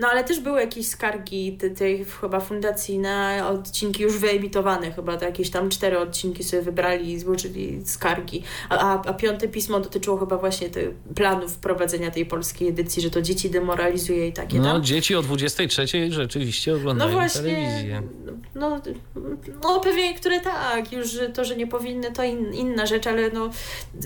No 0.00 0.08
ale 0.08 0.24
też 0.24 0.40
były 0.40 0.60
jakieś 0.60 0.86
skargi 0.86 1.58
tej, 1.76 2.04
chyba 2.20 2.40
fundacji 2.40 2.98
na 2.98 3.48
odcinki 3.48 4.02
już 4.02 4.18
wyemitowane, 4.18 4.92
chyba 4.92 5.16
to 5.16 5.24
jakieś 5.24 5.50
tam 5.50 5.70
cztery 5.70 5.98
odcinki 5.98 6.44
sobie 6.44 6.62
wybrali 6.62 7.12
i 7.12 7.18
złożyli 7.18 7.82
skargi. 7.84 8.42
A, 8.68 8.78
a, 8.78 9.02
a 9.02 9.14
piąte 9.14 9.48
pismo 9.48 9.80
dotyczyło 9.80 10.18
chyba 10.18 10.36
właśnie 10.36 10.70
tych 10.70 10.90
planów 11.14 11.52
wprowadzenia 11.52 12.10
tej 12.10 12.26
polskiej 12.26 12.68
edycji, 12.68 13.02
że 13.02 13.10
to 13.10 13.22
dzieci 13.22 13.50
demoralizuje 13.50 14.28
i 14.28 14.32
takie 14.32 14.58
No 14.58 14.72
tam. 14.72 14.84
dzieci 14.84 15.14
o 15.14 15.22
23 15.22 15.86
rzeczywiście 16.10 16.74
oglądają 16.74 17.10
no 17.10 17.16
właśnie, 17.16 17.42
telewizję. 17.42 18.02
No, 18.54 18.80
no 19.62 19.80
pewnie 19.80 20.02
niektóre 20.02 20.40
tak, 20.40 20.92
już 20.92 21.18
to, 21.34 21.44
że 21.44 21.56
nie 21.56 21.66
powinny 21.66 22.12
to 22.12 22.24
in, 22.24 22.54
inna 22.54 22.86
rzecz, 22.86 23.06
ale 23.06 23.30
no 23.30 23.50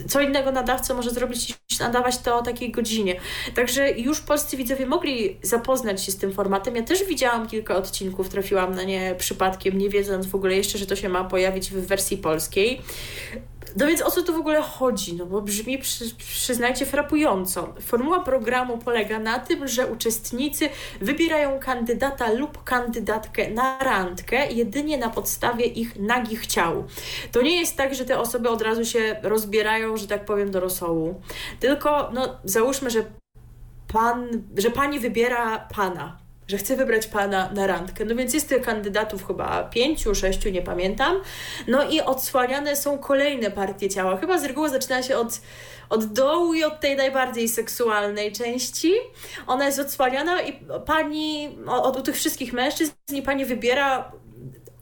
co 0.09 0.21
innego 0.21 0.53
nadawca 0.53 0.95
może 0.95 1.11
zrobić 1.11 1.55
niż 1.71 1.79
nadawać 1.79 2.19
to 2.19 2.39
o 2.39 2.43
takiej 2.43 2.71
godzinie. 2.71 3.21
Także 3.55 3.91
już 3.91 4.21
polscy 4.21 4.57
widzowie 4.57 4.87
mogli 4.87 5.37
zapoznać 5.49 6.05
się 6.05 6.13
z 6.13 6.17
tym 6.17 6.33
formatem. 6.33 6.77
Ja 6.77 6.83
też 6.83 7.05
widziałam 7.05 7.49
kilka 7.49 7.77
odcinków, 7.77 8.29
trafiłam 8.29 8.75
na 8.75 8.83
nie 8.83 9.15
przypadkiem, 9.19 9.79
nie 9.79 9.89
wiedząc 9.89 10.27
w 10.27 10.35
ogóle 10.35 10.57
jeszcze, 10.57 10.79
że 10.79 10.87
to 10.87 10.97
się 10.97 11.09
ma 11.09 11.25
pojawić 11.25 11.71
w 11.71 11.87
wersji 11.87 12.17
polskiej. 12.17 12.81
No 13.77 13.87
więc 13.87 14.03
o 14.03 14.11
co 14.11 14.23
tu 14.23 14.33
w 14.33 14.37
ogóle 14.37 14.63
chodzi? 14.63 15.15
No 15.15 15.27
bo 15.27 15.41
brzmi, 15.41 15.79
przy, 15.79 16.05
przyznajcie, 16.17 16.87
frapująco. 16.87 17.75
Formuła 17.81 18.21
programu 18.21 18.79
polega 18.79 19.19
na 19.19 19.39
tym, 19.39 19.69
że 19.69 19.87
uczestnicy 19.87 20.69
wybierają 21.01 21.59
kandydata 21.59 22.33
lub 22.33 22.65
kandydatkę 22.65 23.51
na 23.51 23.79
randkę 23.79 24.53
jedynie 24.53 24.99
na 24.99 25.11
podstawie 25.11 25.65
ich 25.65 25.99
nagich 25.99 26.47
ciał. 26.47 26.85
To 27.33 27.43
nie 27.43 27.61
jest 27.61 27.77
tak, 27.77 27.95
że 27.95 28.05
te 28.05 28.19
osoby 28.19 28.49
od 28.49 28.63
razu 28.63 28.85
się 28.85 29.17
rozbierają, 29.23 29.97
że 29.97 30.07
tak 30.07 30.25
powiem, 30.25 30.51
do 30.51 30.61
rosołu. 30.61 31.21
Tylko, 31.61 32.11
no, 32.15 32.39
załóżmy, 32.45 32.91
że 32.91 33.05
pan, 33.93 34.29
że 34.57 34.71
pani 34.71 35.01
wybiera 35.01 35.59
pana, 35.59 36.19
że 36.49 36.59
chce 36.59 36.77
wybrać 36.77 37.07
pana 37.07 37.51
na 37.55 37.67
randkę. 37.67 38.05
No 38.05 38.15
więc 38.15 38.35
jest 38.35 38.49
tych 38.49 38.63
kandydatów 38.63 39.27
chyba 39.27 39.65
pięciu, 39.65 40.15
sześciu, 40.15 40.51
nie 40.51 40.63
pamiętam. 40.63 41.17
No 41.69 41.91
i 41.91 42.01
odsłaniane 42.01 42.77
są 42.77 42.99
kolejne 42.99 43.51
partie 43.51 43.89
ciała. 43.89 44.17
Chyba 44.17 44.39
z 44.39 44.45
reguły 44.45 44.69
zaczyna 44.69 45.03
się 45.03 45.17
od, 45.17 45.41
od 45.91 46.05
dołu 46.05 46.55
i 46.55 46.65
od 46.65 46.81
tej 46.81 46.97
najbardziej 46.97 47.49
seksualnej 47.49 48.33
części. 48.33 48.93
Ona 49.47 49.67
jest 49.67 49.79
odsłaniana 49.79 50.43
i 50.43 50.61
pani, 50.87 51.59
od, 51.67 51.97
od 51.97 52.05
tych 52.05 52.17
wszystkich 52.17 52.53
mężczyzn 52.53 52.93
i 53.13 53.23
pani 53.23 53.45
wybiera 53.45 54.13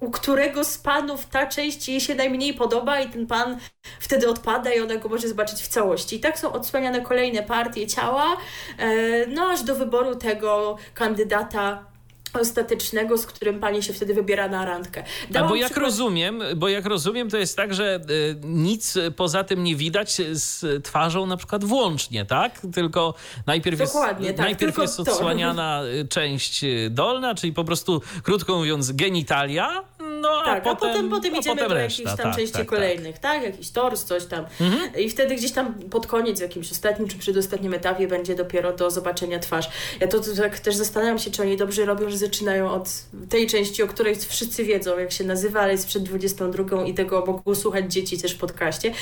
u 0.01 0.11
którego 0.11 0.65
z 0.65 0.79
panów 0.79 1.27
ta 1.27 1.47
część 1.47 1.89
jej 1.89 2.01
się 2.01 2.15
najmniej 2.15 2.55
podoba 2.55 3.01
i 3.01 3.09
ten 3.11 3.27
pan 3.27 3.59
wtedy 4.01 4.29
odpada 4.29 4.73
i 4.73 4.81
ona 4.81 4.97
go 4.97 5.09
może 5.09 5.29
zobaczyć 5.29 5.63
w 5.63 5.69
całości. 5.69 6.17
I 6.17 6.21
tak 6.21 6.39
są 6.39 6.53
odsłaniane 6.53 7.01
kolejne 7.01 7.43
partie 7.43 7.87
ciała, 7.87 8.37
e, 8.79 9.27
no 9.27 9.51
aż 9.51 9.63
do 9.63 9.75
wyboru 9.75 10.17
tego 10.17 10.77
kandydata 10.95 11.96
ostatecznego, 12.33 13.19
z 13.19 13.27
którym 13.27 13.61
pani 13.61 13.83
się 13.83 13.93
wtedy 13.93 14.15
wybiera 14.15 14.49
na 14.49 14.65
randkę. 14.65 15.05
Dałam 15.31 15.49
bo 15.49 15.57
jak 15.57 15.67
przykład... 15.67 15.87
rozumiem, 15.87 16.43
bo 16.57 16.69
jak 16.69 16.87
rozumiem, 16.87 17.31
to 17.31 17.37
jest 17.37 17.57
tak, 17.57 17.75
że 17.75 18.01
y, 18.11 18.37
nic 18.45 18.95
poza 19.17 19.45
tym 19.45 19.65
nie 19.65 19.77
widać 19.77 20.21
z 20.33 20.85
twarzą 20.85 21.27
na 21.27 21.37
przykład 21.37 21.65
włącznie, 21.65 22.25
tak? 22.25 22.61
Tylko 22.75 23.15
najpierw 23.47 23.79
Dokładnie, 23.79 24.27
jest, 24.27 24.37
tak, 24.37 24.47
najpierw 24.47 24.79
jest 24.79 25.01
odsłaniana 25.01 25.83
to. 26.03 26.09
część 26.09 26.65
dolna, 26.91 27.35
czyli 27.35 27.53
po 27.53 27.65
prostu 27.65 28.03
krótko 28.23 28.57
mówiąc 28.57 28.93
genitalia, 28.93 29.85
no 30.21 30.43
a, 30.43 30.45
tak, 30.45 30.63
potem, 30.63 30.89
a 30.89 30.93
potem, 30.93 31.11
potem 31.11 31.37
idziemy 31.37 31.57
potem 31.57 31.71
do 31.71 31.77
jakichś 31.77 32.03
tam 32.05 32.17
tak, 32.17 32.37
części 32.37 32.53
tak, 32.53 32.67
kolejnych, 32.67 33.19
tak. 33.19 33.33
tak? 33.33 33.43
Jakiś 33.43 33.71
tors, 33.71 34.05
coś 34.05 34.25
tam. 34.25 34.45
Mhm. 34.61 34.97
I 34.97 35.11
wtedy 35.11 35.35
gdzieś 35.35 35.53
tam 35.53 35.75
pod 35.75 36.07
koniec, 36.07 36.39
w 36.39 36.43
jakimś 36.43 36.73
ostatnim 36.73 37.09
czy 37.09 37.19
przedostatnim 37.19 37.75
etapie 37.75 38.09
będzie 38.09 38.35
dopiero 38.35 38.73
do 38.73 38.91
zobaczenia 38.91 39.39
twarz. 39.39 39.69
Ja 40.01 40.09
to, 40.09 40.21
to 40.21 40.37
tak 40.37 40.59
też 40.59 40.75
zastanawiam 40.75 41.19
się, 41.19 41.31
czy 41.31 41.43
oni 41.43 41.57
dobrze 41.57 41.85
robią, 41.85 42.11
zaczynają 42.17 42.71
od 42.71 42.89
tej 43.29 43.47
części, 43.47 43.83
o 43.83 43.89
której 43.89 44.17
wszyscy 44.17 44.65
wiedzą, 44.65 44.99
jak 44.99 45.13
się 45.13 45.25
nazywa, 45.25 45.61
ale 45.61 45.73
jest 45.73 45.87
przed 45.87 46.03
22 46.03 46.85
i 46.85 46.95
tego 46.95 47.25
mogą 47.27 47.55
słuchać 47.55 47.93
dzieci 47.93 48.19
też 48.19 48.35
w 48.35 48.39
podcaście. 48.39 48.93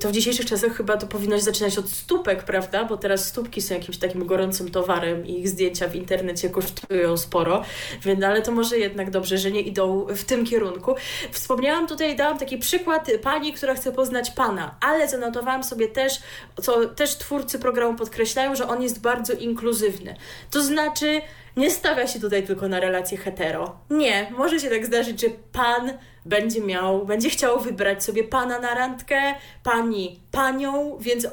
To 0.00 0.08
w 0.08 0.12
dzisiejszych 0.12 0.46
czasach 0.46 0.76
chyba 0.76 0.96
to 0.96 1.06
powinno 1.06 1.36
się 1.36 1.42
zaczynać 1.42 1.78
od 1.78 1.90
stópek, 1.90 2.44
prawda? 2.44 2.84
Bo 2.84 2.96
teraz 2.96 3.28
stópki 3.28 3.62
są 3.62 3.74
jakimś 3.74 3.96
takim 3.96 4.26
gorącym 4.26 4.70
towarem 4.70 5.26
i 5.26 5.40
ich 5.40 5.48
zdjęcia 5.48 5.88
w 5.88 5.96
internecie 5.96 6.50
kosztują 6.50 7.16
sporo. 7.16 7.64
Więc, 8.02 8.24
ale 8.24 8.42
to 8.42 8.52
może 8.52 8.78
jednak 8.78 9.10
dobrze, 9.10 9.38
że 9.38 9.50
nie 9.50 9.60
idą 9.60 10.06
w 10.08 10.24
tym 10.24 10.46
kierunku. 10.46 10.94
Wspomniałam 11.32 11.86
tutaj, 11.86 12.16
dałam 12.16 12.38
taki 12.38 12.58
przykład 12.58 13.10
pani, 13.22 13.52
która 13.52 13.74
chce 13.74 13.92
poznać 13.92 14.30
pana, 14.30 14.76
ale 14.80 15.08
zanotowałam 15.08 15.64
sobie 15.64 15.88
też, 15.88 16.20
co 16.62 16.86
też 16.86 17.16
twórcy 17.16 17.58
programu 17.58 17.98
podkreślają, 17.98 18.54
że 18.54 18.68
on 18.68 18.82
jest 18.82 19.00
bardzo 19.00 19.32
inkluzywny. 19.32 20.16
To 20.50 20.62
znaczy, 20.62 21.20
nie 21.60 21.70
stawia 21.70 22.06
się 22.06 22.20
tutaj 22.20 22.42
tylko 22.42 22.68
na 22.68 22.80
relacje 22.80 23.18
hetero. 23.18 23.76
Nie, 23.90 24.32
może 24.36 24.60
się 24.60 24.70
tak 24.70 24.86
zdarzyć, 24.86 25.20
że 25.20 25.26
pan 25.52 25.92
będzie 26.24 26.60
miał, 26.60 27.06
będzie 27.06 27.30
chciał 27.30 27.60
wybrać 27.60 28.04
sobie 28.04 28.24
pana 28.24 28.58
na 28.58 28.74
randkę, 28.74 29.34
pani 29.62 30.20
panią, 30.32 30.98
więc 31.00 31.26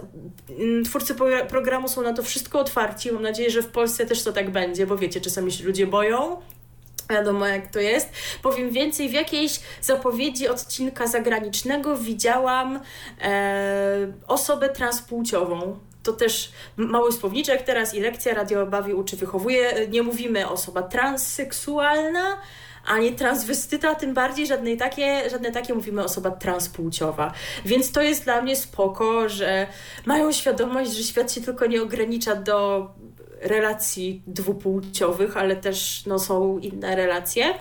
mm, 0.49 0.83
twórcy 0.85 1.15
programu 1.49 1.87
są 1.87 2.01
na 2.01 2.13
to 2.13 2.23
wszystko 2.23 2.59
otwarci. 2.59 3.11
Mam 3.11 3.23
nadzieję, 3.23 3.49
że 3.49 3.61
w 3.61 3.67
Polsce 3.67 4.05
też 4.05 4.23
to 4.23 4.33
tak 4.33 4.49
będzie, 4.49 4.87
bo 4.87 4.97
wiecie, 4.97 5.21
czasami 5.21 5.51
się 5.51 5.63
ludzie 5.63 5.87
boją, 5.87 6.37
Wiadomo, 7.09 7.47
jak 7.47 7.71
to 7.71 7.79
jest. 7.79 8.09
Powiem 8.41 8.71
więcej, 8.71 9.09
w 9.09 9.13
jakiejś 9.13 9.59
zapowiedzi 9.81 10.47
odcinka 10.47 11.07
zagranicznego 11.07 11.97
widziałam 11.97 12.79
e, 13.21 14.13
osobę 14.27 14.69
transpłciową. 14.69 15.79
To 16.07 16.13
też 16.13 16.51
mały 16.77 17.11
słowniczek 17.11 17.61
teraz 17.61 17.93
i 17.93 17.99
lekcja 17.99 18.34
radiobawi 18.34 18.93
uczy, 18.93 19.17
wychowuje. 19.17 19.88
Nie 19.89 20.03
mówimy 20.03 20.49
osoba 20.49 20.81
transseksualna, 20.81 22.38
ani 22.85 23.11
transwestyta, 23.11 23.95
tym 23.95 24.13
bardziej 24.13 24.47
żadnej 24.47 24.77
takie, 24.77 25.29
żadne 25.29 25.51
takie 25.51 25.73
mówimy 25.73 26.03
osoba 26.03 26.31
transpłciowa. 26.31 27.34
Więc 27.65 27.91
to 27.91 28.01
jest 28.01 28.23
dla 28.23 28.41
mnie 28.41 28.55
spoko, 28.55 29.29
że 29.29 29.67
mają 30.05 30.31
świadomość, 30.31 30.91
że 30.91 31.03
świat 31.03 31.31
się 31.31 31.41
tylko 31.41 31.65
nie 31.65 31.81
ogranicza 31.81 32.35
do 32.35 32.88
relacji 33.41 34.22
dwupłciowych, 34.27 35.38
ale 35.38 35.55
też 35.55 36.03
no, 36.05 36.19
są 36.19 36.57
inne 36.57 36.95
relacje. 36.95 37.53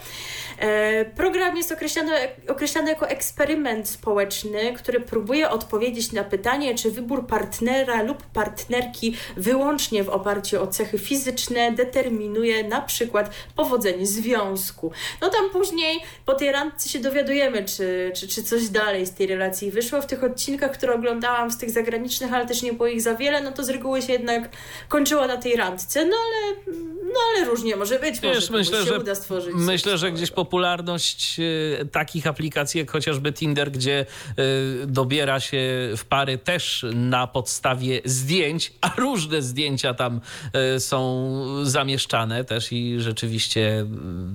E, 0.59 1.05
program 1.05 1.57
jest 1.57 1.73
określany, 1.73 2.13
określany 2.49 2.91
jako 2.91 3.09
eksperyment 3.09 3.89
społeczny, 3.89 4.73
który 4.73 5.01
próbuje 5.01 5.51
odpowiedzieć 5.51 6.13
na 6.13 6.25
pytanie, 6.25 6.75
czy 6.75 6.91
wybór 6.91 7.27
partnera 7.27 8.03
lub 8.03 8.23
partnerki 8.23 9.17
wyłącznie 9.37 10.05
w 10.05 10.09
oparciu 10.09 10.63
o 10.63 10.67
cechy 10.67 10.99
fizyczne 10.99 11.73
determinuje 11.73 12.65
na 12.65 12.81
przykład 12.81 13.31
powodzenie 13.57 14.07
związku. 14.07 14.93
No 15.21 15.29
tam 15.29 15.51
później 15.51 16.01
po 16.25 16.35
tej 16.35 16.53
randce 16.53 16.89
się 16.89 16.99
dowiadujemy, 16.99 17.65
czy, 17.65 18.13
czy, 18.15 18.29
czy 18.29 18.43
coś 18.43 18.69
dalej 18.69 19.07
z 19.07 19.15
tej 19.15 19.27
relacji 19.27 19.71
wyszło. 19.71 20.03
W 20.03 20.07
tych 20.07 20.25
odcinkach, 20.25 20.73
które 20.73 20.95
oglądałam 20.95 21.51
z 21.51 21.59
tych 21.59 21.71
zagranicznych, 21.71 22.33
ale 22.33 22.47
też 22.47 22.63
nie 22.63 22.73
było 22.73 22.87
ich 22.87 23.03
za 23.03 23.15
wiele, 23.15 23.41
no 23.41 23.53
to 23.53 23.65
z 23.65 23.69
reguły 23.69 24.03
się 24.03 24.13
jednak 24.13 24.49
kończyło 24.89 25.27
na 25.27 25.37
tej 25.37 25.57
randce. 25.57 25.66
No 25.97 26.17
ale, 26.27 26.57
no 27.05 27.21
ale 27.37 27.45
różnie 27.45 27.77
może 27.77 27.99
być, 27.99 28.23
może 28.23 28.35
Wiesz, 28.35 28.51
myślę, 28.51 28.79
się 28.79 28.85
że, 28.85 29.01
uda 29.01 29.15
stworzyć. 29.15 29.55
myślę, 29.55 29.99
że 29.99 30.13
gdzieś 30.13 30.31
popularność 30.31 31.37
y, 31.41 31.89
takich 31.93 32.27
aplikacji 32.27 32.79
jak 32.79 32.91
chociażby 32.91 33.33
Tinder, 33.33 33.71
gdzie 33.71 34.07
y, 34.39 34.87
dobiera 34.87 35.41
się 35.41 35.59
w 35.97 36.05
pary 36.05 36.39
też 36.39 36.87
na 36.95 37.27
podstawie 37.27 38.01
zdjęć, 38.05 38.73
a 38.81 38.95
różne 38.97 39.43
zdjęcia 39.43 39.95
tam 39.95 40.21
y, 40.77 40.81
są 40.81 41.27
zamieszczane 41.63 42.45
też 42.45 42.73
i 42.73 43.01
rzeczywiście 43.01 43.81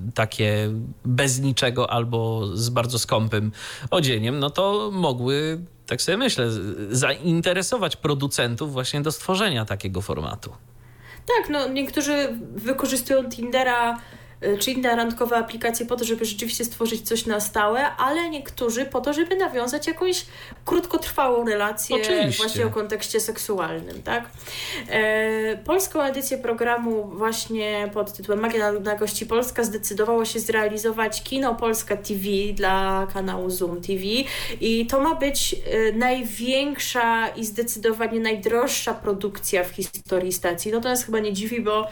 y, 0.08 0.12
takie 0.14 0.72
bez 1.04 1.40
niczego 1.40 1.90
albo 1.90 2.46
z 2.56 2.68
bardzo 2.68 2.98
skąpym 2.98 3.52
odzieniem, 3.90 4.38
no 4.38 4.50
to 4.50 4.90
mogły 4.92 5.60
tak 5.86 6.02
sobie 6.02 6.18
myślę, 6.18 6.48
zainteresować 6.90 7.96
producentów 7.96 8.72
właśnie 8.72 9.00
do 9.00 9.12
stworzenia 9.12 9.64
takiego 9.64 10.00
formatu. 10.00 10.52
Tak, 11.26 11.50
no 11.50 11.68
niektórzy 11.68 12.28
wykorzystują 12.54 13.30
Tindera 13.30 13.98
czy 14.58 14.70
inne 14.70 14.96
randkowe 14.96 15.36
aplikacje 15.36 15.86
po 15.86 15.96
to, 15.96 16.04
żeby 16.04 16.24
rzeczywiście 16.24 16.64
stworzyć 16.64 17.02
coś 17.02 17.26
na 17.26 17.40
stałe, 17.40 17.96
ale 17.96 18.30
niektórzy 18.30 18.84
po 18.84 19.00
to, 19.00 19.12
żeby 19.12 19.36
nawiązać 19.36 19.86
jakąś 19.86 20.26
krótkotrwałą 20.64 21.44
relację 21.44 21.96
Oczywiście. 21.96 22.42
właśnie 22.42 22.66
o 22.66 22.70
kontekście 22.70 23.20
seksualnym, 23.20 24.02
tak? 24.02 24.30
E, 24.88 25.56
polską 25.56 26.02
edycję 26.02 26.38
programu 26.38 27.04
właśnie 27.04 27.90
pod 27.94 28.12
tytułem 28.12 28.40
Magia 28.40 28.72
na, 28.72 28.96
gości 28.96 29.26
Polska 29.26 29.64
zdecydowało 29.64 30.24
się 30.24 30.40
zrealizować 30.40 31.22
Kino 31.22 31.54
Polska 31.54 31.96
TV 31.96 32.22
dla 32.54 33.06
kanału 33.14 33.50
Zoom 33.50 33.80
TV 33.80 34.02
i 34.60 34.86
to 34.86 35.00
ma 35.00 35.14
być 35.14 35.54
e, 35.54 35.92
największa 35.92 37.28
i 37.28 37.44
zdecydowanie 37.44 38.20
najdroższa 38.20 38.94
produkcja 38.94 39.64
w 39.64 39.70
historii 39.70 40.32
stacji. 40.32 40.72
No 40.72 40.80
to 40.80 40.88
nas 40.88 41.04
chyba 41.04 41.18
nie 41.18 41.32
dziwi, 41.32 41.60
bo 41.60 41.88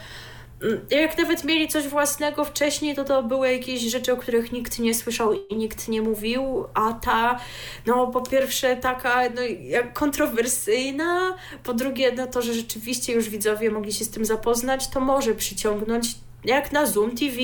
Jak 0.89 1.17
nawet 1.17 1.43
mieli 1.43 1.67
coś 1.67 1.87
własnego 1.87 2.45
wcześniej, 2.45 2.95
to 2.95 3.03
to 3.03 3.23
były 3.23 3.51
jakieś 3.51 3.81
rzeczy, 3.81 4.13
o 4.13 4.17
których 4.17 4.51
nikt 4.51 4.79
nie 4.79 4.93
słyszał 4.93 5.33
i 5.33 5.55
nikt 5.55 5.87
nie 5.87 6.01
mówił, 6.01 6.65
a 6.73 6.93
ta, 6.93 7.39
no 7.85 8.07
po 8.07 8.21
pierwsze 8.21 8.77
taka 8.77 9.29
no, 9.29 9.41
jak 9.61 9.93
kontrowersyjna, 9.93 11.35
po 11.63 11.73
drugie 11.73 12.11
no 12.11 12.27
to, 12.27 12.41
że 12.41 12.53
rzeczywiście 12.53 13.13
już 13.13 13.29
widzowie 13.29 13.71
mogli 13.71 13.93
się 13.93 14.05
z 14.05 14.09
tym 14.09 14.25
zapoznać, 14.25 14.87
to 14.89 14.99
może 14.99 15.35
przyciągnąć 15.35 16.15
jak 16.45 16.71
na 16.71 16.85
Zoom 16.85 17.15
TV, 17.15 17.37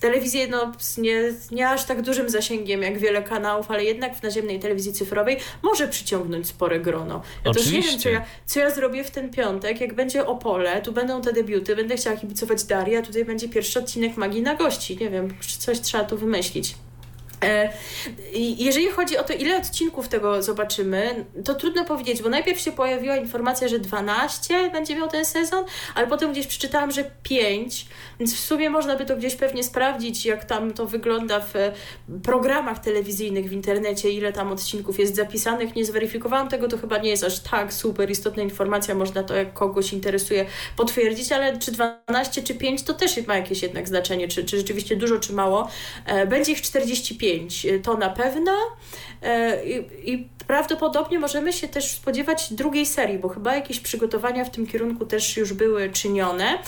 telewizję 0.00 0.48
no, 0.48 0.72
z 0.78 0.98
nie, 0.98 1.22
nie 1.52 1.68
aż 1.68 1.84
tak 1.84 2.02
dużym 2.02 2.30
zasięgiem 2.30 2.82
jak 2.82 2.98
wiele 2.98 3.22
kanałów, 3.22 3.70
ale 3.70 3.84
jednak 3.84 4.16
w 4.16 4.22
naziemnej 4.22 4.60
telewizji 4.60 4.92
cyfrowej 4.92 5.36
może 5.62 5.88
przyciągnąć 5.88 6.46
spore 6.46 6.80
grono. 6.80 7.22
Ja 7.44 7.52
też 7.52 7.66
nie 7.66 7.72
wiem, 7.72 7.80
Oczywiście. 7.80 8.02
co 8.02 8.08
ja, 8.08 8.24
co 8.46 8.60
ja 8.60 8.70
zrobię 8.70 9.04
w 9.04 9.10
ten 9.10 9.30
piątek, 9.30 9.80
jak 9.80 9.94
będzie 9.94 10.26
Opole, 10.26 10.82
tu 10.82 10.92
będą 10.92 11.22
te 11.22 11.32
debiuty, 11.32 11.76
będę 11.76 11.96
chciała 11.96 12.16
kibicować 12.16 12.64
Darii, 12.64 12.96
a 12.96 13.02
tutaj 13.02 13.24
będzie 13.24 13.48
pierwszy 13.48 13.78
odcinek 13.78 14.16
Magii 14.16 14.42
na 14.42 14.54
gości. 14.54 14.96
Nie 15.00 15.10
wiem, 15.10 15.34
coś 15.58 15.80
trzeba 15.80 16.04
tu 16.04 16.18
wymyślić. 16.18 16.74
E, 17.44 17.72
Jeżeli 18.58 18.88
chodzi 18.88 19.18
o 19.18 19.22
to, 19.24 19.32
ile 19.32 19.56
odcinków 19.56 20.08
tego 20.08 20.42
zobaczymy, 20.42 21.24
to 21.44 21.54
trudno 21.54 21.84
powiedzieć, 21.84 22.22
bo 22.22 22.28
najpierw 22.28 22.60
się 22.60 22.72
pojawiła 22.72 23.16
informacja, 23.16 23.68
że 23.68 23.78
12 23.78 24.70
będzie 24.70 24.96
miał 24.96 25.08
ten 25.08 25.24
sezon, 25.24 25.64
ale 25.94 26.06
potem 26.06 26.32
gdzieś 26.32 26.46
przeczytałam, 26.46 26.90
że 26.90 27.10
5, 27.22 27.86
więc 28.20 28.34
w 28.34 28.40
sumie 28.40 28.70
można 28.70 28.96
by 28.96 29.04
to 29.06 29.16
gdzieś 29.16 29.36
pewnie 29.36 29.64
sprawdzić, 29.64 30.26
jak 30.26 30.44
tam 30.44 30.72
to 30.72 30.86
wygląda 30.86 31.40
w 31.40 31.52
programach 32.22 32.78
telewizyjnych 32.78 33.48
w 33.48 33.52
internecie, 33.52 34.10
ile 34.10 34.32
tam 34.32 34.52
odcinków 34.52 34.98
jest 34.98 35.16
zapisanych. 35.16 35.74
Nie 35.76 35.84
zweryfikowałam 35.84 36.48
tego, 36.48 36.68
to 36.68 36.78
chyba 36.78 36.98
nie 36.98 37.10
jest 37.10 37.24
aż 37.24 37.40
tak 37.40 37.72
super 37.72 38.10
istotna 38.10 38.42
informacja, 38.42 38.94
można 38.94 39.22
to 39.22 39.34
jak 39.34 39.52
kogoś 39.52 39.92
interesuje 39.92 40.46
potwierdzić, 40.76 41.32
ale 41.32 41.58
czy 41.58 41.72
12 41.72 42.42
czy 42.42 42.54
5 42.54 42.82
to 42.82 42.94
też 42.94 43.26
ma 43.26 43.36
jakieś 43.36 43.62
jednak 43.62 43.88
znaczenie, 43.88 44.28
czy, 44.28 44.44
czy 44.44 44.56
rzeczywiście 44.56 44.96
dużo 44.96 45.18
czy 45.18 45.32
mało. 45.32 45.68
E, 46.06 46.26
Będzie 46.26 46.52
ich 46.52 46.62
45, 46.62 47.29
e, 47.64 47.78
to 47.78 47.96
na 47.96 48.10
pewno 48.10 48.52
E, 49.22 49.64
i, 49.64 50.12
i 50.12 50.28
prawdopodobnie 50.46 51.18
możemy 51.18 51.52
się 51.52 51.68
też 51.68 51.90
spodziewać 51.90 52.52
drugiej 52.52 52.86
serii, 52.86 53.18
bo 53.18 53.28
chyba 53.28 53.54
jakieś 53.54 53.80
przygotowania 53.80 54.44
w 54.44 54.50
tym 54.50 54.66
kierunku 54.66 55.06
też 55.06 55.36
już 55.36 55.52
były 55.52 55.90
czynione. 55.90 56.58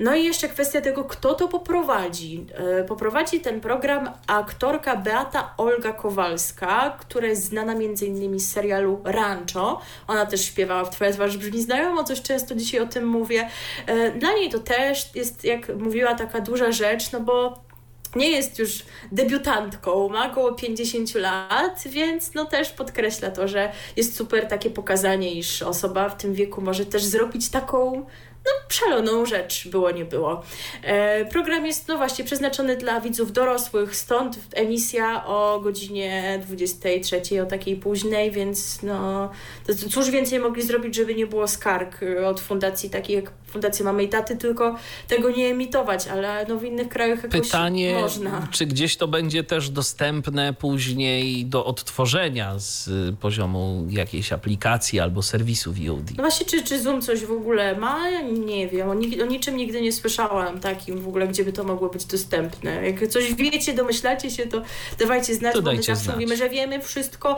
No 0.00 0.14
i 0.14 0.24
jeszcze 0.24 0.48
kwestia 0.48 0.80
tego, 0.80 1.04
kto 1.04 1.34
to 1.34 1.48
poprowadzi. 1.48 2.46
E, 2.54 2.84
Poprowadzi 2.84 3.40
ten 3.40 3.60
program 3.60 4.10
aktorka 4.26 4.96
Beata 4.96 5.54
Olga 5.56 5.92
Kowalska, 5.92 6.96
która 7.00 7.26
jest 7.26 7.44
znana 7.44 7.74
innymi 8.02 8.40
z 8.40 8.52
serialu 8.52 9.00
Rancho. 9.04 9.80
Ona 10.08 10.26
też 10.26 10.44
śpiewała 10.44 10.84
w 10.84 10.90
Twoja 10.90 11.12
twarz 11.12 11.36
brzmi 11.36 11.62
znajomo, 11.62 12.04
coś 12.04 12.22
często 12.22 12.54
dzisiaj 12.54 12.80
o 12.80 12.86
tym 12.86 13.06
mówię. 13.06 13.48
E, 13.86 14.10
Dla 14.10 14.32
niej 14.32 14.50
to 14.50 14.58
też 14.58 15.14
jest, 15.14 15.44
jak 15.44 15.76
mówiła, 15.76 16.14
taka 16.14 16.40
duża 16.40 16.72
rzecz, 16.72 17.12
no 17.12 17.20
bo 17.20 17.69
nie 18.16 18.30
jest 18.30 18.58
już 18.58 18.84
debiutantką, 19.12 20.08
ma 20.08 20.30
około 20.30 20.54
50 20.54 21.14
lat, 21.14 21.82
więc 21.86 22.34
no 22.34 22.44
też 22.44 22.70
podkreśla 22.70 23.30
to, 23.30 23.48
że 23.48 23.72
jest 23.96 24.16
super 24.16 24.48
takie 24.48 24.70
pokazanie, 24.70 25.34
iż 25.34 25.62
osoba 25.62 26.08
w 26.08 26.16
tym 26.16 26.34
wieku 26.34 26.60
może 26.60 26.86
też 26.86 27.04
zrobić 27.04 27.48
taką 27.48 28.06
no, 28.46 28.50
szaloną 28.68 29.26
rzecz, 29.26 29.68
było 29.68 29.90
nie 29.90 30.04
było. 30.04 30.42
E, 30.82 31.24
program 31.24 31.66
jest 31.66 31.88
no 31.88 31.96
właśnie 31.96 32.24
przeznaczony 32.24 32.76
dla 32.76 33.00
widzów 33.00 33.32
dorosłych, 33.32 33.96
stąd 33.96 34.38
emisja 34.54 35.26
o 35.26 35.60
godzinie 35.60 36.40
23, 36.46 37.42
o 37.42 37.46
takiej 37.46 37.76
późnej, 37.76 38.30
więc 38.30 38.82
no 38.82 39.30
to 39.66 39.72
cóż 39.90 40.10
więcej 40.10 40.38
mogli 40.38 40.62
zrobić, 40.62 40.96
żeby 40.96 41.14
nie 41.14 41.26
było 41.26 41.48
skarg 41.48 42.02
y, 42.02 42.26
od 42.26 42.40
fundacji 42.40 42.90
takich 42.90 43.16
jak 43.16 43.32
Fundacja 43.50 43.84
Mamy 43.84 44.02
i 44.02 44.08
Taty, 44.08 44.36
tylko 44.36 44.76
tego 45.08 45.30
nie 45.30 45.46
emitować, 45.46 46.08
ale 46.08 46.46
no 46.48 46.56
w 46.56 46.64
innych 46.64 46.88
krajach 46.88 47.22
jakoś 47.22 47.40
Pytanie, 47.40 47.94
można. 48.00 48.48
czy 48.50 48.66
gdzieś 48.66 48.96
to 48.96 49.08
będzie 49.08 49.44
też 49.44 49.70
dostępne 49.70 50.52
później 50.52 51.46
do 51.46 51.64
odtworzenia 51.64 52.58
z 52.58 52.88
y, 52.88 53.16
poziomu 53.20 53.86
jakiejś 53.88 54.32
aplikacji 54.32 55.00
albo 55.00 55.22
serwisu 55.22 55.72
VOD? 55.72 56.10
No 56.16 56.22
właśnie, 56.22 56.46
czy, 56.46 56.64
czy 56.64 56.82
Zoom 56.82 57.02
coś 57.02 57.24
w 57.24 57.32
ogóle 57.32 57.76
ma? 57.76 58.10
Ja 58.10 58.20
nie 58.30 58.68
wiem. 58.68 58.88
O, 58.88 58.92
o 59.22 59.26
niczym 59.26 59.56
nigdy 59.56 59.80
nie 59.80 59.92
słyszałam 59.92 60.60
takim 60.60 60.98
w 61.00 61.08
ogóle, 61.08 61.28
gdzie 61.28 61.44
by 61.44 61.52
to 61.52 61.64
mogło 61.64 61.88
być 61.88 62.04
dostępne. 62.04 62.90
Jak 62.90 63.08
coś 63.08 63.34
wiecie, 63.34 63.74
domyślacie 63.74 64.30
się, 64.30 64.46
to 64.46 64.62
dawajcie 64.98 65.34
znać, 65.34 65.54
To 65.54 65.62
bo 65.62 65.72
my 65.72 65.82
zawsze 65.82 66.12
mówimy, 66.12 66.36
że 66.36 66.48
wiemy 66.50 66.80
wszystko, 66.80 67.36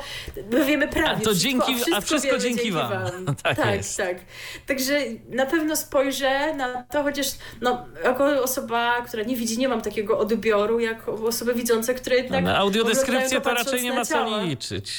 my 0.52 0.64
wiemy 0.64 0.89
prawie 0.89 1.09
A 1.09 1.20
to 1.20 1.31
wszystko, 1.35 1.66
dzięki- 1.66 1.94
a 1.94 2.01
wszystko 2.01 2.39
wiemy 2.39 2.40
dzięki 2.40 2.73
wam. 2.73 2.93
Tak 3.43 3.56
tak, 3.56 3.74
jest. 3.77 3.97
tak. 3.97 4.16
Także 4.66 5.01
na 5.28 5.47
pewno 5.47 5.77
spojrzę 5.77 6.55
na 6.55 6.82
to, 6.82 7.02
chociaż 7.02 7.27
no, 7.60 7.86
jako 8.05 8.43
osoba, 8.43 9.02
która 9.02 9.23
nie 9.23 9.36
widzi, 9.36 9.59
nie 9.59 9.69
mam 9.69 9.82
takiego 9.82 10.19
odbioru, 10.19 10.81
jak 10.81 11.09
osoby 11.09 11.55
widzące, 11.55 11.94
które 11.94 12.16
jednak 12.16 12.44
No, 12.44 12.51
na 12.51 12.59
audiodeskrypcję 12.59 13.40
to 13.40 13.55
raczej 13.55 13.82
nie 13.82 13.93
ma 13.93 14.05
co 14.05 14.43
liczyć. 14.43 14.93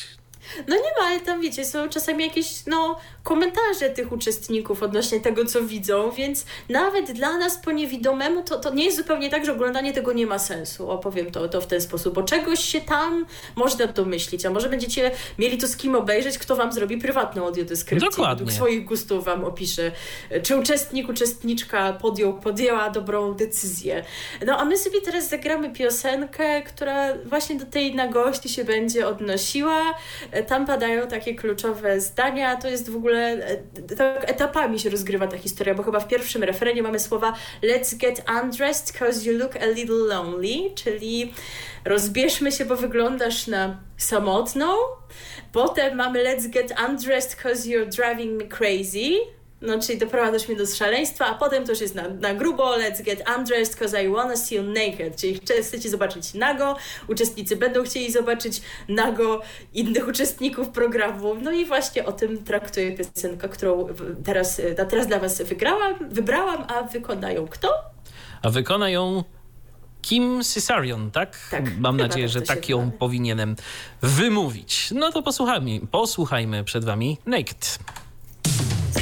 No 0.68 0.76
nie 0.76 0.82
ma, 1.00 1.08
ale 1.08 1.20
tam 1.20 1.42
wiecie, 1.42 1.66
są 1.66 1.90
czasami 1.90 2.24
jakieś 2.24 2.66
no, 2.66 3.00
komentarze 3.24 3.90
tych 3.90 4.12
uczestników 4.12 4.84
odnośnie 4.84 5.20
tego, 5.20 5.46
co 5.46 5.64
widzą, 5.64 6.12
więc 6.12 6.46
nawet 6.70 7.12
dla 7.12 7.38
nas 7.38 7.58
po 7.58 7.72
niewidomemu 7.72 8.44
to, 8.44 8.60
to 8.60 8.74
nie 8.74 8.86
jest 8.86 8.98
zupełnie 8.98 9.30
tak, 9.30 9.46
że 9.46 9.52
oglądanie 9.52 9.94
tego 9.94 10.14
nie 10.14 10.28
ma 10.28 10.40
sensu. 10.40 10.90
Opowiem 10.90 11.32
to, 11.32 11.50
to 11.50 11.62
w 11.62 11.68
ten 11.68 11.82
sposób, 11.82 12.14
bo 12.14 12.24
czegoś 12.24 12.60
się 12.60 12.82
tam 12.82 13.26
można 13.56 13.88
domyślić, 13.88 14.46
a 14.46 14.50
może 14.50 14.70
będziecie 14.70 15.12
mieli 15.40 15.58
to 15.58 15.68
z 15.68 15.78
kim 15.78 15.96
obejrzeć, 15.96 16.38
kto 16.38 16.56
wam 16.56 16.74
zrobi 16.74 16.98
prywatną 16.98 17.46
audiodeskrypcję. 17.46 18.10
Dokładnie. 18.10 18.36
Według 18.36 18.52
swoich 18.52 18.86
gustów 18.86 19.26
wam 19.26 19.44
opisze, 19.44 19.92
czy 20.44 20.58
uczestnik, 20.58 21.10
uczestniczka 21.10 21.94
podjął, 21.94 22.34
podjęła 22.34 22.90
dobrą 22.90 23.34
decyzję. 23.34 24.04
No 24.46 24.58
a 24.58 24.66
my 24.66 24.78
sobie 24.78 25.02
teraz 25.02 25.30
zagramy 25.30 25.74
piosenkę, 25.74 26.62
która 26.62 27.18
właśnie 27.26 27.56
do 27.56 27.66
tej 27.66 27.96
nagości 27.96 28.50
się 28.50 28.64
będzie 28.64 29.08
odnosiła. 29.08 29.82
Tam 30.48 30.66
padają 30.66 31.08
takie 31.08 31.36
kluczowe 31.36 32.02
zdania. 32.02 32.56
To 32.56 32.68
jest 32.68 32.90
w 32.90 32.96
ogóle, 32.96 33.48
e, 33.48 33.58
tak 33.98 34.30
etapami 34.30 34.80
się 34.80 34.90
rozgrywa 34.90 35.28
ta 35.28 35.38
historia, 35.38 35.76
bo 35.76 35.84
chyba 35.84 36.00
w 36.00 36.08
pierwszym 36.08 36.44
refrenie 36.44 36.84
mamy 36.84 37.00
słowa 37.00 37.34
Let's 37.64 37.98
get 37.98 38.26
undressed 38.44 38.98
cause 38.98 39.32
you 39.32 39.38
look 39.38 39.56
a 39.56 39.66
little 39.66 39.96
lonely, 39.96 40.76
czyli 40.76 41.34
rozbierzmy 41.86 42.52
się, 42.52 42.66
bo 42.66 42.76
wyglądasz 42.76 43.48
na 43.48 43.80
samotną. 43.98 44.74
Potem 45.52 45.96
mamy 45.96 46.24
Let's 46.24 46.50
get 46.50 46.74
undressed 46.90 47.36
cause 47.36 47.70
you're 47.70 47.96
driving 47.96 48.42
me 48.42 48.48
crazy. 48.48 49.43
No, 49.66 49.80
czyli 49.80 50.00
doprowadzasz 50.00 50.48
mnie 50.48 50.58
do 50.58 50.66
szaleństwa, 50.66 51.26
a 51.26 51.34
potem 51.36 51.66
to 51.66 51.72
już 51.72 51.82
jest 51.82 51.96
na, 51.96 52.08
na 52.10 52.34
grubo, 52.34 52.78
let's 52.78 53.02
get 53.04 53.24
undressed 53.38 53.76
cause 53.76 54.04
I 54.04 54.10
wanna 54.10 54.36
see 54.36 54.56
you 54.56 54.64
naked, 54.64 55.16
czyli 55.16 55.40
chce- 55.40 55.62
chcecie 55.64 55.90
zobaczyć 55.90 56.34
nago, 56.34 56.76
uczestnicy 57.08 57.56
będą 57.56 57.84
chcieli 57.84 58.12
zobaczyć 58.12 58.62
nago 58.90 59.42
innych 59.74 60.08
uczestników 60.08 60.70
programu, 60.70 61.36
no 61.42 61.52
i 61.52 61.66
właśnie 61.66 62.06
o 62.06 62.12
tym 62.12 62.44
traktuje 62.44 62.92
piosenka, 62.92 63.48
którą 63.48 63.88
teraz, 64.26 64.62
teraz 64.90 65.08
dla 65.08 65.20
was 65.20 65.42
wygrałam, 65.42 66.10
wybrałam, 66.10 66.66
a 66.68 66.84
wykonają 66.84 67.48
kto? 67.48 67.74
A 68.42 68.50
wykona 68.50 68.90
ją 68.90 69.24
Kim 70.02 70.44
Cesarion, 70.44 71.12
tak? 71.12 71.38
Tak, 71.52 71.78
Mam 71.78 71.98
nadzieję, 71.98 72.26
tak 72.26 72.34
że 72.34 72.42
tak 72.42 72.70
ją 72.70 72.92
powinienem 72.92 73.56
wymówić. 74.02 74.90
No 74.92 75.12
to 75.12 75.22
posłuchajmy, 75.24 75.80
posłuchajmy 75.92 76.64
przed 76.64 76.86
wami 76.86 77.18
Naked. 77.26 77.80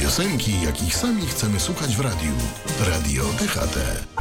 Piosenki, 0.02 0.52
jakich 0.62 0.96
sami 0.96 1.22
chcemy 1.22 1.60
słuchać 1.60 1.96
w 1.96 2.00
radiu. 2.00 2.32
Radio 2.80 3.24
DHT. 3.24 3.78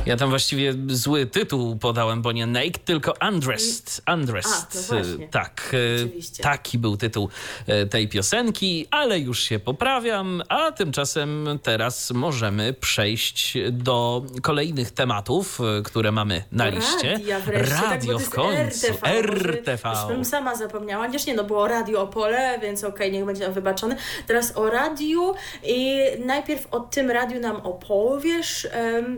Ja 0.06 0.16
tam 0.16 0.30
właściwie 0.30 0.74
zły 0.88 1.26
tytuł 1.26 1.76
podałem, 1.76 2.22
bo 2.22 2.32
nie 2.32 2.46
Naked, 2.46 2.84
tylko 2.84 3.14
Undressed. 3.28 4.00
Undressed. 4.14 4.90
A, 4.90 4.94
no 4.94 5.26
tak, 5.30 5.76
Oczywiście. 5.96 6.42
taki 6.42 6.78
był 6.78 6.96
tytuł 6.96 7.28
e, 7.66 7.86
tej 7.86 8.08
piosenki, 8.08 8.86
ale 8.90 9.18
już 9.18 9.40
się 9.40 9.58
poprawiam, 9.58 10.42
a 10.48 10.72
tymczasem 10.72 11.58
teraz 11.62 12.10
możemy 12.10 12.72
przejść 12.72 13.58
do 13.72 14.22
kolejnych 14.42 14.90
tematów, 14.90 15.58
które 15.84 16.12
mamy 16.12 16.42
na 16.52 16.68
liście. 16.68 17.12
Radia 17.12 17.40
wreszcie, 17.40 17.74
Radio 17.74 18.18
tak, 18.18 18.26
w 18.26 18.30
końcu. 18.30 18.86
RTV. 18.86 19.06
RTV. 19.06 19.88
Już 19.90 20.16
bym 20.16 20.24
sama 20.24 20.56
zapomniała. 20.56 21.06
Chociaż 21.06 21.26
nie, 21.26 21.34
no 21.34 21.44
było 21.44 21.68
Radio 21.68 22.02
Opole, 22.02 22.58
więc 22.62 22.84
okej, 22.84 22.94
okay, 22.94 23.10
niech 23.10 23.24
będzie 23.24 23.44
nam 23.44 23.52
wybaczone. 23.52 23.96
Teraz 24.26 24.56
o 24.56 24.70
radiu 24.70 25.34
i 25.70 26.02
najpierw 26.24 26.66
o 26.70 26.80
tym 26.80 27.10
radiu 27.10 27.40
nam 27.40 27.56
opowiesz, 27.56 28.68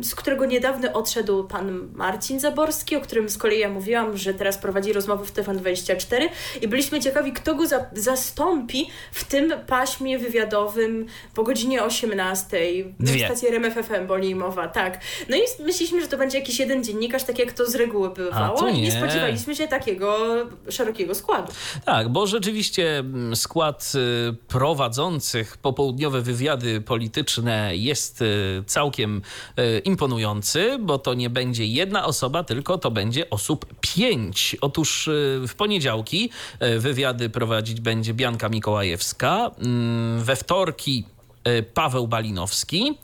z 0.02 0.14
którego 0.14 0.46
niedawno 0.46 0.92
odszedł 0.92 1.44
pan 1.44 1.88
Marcin 1.94 2.40
Zaborski, 2.40 2.96
o 2.96 3.00
którym 3.00 3.28
z 3.28 3.38
kolei 3.38 3.58
ja 3.58 3.68
mówiłam, 3.68 4.16
że 4.16 4.34
teraz 4.34 4.58
prowadzi 4.58 4.92
rozmowy 4.92 5.24
w 5.24 5.32
TVN24 5.32 6.28
i 6.62 6.68
byliśmy 6.68 7.00
ciekawi, 7.00 7.32
kto 7.32 7.54
go 7.54 7.66
za 7.66 7.86
zastąpi 7.92 8.90
w 9.12 9.24
tym 9.24 9.52
paśmie 9.66 10.18
wywiadowym 10.18 11.06
po 11.34 11.42
godzinie 11.42 11.82
18 11.82 12.58
Dwie. 13.00 13.12
w 13.12 13.24
stacji 13.24 13.48
RMFFM, 13.48 14.06
bo 14.06 14.18
niej 14.18 14.34
mowa, 14.34 14.68
tak. 14.68 15.00
No 15.28 15.36
i 15.36 15.40
myśleliśmy, 15.40 16.00
że 16.00 16.08
to 16.08 16.16
będzie 16.16 16.38
jakiś 16.38 16.58
jeden 16.58 16.84
dziennikarz, 16.84 17.24
tak 17.24 17.38
jak 17.38 17.52
to 17.52 17.66
z 17.66 17.74
reguły 17.74 18.10
bywało 18.10 18.58
tu 18.58 18.68
i 18.68 18.72
nie 18.72 18.82
nie. 18.82 18.90
spodziewaliśmy 18.90 19.56
się 19.56 19.68
takiego 19.68 20.16
szerokiego 20.70 21.14
składu. 21.14 21.52
Tak, 21.84 22.08
bo 22.08 22.26
rzeczywiście 22.26 22.98
mm, 22.98 23.36
skład 23.36 23.92
y, 23.94 24.34
prowadzących 24.48 25.56
popołudniowe 25.56 26.20
wywiady 26.20 26.41
polityczne 26.84 27.76
jest 27.76 28.22
y, 28.22 28.64
całkiem 28.66 29.22
y, 29.58 29.78
imponujący, 29.78 30.78
bo 30.80 30.98
to 30.98 31.14
nie 31.14 31.30
będzie 31.30 31.66
jedna 31.66 32.04
osoba, 32.04 32.44
tylko 32.44 32.78
to 32.78 32.90
będzie 32.90 33.30
osób 33.30 33.66
pięć. 33.80 34.56
Otóż 34.60 35.08
y, 35.08 35.42
w 35.48 35.54
poniedziałki 35.54 36.30
wywiady 36.78 37.30
prowadzić 37.30 37.80
będzie 37.80 38.14
Bianka 38.14 38.48
Mikołajewska, 38.48 39.50
mm, 39.58 40.20
we 40.20 40.36
wtorki 40.36 41.04
Paweł 41.74 42.08
Balinowski. 42.08 42.98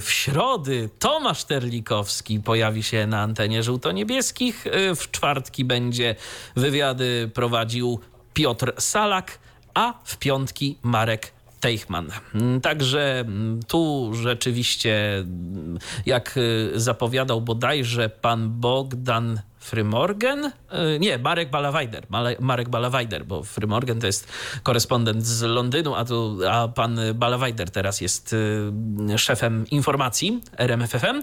W 0.00 0.06
środy 0.08 0.90
Tomasz 0.98 1.44
Terlikowski 1.44 2.40
pojawi 2.40 2.82
się 2.82 3.06
na 3.06 3.20
antenie 3.20 3.62
żółto-niebieskich. 3.62 4.64
W 4.96 5.10
czwartki 5.10 5.64
będzie 5.64 6.16
wywiady 6.56 7.30
prowadził 7.34 8.00
Piotr 8.34 8.72
Salak, 8.78 9.38
a 9.74 9.94
w 10.04 10.16
piątki 10.16 10.78
Marek 10.82 11.35
Teichmann. 11.60 12.10
Mm, 12.34 12.60
Także 12.60 13.20
mm, 13.20 13.60
tu 13.68 14.10
rzeczywiście, 14.14 15.18
mm, 15.18 15.78
jak 16.06 16.36
y, 16.36 16.70
zapowiadał 16.74 17.40
bodajże 17.40 18.08
pan 18.08 18.60
Bogdan 18.60 19.40
Frymorgan? 19.66 20.44
Y, 20.44 20.98
Nie, 21.00 21.18
Marek 21.18 21.50
Balawajder. 21.50 22.06
Marek 22.40 22.68
Balawajder, 22.68 23.26
bo 23.26 23.42
Frymorgan 23.42 24.00
to 24.00 24.06
jest 24.06 24.28
korespondent 24.62 25.26
z 25.26 25.42
Londynu, 25.42 25.94
a, 25.94 26.04
tu, 26.04 26.38
a 26.50 26.68
pan 26.68 27.00
Balawajder 27.14 27.70
teraz 27.70 28.00
jest 28.00 28.32
y, 28.32 29.18
szefem 29.18 29.66
informacji 29.70 30.40
RMFFM. 30.58 31.16
Y, 31.16 31.22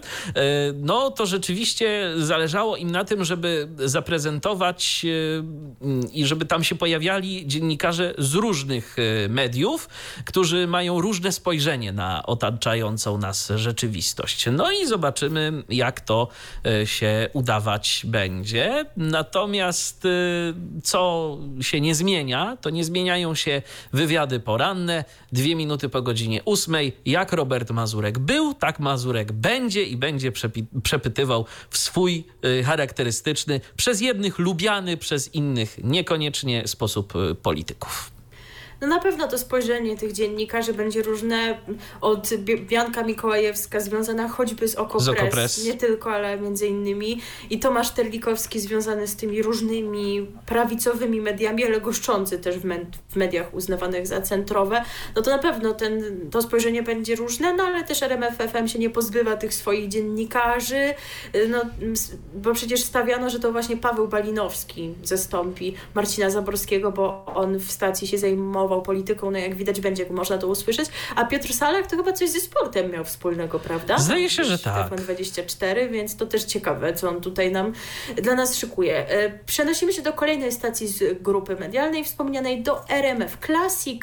No 0.74 1.10
to 1.10 1.26
rzeczywiście 1.26 2.12
zależało 2.16 2.76
im 2.76 2.90
na 2.90 3.04
tym, 3.04 3.24
żeby 3.24 3.68
zaprezentować 3.78 5.06
i 6.12 6.26
żeby 6.26 6.44
tam 6.44 6.64
się 6.64 6.74
pojawiali 6.74 7.46
dziennikarze 7.46 8.14
z 8.18 8.34
różnych 8.34 8.96
mediów, 9.28 9.88
którzy 10.24 10.66
mają 10.66 11.00
różne 11.00 11.32
spojrzenie 11.32 11.92
na 11.92 12.26
otaczającą 12.26 13.18
nas 13.18 13.52
rzeczywistość. 13.56 14.46
No 14.52 14.72
i 14.72 14.86
zobaczymy, 14.86 15.52
jak 15.68 16.00
to 16.00 16.28
się 16.84 17.28
udawać 17.32 18.02
będzie. 18.04 18.33
Natomiast 18.96 20.04
y, 20.04 20.54
co 20.82 21.38
się 21.60 21.80
nie 21.80 21.94
zmienia, 21.94 22.56
to 22.60 22.70
nie 22.70 22.84
zmieniają 22.84 23.34
się 23.34 23.62
wywiady 23.92 24.40
poranne, 24.40 25.04
dwie 25.32 25.56
minuty 25.56 25.88
po 25.88 26.02
godzinie 26.02 26.42
ósmej. 26.44 26.92
Jak 27.04 27.32
Robert 27.32 27.70
Mazurek 27.70 28.18
był, 28.18 28.54
tak 28.54 28.80
Mazurek 28.80 29.32
będzie 29.32 29.82
i 29.82 29.96
będzie 29.96 30.32
przepytywał 30.82 31.46
w 31.70 31.78
swój 31.78 32.24
y, 32.44 32.64
charakterystyczny, 32.64 33.60
przez 33.76 34.00
jednych 34.00 34.38
lubiany, 34.38 34.96
przez 34.96 35.34
innych 35.34 35.78
niekoniecznie 35.84 36.68
sposób 36.68 37.16
y, 37.16 37.34
polityków. 37.34 38.13
No 38.84 38.90
na 38.90 39.00
pewno 39.00 39.28
to 39.28 39.38
spojrzenie 39.38 39.96
tych 39.96 40.12
dziennikarzy 40.12 40.74
będzie 40.74 41.02
różne 41.02 41.58
od 42.00 42.28
Bi- 42.36 42.60
Bianka 42.60 43.02
Mikołajewska 43.02 43.80
związana 43.80 44.28
choćby 44.28 44.68
z 44.68 44.74
Okopres, 44.74 45.04
Z 45.04 45.08
Okopres. 45.08 45.64
nie 45.64 45.74
tylko, 45.74 46.10
ale 46.12 46.40
między 46.40 46.66
innymi. 46.66 47.20
I 47.50 47.58
Tomasz 47.58 47.90
Terlikowski 47.90 48.60
związany 48.60 49.06
z 49.06 49.16
tymi 49.16 49.42
różnymi 49.42 50.26
prawicowymi 50.46 51.20
mediami, 51.20 51.64
ale 51.64 51.80
goszczący 51.80 52.38
też 52.38 52.58
w, 52.58 52.64
med- 52.64 52.96
w 53.08 53.16
mediach 53.16 53.54
uznawanych 53.54 54.06
za 54.06 54.20
centrowe, 54.20 54.82
no 55.16 55.22
to 55.22 55.30
na 55.30 55.38
pewno 55.38 55.74
ten, 55.74 56.20
to 56.30 56.42
spojrzenie 56.42 56.82
będzie 56.82 57.16
różne, 57.16 57.54
no 57.54 57.64
ale 57.64 57.84
też 57.84 58.02
RMFFM 58.02 58.68
się 58.68 58.78
nie 58.78 58.90
pozbywa 58.90 59.36
tych 59.36 59.54
swoich 59.54 59.88
dziennikarzy, 59.88 60.94
no, 61.48 61.62
bo 62.34 62.54
przecież 62.54 62.82
stawiano, 62.82 63.30
że 63.30 63.40
to 63.40 63.52
właśnie 63.52 63.76
Paweł 63.76 64.08
Balinowski 64.08 64.94
zastąpi 65.04 65.74
Marcina 65.94 66.30
Zaborskiego, 66.30 66.92
bo 66.92 67.24
on 67.26 67.58
w 67.58 67.70
stacji 67.72 68.08
się 68.08 68.18
zajmował 68.18 68.73
polityką, 68.82 69.30
no 69.30 69.38
jak 69.38 69.54
widać 69.54 69.80
będzie, 69.80 70.06
można 70.10 70.38
to 70.38 70.46
usłyszeć, 70.46 70.88
a 71.16 71.24
Piotr 71.24 71.52
Salak 71.52 71.86
to 71.86 71.96
chyba 71.96 72.12
coś 72.12 72.30
ze 72.30 72.40
sportem 72.40 72.90
miał 72.90 73.04
wspólnego, 73.04 73.58
prawda? 73.58 73.98
Zdaje 73.98 74.30
się, 74.30 74.44
że 74.44 74.58
tak. 74.58 74.92
TVN24, 74.92 75.90
więc 75.90 76.16
to 76.16 76.26
też 76.26 76.44
ciekawe, 76.44 76.92
co 76.94 77.08
on 77.08 77.20
tutaj 77.20 77.52
nam 77.52 77.72
dla 78.16 78.34
nas 78.34 78.56
szykuje. 78.56 79.08
E, 79.08 79.38
Przenosimy 79.46 79.92
się 79.92 80.02
do 80.02 80.12
kolejnej 80.12 80.52
stacji 80.52 80.88
z 80.88 81.22
grupy 81.22 81.56
medialnej 81.56 82.04
wspomnianej, 82.04 82.62
do 82.62 82.88
RMF 82.88 83.38
Classic. 83.46 84.02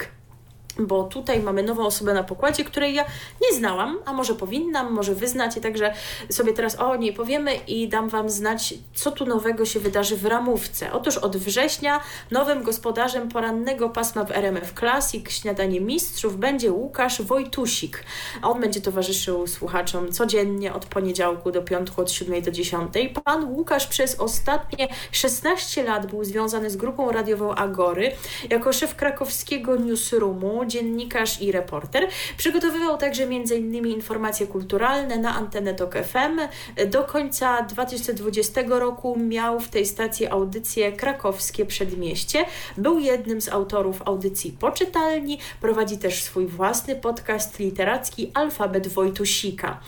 Bo 0.79 1.03
tutaj 1.03 1.39
mamy 1.39 1.63
nową 1.63 1.85
osobę 1.85 2.13
na 2.13 2.23
pokładzie, 2.23 2.63
której 2.63 2.93
ja 2.93 3.05
nie 3.41 3.57
znałam, 3.57 3.99
a 4.05 4.13
może 4.13 4.35
powinnam, 4.35 4.93
może 4.93 5.15
wy 5.15 5.27
znacie, 5.27 5.61
także 5.61 5.93
sobie 6.29 6.53
teraz 6.53 6.79
o 6.79 6.95
niej 6.95 7.13
powiemy 7.13 7.55
i 7.55 7.87
dam 7.87 8.09
wam 8.09 8.29
znać, 8.29 8.73
co 8.93 9.11
tu 9.11 9.25
nowego 9.25 9.65
się 9.65 9.79
wydarzy 9.79 10.17
w 10.17 10.25
ramówce. 10.25 10.91
Otóż 10.91 11.17
od 11.17 11.37
września 11.37 11.99
nowym 12.31 12.63
gospodarzem 12.63 13.29
porannego 13.29 13.89
pasma 13.89 14.23
w 14.23 14.31
RMF 14.31 14.73
Classic 14.73 15.29
Śniadanie 15.29 15.81
Mistrzów 15.81 16.37
będzie 16.37 16.71
Łukasz 16.71 17.21
Wojtusik. 17.21 18.03
On 18.41 18.61
będzie 18.61 18.81
towarzyszył 18.81 19.47
słuchaczom 19.47 20.11
codziennie 20.11 20.73
od 20.73 20.85
poniedziałku 20.85 21.51
do 21.51 21.61
piątku 21.61 22.01
od 22.01 22.11
7 22.11 22.41
do 22.41 22.51
10. 22.51 22.93
Pan 23.23 23.45
Łukasz 23.53 23.87
przez 23.87 24.19
ostatnie 24.19 24.87
16 25.11 25.83
lat 25.83 26.05
był 26.05 26.23
związany 26.23 26.69
z 26.69 26.77
grupą 26.77 27.11
radiową 27.11 27.55
Agory 27.55 28.11
jako 28.49 28.73
szef 28.73 28.95
krakowskiego 28.95 29.75
newsroomu, 29.75 30.65
dziennikarz 30.71 31.41
i 31.41 31.51
reporter. 31.51 32.07
Przygotowywał 32.37 32.97
także 32.97 33.23
m.in. 33.23 33.87
informacje 33.87 34.47
kulturalne 34.47 35.17
na 35.17 35.35
antenę 35.35 35.73
TOK 35.73 35.93
FM. 35.93 36.39
Do 36.87 37.03
końca 37.03 37.61
2020 37.61 38.61
roku 38.67 39.19
miał 39.19 39.59
w 39.59 39.69
tej 39.69 39.85
stacji 39.85 40.27
audycję 40.27 40.91
Krakowskie 40.91 41.65
Przedmieście. 41.65 42.45
Był 42.77 42.99
jednym 42.99 43.41
z 43.41 43.49
autorów 43.49 44.01
audycji 44.05 44.51
Poczytalni. 44.51 45.39
Prowadzi 45.61 45.97
też 45.97 46.23
swój 46.23 46.47
własny 46.47 46.95
podcast 46.95 47.59
literacki 47.59 48.31
Alfabet 48.33 48.87
Wojtusika. 48.87 49.79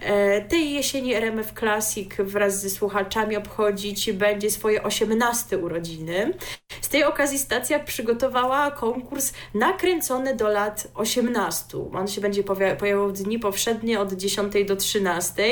E, 0.00 0.40
Tej 0.40 0.72
jesieni 0.72 1.14
RMF 1.14 1.52
Classic 1.58 2.10
wraz 2.18 2.60
ze 2.60 2.70
słuchaczami 2.70 3.36
obchodzić 3.36 4.12
będzie 4.12 4.50
swoje 4.50 4.82
18 4.82 5.58
urodziny. 5.58 6.34
Z 6.80 6.88
tej 6.88 7.04
okazji 7.04 7.38
stacja 7.38 7.78
przygotowała 7.78 8.70
konkurs 8.70 9.32
nakręcony 9.54 10.21
do 10.34 10.48
lat 10.48 10.88
18. 10.94 11.78
On 11.94 12.08
się 12.08 12.20
będzie 12.20 12.42
pojawiał 12.42 13.08
w 13.08 13.12
dni 13.12 13.38
powszednie 13.38 14.00
od 14.00 14.12
10 14.12 14.52
do 14.66 14.76
13. 14.76 15.42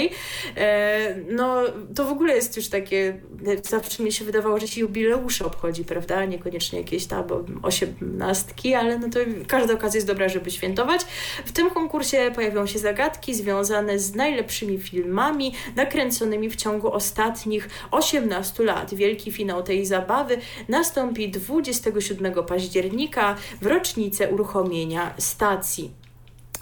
E, 0.57 1.17
no, 1.31 1.63
to 1.95 2.05
w 2.05 2.11
ogóle 2.11 2.35
jest 2.35 2.57
już 2.57 2.69
takie, 2.69 3.21
zawsze 3.63 4.03
mi 4.03 4.13
się 4.13 4.25
wydawało, 4.25 4.61
że 4.61 4.69
się 4.69 4.81
jubileusze 4.81 5.47
obchodzi, 5.47 5.85
prawda? 5.85 6.25
Niekoniecznie 6.25 6.79
jakieś 6.79 7.07
tam 7.07 7.25
osiemnastki, 7.63 8.75
ale 8.75 8.99
no 8.99 9.09
to 9.09 9.19
każda 9.47 9.75
okazja 9.75 9.99
jest 9.99 10.07
dobra, 10.07 10.29
żeby 10.29 10.51
świętować. 10.51 11.01
W 11.45 11.53
tym 11.53 11.71
konkursie 11.71 12.31
pojawią 12.35 12.67
się 12.67 12.79
zagadki 12.79 13.35
związane 13.35 13.99
z 13.99 14.15
najlepszymi 14.15 14.79
filmami 14.79 15.55
nakręconymi 15.77 16.51
w 16.51 16.57
ciągu 16.57 16.93
ostatnich 16.93 17.69
18 17.91 18.65
lat. 18.65 18.95
Wielki 18.95 19.33
finał 19.33 19.63
tej 19.63 19.87
zabawy 19.87 20.39
nastąpi 20.69 21.31
27 21.31 22.35
października 22.45 23.37
w 23.63 23.67
rocznicę 23.67 24.31
uruchomienia 24.31 24.60
stacji. 25.19 25.91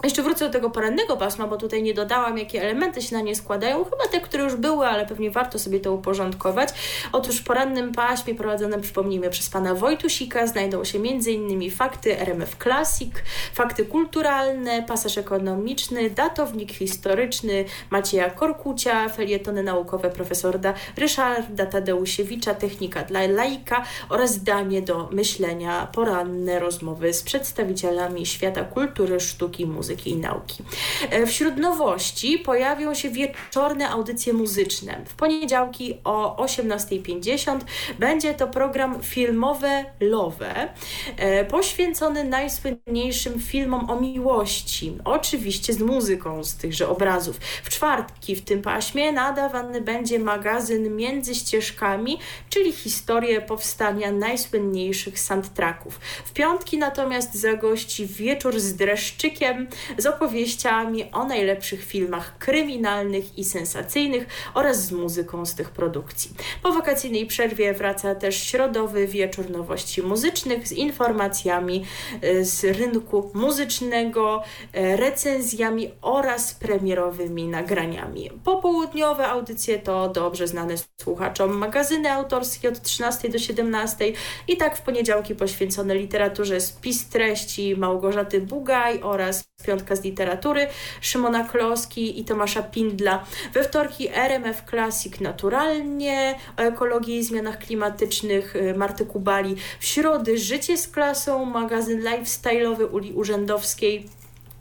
Jeszcze 0.03 0.23
wrócę 0.23 0.45
do 0.45 0.51
tego 0.51 0.69
porannego 0.69 1.17
pasma, 1.17 1.47
bo 1.47 1.57
tutaj 1.57 1.83
nie 1.83 1.93
dodałam, 1.93 2.37
jakie 2.37 2.61
elementy 2.61 3.01
się 3.01 3.15
na 3.15 3.21
nie 3.21 3.35
składają. 3.35 3.83
Chyba 3.83 4.07
te, 4.11 4.21
które 4.21 4.43
już 4.43 4.55
były, 4.55 4.85
ale 4.85 5.05
pewnie 5.05 5.31
warto 5.31 5.59
sobie 5.59 5.79
to 5.79 5.93
uporządkować. 5.93 6.69
Otóż 7.11 7.37
w 7.37 7.43
porannym 7.43 7.91
paśmie 7.91 8.35
prowadzone, 8.35 8.79
przypomnijmy, 8.79 9.29
przez 9.29 9.49
pana 9.49 9.75
Wojtusika 9.75 10.47
znajdą 10.47 10.83
się 10.83 10.97
m.in. 10.97 11.71
fakty 11.71 12.19
RMF 12.19 12.55
Classic, 12.63 13.13
fakty 13.53 13.85
kulturalne, 13.85 14.83
pasaż 14.83 15.17
ekonomiczny, 15.17 16.09
datownik 16.09 16.71
historyczny 16.71 17.65
Macieja 17.89 18.29
Korkucia, 18.29 19.09
felietony 19.09 19.63
naukowe 19.63 20.09
profesora 20.09 20.73
Ryszarda 20.97 21.65
Tadeusiewicza, 21.65 22.53
technika 22.53 23.03
dla 23.03 23.27
laika 23.27 23.83
oraz 24.09 24.43
danie 24.43 24.81
do 24.81 25.09
myślenia, 25.11 25.87
poranne 25.93 26.59
rozmowy 26.59 27.13
z 27.13 27.23
przedstawicielami 27.23 28.25
świata 28.25 28.63
kultury, 28.63 29.19
sztuki, 29.19 29.65
muzyki 29.65 29.88
muzyki 29.89 30.09
i 30.09 30.15
nauki. 30.15 30.63
E, 31.09 31.25
wśród 31.25 31.57
nowości 31.57 32.39
pojawią 32.39 32.93
się 32.93 33.09
wieczorne 33.09 33.89
audycje 33.89 34.33
muzyczne. 34.33 35.01
W 35.05 35.13
poniedziałki 35.13 35.97
o 36.03 36.45
18.50 36.45 37.59
będzie 37.99 38.33
to 38.33 38.47
program 38.47 39.03
filmowe 39.03 39.85
Love, 39.99 40.69
e, 41.17 41.45
poświęcony 41.45 42.23
najsłynniejszym 42.23 43.39
filmom 43.39 43.89
o 43.89 44.01
miłości. 44.01 44.97
Oczywiście 45.05 45.73
z 45.73 45.79
muzyką 45.79 46.43
z 46.43 46.55
tychże 46.55 46.89
obrazów. 46.89 47.37
W 47.63 47.69
czwartki 47.69 48.35
w 48.35 48.45
tym 48.45 48.61
paśmie 48.61 49.11
nadawany 49.11 49.81
będzie 49.81 50.19
magazyn 50.19 50.95
Między 50.95 51.35
Ścieżkami, 51.35 52.19
czyli 52.49 52.71
historię 52.71 53.41
powstania 53.41 54.11
najsłynniejszych 54.11 55.19
soundtracków. 55.19 55.99
W 56.25 56.33
piątki 56.33 56.77
natomiast 56.77 57.35
zagości 57.35 58.05
wieczór 58.05 58.59
z 58.59 58.75
dreszczykiem, 58.75 59.67
z 59.97 60.05
opowieściami 60.05 61.11
o 61.11 61.25
najlepszych 61.25 61.85
filmach 61.85 62.37
kryminalnych 62.37 63.37
i 63.37 63.43
sensacyjnych 63.43 64.27
oraz 64.53 64.85
z 64.85 64.91
muzyką 64.91 65.45
z 65.45 65.55
tych 65.55 65.69
produkcji. 65.69 66.31
Po 66.63 66.71
wakacyjnej 66.71 67.25
przerwie 67.25 67.73
wraca 67.73 68.15
też 68.15 68.43
środowy 68.43 69.07
wieczór 69.07 69.49
nowości 69.49 70.01
muzycznych 70.01 70.67
z 70.67 70.71
informacjami 70.71 71.85
e, 72.21 72.45
z 72.45 72.63
rynku 72.63 73.31
muzycznego, 73.33 74.43
e, 74.73 74.97
recenzjami 74.97 75.91
oraz 76.01 76.53
premierowymi 76.53 77.47
nagraniami. 77.47 78.31
Popołudniowe 78.43 79.27
audycje 79.27 79.79
to 79.79 80.09
dobrze 80.09 80.47
znane 80.47 80.75
słuchaczom 81.01 81.57
magazyny 81.57 82.11
autorskie 82.11 82.69
od 82.69 82.81
13 82.81 83.29
do 83.29 83.39
17 83.39 84.13
i 84.47 84.57
tak 84.57 84.77
w 84.77 84.81
poniedziałki 84.81 85.35
poświęcone 85.35 85.95
literaturze 85.95 86.61
spis 86.61 87.09
treści 87.09 87.75
Małgorzaty 87.77 88.41
Bugaj 88.41 89.01
oraz 89.01 89.43
Piątka 89.69 89.95
z 89.95 90.03
literatury 90.03 90.67
Szymona 91.01 91.43
Kloski 91.43 92.19
i 92.19 92.25
Tomasza 92.25 92.63
Pindla. 92.63 93.25
We 93.53 93.63
wtorki 93.63 94.09
RMF 94.13 94.63
Classic 94.69 95.19
naturalnie, 95.19 96.35
o 96.57 96.61
ekologii 96.61 97.17
i 97.17 97.23
zmianach 97.23 97.59
klimatycznych 97.59 98.55
y, 98.55 98.73
Marty 98.77 99.05
Kubali. 99.05 99.55
W 99.79 99.85
środy 99.85 100.37
Życie 100.37 100.77
z 100.77 100.87
klasą, 100.87 101.45
magazyn 101.45 102.01
lifestyle'owy 102.01 102.85
Uli 102.91 103.13
Urzędowskiej 103.13 104.09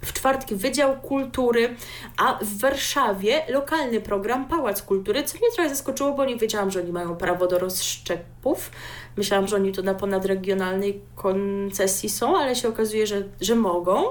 w 0.05 0.13
czwartki 0.13 0.55
Wydział 0.55 1.01
Kultury, 1.01 1.77
a 2.17 2.39
w 2.43 2.59
Warszawie 2.59 3.43
lokalny 3.49 4.01
program 4.01 4.49
Pałac 4.49 4.83
Kultury, 4.83 5.25
co 5.25 5.39
mnie 5.39 5.51
trochę 5.55 5.69
zaskoczyło, 5.69 6.13
bo 6.13 6.25
nie 6.25 6.37
wiedziałam, 6.37 6.71
że 6.71 6.81
oni 6.81 6.93
mają 6.93 7.17
prawo 7.17 7.47
do 7.47 7.59
rozszczepów. 7.59 8.71
Myślałam, 9.19 9.49
że 9.49 9.57
oni 9.57 9.73
to 9.73 9.82
na 9.82 9.95
ponadregionalnej 9.95 11.01
koncesji 11.15 12.09
są, 12.09 12.36
ale 12.36 12.57
się 12.57 12.69
okazuje, 12.69 13.07
że, 13.07 13.23
że 13.40 13.55
mogą. 13.55 14.05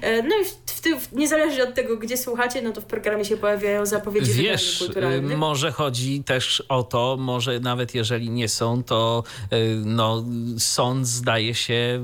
E, 0.00 0.22
no 0.22 0.34
i 0.42 0.44
w, 0.44 1.06
w, 1.06 1.12
niezależnie 1.12 1.62
od 1.62 1.74
tego, 1.74 1.96
gdzie 1.96 2.16
słuchacie, 2.16 2.62
no 2.62 2.72
to 2.72 2.80
w 2.80 2.84
programie 2.84 3.24
się 3.24 3.36
pojawiają 3.36 3.86
zapowiedzi 3.86 4.32
Wiesz, 4.32 4.78
kulturalnych. 4.78 5.38
może 5.38 5.72
chodzi 5.72 6.24
też 6.24 6.62
o 6.68 6.82
to, 6.82 7.16
może 7.20 7.60
nawet 7.60 7.94
jeżeli 7.94 8.30
nie 8.30 8.48
są, 8.48 8.82
to 8.82 9.24
e, 9.50 9.58
no, 9.84 10.24
sąd 10.58 11.06
zdaje 11.06 11.54
się 11.54 12.00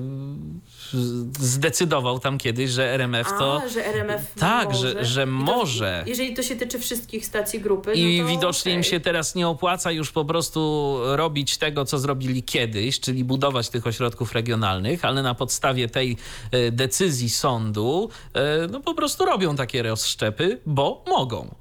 zdecydował 1.40 2.18
tam 2.18 2.38
kiedyś, 2.38 2.70
że 2.70 2.94
RMF 2.94 3.28
to... 3.38 3.62
A, 3.64 3.68
że 3.68 3.86
RMF 3.86 4.34
Tak, 4.34 4.68
może. 4.68 4.92
że, 4.92 5.04
że 5.04 5.26
może. 5.26 6.04
jeżeli 6.06 6.34
to 6.34 6.42
się 6.42 6.56
tyczy 6.56 6.78
wszystkich 6.78 7.26
stacji 7.26 7.60
grupy, 7.60 7.94
I 7.94 8.20
no 8.22 8.28
widocznie 8.28 8.72
okay. 8.72 8.76
im 8.76 8.82
się 8.82 9.00
teraz 9.00 9.34
nie 9.34 9.48
opłaca 9.48 9.92
już 9.92 10.12
po 10.12 10.24
prostu 10.24 10.98
robić 11.16 11.58
tego, 11.58 11.84
co 11.84 11.98
zrobili 11.98 12.42
kiedyś, 12.42 13.00
czyli 13.00 13.24
budować 13.24 13.68
tych 13.68 13.86
ośrodków 13.86 14.32
regionalnych, 14.32 15.04
ale 15.04 15.22
na 15.22 15.34
podstawie 15.34 15.88
tej 15.88 16.16
e, 16.50 16.70
decyzji 16.70 17.30
sądu 17.30 18.10
e, 18.34 18.66
no 18.70 18.80
po 18.80 18.94
prostu 18.94 19.24
robią 19.24 19.56
takie 19.56 19.82
rozszczepy, 19.82 20.60
bo 20.66 21.04
mogą. 21.06 21.54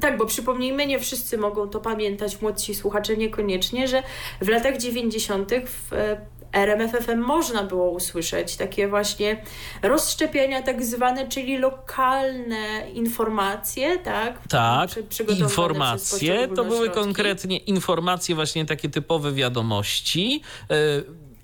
Tak, 0.00 0.18
bo 0.18 0.26
przypomnijmy, 0.26 0.86
nie 0.86 0.98
wszyscy 0.98 1.38
mogą 1.38 1.68
to 1.68 1.80
pamiętać, 1.80 2.40
młodsi 2.42 2.74
słuchacze 2.74 3.16
niekoniecznie, 3.16 3.88
że 3.88 4.02
w 4.40 4.48
latach 4.48 4.76
90. 4.78 5.50
w 5.66 5.92
e, 5.92 6.20
RMFFM 6.54 7.18
można 7.18 7.62
było 7.62 7.90
usłyszeć 7.90 8.56
takie 8.56 8.88
właśnie 8.88 9.42
rozszczepienia 9.82 10.62
tak 10.62 10.84
zwane, 10.84 11.28
czyli 11.28 11.58
lokalne 11.58 12.90
informacje, 12.94 13.98
tak? 13.98 14.48
Tak, 14.48 14.90
informacje, 15.38 16.48
to 16.48 16.64
były 16.64 16.90
konkretnie 16.90 17.56
informacje 17.56 18.34
właśnie 18.34 18.66
takie 18.66 18.88
typowe 18.88 19.32
wiadomości, 19.32 20.42
yy, 20.70 20.76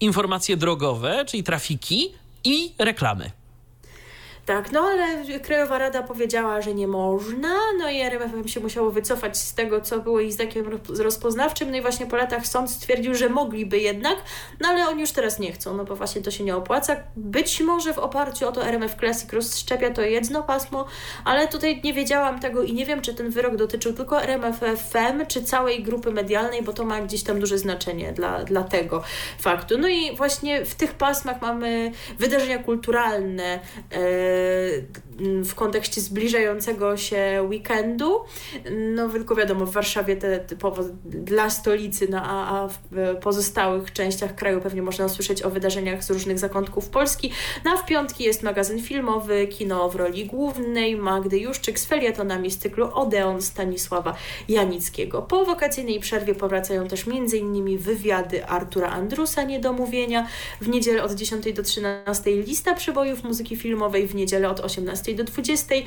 informacje 0.00 0.56
drogowe, 0.56 1.24
czyli 1.24 1.42
trafiki 1.42 2.14
i 2.44 2.74
reklamy. 2.78 3.30
Tak, 4.50 4.72
no 4.72 4.80
ale 4.80 5.38
Krajowa 5.40 5.78
Rada 5.78 6.02
powiedziała, 6.02 6.62
że 6.62 6.74
nie 6.74 6.88
można, 6.88 7.56
no 7.78 7.90
i 7.90 8.00
RMFM 8.00 8.48
się 8.48 8.60
musiało 8.60 8.90
wycofać 8.90 9.38
z 9.38 9.54
tego, 9.54 9.80
co 9.80 10.00
było 10.00 10.20
ich 10.20 10.32
zdakiem 10.32 10.80
rozpoznawczym, 10.98 11.70
no 11.70 11.76
i 11.76 11.80
właśnie 11.80 12.06
po 12.06 12.16
latach 12.16 12.46
sąd 12.46 12.70
stwierdził, 12.70 13.14
że 13.14 13.28
mogliby 13.28 13.78
jednak, 13.78 14.16
no 14.60 14.68
ale 14.68 14.88
oni 14.88 15.00
już 15.00 15.12
teraz 15.12 15.38
nie 15.38 15.52
chcą, 15.52 15.76
no 15.76 15.84
bo 15.84 15.96
właśnie 15.96 16.22
to 16.22 16.30
się 16.30 16.44
nie 16.44 16.56
opłaca. 16.56 16.96
Być 17.16 17.60
może 17.60 17.94
w 17.94 17.98
oparciu 17.98 18.48
o 18.48 18.52
to 18.52 18.66
RMF 18.66 18.94
Classic 18.94 19.32
rozszczepia 19.32 19.90
to 19.90 20.02
jedno 20.02 20.42
pasmo, 20.42 20.86
ale 21.24 21.48
tutaj 21.48 21.80
nie 21.84 21.94
wiedziałam 21.94 22.40
tego 22.40 22.62
i 22.62 22.72
nie 22.72 22.86
wiem, 22.86 23.02
czy 23.02 23.14
ten 23.14 23.30
wyrok 23.30 23.56
dotyczył 23.56 23.92
tylko 23.92 24.22
RMF 24.22 24.58
FM, 24.58 25.26
czy 25.28 25.42
całej 25.42 25.82
grupy 25.82 26.10
medialnej, 26.12 26.62
bo 26.62 26.72
to 26.72 26.84
ma 26.84 27.00
gdzieś 27.00 27.22
tam 27.22 27.40
duże 27.40 27.58
znaczenie 27.58 28.12
dla, 28.12 28.44
dla 28.44 28.62
tego 28.62 29.02
faktu. 29.38 29.78
No 29.78 29.88
i 29.88 30.16
właśnie 30.16 30.64
w 30.64 30.74
tych 30.74 30.94
pasmach 30.94 31.42
mamy 31.42 31.92
wydarzenia 32.18 32.58
kulturalne, 32.58 33.60
yy, 33.92 34.39
w 35.44 35.54
kontekście 35.54 36.00
zbliżającego 36.00 36.96
się 36.96 37.46
weekendu. 37.48 38.20
No 38.94 39.08
tylko 39.08 39.34
wiadomo, 39.34 39.66
w 39.66 39.72
Warszawie 39.72 40.16
te 40.16 40.38
typowo 40.38 40.84
dla 41.04 41.50
stolicy, 41.50 42.08
no, 42.10 42.22
a, 42.22 42.62
a 42.62 42.68
w 42.68 42.78
pozostałych 43.22 43.92
częściach 43.92 44.34
kraju 44.34 44.60
pewnie 44.60 44.82
można 44.82 45.04
usłyszeć 45.04 45.42
o 45.42 45.50
wydarzeniach 45.50 46.04
z 46.04 46.10
różnych 46.10 46.38
zakątków 46.38 46.88
Polski. 46.88 47.32
No 47.64 47.70
a 47.70 47.76
w 47.76 47.86
piątki 47.86 48.24
jest 48.24 48.42
magazyn 48.42 48.82
filmowy, 48.82 49.46
kino 49.46 49.88
w 49.88 49.96
roli 49.96 50.26
głównej, 50.26 50.96
Magdy 50.96 51.38
Juszczyk 51.38 51.78
z 51.78 51.86
felietonami 51.86 52.50
z 52.50 52.58
cyklu 52.58 52.90
Odeon 52.94 53.42
Stanisława 53.42 54.16
Janickiego. 54.48 55.22
Po 55.22 55.44
wakacyjnej 55.44 56.00
przerwie 56.00 56.34
powracają 56.34 56.88
też 56.88 57.04
m.in. 57.08 57.78
wywiady 57.78 58.46
Artura 58.46 58.88
Andrusa 58.88 59.42
Niedomówienia, 59.42 60.26
w 60.60 60.68
niedzielę 60.68 61.02
od 61.02 61.12
10 61.12 61.52
do 61.52 61.62
13 61.62 62.30
lista 62.30 62.74
przybojów 62.74 63.24
muzyki 63.24 63.56
filmowej, 63.56 64.06
w 64.06 64.14
niedzielę 64.14 64.29
od 64.50 64.60
18 64.60 65.16
do 65.16 65.24
20 65.24 65.84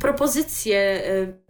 propozycje 0.00 1.02
y, 1.06 1.44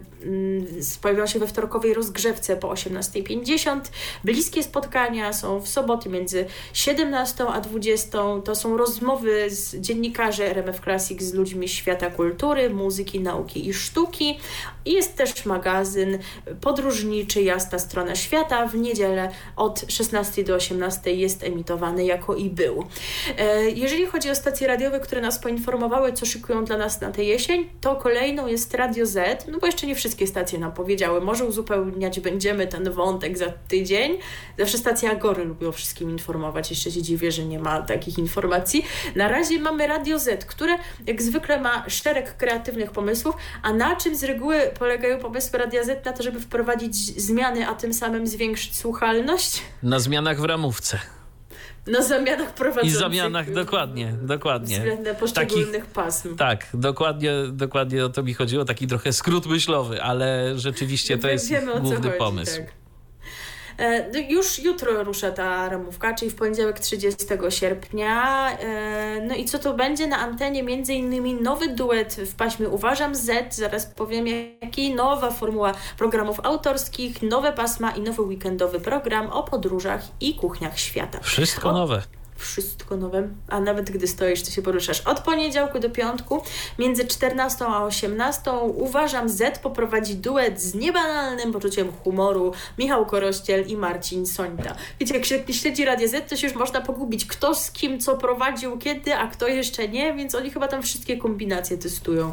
pojawią 1.02 1.26
się 1.26 1.38
we 1.38 1.46
wtorkowej 1.46 1.94
rozgrzewce 1.94 2.56
po 2.56 2.68
18.50. 2.68 3.80
Bliskie 4.24 4.62
spotkania 4.62 5.32
są 5.32 5.60
w 5.60 5.68
soboty 5.68 6.08
między 6.08 6.46
17 6.72 7.44
a 7.44 7.60
20. 7.60 8.18
To 8.44 8.54
są 8.54 8.76
rozmowy 8.76 9.50
z 9.50 9.76
dziennikarzy 9.76 10.44
RMF 10.44 10.80
Classic 10.80 11.22
z 11.22 11.34
ludźmi 11.34 11.68
świata 11.68 12.10
kultury, 12.10 12.70
muzyki, 12.70 13.20
nauki 13.20 13.68
i 13.68 13.74
sztuki. 13.74 14.38
Jest 14.86 15.16
też 15.16 15.46
magazyn 15.46 16.18
podróżniczy 16.60 17.42
Jasna 17.42 17.78
Strona 17.78 18.14
Świata. 18.14 18.66
W 18.66 18.74
niedzielę 18.74 19.30
od 19.56 19.84
16 19.88 20.44
do 20.44 20.54
18 20.54 21.14
jest 21.14 21.42
emitowany 21.42 22.04
jako 22.04 22.34
i 22.34 22.50
był. 22.50 22.84
E, 23.38 23.70
jeżeli 23.70 24.06
chodzi 24.06 24.30
o 24.30 24.34
stacje 24.34 24.66
radiowe, 24.66 25.00
które 25.00 25.20
nas 25.20 25.38
poinformowały, 25.38 26.12
co 26.12 26.26
szykują 26.26 26.64
dla 26.64 26.76
nas 26.76 27.00
na 27.00 27.10
tę 27.10 27.24
jesień, 27.24 27.68
to 27.80 27.96
kolejną 28.34 28.52
jest 28.52 28.74
Radio 28.74 29.06
Z, 29.06 29.46
no 29.48 29.58
bo 29.58 29.66
jeszcze 29.66 29.86
nie 29.86 29.94
wszystkie 29.94 30.26
stacje 30.26 30.58
nam 30.58 30.72
powiedziały. 30.72 31.20
Może 31.20 31.44
uzupełniać 31.44 32.20
będziemy 32.20 32.66
ten 32.66 32.90
wątek 32.90 33.38
za 33.38 33.46
tydzień. 33.68 34.18
Zawsze 34.58 34.78
stacje 34.78 35.10
Agory 35.10 35.44
lubią 35.44 35.72
wszystkim 35.72 36.10
informować. 36.10 36.70
Jeszcze 36.70 36.90
się 36.90 37.02
dziwię, 37.02 37.32
że 37.32 37.44
nie 37.44 37.58
ma 37.58 37.82
takich 37.82 38.18
informacji. 38.18 38.84
Na 39.16 39.28
razie 39.28 39.60
mamy 39.60 39.86
Radio 39.86 40.18
Z, 40.18 40.44
które 40.44 40.78
jak 41.06 41.22
zwykle 41.22 41.60
ma 41.60 41.84
szereg 41.88 42.36
kreatywnych 42.36 42.90
pomysłów, 42.90 43.34
a 43.62 43.72
na 43.72 43.96
czym 43.96 44.16
z 44.16 44.24
reguły 44.24 44.60
polegają 44.78 45.18
pomysły 45.18 45.58
Radia 45.58 45.84
Z? 45.84 46.04
Na 46.04 46.12
to, 46.12 46.22
żeby 46.22 46.40
wprowadzić 46.40 46.94
zmiany, 47.22 47.68
a 47.68 47.74
tym 47.74 47.94
samym 47.94 48.26
zwiększyć 48.26 48.76
słuchalność? 48.76 49.62
Na 49.82 49.98
zmianach 49.98 50.40
w 50.40 50.44
ramówce. 50.44 50.98
Na 51.86 52.02
zamianach 52.02 52.54
prowadzących. 52.54 52.90
I 52.90 52.98
zamianach, 52.98 53.52
dokładnie, 53.52 54.14
dokładnie. 54.22 54.76
Względem 54.78 55.16
poszczególnych 55.16 55.70
Takich, 55.72 55.94
pasm. 55.94 56.36
Tak, 56.36 56.66
dokładnie, 56.74 57.32
dokładnie 57.52 58.04
o 58.04 58.08
to 58.08 58.22
mi 58.22 58.34
chodziło. 58.34 58.64
Taki 58.64 58.86
trochę 58.86 59.12
skrót 59.12 59.46
myślowy, 59.46 60.02
ale 60.02 60.58
rzeczywiście 60.58 61.18
to 61.18 61.28
jest 61.28 61.50
Wiemy, 61.50 61.80
główny 61.80 62.10
pomysł. 62.10 62.56
Tak. 62.56 62.83
E, 63.78 64.20
już 64.20 64.58
jutro 64.58 65.04
rusza 65.04 65.30
ta 65.30 65.68
ramówka, 65.68 66.14
czyli 66.14 66.30
w 66.30 66.34
poniedziałek 66.34 66.78
30 66.78 67.26
sierpnia. 67.48 68.50
E, 68.58 69.20
no 69.28 69.34
i 69.34 69.44
co 69.44 69.58
to 69.58 69.74
będzie 69.74 70.06
na 70.06 70.18
antenie? 70.18 70.62
Między 70.62 70.94
innymi 70.94 71.34
nowy 71.34 71.68
duet 71.68 72.14
w 72.14 72.34
paśmie 72.34 72.68
Uważam 72.68 73.14
Z, 73.14 73.54
zaraz 73.54 73.86
powiem 73.86 74.26
jaki, 74.62 74.94
nowa 74.94 75.30
formuła 75.30 75.72
programów 75.98 76.40
autorskich, 76.42 77.22
nowe 77.22 77.52
pasma 77.52 77.90
i 77.90 78.00
nowy 78.00 78.22
weekendowy 78.22 78.80
program 78.80 79.26
o 79.26 79.42
podróżach 79.42 80.02
i 80.20 80.34
kuchniach 80.34 80.78
świata. 80.78 81.18
Wszystko 81.22 81.72
nowe 81.72 82.02
wszystko 82.36 82.96
nowe, 82.96 83.28
a 83.48 83.60
nawet 83.60 83.90
gdy 83.90 84.06
stoisz, 84.06 84.42
to 84.42 84.50
się 84.50 84.62
poruszasz. 84.62 85.00
Od 85.00 85.20
poniedziałku 85.20 85.78
do 85.78 85.90
piątku, 85.90 86.42
między 86.78 87.06
14 87.06 87.64
a 87.64 87.84
18, 87.84 88.50
uważam, 88.74 89.28
Z 89.28 89.58
poprowadzi 89.58 90.16
duet 90.16 90.60
z 90.60 90.74
niebanalnym 90.74 91.52
poczuciem 91.52 91.92
humoru 91.92 92.52
Michał 92.78 93.06
Korościel 93.06 93.66
i 93.66 93.76
Marcin 93.76 94.26
Sońta. 94.26 94.74
Wiecie, 95.00 95.14
jak 95.14 95.24
się 95.24 95.44
śledzi 95.50 95.84
Radio 95.84 96.08
Z, 96.08 96.28
to 96.28 96.36
się 96.36 96.46
już 96.46 96.56
można 96.56 96.80
pogubić, 96.80 97.26
kto 97.26 97.54
z 97.54 97.70
kim 97.70 98.00
co 98.00 98.16
prowadził, 98.16 98.78
kiedy, 98.78 99.14
a 99.14 99.26
kto 99.26 99.48
jeszcze 99.48 99.88
nie, 99.88 100.14
więc 100.14 100.34
oni 100.34 100.50
chyba 100.50 100.68
tam 100.68 100.82
wszystkie 100.82 101.16
kombinacje 101.16 101.78
testują. 101.78 102.32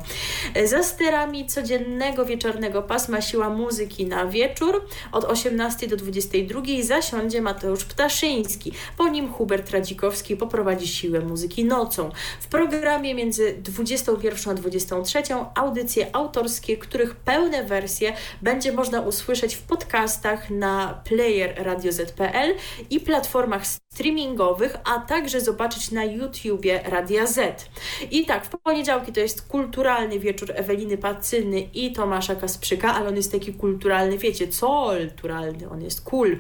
Za 0.66 0.84
sterami 0.84 1.46
codziennego 1.46 2.26
wieczornego 2.26 2.82
pasma 2.82 3.22
Siła 3.22 3.50
Muzyki 3.50 4.06
na 4.06 4.26
wieczór 4.26 4.86
od 5.12 5.24
18 5.24 5.88
do 5.88 5.98
22 5.98 6.62
zasiądzie 6.82 7.42
Mateusz 7.42 7.86
Ptaszyński, 7.86 8.72
po 8.98 9.08
nim 9.08 9.34
Hubert 9.34 9.72
Radzik 9.72 9.91
Poprowadzi 10.38 10.88
siłę 10.88 11.20
muzyki 11.20 11.66
nocą. 11.66 12.10
W 12.42 12.48
programie 12.48 13.16
między 13.16 13.56
21 13.64 14.52
a 14.52 14.54
23 14.54 15.24
audycje 15.56 16.16
autorskie, 16.16 16.78
których 16.78 17.16
pełne 17.16 17.64
wersje 17.64 18.14
będzie 18.42 18.72
można 18.72 19.02
usłyszeć 19.02 19.56
w 19.56 19.62
podcastach 19.62 20.50
na 20.50 21.02
player 21.04 21.54
Radio 21.58 21.92
Z.pl 21.92 22.56
i 22.90 23.00
platformach 23.00 23.68
streamingowych, 23.68 24.78
a 24.84 25.00
także 25.00 25.42
zobaczyć 25.42 25.92
na 25.92 26.06
YouTubie 26.06 26.82
Radia 26.86 27.26
Z. 27.28 27.70
I 28.12 28.26
tak, 28.26 28.46
w 28.46 28.50
poniedziałki 28.50 29.12
to 29.12 29.20
jest 29.20 29.48
kulturalny 29.48 30.20
wieczór 30.20 30.52
Eweliny 30.56 30.98
Pacyny 30.98 31.62
i 31.62 31.92
Tomasza 31.92 32.36
Kasprzyka, 32.36 32.96
ale 32.96 33.10
on 33.10 33.16
jest 33.16 33.32
taki 33.32 33.54
kulturalny, 33.54 34.18
wiecie, 34.18 34.48
co 34.48 34.92
kulturalny, 35.22 35.70
on 35.70 35.82
jest 35.82 36.02
cool. 36.02 36.40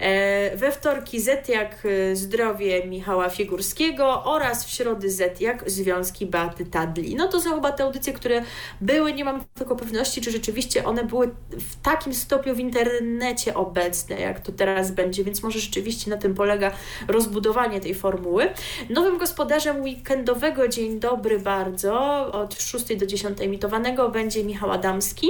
E, 0.00 0.56
we 0.56 0.72
wtorki 0.72 1.20
Z 1.20 1.48
jak 1.48 1.86
e, 1.86 2.16
zdrowie 2.16 2.83
Michała 2.86 3.28
Figurskiego 3.28 4.24
oraz 4.24 4.64
w 4.64 4.70
środy 4.70 5.10
Z 5.10 5.40
jak 5.40 5.70
związki 5.70 6.26
Beaty 6.26 6.66
Tadli. 6.66 7.16
No 7.16 7.28
to 7.28 7.40
są 7.40 7.54
chyba 7.54 7.72
te 7.72 7.84
audycje, 7.84 8.12
które 8.12 8.42
były, 8.80 9.12
nie 9.12 9.24
mam 9.24 9.44
tylko 9.54 9.76
pewności, 9.76 10.20
czy 10.20 10.30
rzeczywiście 10.30 10.84
one 10.84 11.04
były 11.04 11.34
w 11.50 11.76
takim 11.82 12.14
stopniu 12.14 12.54
w 12.54 12.58
internecie 12.58 13.54
obecne, 13.54 14.20
jak 14.20 14.40
to 14.40 14.52
teraz 14.52 14.90
będzie, 14.90 15.24
więc 15.24 15.42
może 15.42 15.58
rzeczywiście 15.58 16.10
na 16.10 16.16
tym 16.16 16.34
polega 16.34 16.70
rozbudowanie 17.08 17.80
tej 17.80 17.94
formuły. 17.94 18.48
Nowym 18.90 19.18
gospodarzem 19.18 19.82
weekendowego 19.82 20.68
Dzień 20.68 21.00
Dobry 21.00 21.38
bardzo 21.38 21.94
od 22.32 22.54
6 22.54 22.96
do 22.96 23.06
10 23.06 23.40
emitowanego 23.40 24.08
będzie 24.08 24.44
Michał 24.44 24.70
Adamski. 24.70 25.28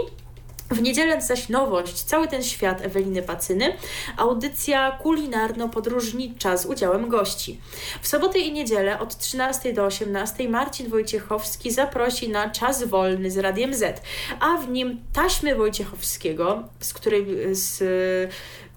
W 0.71 0.83
niedzielę 0.83 1.23
zaś 1.23 1.49
nowość, 1.49 2.03
cały 2.03 2.29
ten 2.29 2.43
świat 2.43 2.83
Eweliny 2.83 3.23
Pacyny, 3.23 3.77
audycja 4.17 4.99
kulinarno-podróżnicza 5.03 6.57
z 6.57 6.67
udziałem 6.67 7.09
gości. 7.09 7.61
W 8.03 8.09
sobotę 8.09 8.39
i 8.39 8.53
niedzielę 8.53 9.01
od 9.01 9.19
13 9.19 9.73
do 9.73 9.85
18 9.85 10.49
Marcin 10.49 10.89
Wojciechowski 10.89 11.71
zaprosi 11.71 12.29
na 12.29 12.51
czas 12.51 12.85
wolny 12.85 13.31
z 13.31 13.39
Radiem 13.39 13.75
Z, 13.75 14.03
a 14.41 14.57
w 14.57 14.71
nim 14.71 15.01
taśmy 15.13 15.55
Wojciechowskiego, 15.55 16.63
z 16.81 16.93
której 16.93 17.27
z 17.51 17.83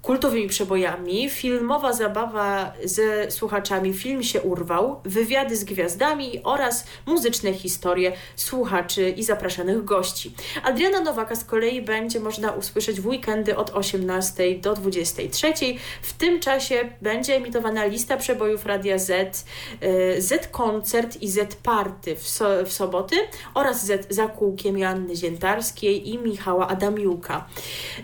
kultowymi 0.07 0.47
przebojami, 0.47 1.29
filmowa 1.29 1.93
zabawa 1.93 2.73
ze 2.83 3.31
słuchaczami, 3.31 3.93
film 3.93 4.23
się 4.23 4.41
urwał, 4.41 5.01
wywiady 5.03 5.55
z 5.55 5.63
gwiazdami 5.63 6.41
oraz 6.43 6.85
muzyczne 7.05 7.53
historie 7.53 8.11
słuchaczy 8.35 9.09
i 9.09 9.23
zapraszanych 9.23 9.83
gości. 9.83 10.33
Adriana 10.63 11.01
Nowaka 11.01 11.35
z 11.35 11.43
kolei 11.43 11.81
będzie 11.81 12.19
można 12.19 12.51
usłyszeć 12.51 13.01
w 13.01 13.07
weekendy 13.07 13.57
od 13.57 13.69
18 13.69 14.55
do 14.55 14.73
23. 14.73 15.53
W 16.01 16.13
tym 16.13 16.39
czasie 16.39 16.89
będzie 17.01 17.35
emitowana 17.35 17.85
lista 17.85 18.17
przebojów 18.17 18.65
Radia 18.65 18.99
Z, 18.99 19.45
e, 19.81 20.21
Z 20.21 20.47
Koncert 20.47 21.21
i 21.21 21.29
Z 21.29 21.55
Party 21.55 22.15
w, 22.15 22.27
so, 22.27 22.65
w 22.65 22.73
soboty 22.73 23.15
oraz 23.53 23.85
Z 23.85 24.07
za 24.09 24.27
kółkiem 24.27 24.77
Joanny 24.77 25.15
Ziętarskiej 25.15 26.09
i 26.09 26.17
Michała 26.17 26.67
Adamiuka. 26.67 27.47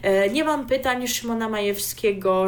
E, 0.01 0.29
nie 0.29 0.43
mam 0.43 0.67
pytań 0.67 1.07
Szymona 1.07 1.49
Majewskiego 1.49 1.92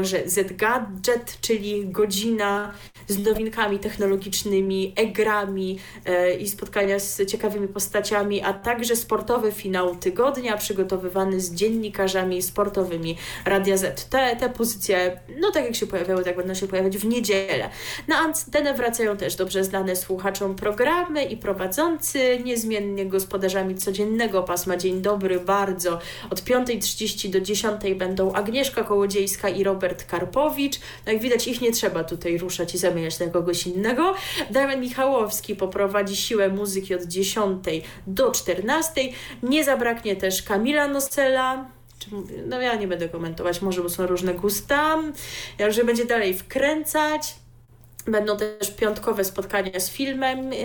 że 0.01 0.21
Z-Gadget, 0.25 1.37
czyli 1.41 1.87
godzina 1.87 2.73
z 3.07 3.19
nowinkami 3.19 3.79
technologicznymi, 3.79 4.93
e-grami 4.95 5.79
e, 6.05 6.33
i 6.33 6.47
spotkania 6.47 6.99
z 6.99 7.25
ciekawymi 7.25 7.67
postaciami, 7.67 8.41
a 8.41 8.53
także 8.53 8.95
sportowy 8.95 9.51
finał 9.51 9.95
tygodnia 9.95 10.57
przygotowywany 10.57 11.39
z 11.39 11.53
dziennikarzami 11.53 12.41
sportowymi 12.41 13.17
Radia 13.45 13.77
Z. 13.77 14.09
Te, 14.09 14.35
te 14.35 14.49
pozycje, 14.49 15.19
no 15.39 15.51
tak 15.51 15.65
jak 15.65 15.75
się 15.75 15.87
pojawiały, 15.87 16.23
tak 16.23 16.35
będą 16.37 16.53
się 16.53 16.67
pojawiać 16.67 16.97
w 16.97 17.05
niedzielę. 17.05 17.69
Na 18.07 18.17
antenę 18.17 18.73
wracają 18.73 19.17
też 19.17 19.35
dobrze 19.35 19.63
znane 19.63 19.95
słuchaczom 19.95 20.55
programy 20.55 21.23
i 21.23 21.37
prowadzący, 21.37 22.39
niezmiennie 22.43 23.05
gospodarzami 23.05 23.75
codziennego 23.75 24.43
pasma 24.43 24.77
Dzień 24.77 25.01
Dobry 25.01 25.39
bardzo. 25.39 25.99
Od 26.29 26.41
5.30 26.41 27.29
do 27.29 27.39
10.00 27.39 27.95
będą 27.95 28.33
Agnieszka 28.33 28.83
Kołodziejska 28.83 29.34
i 29.49 29.63
Robert 29.63 30.05
Karpowicz. 30.05 30.79
No 31.05 31.11
jak 31.13 31.21
widać, 31.21 31.47
ich 31.47 31.61
nie 31.61 31.71
trzeba 31.71 32.03
tutaj 32.03 32.37
ruszać 32.37 32.75
i 32.75 32.77
zamieniać 32.77 33.19
na 33.19 33.27
kogoś 33.27 33.67
innego. 33.67 34.13
Damian 34.49 34.79
Michałowski 34.79 35.55
poprowadzi 35.55 36.15
siłę 36.15 36.49
muzyki 36.49 36.95
od 36.95 37.03
10 37.03 37.63
do 38.07 38.31
14. 38.31 39.01
Nie 39.43 39.63
zabraknie 39.63 40.15
też 40.15 40.43
Kamila 40.43 40.87
Nosela, 40.87 41.65
no 42.47 42.61
ja 42.61 42.75
nie 42.75 42.87
będę 42.87 43.09
komentować, 43.09 43.61
może 43.61 43.81
bo 43.81 43.89
są 43.89 44.07
różne 44.07 44.33
gusta, 44.33 44.97
że 45.69 45.83
będzie 45.83 46.05
dalej 46.05 46.33
wkręcać. 46.33 47.35
Będą 48.07 48.37
też 48.37 48.71
piątkowe 48.71 49.23
spotkania 49.23 49.79
z 49.79 49.89
filmem 49.91 50.51
e, 50.53 50.55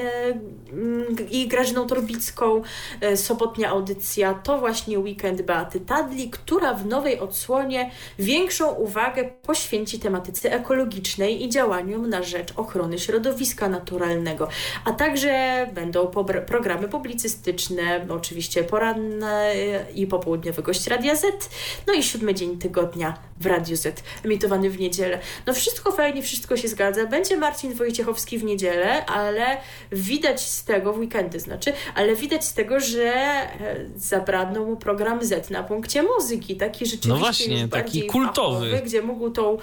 i 1.31 1.49
Grażyną 1.49 1.87
Torbicką. 1.87 2.63
E, 3.01 3.17
sobotnia 3.17 3.69
audycja 3.69 4.35
to 4.35 4.59
właśnie 4.59 4.99
weekend 4.99 5.43
Beaty 5.43 5.81
Tadli, 5.81 6.31
która 6.31 6.75
w 6.75 6.87
nowej 6.87 7.21
odsłonie 7.21 7.91
większą 8.19 8.71
uwagę 8.71 9.31
poświęci 9.43 9.99
tematyce 9.99 10.53
ekologicznej 10.53 11.45
i 11.45 11.49
działaniom 11.49 12.09
na 12.09 12.23
rzecz 12.23 12.53
ochrony 12.57 12.99
środowiska 12.99 13.69
naturalnego. 13.69 14.49
A 14.85 14.93
także 14.93 15.67
będą 15.75 16.07
programy 16.47 16.89
publicystyczne, 16.89 18.07
oczywiście 18.09 18.65
poranne 18.65 19.55
i 19.95 20.07
popołudniowy 20.07 20.63
gość 20.63 20.87
Radia 20.87 21.17
Z, 21.17 21.51
no 21.87 21.93
i 21.93 22.03
siódmy 22.03 22.35
dzień 22.35 22.59
tygodnia 22.59 23.19
w 23.41 23.47
Radiu 23.47 23.77
Z, 23.77 24.03
emitowany 24.25 24.71
w 24.71 24.81
niedzielę. 24.81 25.19
No 25.47 25.55
wszystko 25.55 25.93
fajnie, 25.93 26.23
wszystko 26.23 26.57
się 26.57 26.69
zgadza. 26.69 27.07
Będzie 27.07 27.30
będzie 27.31 27.41
Marcin 27.41 27.75
Wojciechowski 27.75 28.39
w 28.39 28.45
niedzielę, 28.45 29.07
ale 29.07 29.57
widać 29.93 30.41
z 30.41 30.65
tego, 30.65 30.93
w 30.93 30.99
weekendy 30.99 31.41
znaczy, 31.41 31.73
ale 31.95 32.17
widać 32.17 32.45
z 32.45 32.55
tego, 32.55 32.81
że 32.81 33.13
e, 33.13 33.51
zabradnął 33.97 34.67
mu 34.67 34.77
program 34.77 35.25
Z 35.25 35.51
na 35.51 35.63
punkcie 35.63 36.03
muzyki, 36.03 36.57
taki 36.57 36.87
rzeczywiście 36.87 37.09
no 37.09 37.17
właśnie, 37.17 37.69
taki 37.69 38.07
kultowy, 38.07 38.71
fachowy, 38.71 38.83
gdzie 38.87 39.03
mógł 39.03 39.31
tą 39.31 39.59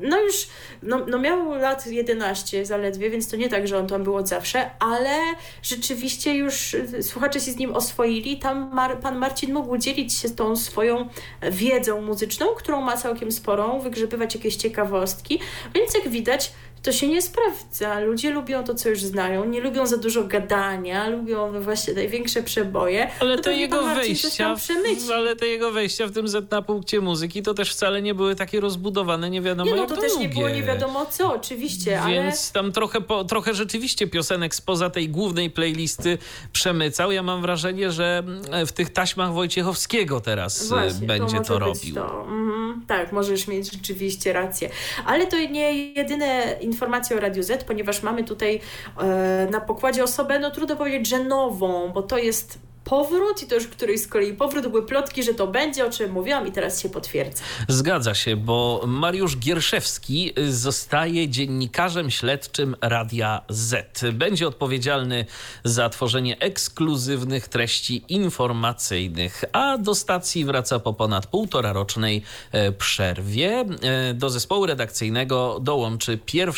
no 0.00 0.20
już, 0.20 0.48
no, 0.82 1.06
no 1.06 1.18
miał 1.18 1.54
lat 1.54 1.86
11 1.86 2.66
zaledwie, 2.66 3.10
więc 3.10 3.28
to 3.28 3.36
nie 3.36 3.48
tak, 3.48 3.68
że 3.68 3.78
on 3.78 3.86
tam 3.86 4.04
był 4.04 4.16
od 4.16 4.28
zawsze, 4.28 4.70
ale 4.78 5.18
rzeczywiście 5.62 6.34
już 6.34 6.76
słuchacze 7.02 7.40
się 7.40 7.52
z 7.52 7.56
nim 7.56 7.74
oswoili. 7.74 8.38
Tam 8.38 8.74
Mar 8.74 9.00
pan 9.00 9.18
Marcin 9.18 9.52
mógł 9.52 9.76
dzielić 9.76 10.14
się 10.14 10.30
tą 10.30 10.56
swoją 10.56 11.08
wiedzą 11.50 12.02
muzyczną, 12.02 12.46
którą 12.46 12.80
ma 12.80 12.96
całkiem 12.96 13.32
sporą, 13.32 13.80
wygrzebywać 13.80 14.34
jakieś 14.34 14.56
ciekawostki, 14.56 15.40
więc 15.74 15.94
jak 15.94 16.08
widać, 16.08 16.52
to 16.82 16.92
się 16.92 17.08
nie 17.08 17.22
sprawdza. 17.22 18.00
Ludzie 18.00 18.30
lubią 18.30 18.64
to, 18.64 18.74
co 18.74 18.88
już 18.88 19.02
znają, 19.02 19.44
nie 19.44 19.60
lubią 19.60 19.86
za 19.86 19.96
dużo 19.96 20.24
gadania, 20.24 21.08
lubią 21.08 21.62
właśnie 21.62 21.94
największe 21.94 22.42
przeboje. 22.42 23.10
Ale 23.20 23.36
no 23.36 23.42
to, 23.42 23.50
jego 23.50 23.82
wejścia, 23.94 24.56
w, 24.56 25.10
ale 25.14 25.36
te 25.36 25.46
jego 25.46 25.70
wejścia 25.70 26.06
w 26.06 26.10
tym 26.10 26.28
Z 26.28 26.50
na 26.50 26.62
punkcie 26.62 27.00
muzyki 27.00 27.42
to 27.42 27.54
też 27.54 27.72
wcale 27.72 28.02
nie 28.02 28.14
były 28.14 28.34
takie 28.34 28.60
rozbudowane, 28.60 29.30
nie 29.30 29.40
wiadomo 29.40 29.70
nie, 29.70 29.76
no, 29.76 29.86
to 29.86 29.96
też 29.96 30.12
długie. 30.12 30.28
nie 30.28 30.34
było 30.34 30.48
nie 30.48 30.62
wiadomo 30.62 31.06
co, 31.06 31.34
oczywiście, 31.34 32.00
Więc 32.08 32.52
ale... 32.54 32.62
tam 32.62 32.72
trochę, 32.72 33.00
po, 33.00 33.24
trochę 33.24 33.54
rzeczywiście 33.54 34.06
piosenek 34.06 34.54
spoza 34.54 34.90
tej 34.90 35.08
głównej 35.08 35.50
playlisty 35.50 36.18
przemycał. 36.52 37.12
Ja 37.12 37.22
mam 37.22 37.42
wrażenie, 37.42 37.90
że 37.90 38.22
mm, 38.48 38.66
w 38.66 38.72
tych 38.72 38.90
taśmach 38.90 39.32
Wojciechowskiego 39.32 40.20
teraz 40.20 40.62
y, 40.62 40.68
Właśnie, 40.68 41.06
będzie 41.06 41.38
to, 41.38 41.44
to 41.44 41.58
robił. 41.58 41.94
To. 41.94 42.20
Mhm, 42.20 42.84
tak, 42.86 43.12
możesz 43.12 43.48
mieć 43.48 43.72
rzeczywiście 43.72 44.32
rację. 44.32 44.70
Ale 45.06 45.26
to 45.26 45.36
nie 45.36 45.92
jedyne 45.92 46.56
informacje 46.70 47.16
o 47.16 47.20
Radiu 47.20 47.42
Z, 47.42 47.64
ponieważ 47.64 48.02
mamy 48.02 48.24
tutaj 48.24 48.60
e, 49.00 49.48
na 49.50 49.60
pokładzie 49.60 50.04
osobę, 50.04 50.38
no 50.38 50.50
trudno 50.50 50.76
powiedzieć, 50.76 51.08
że 51.08 51.24
nową, 51.24 51.92
bo 51.92 52.02
to 52.02 52.18
jest 52.18 52.69
powrót 52.84 53.42
i 53.42 53.46
to 53.46 53.54
już 53.54 53.66
któryś 53.66 54.00
z 54.00 54.08
kolei 54.08 54.34
powrót. 54.34 54.66
Były 54.66 54.86
plotki, 54.86 55.22
że 55.22 55.34
to 55.34 55.46
będzie, 55.46 55.86
o 55.86 55.90
czym 55.90 56.12
mówiłam 56.12 56.46
i 56.46 56.52
teraz 56.52 56.82
się 56.82 56.88
potwierdza. 56.88 57.42
Zgadza 57.68 58.14
się, 58.14 58.36
bo 58.36 58.82
Mariusz 58.86 59.36
Gierszewski 59.36 60.32
zostaje 60.48 61.28
dziennikarzem 61.28 62.10
śledczym 62.10 62.76
Radia 62.80 63.40
Z. 63.48 64.00
Będzie 64.12 64.48
odpowiedzialny 64.48 65.26
za 65.64 65.88
tworzenie 65.88 66.38
ekskluzywnych 66.38 67.48
treści 67.48 68.04
informacyjnych, 68.08 69.44
a 69.52 69.78
do 69.78 69.94
stacji 69.94 70.44
wraca 70.44 70.78
po 70.78 70.94
ponad 70.94 71.26
półtora 71.26 71.72
rocznej 71.72 72.22
e, 72.52 72.72
przerwie. 72.72 73.64
E, 73.82 74.14
do 74.14 74.30
zespołu 74.30 74.66
redakcyjnego 74.66 75.58
dołączy 75.60 76.18
1 76.32 76.54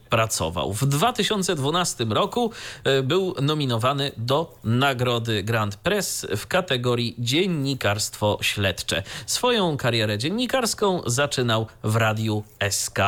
pracował. 0.09 0.73
W 0.73 0.85
2012 0.85 2.05
roku 2.09 2.51
y, 2.87 3.03
był 3.03 3.35
nominowany 3.41 4.11
do 4.17 4.55
nagrody 4.63 5.43
Grand 5.43 5.75
Press 5.75 6.27
w 6.37 6.47
kategorii 6.47 7.15
dziennikarstwo 7.19 8.37
śledcze. 8.41 9.03
Swoją 9.25 9.77
karierę 9.77 10.17
dziennikarską 10.17 11.01
zaczynał 11.05 11.67
w 11.83 11.95
Radiu 11.95 12.43
SK. 12.69 12.99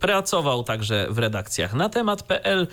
Pracował 0.00 0.64
także 0.64 1.06
w 1.10 1.18
redakcjach 1.18 1.74
na 1.74 1.88
temat.pl, 1.88 2.66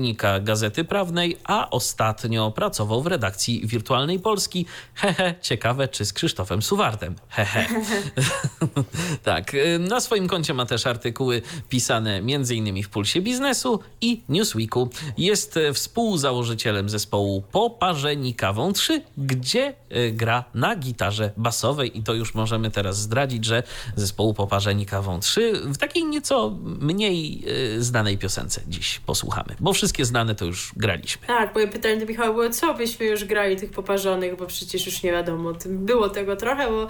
dziennika 0.00 0.40
Gazety 0.40 0.84
Prawnej, 0.84 1.36
a 1.44 1.70
ostatnio 1.70 2.50
pracował 2.50 3.02
w 3.02 3.06
redakcji 3.06 3.66
Wirtualnej 3.66 4.20
Polski. 4.20 4.66
Hehe, 4.94 5.34
ciekawe 5.42 5.88
czy 5.88 6.04
z 6.04 6.12
Krzysztofem 6.12 6.62
Suwartem. 6.62 7.14
Hehe. 7.28 7.66
tak, 9.22 9.52
na 9.78 10.00
swoim 10.00 10.28
koncie 10.28 10.54
ma 10.54 10.66
też 10.66 10.86
artykuły 10.86 11.42
pisane 11.68 12.16
m.in. 12.16 12.82
w 12.82 12.88
Pulsie 12.88 13.20
Biznesu 13.20 13.80
i 14.00 14.22
Newsweeku. 14.28 14.90
Jest 15.18 15.58
współzałożycielem 15.74 16.88
zespołu 16.88 17.42
Poparzeni 17.52 18.34
Kawą 18.34 18.72
3, 18.72 19.02
gdzie 19.18 19.74
e, 19.88 20.10
gra 20.10 20.44
na 20.54 20.76
gitarze 20.76 21.30
basowej 21.36 21.98
i 21.98 22.02
to 22.02 22.14
już 22.14 22.34
możemy 22.34 22.70
teraz 22.70 22.98
zdradzić, 22.98 23.44
że 23.44 23.62
zespołu 23.96 24.34
Poparzeni 24.34 24.86
Kawą 24.86 25.20
3 25.20 25.52
w 25.64 25.78
takiej 25.78 26.04
nieco 26.04 26.50
mniej 26.64 27.44
znanej 27.78 28.18
piosence 28.18 28.60
dziś 28.68 28.98
posłuchamy, 28.98 29.56
bo 29.60 29.72
wszystkie 29.90 30.04
znane 30.04 30.34
to 30.34 30.44
już 30.44 30.72
graliśmy. 30.76 31.26
Tak, 31.26 31.54
moje 31.54 31.68
pytanie 31.68 31.96
do 31.96 32.06
Michała 32.06 32.32
było, 32.32 32.50
co 32.50 32.74
byśmy 32.74 33.06
już 33.06 33.24
grali 33.24 33.56
tych 33.56 33.70
poparzonych, 33.70 34.36
bo 34.36 34.46
przecież 34.46 34.86
już 34.86 35.02
nie 35.02 35.12
wiadomo, 35.12 35.52
było 35.66 36.08
tego 36.08 36.36
trochę, 36.36 36.70
bo, 36.70 36.88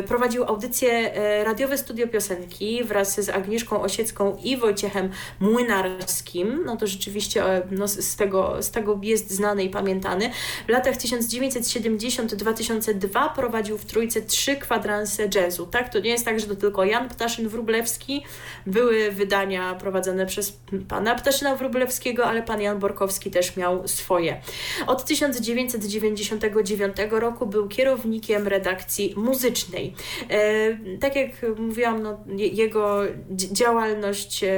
prowadził 0.07 0.43
audycję 0.43 1.11
Radiowe 1.43 1.77
Studio 1.77 2.07
Piosenki 2.07 2.83
wraz 2.83 3.21
z 3.21 3.29
Agnieszką 3.29 3.81
Osiecką 3.81 4.37
i 4.43 4.57
Wojciechem 4.57 5.09
Młynarskim. 5.39 6.61
No 6.65 6.77
to 6.77 6.87
rzeczywiście 6.87 7.43
no, 7.71 7.87
z 7.87 8.15
tego 8.15 8.63
z 8.63 8.68
tego 8.71 8.99
jest 9.03 9.31
znany 9.31 9.63
i 9.63 9.69
pamiętany. 9.69 10.31
W 10.67 10.69
latach 10.69 10.95
1970-2002 10.95 13.33
prowadził 13.35 13.77
w 13.77 13.85
Trójce 13.85 14.21
trzy 14.21 14.55
kwadranse 14.55 15.29
jazzu. 15.35 15.65
Tak? 15.65 15.93
To 15.93 15.99
nie 15.99 16.09
jest 16.09 16.25
tak, 16.25 16.39
że 16.39 16.47
to 16.47 16.55
tylko 16.55 16.85
Jan 16.85 17.09
Ptaszyn-Wróblewski. 17.09 18.21
Były 18.65 19.11
wydania 19.11 19.75
prowadzone 19.75 20.25
przez 20.25 20.59
pana 20.87 21.15
Ptaszyna 21.15 21.55
Wróblewskiego, 21.55 22.25
ale 22.25 22.43
pan 22.43 22.61
Jan 22.61 22.79
Borkowski 22.79 23.31
też 23.31 23.57
miał 23.57 23.87
swoje. 23.87 24.41
Od 24.87 25.05
1999 25.05 26.95
roku 27.11 27.45
był 27.45 27.67
kierownikiem 27.67 28.47
redakcji 28.47 29.13
muzycznej. 29.17 29.95
E, 30.29 30.97
tak 30.97 31.15
jak 31.15 31.29
mówiłam, 31.59 32.03
no, 32.03 32.19
jego 32.35 33.01
działalność 33.31 34.43
e, 34.43 34.49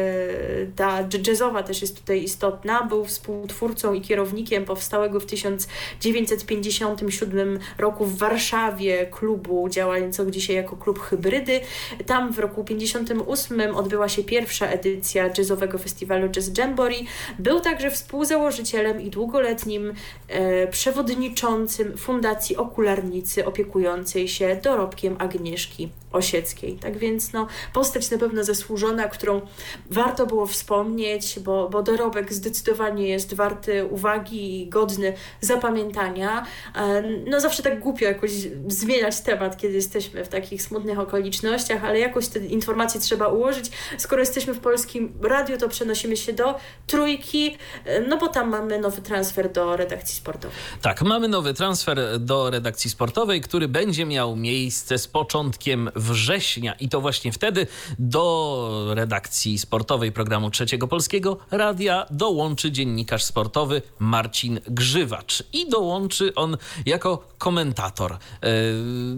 ta 0.75 1.07
jazzowa 1.27 1.63
też 1.63 1.81
jest 1.81 1.99
tutaj 1.99 2.23
istotna. 2.23 2.83
Był 2.83 3.05
współtwórcą 3.05 3.93
i 3.93 4.00
kierownikiem 4.01 4.65
powstałego 4.65 5.19
w 5.19 5.25
1957 5.25 7.59
roku 7.77 8.05
w 8.05 8.17
Warszawie 8.17 9.07
klubu 9.11 9.69
działającego 9.69 10.31
dzisiaj 10.31 10.55
jako 10.55 10.75
klub 10.75 10.99
Hybrydy. 10.99 11.59
Tam 12.05 12.33
w 12.33 12.39
roku 12.39 12.63
1958 12.63 13.75
odbyła 13.75 14.09
się 14.09 14.23
pierwsza 14.23 14.67
edycja 14.67 15.29
jazzowego 15.37 15.77
festiwalu 15.77 16.29
Jazz 16.29 16.57
Jamboree. 16.57 17.07
Był 17.39 17.59
także 17.59 17.91
współzałożycielem 17.91 19.01
i 19.01 19.09
długoletnim 19.09 19.93
e, 20.27 20.67
przewodniczącym 20.67 21.97
Fundacji 21.97 22.57
Okularnicy 22.57 23.45
opiekującej 23.45 24.27
się 24.27 24.59
dorobkiem 24.63 25.15
Agnieszki 25.19 25.89
Osieckiej. 26.11 26.73
Tak 26.73 26.97
więc 26.97 27.33
no, 27.33 27.47
postać 27.73 28.11
na 28.11 28.17
pewno 28.17 28.43
zasłużona, 28.43 29.07
którą 29.07 29.41
warto 29.89 30.25
było 30.25 30.45
wspomnieć, 30.45 31.39
bo, 31.39 31.69
bo 31.69 31.83
dorobek 31.83 32.33
zdecydowanie 32.33 33.07
jest 33.07 33.33
warty 33.33 33.85
uwagi 33.91 34.61
i 34.61 34.69
godny 34.69 35.13
zapamiętania. 35.41 36.45
E, 36.75 37.03
no 37.27 37.39
zawsze 37.39 37.63
tak 37.63 37.79
głupio 37.79 38.05
jakoś 38.05 38.31
zmieniać 38.67 39.21
temat, 39.21 39.57
kiedy 39.57 39.73
jesteśmy 39.73 40.25
w 40.25 40.27
takich 40.27 40.61
smutnych 40.61 40.99
okolicznościach, 40.99 41.85
ale 41.85 41.99
jakoś 41.99 42.27
te 42.27 42.39
informacje 42.39 43.01
trzeba 43.01 43.27
ułożyć. 43.27 43.71
Skoro 43.97 44.19
jesteśmy 44.21 44.53
w 44.53 44.59
polskim 44.59 45.13
radiu, 45.21 45.57
to 45.57 45.69
przenosimy 45.69 46.17
się 46.17 46.33
do 46.33 46.55
trójki, 46.87 47.57
e, 47.85 48.01
no 48.01 48.17
bo 48.17 48.27
tam 48.27 48.49
mamy 48.49 48.79
nowy 48.79 49.01
transfer 49.01 49.51
do 49.51 49.77
redakcji 49.77 50.15
sportowej. 50.15 50.57
Tak, 50.81 51.01
mamy 51.01 51.27
nowy 51.27 51.53
transfer 51.53 52.19
do 52.19 52.49
redakcji 52.49 52.89
sportowej, 52.89 53.41
który 53.41 53.67
będzie 53.67 54.05
miał 54.05 54.35
miejsce 54.35 54.97
z 54.97 55.07
początkiem 55.07 55.89
września 55.95 56.73
i 56.73 56.89
to 56.89 57.01
właśnie 57.01 57.31
wtedy 57.31 57.67
do 57.99 58.91
redakcji 58.93 59.59
sportowej 59.59 60.11
programu 60.11 60.51
Trzeciego 60.51 60.87
Polskiego 60.87 61.37
Radia 61.51 62.05
dołączy 62.11 62.71
dziennikarz 62.71 63.23
sportowy 63.23 63.70
sportowy 63.71 63.81
Marcin 63.99 64.59
Grzywacz 64.67 65.43
i 65.53 65.69
dołączy 65.69 66.35
on 66.35 66.57
jako 66.85 67.27
komentator 67.37 68.17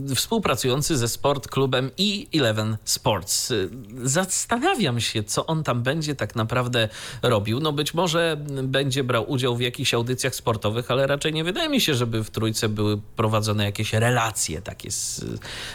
yy, 0.09 0.15
współpracujący 0.15 0.97
ze 0.97 1.07
Sport 1.07 1.47
Klubem 1.47 1.89
E11 1.99 2.75
Sports. 2.85 3.49
Yy, 3.49 3.69
zastanawiam 4.03 4.99
się, 4.99 5.23
co 5.23 5.45
on 5.45 5.63
tam 5.63 5.83
będzie 5.83 6.15
tak 6.15 6.35
naprawdę 6.35 6.89
robił. 7.21 7.59
No 7.59 7.71
być 7.71 7.93
może 7.93 8.37
będzie 8.63 9.03
brał 9.03 9.31
udział 9.31 9.55
w 9.55 9.61
jakichś 9.61 9.93
audycjach 9.93 10.35
sportowych, 10.35 10.91
ale 10.91 11.07
raczej 11.07 11.33
nie 11.33 11.43
wydaje 11.43 11.69
mi 11.69 11.81
się, 11.81 11.93
żeby 11.93 12.23
w 12.23 12.29
trójce 12.29 12.69
były 12.69 12.97
prowadzone 13.15 13.65
jakieś 13.65 13.93
relacje 13.93 14.61
takie 14.61 14.91
z, 14.91 15.25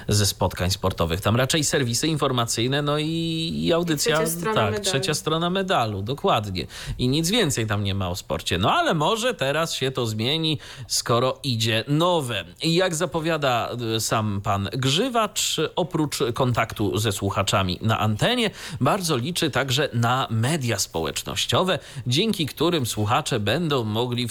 ze 0.08 0.26
spotkań 0.26 0.70
sportowych. 0.70 1.20
Tam 1.20 1.36
raczej 1.36 1.64
serwisy 1.64 2.08
informacyjne, 2.08 2.82
no 2.82 2.98
i, 2.98 3.52
i 3.54 3.72
audycja. 3.72 4.16
Trzecia 4.16 4.30
strona 4.30 4.54
tak, 4.54 4.70
medalu. 4.70 4.84
trzecia 4.84 5.14
strona 5.14 5.50
medalu, 5.50 6.02
dokładnie. 6.02 6.66
I 6.98 7.08
nic 7.08 7.30
więcej 7.30 7.66
tam 7.66 7.84
nie 7.84 7.94
ma 7.94 8.10
o 8.10 8.16
sporcie. 8.16 8.58
No 8.58 8.67
ale 8.68 8.94
może 8.94 9.34
teraz 9.34 9.74
się 9.74 9.90
to 9.90 10.06
zmieni, 10.06 10.58
skoro 10.88 11.38
idzie 11.42 11.84
nowe. 11.88 12.44
I 12.62 12.74
jak 12.74 12.94
zapowiada 12.94 13.70
y, 13.96 14.00
sam 14.00 14.40
pan 14.40 14.68
Grzywacz, 14.72 15.56
oprócz 15.76 16.18
kontaktu 16.34 16.98
ze 16.98 17.12
słuchaczami 17.12 17.78
na 17.82 17.98
antenie, 17.98 18.50
bardzo 18.80 19.16
liczy 19.16 19.50
także 19.50 19.88
na 19.92 20.26
media 20.30 20.78
społecznościowe, 20.78 21.78
dzięki 22.06 22.46
którym 22.46 22.86
słuchacze 22.86 23.40
będą 23.40 23.84
mogli 23.84 24.28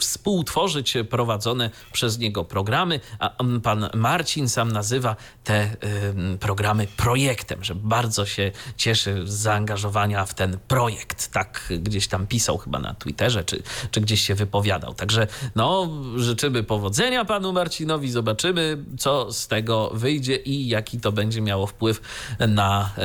współtworzyć 0.00 0.94
prowadzone 1.10 1.70
przez 1.92 2.18
niego 2.18 2.44
programy, 2.44 3.00
a 3.18 3.36
mm, 3.42 3.60
pan 3.60 3.88
Marcin 3.94 4.48
sam 4.48 4.72
nazywa 4.72 5.16
te 5.44 5.76
ym, 6.08 6.38
programy 6.38 6.86
projektem, 6.96 7.64
że 7.64 7.74
bardzo 7.74 8.26
się 8.26 8.52
cieszy 8.76 9.22
z 9.26 9.32
zaangażowania 9.32 10.26
w 10.26 10.34
ten 10.34 10.58
projekt. 10.68 11.32
Tak 11.32 11.72
gdzieś 11.80 12.08
tam 12.08 12.26
pisał 12.26 12.58
chyba 12.58 12.78
na 12.78 12.94
Twitterze, 12.94 13.44
czy, 13.44 13.62
czy 13.90 14.00
gdzieś 14.00 14.20
się 14.20 14.34
wypowiadał. 14.34 14.94
Także 14.94 15.26
no, 15.54 15.88
życzymy 16.16 16.62
powodzenia 16.62 17.24
panu 17.24 17.52
Marcinowi, 17.52 18.10
zobaczymy, 18.10 18.84
co 18.98 19.32
z 19.32 19.48
tego 19.48 19.90
wyjdzie 19.94 20.36
i 20.36 20.68
jaki 20.68 21.00
to 21.00 21.12
będzie 21.12 21.40
miało 21.40 21.66
wpływ 21.66 22.00
na 22.48 22.90
yy, 22.98 23.04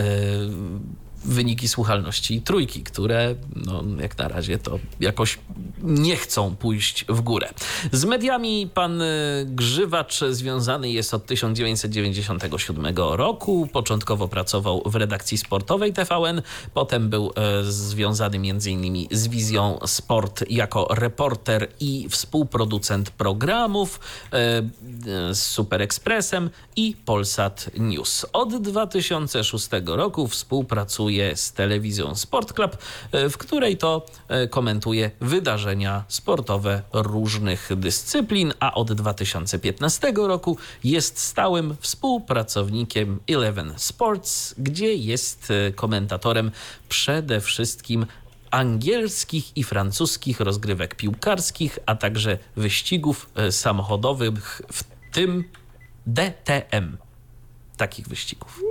wyniki 1.25 1.67
słuchalności 1.67 2.41
trójki, 2.41 2.83
które 2.83 3.35
no, 3.55 3.83
jak 4.01 4.17
na 4.17 4.27
razie 4.27 4.57
to 4.57 4.79
jakoś 4.99 5.39
nie 5.83 6.15
chcą 6.15 6.55
pójść 6.55 7.05
w 7.09 7.21
górę. 7.21 7.49
Z 7.91 8.05
mediami 8.05 8.69
pan 8.73 9.01
y, 9.01 9.45
Grzywacz 9.45 10.19
związany 10.29 10.91
jest 10.91 11.13
od 11.13 11.25
1997 11.25 12.95
roku. 12.95 13.67
Początkowo 13.73 14.27
pracował 14.27 14.83
w 14.85 14.95
redakcji 14.95 15.37
sportowej 15.37 15.93
TVN, 15.93 16.41
potem 16.73 17.09
był 17.09 17.33
e, 17.35 17.63
związany 17.63 18.37
m.in. 18.37 19.07
z 19.11 19.27
Wizją 19.27 19.79
Sport 19.85 20.43
jako 20.49 20.87
reporter 20.89 21.67
i 21.79 22.07
współproducent 22.09 23.09
programów 23.09 23.99
e, 24.33 24.61
z 25.35 25.41
Super 25.41 25.81
Expressem 25.81 26.49
i 26.75 26.95
Polsat 27.05 27.69
News. 27.77 28.25
Od 28.33 28.61
2006 28.61 29.69
roku 29.85 30.27
współpracuje 30.27 31.10
z 31.35 31.53
telewizją 31.53 32.15
Sport 32.15 32.53
Club, 32.53 32.77
e, 33.11 33.29
w 33.29 33.37
której 33.37 33.77
to 33.77 34.05
e, 34.27 34.47
komentuje 34.47 35.11
wydarzenia 35.21 36.03
sportowe 36.07 36.81
różnych 36.93 37.69
dyscyplin, 37.75 38.53
a 38.59 38.73
od 38.73 38.93
2015 38.93 40.13
roku 40.15 40.57
jest 40.83 41.19
stałym 41.19 41.75
współpracownikiem 41.79 43.19
Eleven 43.27 43.73
Sports, 43.77 44.55
gdzie 44.57 44.93
jest 44.93 45.51
e, 45.51 45.71
komentatorem 45.71 46.51
przede 46.89 47.41
wszystkim 47.41 48.05
angielskich 48.51 49.57
i 49.57 49.63
francuskich 49.63 50.39
rozgrywek 50.39 50.95
piłkarskich, 50.95 51.79
a 51.85 51.95
także 51.95 52.37
wyścigów 52.55 53.29
samochodowych, 53.49 54.61
w 54.71 54.83
tym 55.11 55.43
DTM. 56.05 56.97
Takich 57.77 58.07
wyścigów. 58.07 58.61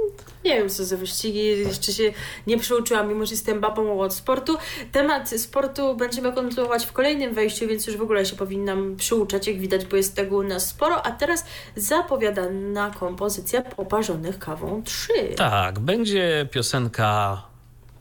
Nie 0.50 0.56
wiem, 0.56 0.68
co 0.68 0.84
za 0.84 0.96
wyścigi, 0.96 1.44
jeszcze 1.46 1.92
się 1.92 2.12
nie 2.46 2.58
przyuczyłam, 2.58 3.08
mimo 3.08 3.26
że 3.26 3.32
jestem 3.32 3.60
babą 3.60 4.00
od 4.00 4.14
sportu. 4.14 4.56
Temat 4.92 5.30
sportu 5.30 5.96
będziemy 5.96 6.32
kontynuować 6.32 6.86
w 6.86 6.92
kolejnym 6.92 7.34
wejściu, 7.34 7.68
więc 7.68 7.86
już 7.86 7.96
w 7.96 8.02
ogóle 8.02 8.26
się 8.26 8.36
powinnam 8.36 8.96
przyuczać, 8.96 9.46
jak 9.46 9.58
widać, 9.58 9.84
bo 9.86 9.96
jest 9.96 10.16
tego 10.16 10.36
u 10.36 10.42
nas 10.42 10.66
sporo. 10.66 11.06
A 11.06 11.10
teraz 11.12 11.44
zapowiadana 11.76 12.90
kompozycja 12.90 13.62
poparzonych 13.62 14.38
kawą 14.38 14.82
3. 14.84 15.12
Tak, 15.36 15.78
będzie 15.78 16.48
piosenka 16.50 17.42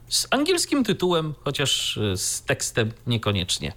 z 0.09 0.27
angielskim 0.31 0.83
tytułem, 0.83 1.33
chociaż 1.43 1.99
z 2.15 2.41
tekstem 2.41 2.91
niekoniecznie 3.07 3.73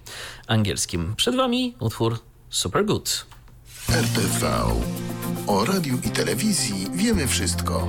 angielskim. 0.47 1.13
Przed 1.15 1.35
Wami 1.35 1.75
utwór 1.79 2.19
Super 2.49 2.85
Good. 2.85 3.25
RTV. 3.89 4.51
O 5.47 5.65
radiu 5.65 5.97
i 6.03 6.09
telewizji 6.09 6.87
wiemy 6.93 7.27
wszystko. 7.27 7.87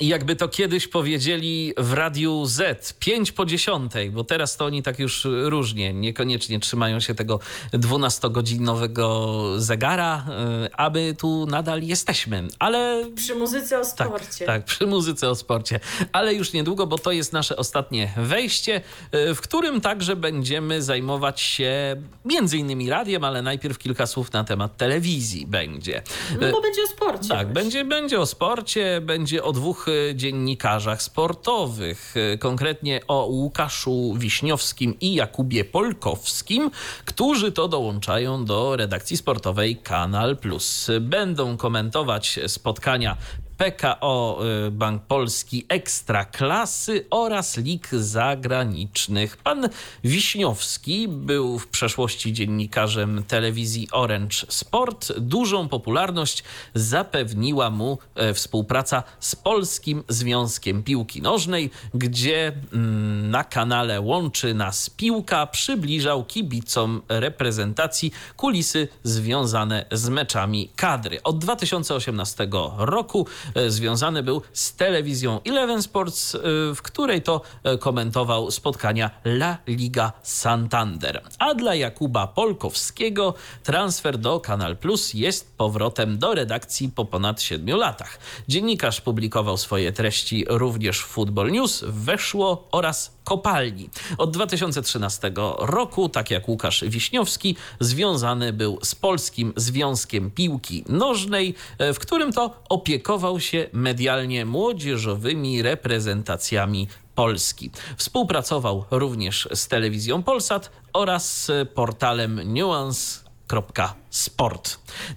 Jakby 0.00 0.36
to 0.36 0.48
kiedyś 0.48 0.88
powiedzieli 0.88 1.72
w 1.76 1.92
Radiu 1.92 2.44
Z, 2.46 2.92
5 2.92 3.32
po 3.32 3.46
10, 3.46 3.92
bo 4.12 4.24
teraz 4.24 4.56
to 4.56 4.64
oni 4.64 4.82
tak 4.82 4.98
już 4.98 5.26
różnie, 5.42 5.92
niekoniecznie 5.94 6.60
trzymają 6.60 7.00
się 7.00 7.14
tego 7.14 7.40
12-godzinowego 7.72 9.58
zegara, 9.58 10.26
y, 10.66 10.74
a 10.76 10.90
my 10.90 11.14
tu 11.18 11.46
nadal 11.46 11.82
jesteśmy. 11.82 12.48
Ale 12.58 13.04
Przy 13.16 13.34
muzyce 13.34 13.78
o 13.80 13.82
Tak, 13.84 14.06
sporcie. 14.08 14.46
tak, 14.46 14.64
przy 14.64 14.86
muzyce 14.86 15.30
o 15.30 15.34
sporcie. 15.34 15.80
Ale 16.12 16.34
już 16.34 16.52
niedługo, 16.52 16.86
bo 16.86 16.98
to 16.98 17.12
jest 17.12 17.32
nasze 17.32 17.56
ostatnie 17.56 18.12
wejście, 18.16 18.80
y, 19.14 19.34
w 19.34 19.40
którym 19.40 19.80
także 19.80 20.16
będziemy 20.16 20.82
zajmować 20.82 21.40
się 21.40 21.96
między 22.24 22.58
innymi 22.58 22.90
radiem, 22.90 23.24
ale 23.24 23.42
najpierw 23.42 23.78
kilka 23.78 24.06
słów 24.06 24.32
na 24.32 24.44
temat 24.44 24.76
telewizji 24.76 25.46
będzie. 25.46 26.02
No 26.40 26.50
bo 26.52 26.60
będzie 26.62 26.82
o 26.82 26.86
sporcie. 26.86 27.28
Tak, 27.28 27.46
właśnie. 27.46 27.54
będzie, 27.62 27.84
będzie 27.84 28.20
o 28.20 28.26
sporcie, 28.26 29.00
będzie 29.02 29.42
o 29.44 29.52
dwóch 29.52 29.85
dziennikarzach 30.14 31.02
sportowych, 31.02 32.14
y, 32.34 32.38
konkretnie 32.38 33.00
o 33.08 33.26
Łukaszu 33.26 34.14
Wiśniowskim 34.18 35.00
i 35.00 35.14
Jakubie 35.14 35.64
Polkowskim, 35.64 36.70
którzy 37.04 37.52
to 37.52 37.68
dołączają 37.68 38.44
do 38.44 38.76
redakcji 38.76 39.16
sportowej 39.16 39.76
Kanal 39.76 40.36
Plus. 40.36 40.90
Będą 41.00 41.56
komentować 41.56 42.40
spotkania 42.46 43.16
PKO 43.56 44.40
y, 44.66 44.70
Bank 44.70 45.02
Polski 45.02 45.66
Ekstra 45.68 46.24
Klasy 46.24 47.06
oraz 47.10 47.56
lig 47.56 47.88
zagranicznych. 47.92 49.36
Pan 49.36 49.68
Wiśniowski 50.04 51.08
był 51.08 51.58
w 51.58 51.66
przeszłości 51.66 52.32
dziennikarzem 52.32 53.22
telewizji 53.28 53.88
Orange 53.92 54.36
Sport. 54.48 55.12
Dużą 55.18 55.68
popularność 55.68 56.44
zapewniła 56.74 57.70
mu 57.70 57.98
e, 58.14 58.34
współpraca 58.34 59.02
z 59.20 59.36
Polskim 59.36 60.04
Związkiem 60.08 60.82
Piłki 60.82 61.22
Nożnej, 61.22 61.70
gdzie 61.94 62.52
mm, 62.72 63.30
na 63.30 63.44
kanale 63.44 64.00
Łączy 64.00 64.54
Nas 64.54 64.90
Piłka 64.90 65.46
przybliżał 65.46 66.24
kibicom 66.24 67.02
reprezentacji 67.08 68.12
kulisy 68.36 68.88
związane 69.02 69.84
z 69.92 70.08
meczami 70.08 70.70
kadry. 70.76 71.22
Od 71.22 71.38
2018 71.38 72.48
roku 72.76 73.26
związany 73.68 74.22
był 74.22 74.42
z 74.52 74.74
telewizją 74.74 75.40
Eleven 75.44 75.82
Sports, 75.82 76.34
e, 76.34 76.38
w 76.74 76.82
której 76.82 77.22
to 77.22 77.40
e, 77.62 77.78
komentował 77.78 78.50
spotkania 78.50 79.10
La 79.24 79.58
Liga 79.66 80.12
Santander. 80.22 81.22
A 81.38 81.54
dla 81.54 81.74
Jakuba 81.74 82.26
Polkowskiego 82.26 83.34
transfer 83.62 84.18
do 84.18 84.40
Kanal 84.40 84.76
Plus 84.76 85.14
jest 85.14 85.56
powrotem 85.56 86.18
do 86.18 86.34
redakcji 86.34 86.88
po 86.88 87.04
ponad 87.04 87.42
siedmiu 87.42 87.76
latach. 87.76 88.18
Dziennikarz 88.48 89.00
publikował 89.00 89.56
swoje 89.56 89.92
treści 89.92 90.44
również 90.48 91.00
w 91.00 91.06
Football 91.06 91.52
News, 91.52 91.84
Weszło 91.88 92.68
oraz 92.72 93.15
Kopalni. 93.26 93.90
Od 94.18 94.30
2013 94.30 95.32
roku, 95.58 96.08
tak 96.08 96.30
jak 96.30 96.48
Łukasz 96.48 96.84
Wiśniowski, 96.84 97.56
związany 97.80 98.52
był 98.52 98.78
z 98.82 98.94
Polskim 98.94 99.52
Związkiem 99.56 100.30
Piłki 100.30 100.84
Nożnej, 100.88 101.54
e, 101.78 101.92
w 101.94 101.98
którym 101.98 102.32
to 102.32 102.62
opiekował 102.68 103.40
się 103.40 103.66
medialnie 103.72 104.44
młodzieżowymi 104.44 105.62
reprezentacjami 105.62 106.88
Polski. 107.14 107.70
Współpracował 107.96 108.84
również 108.90 109.48
z 109.54 109.68
telewizją 109.68 110.22
Polsat 110.22 110.70
oraz 110.92 111.50
portalem 111.74 112.54
nuance.sport. 112.54 113.98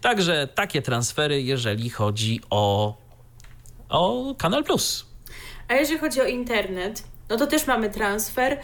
Także 0.02 0.48
takie 0.56 0.82
transfery, 0.82 1.42
jeżeli 1.42 1.90
chodzi 1.90 2.42
o, 2.50 2.96
o 3.90 4.36
Kanal 4.38 4.64
Plus. 4.64 5.06
A 5.68 5.74
jeżeli 5.74 6.00
chodzi 6.00 6.22
o 6.22 6.26
internet, 6.26 7.04
no 7.30 7.38
to 7.38 7.48
też 7.48 7.68
mamy 7.68 7.90
transfer. 7.90 8.58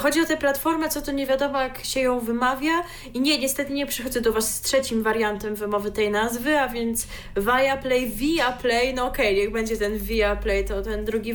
Chodzi 0.00 0.20
o 0.20 0.24
tę 0.24 0.36
platformę, 0.36 0.88
co 0.88 1.02
to 1.02 1.12
nie 1.12 1.26
wiadomo, 1.26 1.60
jak 1.60 1.84
się 1.84 2.00
ją 2.00 2.20
wymawia. 2.20 2.72
I 3.14 3.20
nie, 3.20 3.38
niestety 3.38 3.72
nie 3.72 3.86
przychodzę 3.86 4.20
do 4.20 4.32
Was 4.32 4.54
z 4.54 4.60
trzecim 4.60 5.02
wariantem 5.02 5.54
wymowy 5.54 5.90
tej 5.90 6.10
nazwy, 6.10 6.60
a 6.60 6.68
więc 6.68 7.06
Viaplay, 7.36 8.10
Viaplay, 8.10 8.94
no 8.94 9.06
okej, 9.06 9.26
okay, 9.26 9.40
niech 9.40 9.52
będzie 9.52 9.76
ten 9.76 9.98
Viaplay, 9.98 10.64
to 10.64 10.82
ten 10.82 11.04
drugi 11.04 11.34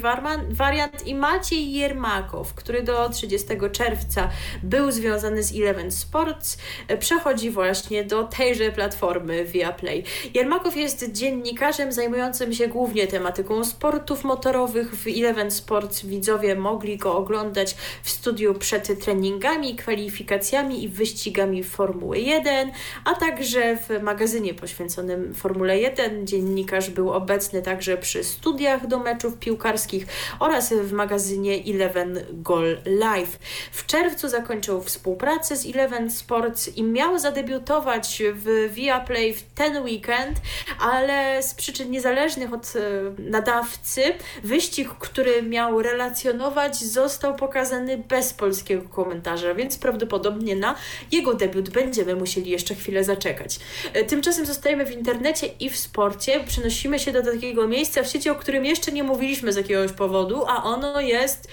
wariant. 0.50 1.08
I 1.08 1.16
Maciej 1.16 1.74
Jermakow, 1.74 2.54
który 2.54 2.84
do 2.84 3.10
30 3.10 3.48
czerwca 3.72 4.30
był 4.64 4.92
związany 4.92 5.44
z 5.44 5.56
Eleven 5.56 5.92
Sports, 5.92 6.58
przechodzi 7.00 7.50
właśnie 7.50 8.04
do 8.04 8.24
tejże 8.24 8.72
platformy 8.72 9.46
Viaplay. 9.46 10.04
Jermakow 10.34 10.76
jest 10.76 11.12
dziennikarzem 11.12 11.92
zajmującym 11.92 12.54
się 12.54 12.68
głównie 12.68 13.08
tematyką 13.08 13.64
sportów 13.64 14.24
motorowych 14.24 14.96
w 14.96 15.08
Eleven 15.08 15.52
Sports. 15.52 16.06
Widzowie 16.06 16.56
mogli 16.70 16.98
go 16.98 17.18
oglądać 17.18 17.76
w 18.04 18.10
studiu 18.10 18.54
przed 18.54 19.04
treningami, 19.04 19.76
kwalifikacjami 19.76 20.84
i 20.84 20.90
wyścigami 20.90 21.64
Formuły 21.64 22.20
1, 22.20 22.72
a 23.06 23.16
także 23.16 23.78
w 23.78 24.02
magazynie 24.02 24.54
poświęconym 24.54 25.34
Formule 25.34 25.80
1. 25.80 26.28
Dziennikarz 26.28 26.90
był 26.90 27.12
obecny 27.12 27.62
także 27.62 27.98
przy 27.98 28.24
studiach 28.24 28.88
do 28.88 29.00
meczów 29.00 29.38
piłkarskich 29.38 30.08
oraz 30.40 30.74
w 30.74 30.92
magazynie 30.92 31.64
Eleven 31.68 32.20
Goal 32.32 32.78
Live. 32.86 33.40
W 33.72 33.86
czerwcu 33.86 34.30
zakończył 34.30 34.82
współpracę 34.82 35.56
z 35.56 35.66
Eleven 35.66 36.12
Sports 36.12 36.78
i 36.78 36.84
miał 36.84 37.20
zadebiutować 37.20 38.24
w 38.34 38.74
Viaplay 38.74 39.34
w 39.34 39.44
ten 39.44 39.84
weekend, 39.84 40.38
ale 40.80 41.44
z 41.44 41.54
przyczyn 41.54 41.92
niezależnych 41.92 42.54
od 42.54 42.74
e, 42.76 42.80
nadawcy 43.22 44.02
wyścig, 44.44 44.90
który 45.00 45.44
miał 45.44 45.82
relacjonować, 45.82 46.59
został 46.68 47.36
pokazany 47.36 47.98
bez 47.98 48.34
polskiego 48.34 48.90
komentarza, 48.90 49.54
więc 49.54 49.78
prawdopodobnie 49.78 50.56
na 50.56 50.76
jego 51.12 51.34
debiut 51.34 51.70
będziemy 51.70 52.16
musieli 52.16 52.52
jeszcze 52.52 52.76
chwilę 52.76 53.04
zaczekać. 53.04 53.60
E, 53.94 54.04
tymczasem 54.04 54.46
zostajemy 54.46 54.86
w 54.86 54.92
internecie 54.92 55.48
i 55.48 55.70
w 55.70 55.78
sporcie. 55.78 56.44
Przenosimy 56.48 57.00
się 57.00 57.12
do 57.12 57.24
takiego 57.24 57.68
miejsca 57.68 58.04
w 58.04 58.08
sieci, 58.08 58.30
o 58.30 58.36
którym 58.36 58.66
jeszcze 58.66 58.92
nie 58.92 59.04
mówiliśmy 59.04 59.54
z 59.54 59.56
jakiegoś 59.56 59.92
powodu, 59.92 60.46
a 60.48 60.64
ono 60.64 61.02
jest 61.02 61.48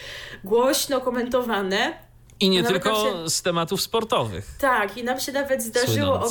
głośno 0.45 1.01
komentowane 1.01 2.06
i 2.41 2.49
nie 2.49 2.65
tylko 2.65 2.95
się... 2.95 3.31
z 3.31 3.43
tematów 3.43 3.83
sportowych. 3.83 4.51
Tak, 4.61 4.97
i 4.97 5.05
nam 5.05 5.21
się 5.21 5.33
nawet 5.33 5.63
zdarzyło, 5.63 6.29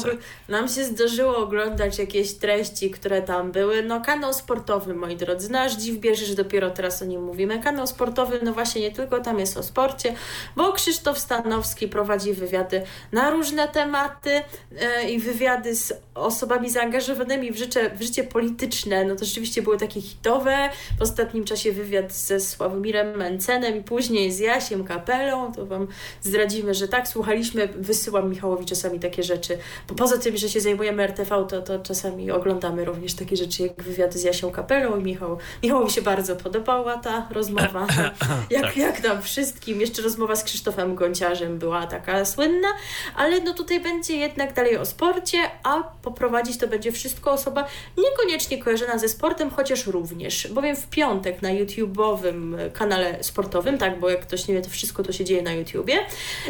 nam 0.50 0.68
się 0.68 0.84
zdarzyło 0.84 1.38
oglądać 1.38 2.00
jakieś 2.00 2.34
treści, 2.34 2.92
które 2.92 3.22
tam 3.22 3.52
były. 3.52 3.84
No 3.84 4.02
kanał 4.02 4.34
sportowy, 4.34 4.94
moi 4.94 5.16
drodzy, 5.16 5.52
nasz 5.52 5.76
dziw 5.76 5.98
bierze, 5.98 6.26
że 6.26 6.36
dopiero 6.36 6.72
teraz 6.72 7.02
o 7.02 7.06
nim 7.06 7.24
mówimy. 7.24 7.60
Kanał 7.60 7.88
sportowy, 7.88 8.40
no 8.44 8.54
właśnie 8.54 8.82
nie 8.82 8.92
tylko 8.92 9.20
tam 9.20 9.40
jest 9.40 9.58
o 9.58 9.64
sporcie, 9.64 10.16
bo 10.56 10.74
Krzysztof 10.74 11.20
Stanowski 11.20 11.88
prowadzi 11.88 12.34
wywiady 12.34 12.82
na 13.12 13.30
różne 13.30 13.68
tematy 13.68 14.42
yy, 14.72 15.10
i 15.10 15.20
wywiady 15.20 15.76
z 15.76 15.94
osobami 16.16 16.70
zaangażowanymi 16.70 17.52
w 17.52 17.58
życie, 17.58 17.92
w 17.96 18.02
życie 18.02 18.24
polityczne. 18.24 19.06
No 19.06 19.16
to 19.16 19.26
rzeczywiście 19.26 19.62
były 19.62 19.78
takie 19.78 20.02
hitowe. 20.02 20.70
W 21.00 21.02
ostatnim 21.02 21.44
czasie 21.44 21.72
wywiad 21.72 22.14
ze 22.14 22.40
Sławomirem 22.40 23.18
Mencenem 23.18 23.78
i 23.78 23.84
później 23.84 24.32
z 24.32 24.40
Jasiem 24.40 24.84
Kapelą, 24.84 25.54
to 25.54 25.66
wam 25.66 25.88
zdradzimy, 26.22 26.74
że 26.74 26.88
tak, 26.88 27.08
słuchaliśmy, 27.08 27.68
wysyłam 27.68 28.30
Michałowi 28.30 28.66
czasami 28.66 29.00
takie 29.00 29.24
rzeczy. 29.24 29.58
Bo 29.88 29.96
poza 29.96 30.18
tym, 30.18 30.38
że 30.38 30.50
się 30.50 30.62
zajmujemy 30.62 31.04
RTV, 31.04 31.46
to, 31.50 31.62
to 31.62 31.80
czasami 31.80 32.32
oglądamy 32.32 32.86
również 32.86 33.14
takie 33.14 33.36
rzeczy 33.36 33.64
jak 33.64 33.84
wywiady 33.84 34.20
z 34.20 34.24
Jasią 34.24 34.52
Kapelą 34.52 35.00
i 35.00 35.04
Michał. 35.04 35.38
Michałowi 35.64 35.92
się 35.92 36.02
bardzo 36.02 36.36
podobała 36.36 36.98
ta 36.98 37.28
rozmowa. 37.32 37.88
jak, 38.50 38.62
tak. 38.62 38.78
jak 38.78 39.04
nam 39.04 39.22
wszystkim. 39.22 39.82
Jeszcze 39.82 40.02
rozmowa 40.02 40.36
z 40.36 40.44
Krzysztofem 40.44 40.96
Gonciarzem 40.96 41.60
była 41.60 41.88
taka 41.88 42.26
słynna, 42.26 42.68
ale 43.16 43.42
no 43.42 43.54
tutaj 43.54 43.80
będzie 43.80 44.18
jednak 44.18 44.54
dalej 44.54 44.78
o 44.78 44.86
sporcie, 44.86 45.38
a 45.64 45.84
poprowadzić 45.84 46.58
to 46.58 46.68
będzie 46.68 46.92
wszystko 46.92 47.32
osoba 47.32 47.66
niekoniecznie 47.98 48.64
kojarzona 48.64 48.98
ze 48.98 49.10
sportem, 49.10 49.50
chociaż 49.50 49.88
również, 49.88 50.48
bowiem 50.48 50.76
w 50.76 50.88
piątek 50.88 51.42
na 51.42 51.50
YouTube'owym 51.50 52.72
kanale 52.74 53.24
sportowym, 53.24 53.78
tak, 53.78 54.00
bo 54.00 54.10
jak 54.10 54.22
ktoś 54.22 54.48
nie 54.48 54.54
wie, 54.54 54.62
to 54.62 54.70
wszystko 54.70 55.04
to 55.04 55.12
się 55.12 55.26
dzieje 55.26 55.42
na 55.42 55.54
YouTube, 55.54 55.85
YouTubie, 55.86 56.06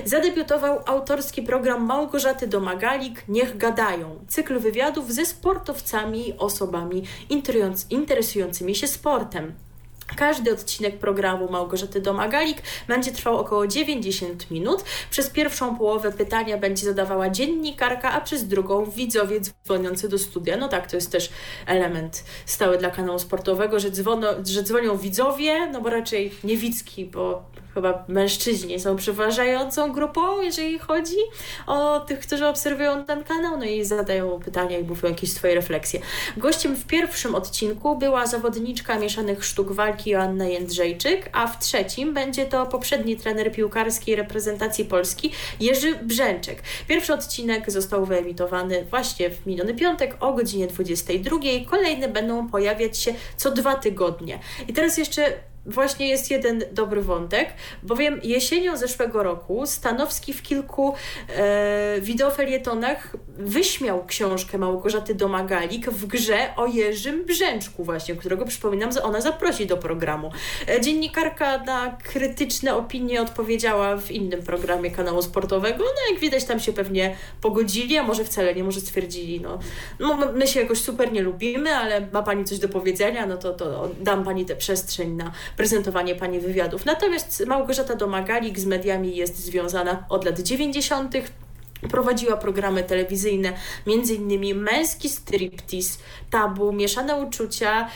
zadebiutował 0.05 0.79
autorski 0.85 1.41
program 1.41 1.85
Małgorzaty 1.85 2.47
Domagalik 2.47 3.23
Niech 3.27 3.57
Gadają. 3.57 4.25
Cykl 4.27 4.59
wywiadów 4.59 5.13
ze 5.13 5.25
sportowcami 5.25 6.29
i 6.29 6.37
osobami 6.37 7.03
interesującymi 7.89 8.75
się 8.75 8.87
sportem. 8.87 9.53
Każdy 10.17 10.53
odcinek 10.53 10.99
programu 10.99 11.51
Małgorzaty 11.51 12.01
Domagalik 12.01 12.57
będzie 12.87 13.11
trwał 13.11 13.37
około 13.37 13.67
90 13.67 14.51
minut. 14.51 14.83
Przez 15.09 15.29
pierwszą 15.29 15.77
połowę 15.77 16.11
pytania 16.11 16.57
będzie 16.57 16.85
zadawała 16.85 17.29
dziennikarka, 17.29 18.11
a 18.11 18.21
przez 18.21 18.47
drugą 18.47 18.85
widzowie 18.85 19.39
dzwoniący 19.41 20.09
do 20.09 20.17
studia. 20.17 20.57
No 20.57 20.67
tak, 20.67 20.87
to 20.91 20.97
jest 20.97 21.11
też 21.11 21.29
element 21.65 22.23
stały 22.45 22.77
dla 22.77 22.89
kanału 22.89 23.19
sportowego, 23.19 23.79
że, 23.79 23.91
dzwono, 23.91 24.27
że 24.45 24.63
dzwonią 24.63 24.97
widzowie, 24.97 25.67
no 25.71 25.81
bo 25.81 25.89
raczej 25.89 26.31
nie 26.43 26.57
widzki, 26.57 27.05
bo 27.05 27.43
chyba 27.75 28.05
mężczyźni 28.07 28.79
są 28.79 28.95
przeważającą 28.95 29.91
grupą, 29.91 30.41
jeżeli 30.41 30.79
chodzi 30.79 31.15
o 31.67 31.99
tych, 31.99 32.19
którzy 32.19 32.47
obserwują 32.47 33.05
ten 33.05 33.23
kanał, 33.23 33.57
no 33.57 33.65
i 33.65 33.85
zadają 33.85 34.39
pytania 34.39 34.79
i 34.79 34.83
mówią 34.83 35.09
jakieś 35.09 35.31
swoje 35.31 35.55
refleksje. 35.55 35.99
Gościem 36.37 36.75
w 36.75 36.85
pierwszym 36.85 37.35
odcinku 37.35 37.97
była 37.97 38.25
zawodniczka 38.25 38.99
mieszanych 38.99 39.45
sztuk 39.45 39.71
walki 39.71 40.09
Joanna 40.09 40.45
Jędrzejczyk, 40.45 41.29
a 41.33 41.47
w 41.47 41.59
trzecim 41.59 42.13
będzie 42.13 42.45
to 42.45 42.65
poprzedni 42.65 43.17
trener 43.17 43.51
piłkarskiej 43.51 44.15
reprezentacji 44.15 44.85
Polski 44.85 45.31
Jerzy 45.59 45.95
Brzęczek. 45.95 46.61
Pierwszy 46.87 47.13
odcinek 47.13 47.71
został 47.71 48.05
wyemitowany 48.05 48.85
właśnie 48.89 49.29
w 49.29 49.45
miniony 49.45 49.73
piątek 49.73 50.17
o 50.19 50.33
godzinie 50.33 50.67
22. 50.67 51.37
Kolejne 51.69 52.07
będą 52.07 52.49
pojawiać 52.49 52.97
się 52.97 53.13
co 53.37 53.51
dwa 53.51 53.75
tygodnie. 53.75 54.39
I 54.67 54.73
teraz 54.73 54.97
jeszcze 54.97 55.33
właśnie 55.65 56.09
jest 56.09 56.31
jeden 56.31 56.63
dobry 56.71 57.01
wątek, 57.01 57.49
bowiem 57.83 58.19
jesienią 58.23 58.77
zeszłego 58.77 59.23
roku 59.23 59.65
Stanowski 59.65 60.33
w 60.33 60.41
kilku 60.41 60.95
e, 61.29 62.01
wideofelietonach 62.01 63.15
wyśmiał 63.37 64.05
książkę 64.05 64.57
Małgorzaty 64.57 65.15
Domagalik 65.15 65.89
w 65.89 66.05
grze 66.05 66.53
o 66.55 66.65
Jerzym 66.65 67.25
Brzęczku 67.25 67.83
właśnie, 67.83 68.15
którego 68.15 68.45
przypominam, 68.45 68.91
że 68.91 69.03
ona 69.03 69.21
zaprosi 69.21 69.65
do 69.65 69.77
programu. 69.77 70.31
E, 70.69 70.81
dziennikarka 70.81 71.57
na 71.57 71.97
krytyczne 72.03 72.75
opinie 72.75 73.21
odpowiedziała 73.21 73.97
w 73.97 74.11
innym 74.11 74.43
programie 74.43 74.91
kanału 74.91 75.21
sportowego, 75.21 75.83
no 75.83 76.11
jak 76.11 76.19
widać 76.19 76.43
tam 76.43 76.59
się 76.59 76.73
pewnie 76.73 77.15
pogodzili, 77.41 77.97
a 77.97 78.03
może 78.03 78.23
wcale 78.23 78.55
nie, 78.55 78.63
może 78.63 78.79
stwierdzili, 78.79 79.41
no, 79.41 79.59
no 79.99 80.17
my 80.33 80.47
się 80.47 80.61
jakoś 80.61 80.81
super 80.81 81.11
nie 81.11 81.21
lubimy, 81.21 81.75
ale 81.75 82.07
ma 82.13 82.23
Pani 82.23 82.45
coś 82.45 82.59
do 82.59 82.69
powiedzenia, 82.69 83.25
no 83.25 83.37
to, 83.37 83.53
to 83.53 83.89
dam 84.01 84.23
Pani 84.23 84.45
tę 84.45 84.55
przestrzeń 84.55 85.11
na 85.11 85.31
prezentowanie 85.57 86.15
pani 86.15 86.39
wywiadów. 86.39 86.85
Natomiast 86.85 87.43
Małgorzata 87.47 87.95
Domagalik 87.95 88.59
z 88.59 88.65
mediami 88.65 89.15
jest 89.15 89.37
związana 89.37 90.05
od 90.09 90.25
lat 90.25 90.39
90. 90.39 91.13
Prowadziła 91.91 92.37
programy 92.37 92.83
telewizyjne, 92.83 93.53
m.in. 93.87 94.59
Męski 94.59 95.09
Striptease, 95.09 95.99
Tabu, 96.35 96.71
Mieszane 96.73 97.15
Uczucia, 97.15 97.89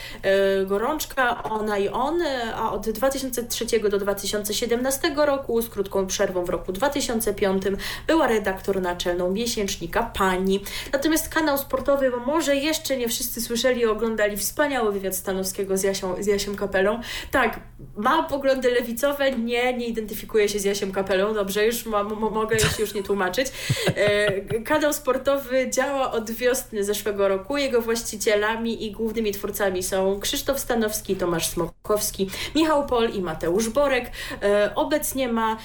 yy, 0.58 0.66
Gorączka, 0.66 1.42
Ona 1.42 1.78
i 1.78 1.88
On, 1.88 2.22
a 2.54 2.72
od 2.72 2.90
2003 2.90 3.66
do 3.90 3.98
2017 3.98 5.12
roku, 5.16 5.62
z 5.62 5.68
krótką 5.68 6.06
przerwą 6.06 6.44
w 6.44 6.48
roku 6.48 6.72
2005, 6.72 7.62
była 8.06 8.26
redaktor 8.26 8.80
naczelną 8.82 9.30
miesięcznika 9.30 10.02
Pani. 10.02 10.60
Natomiast 10.92 11.28
kanał 11.28 11.58
sportowy, 11.58 12.10
bo 12.10 12.16
może 12.16 12.56
jeszcze 12.56 12.96
nie 12.96 13.08
wszyscy 13.08 13.40
słyszeli 13.40 13.86
oglądali 13.86 14.36
wspaniały 14.36 14.92
wywiad 14.92 15.16
Stanowskiego 15.16 15.76
z 15.76 15.82
Jasią, 15.82 16.14
z 16.22 16.26
Jasiem 16.26 16.56
Kapelą. 16.56 17.00
Tak, 17.30 17.60
ma 17.96 18.22
poglądy 18.22 18.70
lewicowe, 18.70 19.32
nie, 19.32 19.74
nie 19.76 19.86
identyfikuje 19.86 20.48
się 20.48 20.58
z 20.58 20.64
Jasiem 20.64 20.92
Kapelą, 20.92 21.34
dobrze, 21.34 21.66
już 21.66 21.86
ma, 21.86 22.04
mogę 22.04 22.58
się 22.58 22.82
już 22.82 22.94
nie 22.94 23.02
tłumaczyć. 23.02 23.46
E, 23.96 24.60
kanał 24.60 24.92
sportowy 24.92 25.70
działa 25.70 26.12
od 26.12 26.30
wiosny 26.30 26.84
zeszłego 26.84 27.28
roku. 27.28 27.56
Jego 27.56 27.82
i 28.86 28.92
głównymi 28.92 29.32
twórcami 29.32 29.82
są 29.82 30.20
Krzysztof 30.20 30.58
Stanowski, 30.60 31.16
Tomasz 31.16 31.48
Smokowski, 31.48 32.30
Michał 32.54 32.86
Pol 32.86 33.10
i 33.10 33.20
Mateusz 33.20 33.68
Borek. 33.68 34.10
E, 34.42 34.72
obecnie 34.74 35.28
ma 35.28 35.56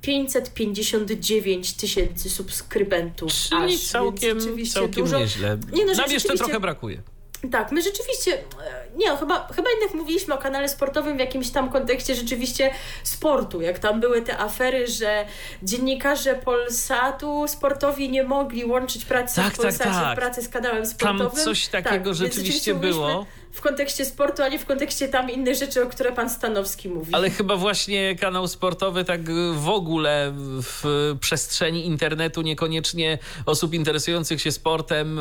559 0.00 1.72
tysięcy 1.72 2.30
subskrybentów. 2.30 3.32
Czyli 3.32 3.74
aż, 3.74 3.80
całkiem, 3.80 4.38
całkiem 4.72 5.04
dużo. 5.04 5.18
nieźle. 5.18 5.58
Nie, 5.72 5.86
no, 5.86 5.92
Nam 5.94 6.10
jeszcze 6.10 6.36
trochę 6.36 6.60
brakuje. 6.60 7.02
Tak, 7.50 7.72
my 7.72 7.82
rzeczywiście, 7.82 8.32
e, 8.34 8.86
nie 8.96 9.16
chyba, 9.16 9.48
chyba 9.48 9.70
jednak 9.70 9.94
mówiliśmy 9.94 10.34
o 10.34 10.38
kanale 10.38 10.68
sportowym 10.68 11.16
w 11.16 11.20
jakimś 11.20 11.50
tam 11.50 11.70
kontekście 11.70 12.14
rzeczywiście 12.14 12.70
sportu, 13.02 13.60
jak 13.60 13.78
tam 13.78 14.00
były 14.00 14.22
te 14.22 14.38
afery, 14.38 14.86
że 14.86 15.26
dziennikarze 15.62 16.34
Polsatu 16.34 17.48
sportowi 17.48 18.10
nie 18.10 18.24
mogli 18.24 18.64
łączyć 18.64 19.04
pracy 19.04 19.36
tak, 19.36 19.54
w 19.54 19.56
tak, 19.56 19.56
Polsacie, 19.56 19.90
tak, 19.90 20.04
tak. 20.04 20.18
pracy 20.18 20.42
z 20.42 20.48
kanałem 20.48 20.86
sportowym. 20.86 21.30
Tam 21.30 21.44
coś 21.44 21.68
takiego 21.68 22.10
tak, 22.10 22.14
rzeczywiście 22.14 22.74
było 22.74 23.26
w 23.56 23.60
kontekście 23.60 24.04
sportu, 24.04 24.42
a 24.42 24.48
nie 24.48 24.58
w 24.58 24.66
kontekście 24.66 25.08
tam 25.08 25.30
innych 25.30 25.56
rzeczy, 25.56 25.82
o 25.82 25.86
które 25.86 26.12
pan 26.12 26.30
Stanowski 26.30 26.88
mówi. 26.88 27.14
Ale 27.14 27.30
chyba 27.30 27.56
właśnie 27.56 28.16
kanał 28.16 28.48
sportowy 28.48 29.04
tak 29.04 29.20
w 29.54 29.68
ogóle 29.68 30.32
w 30.62 31.14
przestrzeni 31.20 31.86
internetu 31.86 32.42
niekoniecznie 32.42 33.18
osób 33.46 33.74
interesujących 33.74 34.40
się 34.40 34.52
sportem 34.52 35.20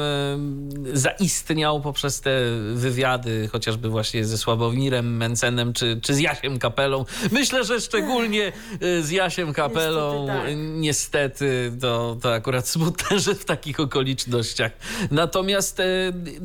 zaistniał 0.93 1.81
poprzez 1.81 2.21
te 2.21 2.39
wywiady, 2.73 3.49
chociażby 3.51 3.89
właśnie 3.89 4.25
ze 4.25 4.37
Sławomirem 4.37 5.17
Mencenem 5.17 5.73
czy, 5.73 5.99
czy 6.01 6.13
z 6.13 6.19
Jasiem 6.19 6.59
Kapelą. 6.59 7.05
Myślę, 7.31 7.63
że 7.63 7.81
szczególnie 7.81 8.51
e, 8.81 9.01
z 9.01 9.11
Jasiem 9.11 9.53
Kapelą 9.53 10.25
niestety, 10.25 10.45
tak. 10.45 10.55
niestety 10.57 11.71
to, 11.81 12.17
to 12.21 12.33
akurat 12.33 12.67
smutne, 12.67 13.19
że 13.19 13.35
w 13.35 13.45
takich 13.45 13.79
okolicznościach. 13.79 14.71
Natomiast 15.11 15.79
e, 15.79 15.83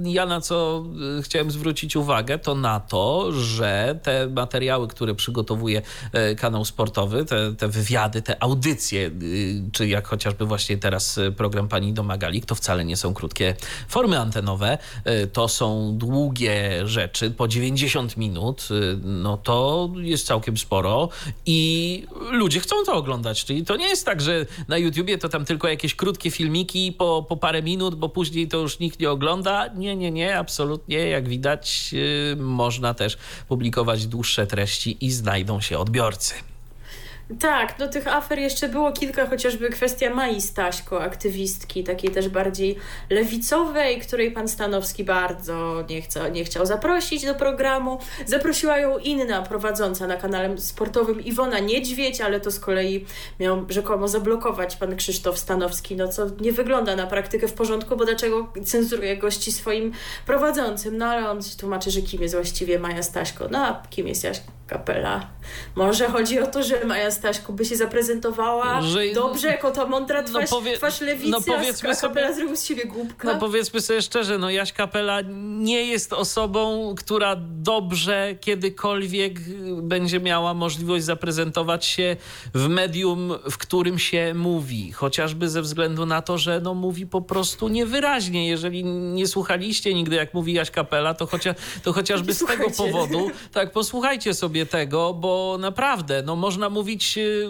ja 0.05 0.27
na 0.27 0.41
co 0.41 0.85
e, 1.19 1.23
chciałem 1.23 1.51
zwrócić 1.51 1.80
uwagę, 1.97 2.39
to 2.39 2.55
na 2.55 2.81
to, 2.81 3.33
że 3.33 3.99
te 4.03 4.27
materiały, 4.27 4.89
które 4.89 5.15
przygotowuje 5.15 5.83
kanał 6.37 6.65
sportowy, 6.65 7.25
te, 7.25 7.55
te 7.55 7.69
wywiady, 7.69 8.23
te 8.23 8.43
audycje, 8.43 9.11
czy 9.73 9.89
jak 9.89 10.07
chociażby 10.07 10.47
właśnie 10.47 10.79
teraz 10.79 11.21
program 11.37 11.69
pani 11.69 11.93
Domagalik, 11.93 12.47
to 12.47 12.55
wcale 12.55 12.85
nie 12.85 12.97
są 12.97 13.15
krótkie 13.15 13.55
formy 13.89 14.19
antenowe, 14.19 14.79
to 15.33 15.49
są 15.49 15.99
długie 15.99 16.87
rzeczy, 16.87 17.31
po 17.31 17.49
90 17.49 18.17
minut, 18.17 18.69
no 19.03 19.37
to 19.37 19.91
jest 19.97 20.27
całkiem 20.27 20.57
sporo 20.57 21.09
i 21.47 22.07
ludzie 22.31 22.61
chcą 22.61 22.77
to 22.87 22.95
oglądać, 22.95 23.45
czyli 23.45 23.65
to 23.65 23.77
nie 23.77 23.89
jest 23.89 24.07
tak, 24.07 24.21
że 24.21 24.47
na 24.69 24.79
YouTubie 24.79 25.19
to 25.19 25.29
tam 25.29 25.45
tylko 25.45 25.69
jakieś 25.69 25.95
krótkie 25.95 26.31
filmiki 26.31 26.93
po, 26.93 27.27
po 27.29 27.37
parę 27.37 27.63
minut, 27.63 27.95
bo 27.95 28.09
później 28.09 28.49
to 28.49 28.57
już 28.57 28.79
nikt 28.79 29.01
nie 29.01 29.11
ogląda. 29.11 29.67
Nie, 29.75 29.97
nie, 29.97 30.11
nie, 30.11 30.39
absolutnie. 30.39 30.99
Jak 30.99 31.29
widać, 31.29 31.70
można 32.37 32.95
też 32.95 33.19
publikować 33.49 34.07
dłuższe 34.07 34.47
treści 34.47 35.05
i 35.05 35.11
znajdą 35.11 35.61
się 35.61 35.79
odbiorcy. 35.79 36.35
Tak, 37.39 37.79
no 37.79 37.89
tych 37.89 38.09
afer 38.09 38.39
jeszcze 38.39 38.69
było 38.69 38.93
kilka, 38.93 39.27
chociażby 39.27 39.71
kwestia 39.71 40.15
Mai 40.15 40.41
Staśko, 40.41 41.03
aktywistki, 41.03 41.85
takiej 41.85 42.11
też 42.11 42.29
bardziej 42.29 42.77
lewicowej, 43.11 44.01
której 44.01 44.31
pan 44.31 44.49
Stanowski 44.49 45.05
bardzo 45.05 45.85
nie, 45.91 46.03
chce, 46.03 46.31
nie 46.31 46.45
chciał 46.45 46.67
zaprosić 46.67 47.25
do 47.25 47.35
programu. 47.35 47.99
Zaprosiła 48.27 48.79
ją 48.79 48.99
inna 48.99 49.43
prowadząca 49.43 50.07
na 50.07 50.17
kanale 50.17 50.59
sportowym 50.59 51.21
Iwona 51.21 51.59
Niedźwiedź, 51.59 52.21
ale 52.21 52.41
to 52.41 52.51
z 52.51 52.61
kolei 52.61 53.07
miał 53.41 53.67
rzekomo 53.69 54.09
zablokować 54.09 54.77
pan 54.77 54.97
Krzysztof 54.97 55.39
Stanowski, 55.39 55.97
no 55.97 56.09
co 56.09 56.27
nie 56.41 56.53
wygląda 56.53 56.97
na 56.97 57.07
praktykę 57.07 57.49
w 57.49 57.53
porządku, 57.53 57.97
bo 57.97 58.05
dlaczego 58.05 58.53
cenzuruje 58.65 59.17
gości 59.17 59.53
swoim 59.53 59.93
prowadzącym? 60.27 60.99
No 60.99 61.07
ale 61.07 61.31
on 61.31 61.41
tłumaczy, 61.61 61.91
że 61.91 62.03
kim 62.03 62.23
jest 62.23 62.35
właściwie 62.35 62.79
Maja 62.79 63.03
Staśko. 63.03 63.49
No 63.51 63.59
a 63.59 63.83
kim 63.91 64.09
jest 64.09 64.25
Jaś 64.25 64.41
Kapela? 64.67 65.27
Może 65.75 66.09
chodzi 66.09 66.41
o 66.41 66.47
to, 66.47 66.63
że 66.63 66.85
Maja 66.85 67.11
Staśko 67.11 67.20
by 67.49 67.65
się 67.65 67.77
zaprezentowała 67.77 68.83
że, 68.83 69.01
dobrze, 69.15 69.49
jako 69.49 69.71
ta 69.71 69.87
mądra 69.87 70.23
no 70.23 70.29
twarz, 70.29 70.51
no 70.51 70.57
powie, 70.57 70.77
twarz 70.77 71.01
lewicy, 71.01 71.31
no 71.31 71.41
powiedzmy 71.41 71.91
a 71.91 71.95
Kapela 71.95 72.35
sobie, 72.35 72.57
z 72.57 72.65
siebie 72.65 72.85
głupka. 72.85 73.33
No 73.33 73.41
powiedzmy 73.41 73.81
sobie 73.81 74.03
szczerze, 74.03 74.39
no 74.39 74.51
Jaś 74.51 74.73
Kapela 74.73 75.21
nie 75.59 75.85
jest 75.85 76.13
osobą, 76.13 76.95
która 76.99 77.37
dobrze 77.41 78.35
kiedykolwiek 78.41 79.41
będzie 79.83 80.21
miała 80.21 80.55
możliwość 80.55 81.05
zaprezentować 81.05 81.87
się 81.87 82.17
w 82.55 82.69
medium, 82.69 83.33
w 83.51 83.59
którym 83.59 83.99
się 83.99 84.35
mówi. 84.35 84.93
Chociażby 84.93 85.49
ze 85.49 85.63
względu 85.63 86.07
na 86.07 86.23
to, 86.23 86.39
że 86.39 86.61
no 86.61 86.75
mówi 86.75 87.07
po 87.07 87.21
prostu 87.21 87.69
niewyraźnie. 87.69 88.49
Jeżeli 88.49 88.85
nie 88.85 89.27
słuchaliście 89.27 89.95
nigdy, 89.95 90.17
jak 90.17 90.35
mówi 90.35 90.53
Jaś 90.53 90.71
Kapela, 90.71 91.15
to, 91.15 91.27
chocia, 91.27 91.55
to 91.83 91.93
chociażby 91.93 92.35
z 92.35 92.45
tego 92.51 92.71
powodu, 92.71 93.31
tak, 93.53 93.73
posłuchajcie 93.73 94.35
sobie 94.35 94.67
tego, 94.67 95.15
bo 95.15 95.57
naprawdę, 95.61 96.23
no 96.23 96.37
można 96.37 96.71
mówić 96.71 97.10
y, 97.17 97.49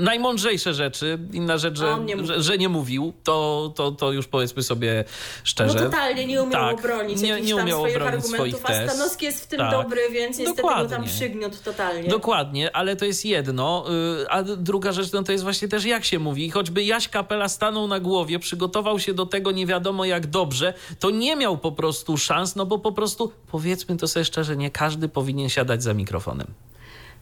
najmądrzejsze 0.00 0.74
rzeczy. 0.74 1.18
Inna 1.32 1.58
rzecz, 1.58 1.78
że 1.78 1.98
nie, 2.04 2.24
że, 2.24 2.42
że, 2.42 2.58
nie 2.58 2.68
mówił, 2.68 3.12
to, 3.24 3.72
to, 3.76 3.92
to 3.92 4.12
już 4.12 4.26
powiedzmy 4.26 4.62
sobie 4.62 5.04
szczerze. 5.44 5.78
No 5.78 5.84
totalnie 5.84 6.26
nie 6.26 6.42
umiał 6.42 6.62
tak, 6.62 6.78
obronić 6.78 7.20
nie, 7.20 7.40
nie 7.40 7.56
umiał 7.56 7.78
swoich 7.78 7.96
obronić 7.96 8.24
argumentów, 8.24 8.60
swoich 8.60 8.86
a 8.86 8.88
Stanowski 8.88 9.26
jest 9.26 9.44
w 9.44 9.46
tym 9.46 9.58
tak. 9.58 9.70
dobry, 9.70 10.00
więc 10.12 10.38
niestety 10.38 10.62
Dokładnie. 10.62 10.84
go 10.84 10.90
tam 10.90 11.04
przygniótł 11.04 11.56
totalnie. 11.64 12.08
Dokładnie, 12.08 12.76
ale 12.76 12.96
to 12.96 13.04
jest 13.04 13.24
jedno. 13.24 13.84
Y, 14.22 14.30
a 14.30 14.42
druga 14.42 14.92
rzecz, 14.92 15.12
no 15.12 15.22
to 15.22 15.32
jest 15.32 15.44
właśnie 15.44 15.68
też 15.68 15.84
jak 15.84 16.04
się 16.04 16.18
mówi. 16.18 16.50
Choćby 16.50 16.84
Jaś 16.84 17.08
Kapela 17.08 17.48
stanął 17.48 17.88
na 17.88 18.00
głowie, 18.00 18.38
przygotował 18.38 18.98
się 18.98 19.14
do 19.14 19.26
tego 19.26 19.50
nie 19.50 19.66
wiadomo 19.66 20.04
jak 20.04 20.26
dobrze, 20.26 20.74
to 20.98 21.10
nie 21.10 21.36
miał 21.36 21.58
po 21.58 21.72
prostu 21.72 22.16
szans, 22.16 22.56
no 22.56 22.66
bo 22.66 22.78
po 22.78 22.92
prostu, 22.92 23.32
powiedzmy 23.50 23.96
to 23.96 24.08
sobie 24.08 24.24
szczerze, 24.24 24.56
nie 24.56 24.70
każdy 24.70 25.08
powinien 25.08 25.48
siadać 25.48 25.82
za 25.82 25.94
mikrofonem. 25.94 26.46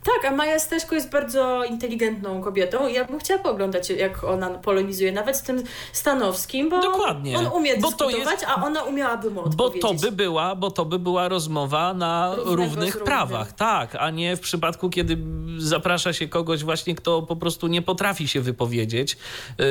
Tak, 0.06 0.32
a 0.32 0.36
Maja 0.36 0.58
Staśko 0.58 0.94
jest 0.94 1.10
bardzo 1.10 1.64
inteligentną 1.64 2.42
kobietą 2.42 2.88
i 2.88 2.94
ja 2.94 3.04
bym 3.04 3.18
chciała 3.18 3.40
pooglądać, 3.42 3.90
jak 3.90 4.24
ona 4.24 4.50
polonizuje, 4.50 5.12
nawet 5.12 5.36
z 5.36 5.42
tym 5.42 5.62
Stanowskim, 5.92 6.68
bo 6.68 6.82
Dokładnie. 6.82 7.38
on 7.38 7.46
umie 7.46 7.76
bo 7.76 7.88
dyskutować, 7.88 8.40
jest... 8.40 8.44
a 8.48 8.64
ona 8.64 8.82
umiałaby 8.82 9.30
mu 9.30 9.40
odpowiedzieć. 9.40 9.82
Bo 9.82 9.88
to 9.88 9.94
by 9.94 10.12
była, 10.12 10.56
bo 10.56 10.70
to 10.70 10.84
by 10.84 10.98
była 10.98 11.28
rozmowa 11.28 11.94
na 11.94 12.34
Równego 12.36 12.56
równych 12.56 13.04
prawach, 13.04 13.52
tak, 13.52 13.96
a 13.98 14.10
nie 14.10 14.36
w 14.36 14.40
przypadku, 14.40 14.90
kiedy 14.90 15.18
zaprasza 15.58 16.12
się 16.12 16.28
kogoś 16.28 16.64
właśnie, 16.64 16.94
kto 16.94 17.22
po 17.22 17.36
prostu 17.36 17.66
nie 17.66 17.82
potrafi 17.82 18.28
się 18.28 18.40
wypowiedzieć, 18.40 19.16
yy, 19.58 19.66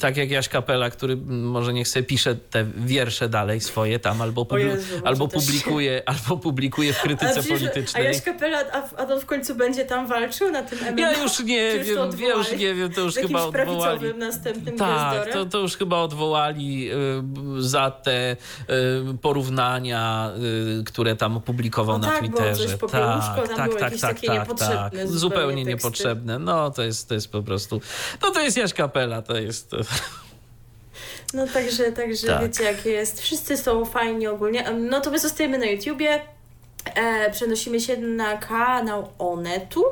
tak 0.00 0.16
jak 0.16 0.30
Jaś 0.30 0.48
Kapela, 0.48 0.90
który 0.90 1.16
może 1.26 1.72
niech 1.72 1.88
sobie 1.88 2.02
pisze 2.02 2.34
te 2.34 2.64
wiersze 2.76 3.28
dalej 3.28 3.60
swoje 3.60 3.98
tam, 3.98 4.22
albo, 4.22 4.44
publi 4.44 4.66
Jezu, 4.66 5.00
albo 5.04 5.28
publikuje, 5.28 6.02
albo 6.06 6.36
publikuje 6.36 6.92
w 6.92 7.00
krytyce 7.00 7.42
politycznej. 7.42 8.06
A 8.06 8.08
Jaś 8.08 8.22
Kapela, 8.22 8.58
a, 8.72 8.96
a 8.96 9.06
w 9.06 9.26
końcu 9.36 9.54
będzie 9.54 9.84
tam 9.84 10.06
walczył 10.06 10.50
na 10.50 10.62
tym 10.62 10.78
MMA? 10.78 11.00
Ja 11.00 11.22
już 11.22 11.40
nie 11.40 11.84
wiem, 11.84 12.10
ja 12.18 12.34
już 12.34 12.50
nie 12.50 12.74
wiem, 12.74 12.92
to 12.92 13.00
już 13.00 13.14
chyba 13.14 13.42
odwołali. 13.42 14.14
następnym 14.14 14.78
Tak, 14.78 15.32
to, 15.32 15.46
to 15.46 15.58
już 15.58 15.76
chyba 15.76 16.00
odwołali 16.00 16.90
y, 16.92 17.62
za 17.62 17.90
te 17.90 18.32
y, 18.32 18.36
porównania, 19.22 20.30
y, 20.80 20.84
które 20.84 21.16
tam 21.16 21.36
opublikował 21.36 21.98
na 21.98 22.06
tak, 22.06 22.18
Twitterze. 22.18 22.76
Było 22.76 22.78
coś 22.78 22.90
tak, 22.90 23.48
tak, 23.48 23.56
tak, 23.56 23.98
tak, 24.00 24.20
tak, 24.20 24.20
tak, 24.20 24.58
tak. 24.58 24.92
Zupełnie, 24.92 25.18
zupełnie 25.18 25.64
niepotrzebne. 25.64 26.38
No 26.38 26.70
to 26.70 26.82
jest, 26.82 27.08
to 27.08 27.14
jest 27.14 27.32
po 27.32 27.42
prostu, 27.42 27.80
no 28.22 28.30
to 28.30 28.40
jest 28.40 28.56
Jaś 28.56 28.74
Kapela, 28.74 29.22
to 29.22 29.36
jest... 29.36 29.70
No 31.34 31.46
także, 31.46 31.92
także 31.92 32.26
tak. 32.26 32.42
wiecie 32.42 32.64
jakie 32.64 32.90
jest. 32.90 33.22
Wszyscy 33.22 33.56
są 33.56 33.84
fajni 33.84 34.26
ogólnie. 34.26 34.70
No 34.70 35.00
to 35.00 35.10
my 35.10 35.18
zostajemy 35.18 35.58
na 35.58 35.66
YouTubie 35.66 36.20
e, 36.94 37.30
przenosimy 37.30 37.80
się 37.80 37.96
na 37.96 38.36
kanał 38.36 39.08
Onetu, 39.18 39.84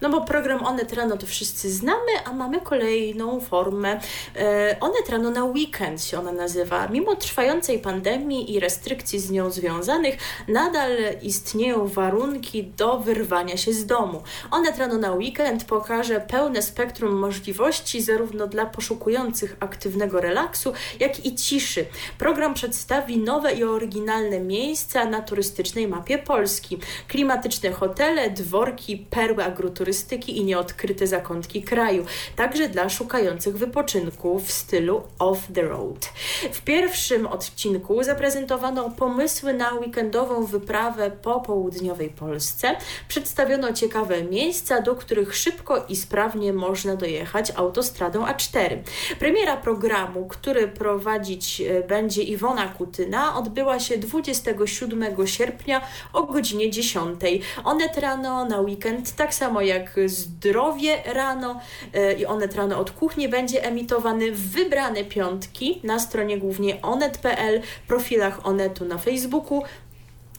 no 0.00 0.10
bo 0.10 0.20
program 0.20 0.66
Onet 0.66 0.92
Rano 0.92 1.16
to 1.16 1.26
wszyscy 1.26 1.70
znamy, 1.72 2.12
a 2.24 2.32
mamy 2.32 2.60
kolejną 2.60 3.40
formę. 3.40 4.00
E, 4.36 4.76
Onet 4.80 5.08
Rano 5.08 5.30
na 5.30 5.44
weekend 5.44 6.04
się 6.04 6.18
ona 6.18 6.32
nazywa. 6.32 6.88
Mimo 6.88 7.16
trwającej 7.16 7.78
pandemii 7.78 8.54
i 8.54 8.60
restrykcji 8.60 9.20
z 9.20 9.30
nią 9.30 9.50
związanych, 9.50 10.16
nadal 10.48 10.90
istnieją 11.22 11.86
warunki 11.86 12.64
do 12.64 12.98
wyrwania 12.98 13.56
się 13.56 13.72
z 13.72 13.86
domu. 13.86 14.22
Onet 14.50 14.78
Rano 14.78 14.98
na 14.98 15.12
weekend 15.12 15.64
pokaże 15.64 16.20
pełne 16.20 16.62
spektrum 16.62 17.14
możliwości 17.14 18.02
zarówno 18.02 18.46
dla 18.46 18.66
poszukujących 18.66 19.56
aktywnego 19.60 20.20
relaksu, 20.20 20.72
jak 21.00 21.26
i 21.26 21.34
ciszy. 21.34 21.86
Program 22.18 22.54
przedstawi 22.54 23.18
nowe 23.18 23.52
i 23.52 23.64
oryginalne 23.64 24.40
miejsca 24.40 25.04
na 25.04 25.22
turystycznej 25.22 25.88
mapie 25.88 26.18
Polski. 26.18 26.39
Polski. 26.40 26.78
Klimatyczne 27.08 27.72
hotele, 27.72 28.30
dworki, 28.30 28.96
perły 28.96 29.44
agroturystyki 29.44 30.38
i 30.38 30.44
nieodkryte 30.44 31.06
zakątki 31.06 31.62
kraju. 31.62 32.04
Także 32.36 32.68
dla 32.68 32.88
szukających 32.88 33.58
wypoczynku 33.58 34.38
w 34.38 34.52
stylu 34.52 35.02
off 35.18 35.38
the 35.54 35.62
road. 35.62 36.12
W 36.52 36.60
pierwszym 36.60 37.26
odcinku 37.26 38.02
zaprezentowano 38.02 38.90
pomysły 38.90 39.54
na 39.54 39.72
weekendową 39.74 40.46
wyprawę 40.46 41.10
po 41.10 41.40
południowej 41.40 42.08
Polsce. 42.10 42.76
Przedstawiono 43.08 43.72
ciekawe 43.72 44.22
miejsca, 44.22 44.80
do 44.80 44.94
których 44.94 45.36
szybko 45.36 45.84
i 45.88 45.96
sprawnie 45.96 46.52
można 46.52 46.96
dojechać 46.96 47.52
autostradą 47.56 48.24
A4. 48.24 48.76
Premiera 49.18 49.56
programu, 49.56 50.28
który 50.28 50.68
prowadzić 50.68 51.60
e, 51.60 51.82
będzie 51.82 52.22
Iwona 52.22 52.68
Kutyna, 52.68 53.36
odbyła 53.36 53.80
się 53.80 53.98
27 53.98 55.26
sierpnia 55.26 55.80
o 56.12 56.29
godzinie 56.30 56.70
10. 56.70 57.20
Onet 57.64 57.98
rano 57.98 58.44
na 58.44 58.60
weekend, 58.60 59.16
tak 59.16 59.34
samo 59.34 59.60
jak 59.60 59.96
zdrowie 60.06 61.02
rano 61.14 61.60
e, 61.92 62.12
i 62.12 62.26
Onet 62.26 62.54
rano 62.54 62.78
od 62.78 62.90
kuchni 62.90 63.28
będzie 63.28 63.64
emitowany 63.64 64.32
w 64.32 64.50
wybrane 64.50 65.04
piątki 65.04 65.80
na 65.84 65.98
stronie 65.98 66.38
głównie 66.38 66.82
onet.pl, 66.82 67.60
profilach 67.88 68.46
Onetu 68.46 68.84
na 68.84 68.98
Facebooku, 68.98 69.62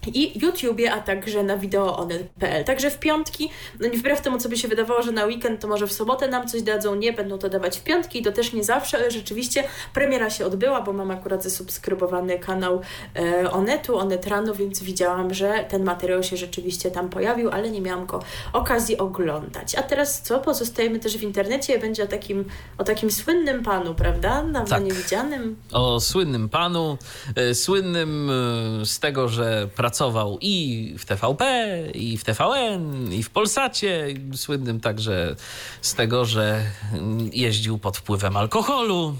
i 0.07 0.40
YouTubie, 0.40 0.94
a 0.94 1.02
także 1.02 1.44
na 1.44 1.57
wideoonet.pl. 1.57 2.64
Także 2.64 2.91
w 2.91 2.99
piątki, 2.99 3.49
no 3.80 3.88
nie 3.88 3.98
wbrew 3.98 4.22
temu, 4.22 4.38
co 4.38 4.49
by 4.49 4.57
się 4.57 4.68
wydawało, 4.68 5.02
że 5.02 5.11
na 5.11 5.26
weekend 5.26 5.61
to 5.61 5.68
może 5.68 5.88
w 5.88 5.91
sobotę 5.94 6.28
nam 6.28 6.48
coś 6.48 6.61
dadzą, 6.61 6.95
nie, 6.95 7.14
będą 7.14 7.38
to 7.38 7.49
dawać 7.49 7.80
w 7.80 7.84
piątki 7.84 8.19
i 8.19 8.23
to 8.23 8.32
też 8.32 8.53
nie 8.53 8.64
zawsze, 8.64 8.98
ale 8.98 9.11
rzeczywiście 9.11 9.64
premiera 9.94 10.30
się 10.30 10.45
odbyła, 10.45 10.82
bo 10.82 10.94
mam 10.94 11.11
akurat 11.11 11.44
zasubskrybowany 11.44 12.40
kanał 12.40 12.82
e, 13.15 13.52
Onetu, 13.52 13.98
Onet 13.98 14.28
Rano, 14.28 14.56
więc 14.56 14.84
widziałam, 14.84 15.34
że 15.34 15.65
ten 15.69 15.84
materiał 15.84 16.23
się 16.23 16.38
rzeczywiście 16.38 16.91
tam 16.91 17.10
pojawił, 17.10 17.49
ale 17.49 17.72
nie 17.72 17.82
miałam 17.82 18.06
go 18.06 18.19
okazji 18.53 18.98
oglądać. 18.98 19.76
A 19.76 19.84
teraz 19.84 20.22
co? 20.22 20.40
Pozostajemy 20.40 20.99
też 20.99 21.18
w 21.18 21.23
internecie, 21.23 21.80
będzie 21.80 22.03
o 22.03 22.07
takim, 22.07 22.45
o 22.78 22.84
takim 22.84 23.11
słynnym 23.11 23.64
panu, 23.64 23.95
prawda? 23.95 24.44
Dawno 24.44 24.65
Tak. 24.65 24.84
niewidzianym. 24.84 25.56
O 25.72 25.99
słynnym 25.99 26.49
panu, 26.49 26.98
e, 27.36 27.56
słynnym 27.56 28.30
e, 28.82 28.86
z 28.86 28.99
tego, 28.99 29.28
że 29.28 29.68
pracował 29.76 29.90
i 30.41 30.95
w 30.97 31.05
TVP, 31.05 31.77
i 31.93 32.18
w 32.18 32.23
TVN, 32.23 33.13
i 33.13 33.23
w 33.23 33.30
Polsacie, 33.30 34.07
słynnym 34.35 34.80
także 34.80 35.35
z 35.81 35.93
tego, 35.93 36.26
że 36.26 36.65
jeździł 37.34 37.77
pod 37.77 37.97
wpływem 37.97 38.38
alkoholu. 38.38 39.15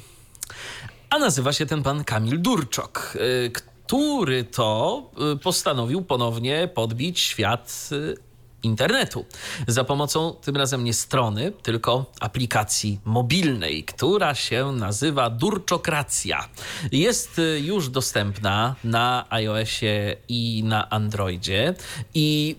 A 1.10 1.20
nazywa 1.20 1.54
się 1.54 1.66
ten 1.66 1.84
pan 1.84 2.04
Kamil 2.04 2.42
Durczok, 2.42 3.18
e, 3.46 3.50
który 3.50 4.44
to 4.44 5.04
e, 5.34 5.36
postanowił 5.36 6.02
ponownie 6.02 6.70
podbić 6.74 7.20
świat 7.20 7.90
e, 7.92 8.31
internetu 8.64 9.26
za 9.68 9.84
pomocą 9.84 10.36
tym 10.42 10.58
razem 10.58 10.84
nie 10.84 10.94
strony, 10.94 11.52
tylko 11.64 12.06
aplikacji 12.20 13.00
mobilnej, 13.06 13.84
która 13.84 14.36
się 14.36 14.72
nazywa 14.72 15.30
Durczokracja. 15.30 16.48
Jest 16.92 17.40
y, 17.40 17.60
już 17.60 17.90
dostępna 17.90 18.76
na 18.84 19.26
iOSie 19.30 20.16
i 20.28 20.64
na 20.66 20.90
Androidzie 20.90 21.74
i 22.14 22.56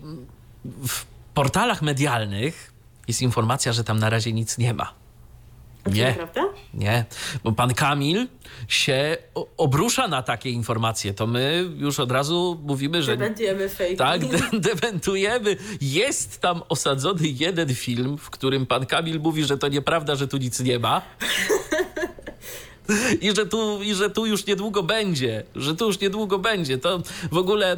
w 0.64 1.04
portalach 1.34 1.82
medialnych 1.82 2.72
jest 3.08 3.22
informacja, 3.22 3.72
że 3.72 3.84
tam 3.84 3.98
na 3.98 4.10
razie 4.10 4.32
nic 4.32 4.58
nie 4.58 4.74
ma. 4.74 5.01
Nie. 5.86 6.12
Prawda? 6.16 6.42
Nie, 6.74 7.04
bo 7.44 7.52
pan 7.52 7.74
Kamil 7.74 8.26
się 8.68 9.16
obrusza 9.56 10.08
na 10.08 10.22
takie 10.22 10.50
informacje. 10.50 11.14
To 11.14 11.26
my 11.26 11.70
już 11.76 12.00
od 12.00 12.12
razu 12.12 12.60
mówimy, 12.64 13.02
że 13.02 13.16
Będziemy 13.16 13.68
fake. 13.68 13.96
tak, 13.96 14.20
de- 14.26 14.60
dementujemy. 14.74 15.56
Jest 15.80 16.40
tam 16.40 16.62
osadzony 16.68 17.28
jeden 17.28 17.74
film, 17.74 18.18
w 18.18 18.30
którym 18.30 18.66
pan 18.66 18.86
Kamil 18.86 19.20
mówi, 19.20 19.44
że 19.44 19.58
to 19.58 19.68
nieprawda, 19.68 20.14
że 20.16 20.28
tu 20.28 20.36
nic 20.36 20.60
nie 20.60 20.78
ma. 20.78 21.02
I 23.20 23.36
że, 23.36 23.46
tu, 23.46 23.82
I 23.82 23.94
że 23.94 24.10
tu 24.10 24.26
już 24.26 24.46
niedługo 24.46 24.82
będzie, 24.82 25.42
że 25.56 25.76
tu 25.76 25.86
już 25.86 26.00
niedługo 26.00 26.38
będzie. 26.38 26.78
To 26.78 27.02
w 27.32 27.36
ogóle 27.36 27.76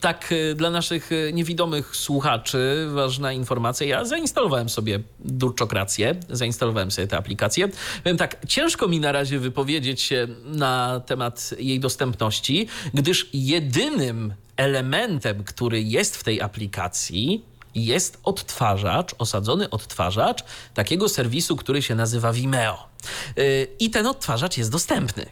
tak 0.00 0.32
y, 0.32 0.54
dla 0.54 0.70
naszych 0.70 1.12
y, 1.12 1.30
niewidomych 1.34 1.96
słuchaczy 1.96 2.86
ważna 2.90 3.32
informacja. 3.32 3.86
Ja 3.86 4.04
zainstalowałem 4.04 4.68
sobie 4.68 5.00
Durczokrację, 5.20 6.14
zainstalowałem 6.30 6.90
sobie 6.90 7.08
tę 7.08 7.16
aplikację. 7.16 7.68
Powiem 8.04 8.16
tak, 8.16 8.46
ciężko 8.46 8.88
mi 8.88 9.00
na 9.00 9.12
razie 9.12 9.38
wypowiedzieć 9.38 10.00
się 10.00 10.26
na 10.44 11.00
temat 11.06 11.50
jej 11.58 11.80
dostępności, 11.80 12.68
gdyż 12.94 13.28
jedynym 13.32 14.34
elementem, 14.56 15.44
który 15.44 15.82
jest 15.82 16.16
w 16.16 16.24
tej 16.24 16.40
aplikacji, 16.40 17.44
jest 17.84 18.18
odtwarzacz, 18.24 19.14
osadzony 19.18 19.70
odtwarzacz 19.70 20.44
takiego 20.74 21.08
serwisu, 21.08 21.56
który 21.56 21.82
się 21.82 21.94
nazywa 21.94 22.32
Vimeo. 22.32 22.88
Yy, 23.36 23.66
I 23.78 23.90
ten 23.90 24.06
odtwarzacz 24.06 24.58
jest 24.58 24.70
dostępny. 24.70 25.26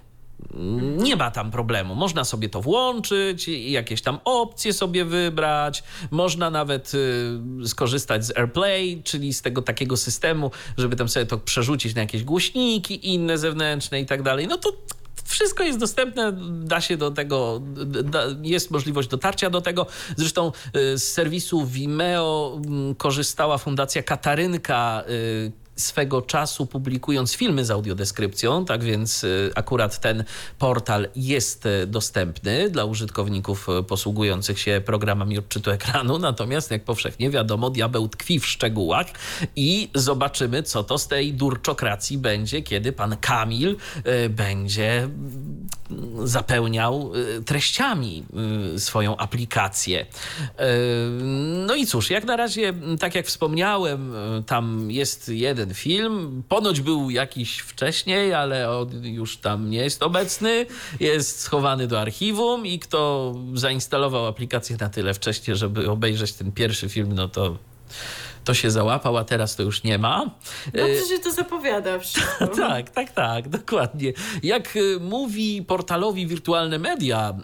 Nie 0.97 1.17
ma 1.17 1.31
tam 1.31 1.51
problemu. 1.51 1.95
Można 1.95 2.25
sobie 2.25 2.49
to 2.49 2.61
włączyć, 2.61 3.49
jakieś 3.49 4.03
tam 4.03 4.19
opcje 4.25 4.73
sobie 4.73 5.05
wybrać. 5.05 5.83
Można 6.11 6.51
nawet 6.51 6.93
y, 6.95 7.69
skorzystać 7.69 8.25
z 8.25 8.37
AirPlay, 8.37 9.03
czyli 9.05 9.35
z 9.35 9.43
tego 9.43 9.63
takiego 9.63 9.97
systemu, 9.97 10.51
żeby 10.77 10.97
tam 10.97 11.09
sobie 11.09 11.27
to 11.27 11.39
przerzucić 11.39 11.95
na 11.95 12.01
jakieś 12.01 12.25
głośniki 12.25 13.15
inne 13.15 13.39
zewnętrzne 13.39 14.01
i 14.01 14.07
tak 14.07 14.23
dalej. 14.23 14.47
No 14.47 14.57
to 14.57 14.73
wszystko 15.25 15.65
jest 15.65 15.79
dostępne, 15.79 16.33
da 16.51 16.81
się 16.81 16.97
do 16.97 17.11
tego, 17.11 17.61
da, 18.05 18.23
jest 18.43 18.71
możliwość 18.71 19.09
dotarcia 19.09 19.51
do 19.51 19.61
tego. 19.61 19.87
Zresztą 20.17 20.53
y, 20.77 20.99
z 20.99 21.13
serwisu 21.13 21.67
Vimeo 21.67 22.61
mm, 22.67 22.95
korzystała 22.95 23.59
Fundacja 23.59 24.03
Katarynka. 24.03 25.05
Swego 25.77 26.23
czasu 26.23 26.67
publikując 26.67 27.35
filmy 27.35 27.65
z 27.65 27.71
audiodeskrypcją, 27.71 28.65
tak 28.65 28.83
więc 28.83 29.25
y, 29.25 29.51
akurat 29.55 30.01
ten 30.01 30.25
portal 30.59 31.09
jest 31.17 31.67
y, 31.67 31.87
dostępny 31.87 32.71
dla 32.71 32.85
użytkowników 32.85 33.69
y, 33.69 33.83
posługujących 33.83 34.61
się 34.61 34.83
programami 34.87 35.39
odczytu 35.39 35.71
ekranu, 35.71 36.19
natomiast 36.19 36.71
jak 36.71 36.85
powszechnie 36.85 37.31
wiadomo, 37.31 37.71
diabeł 37.71 38.09
tkwi 38.09 38.41
w 38.41 38.47
szczegółach 38.47 39.07
i 39.57 39.89
zobaczymy, 39.95 40.63
co 40.63 40.85
to 40.85 40.99
z 40.99 41.09
tej 41.09 41.33
durczokracji 41.33 42.19
będzie, 42.19 42.63
kiedy 42.63 42.93
pan 42.93 43.17
Kamil 43.17 43.77
będzie 44.31 44.99
mm, 44.99 45.69
zapełniał 46.25 47.13
treściami 47.47 48.25
swoją 48.79 49.17
aplikację. 49.17 50.07
No 51.67 51.75
i 51.75 51.87
cóż, 51.87 52.11
jak 52.11 52.25
na 52.25 52.37
razie, 52.37 52.73
tak 53.01 53.15
jak 53.15 53.27
wspomniałem, 53.27 54.15
tam 54.47 54.91
jest 54.91 55.29
jeden 55.29 55.64
film. 55.73 56.43
Ponoć 56.49 56.81
był 56.81 57.11
jakiś 57.11 57.59
wcześniej, 57.59 58.35
ale 58.35 58.71
on 58.79 59.05
już 59.05 59.37
tam 59.37 59.71
nie 59.71 59.79
jest 59.79 60.03
obecny. 60.03 60.67
Jest 61.01 61.41
schowany 61.41 61.87
do 61.87 62.01
archiwum 62.01 62.67
i 62.67 62.79
kto 62.79 63.35
zainstalował 63.55 64.27
aplikację 64.27 64.77
na 64.81 64.89
tyle 64.89 65.15
wcześnie, 65.15 65.57
żeby 65.57 65.91
obejrzeć 65.91 66.33
ten 66.33 66.53
pierwszy 66.53 66.89
film, 66.89 67.13
no 67.13 67.29
to 67.29 67.59
to 68.45 68.55
się 68.55 68.71
załapał, 68.71 69.17
a 69.17 69.25
teraz 69.25 69.57
to 69.57 69.63
już 69.63 69.83
nie 69.83 69.99
ma. 69.99 70.31
Dobrze 70.75 71.07
się 71.09 71.19
to 71.19 71.33
zapowiada 71.33 71.99
wszystko. 71.99 72.25
Tak, 72.65 72.91
tak, 72.91 73.11
tak, 73.11 73.49
dokładnie. 73.49 74.13
Jak 74.43 74.77
y, 74.77 75.01
mówi 75.01 75.63
portalowi 75.63 76.27
Wirtualne 76.27 76.79
Media 76.79 77.35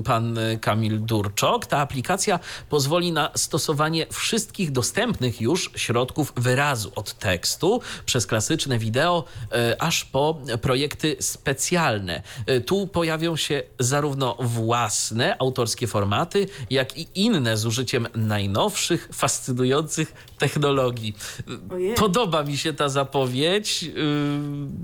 y, 0.00 0.02
pan 0.02 0.38
Kamil 0.60 1.00
Durczok, 1.00 1.66
ta 1.66 1.78
aplikacja 1.78 2.38
pozwoli 2.68 3.12
na 3.12 3.30
stosowanie 3.34 4.06
wszystkich 4.12 4.72
dostępnych 4.72 5.40
już 5.40 5.70
środków 5.76 6.32
wyrazu 6.36 6.92
od 6.94 7.14
tekstu 7.14 7.80
przez 8.06 8.26
klasyczne 8.26 8.78
wideo, 8.78 9.24
aż 9.78 10.04
po 10.04 10.38
projekty 10.62 11.16
specjalne. 11.20 12.22
Tu 12.66 12.86
pojawią 12.86 13.36
się 13.36 13.62
zarówno 13.78 14.36
własne 14.40 15.36
autorskie 15.38 15.86
formaty, 15.86 16.46
jak 16.70 16.98
i 16.98 17.06
inne 17.14 17.56
z 17.56 17.66
użyciem 17.66 18.08
najnowszych, 18.14 19.08
fascynujących 19.12 20.14
technologii. 20.38 21.14
Ojej. 21.70 21.94
Podoba 21.94 22.42
mi 22.42 22.56
się 22.56 22.72
ta 22.72 22.88
zapowiedź. 22.88 23.82
Yy, 23.82 23.92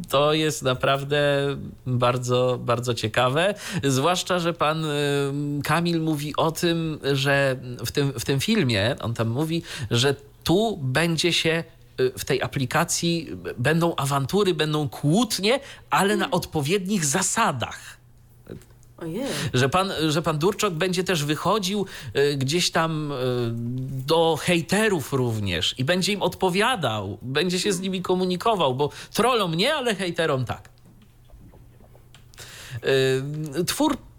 To 0.09 0.33
jest 0.33 0.63
naprawdę 0.63 1.47
bardzo, 1.87 2.59
bardzo 2.63 2.95
ciekawe. 2.95 3.55
Zwłaszcza, 3.85 4.39
że 4.39 4.53
pan 4.53 4.83
yy, 4.83 5.63
Kamil 5.63 6.01
mówi 6.01 6.37
o 6.37 6.53
tym, 6.53 6.99
że 7.13 7.57
w 7.87 7.93
tym, 7.93 8.13
w 8.13 8.25
tym 8.25 8.41
filmie, 8.41 8.97
on 9.01 9.15
tam 9.15 9.29
mówi, 9.29 9.63
że 9.91 10.15
tu 10.45 10.77
będzie 10.83 11.33
się 11.33 11.65
yy, 11.99 12.13
w 12.19 12.25
tej 12.25 12.43
aplikacji 12.43 13.29
będą 13.59 13.97
awantury, 13.97 14.55
będą 14.55 14.89
kłótnie, 14.89 15.61
ale 15.91 16.17
na 16.17 16.31
odpowiednich 16.31 17.05
zasadach 17.05 17.98
Ojej. 18.99 19.27
że 19.55 19.69
pan, 19.69 19.93
że 20.09 20.23
pan 20.23 20.39
Durczok 20.39 20.75
będzie 20.75 21.05
też 21.05 21.25
wychodził 21.25 21.87
y, 22.17 22.37
gdzieś 22.37 22.71
tam 22.71 23.13
y, 23.13 23.15
do 24.07 24.39
hejterów 24.41 25.13
również 25.13 25.75
i 25.79 25.85
będzie 25.85 26.13
im 26.13 26.23
odpowiadał, 26.23 27.19
będzie 27.23 27.61
się 27.61 27.73
z 27.73 27.81
nimi 27.81 28.03
komunikował, 28.03 28.75
bo 28.75 28.91
trollom 29.13 29.55
nie, 29.55 29.75
ale 29.75 29.95
hejterom 29.95 30.45
tak. 30.45 30.69
Y, 33.61 33.65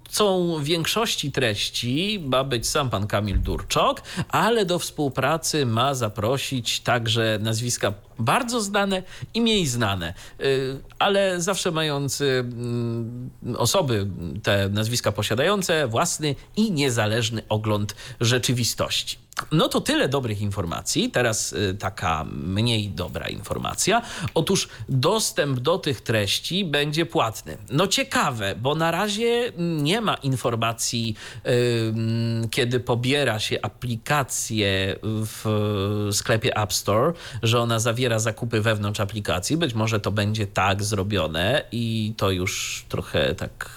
Twórcą 0.10 0.64
większości 0.64 1.32
treści 1.32 2.24
ma 2.26 2.44
być 2.44 2.70
sam 2.70 2.90
pan 2.90 3.08
Kamil 3.08 3.42
Durczok, 3.42 4.02
ale 4.30 4.66
do 4.66 4.80
współpracy 4.80 5.66
ma 5.66 5.94
zaprosić 5.94 6.80
także 6.80 7.40
nazwiska 7.42 7.94
bardzo 8.20 8.62
znane 8.62 9.04
i 9.34 9.42
mniej 9.42 9.68
znane, 9.68 10.14
y, 10.42 10.80
ale 11.00 11.42
zawsze 11.42 11.72
mający 11.72 12.26
mm, 12.40 13.30
osoby 13.58 14.08
te 14.44 14.70
nazwiska 14.70 15.12
posiadające 15.12 15.88
własny 15.88 16.36
i 16.56 16.72
niezależny 16.72 17.42
ogląd 17.50 17.96
rzeczywistości. 18.22 19.18
No 19.52 19.68
to 19.68 19.82
tyle 19.82 20.10
dobrych 20.10 20.42
informacji. 20.42 21.12
Teraz 21.12 21.54
y, 21.54 21.76
taka 21.80 22.26
mniej 22.32 22.90
dobra 22.90 23.28
informacja. 23.28 24.02
Otóż 24.34 24.70
dostęp 24.90 25.60
do 25.60 25.78
tych 25.78 26.02
treści 26.02 26.66
będzie 26.66 27.06
płatny. 27.06 27.58
No 27.70 27.88
ciekawe, 27.88 28.56
bo 28.56 28.76
na 28.76 28.92
razie 28.92 29.52
nie 29.58 30.02
ma 30.02 30.16
informacji, 30.16 31.16
y, 31.46 32.50
kiedy 32.52 32.80
pobiera 32.80 33.40
się 33.40 33.62
aplikację 33.62 34.96
w 35.04 36.10
sklepie 36.12 36.58
App 36.58 36.74
Store, 36.74 37.14
że 37.44 37.60
ona 37.60 37.80
zawiera 37.80 38.20
zakupy 38.20 38.62
wewnątrz 38.62 39.00
aplikacji. 39.00 39.58
Być 39.58 39.74
może 39.74 40.00
to 40.00 40.12
będzie 40.12 40.48
tak 40.48 40.84
zrobione 40.84 41.64
i 41.72 42.14
to 42.18 42.32
już 42.32 42.86
trochę 42.90 43.36
tak 43.36 43.70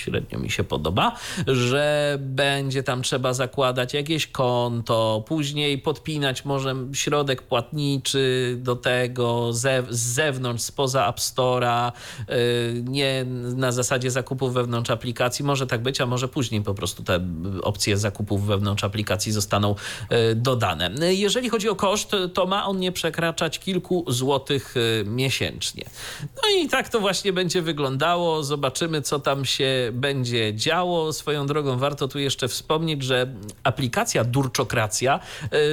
średnio 0.00 0.38
mi 0.38 0.50
się 0.50 0.64
podoba, 0.64 1.16
że 1.46 2.16
będzie 2.20 2.82
tam 2.82 3.02
trzeba 3.02 3.32
zakładać 3.32 3.94
jakieś 3.94 4.26
konto, 4.26 5.24
później 5.26 5.78
podpinać 5.78 6.44
może 6.44 6.74
środek 6.92 7.42
płatniczy 7.42 8.56
do 8.58 8.76
tego 8.76 9.52
z 9.52 9.90
zewnątrz, 9.90 10.62
spoza 10.62 11.08
App 11.08 11.18
Store'a, 11.18 11.92
y, 12.30 12.82
nie 12.84 13.24
na 13.56 13.72
zasadzie 13.72 14.10
zakupów 14.10 14.54
wewnątrz 14.54 14.90
aplikacji. 14.90 15.44
Może 15.44 15.66
tak 15.66 15.82
być, 15.82 16.00
a 16.00 16.06
może 16.06 16.28
później 16.28 16.62
po 16.62 16.74
prostu 16.74 17.02
te 17.02 17.20
opcje 17.62 17.96
zakupów 17.96 18.46
wewnątrz 18.46 18.84
aplikacji 18.84 19.32
zostaną 19.32 19.74
y, 20.12 20.34
dodane. 20.34 21.14
Jeżeli 21.14 21.48
chodzi 21.48 21.68
o 21.68 21.76
koszt, 21.76 22.10
to 22.34 22.46
ma 22.46 22.66
on 22.66 22.78
nie 22.78 22.92
przekraczać 22.92 23.58
kilku 23.58 24.04
złotych 24.08 24.76
y, 24.76 25.04
miesięcznie. 25.06 25.84
No 26.22 26.42
i 26.58 26.68
tak 26.68 26.88
to 26.88 27.00
właśnie 27.00 27.32
będzie 27.32 27.62
wyglądało. 27.62 28.42
Zobaczymy, 28.42 29.02
co 29.02 29.18
tam 29.18 29.44
się 29.44 29.89
będzie 29.92 30.54
działo. 30.54 31.12
Swoją 31.12 31.46
drogą 31.46 31.78
warto 31.78 32.08
tu 32.08 32.18
jeszcze 32.18 32.48
wspomnieć, 32.48 33.02
że 33.02 33.34
aplikacja 33.64 34.24
Durczokracja 34.24 35.20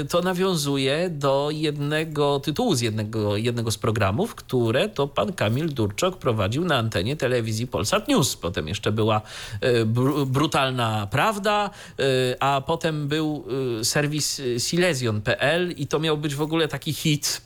to 0.10 0.22
nawiązuje 0.22 1.10
do 1.10 1.50
jednego 1.52 2.40
tytułu 2.40 2.76
z 2.76 2.82
jednego, 2.82 3.38
jednego 3.38 3.72
z 3.72 3.78
programów, 3.78 4.36
które 4.36 4.90
to 4.90 5.08
pan 5.08 5.34
Kamil 5.34 5.74
Durczok 5.74 6.18
prowadził 6.18 6.66
na 6.66 6.78
antenie 6.78 7.16
telewizji 7.16 7.68
Polsat 7.68 8.08
News. 8.08 8.36
Potem 8.36 8.68
jeszcze 8.68 8.92
była 8.92 9.22
e, 9.62 9.86
br 9.86 10.26
brutalna 10.26 11.08
prawda, 11.12 11.70
e, 12.00 12.04
a 12.44 12.62
potem 12.62 13.08
był 13.08 13.46
serwis 13.84 14.42
Silesian.pl 14.58 15.72
i 15.72 15.88
to 15.88 16.00
miał 16.00 16.18
być 16.18 16.36
w 16.36 16.42
ogóle 16.42 16.68
taki 16.68 16.94
hit 16.94 17.42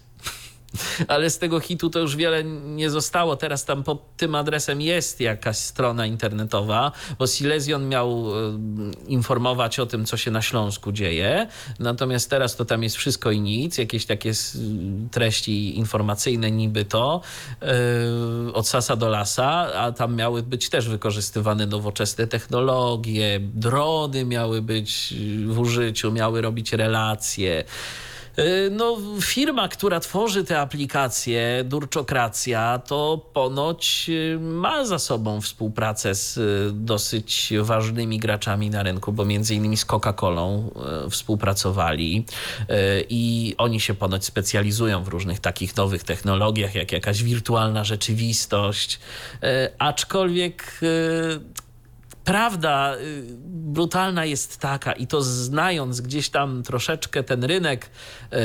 ale 1.07 1.29
z 1.29 1.37
tego 1.37 1.59
hitu 1.59 1.89
to 1.89 1.99
już 1.99 2.15
wiele 2.15 2.43
nie 2.43 2.89
zostało. 2.89 3.35
Teraz 3.35 3.65
tam 3.65 3.83
pod 3.83 4.17
tym 4.17 4.35
adresem 4.35 4.81
jest 4.81 5.19
jakaś 5.19 5.57
strona 5.57 6.05
internetowa, 6.05 6.91
bo 7.19 7.27
Silesian 7.27 7.89
miał 7.89 8.25
informować 9.07 9.79
o 9.79 9.85
tym, 9.85 10.05
co 10.05 10.17
się 10.17 10.31
na 10.31 10.41
Śląsku 10.41 10.91
dzieje. 10.91 11.47
Natomiast 11.79 12.29
teraz 12.29 12.55
to 12.55 12.65
tam 12.65 12.83
jest 12.83 12.95
wszystko 12.95 13.31
i 13.31 13.41
nic, 13.41 13.77
jakieś 13.77 14.05
takie 14.05 14.31
treści 15.11 15.77
informacyjne 15.77 16.51
niby 16.51 16.85
to, 16.85 17.21
od 18.53 18.67
sasa 18.67 18.95
do 18.95 19.09
lasa, 19.09 19.73
a 19.73 19.91
tam 19.91 20.15
miały 20.15 20.43
być 20.43 20.69
też 20.69 20.89
wykorzystywane 20.89 21.65
nowoczesne 21.65 22.27
technologie, 22.27 23.39
drony 23.39 24.25
miały 24.25 24.61
być 24.61 25.13
w 25.47 25.59
użyciu, 25.59 26.11
miały 26.11 26.41
robić 26.41 26.73
relacje. 26.73 27.63
Y, 28.39 28.69
no, 28.71 28.97
firma, 29.21 29.67
która 29.67 29.99
tworzy 29.99 30.43
te 30.43 30.59
aplikacje, 30.59 31.63
Durczokracja, 31.63 32.81
to 32.87 33.29
ponoć 33.33 34.05
y, 34.09 34.39
ma 34.39 34.85
za 34.85 34.99
sobą 34.99 35.41
współpracę 35.41 36.15
z 36.15 36.37
y, 36.37 36.71
dosyć 36.73 37.53
ważnymi 37.61 38.19
graczami 38.19 38.69
na 38.69 38.83
rynku, 38.83 39.11
bo 39.11 39.25
między 39.25 39.55
innymi 39.55 39.77
z 39.77 39.85
Coca-Colą 39.85 40.71
współpracowali 41.09 42.25
i 43.09 43.55
oni 43.57 43.79
się 43.79 43.93
ponoć 43.93 44.25
specjalizują 44.25 45.03
w 45.03 45.07
różnych 45.07 45.39
takich 45.39 45.77
nowych 45.77 46.03
technologiach, 46.03 46.75
jak 46.75 46.91
jakaś 46.91 47.23
wirtualna 47.23 47.83
rzeczywistość. 47.83 48.99
Aczkolwiek 49.79 50.81
prawda 52.23 52.95
y, 52.95 53.23
brutalna 53.47 54.25
jest 54.25 54.57
taka, 54.57 54.93
i 54.93 55.07
to 55.07 55.21
znając 55.21 56.01
gdzieś 56.01 56.29
tam 56.29 56.63
troszeczkę 56.63 57.23
ten 57.23 57.43
rynek 57.43 57.89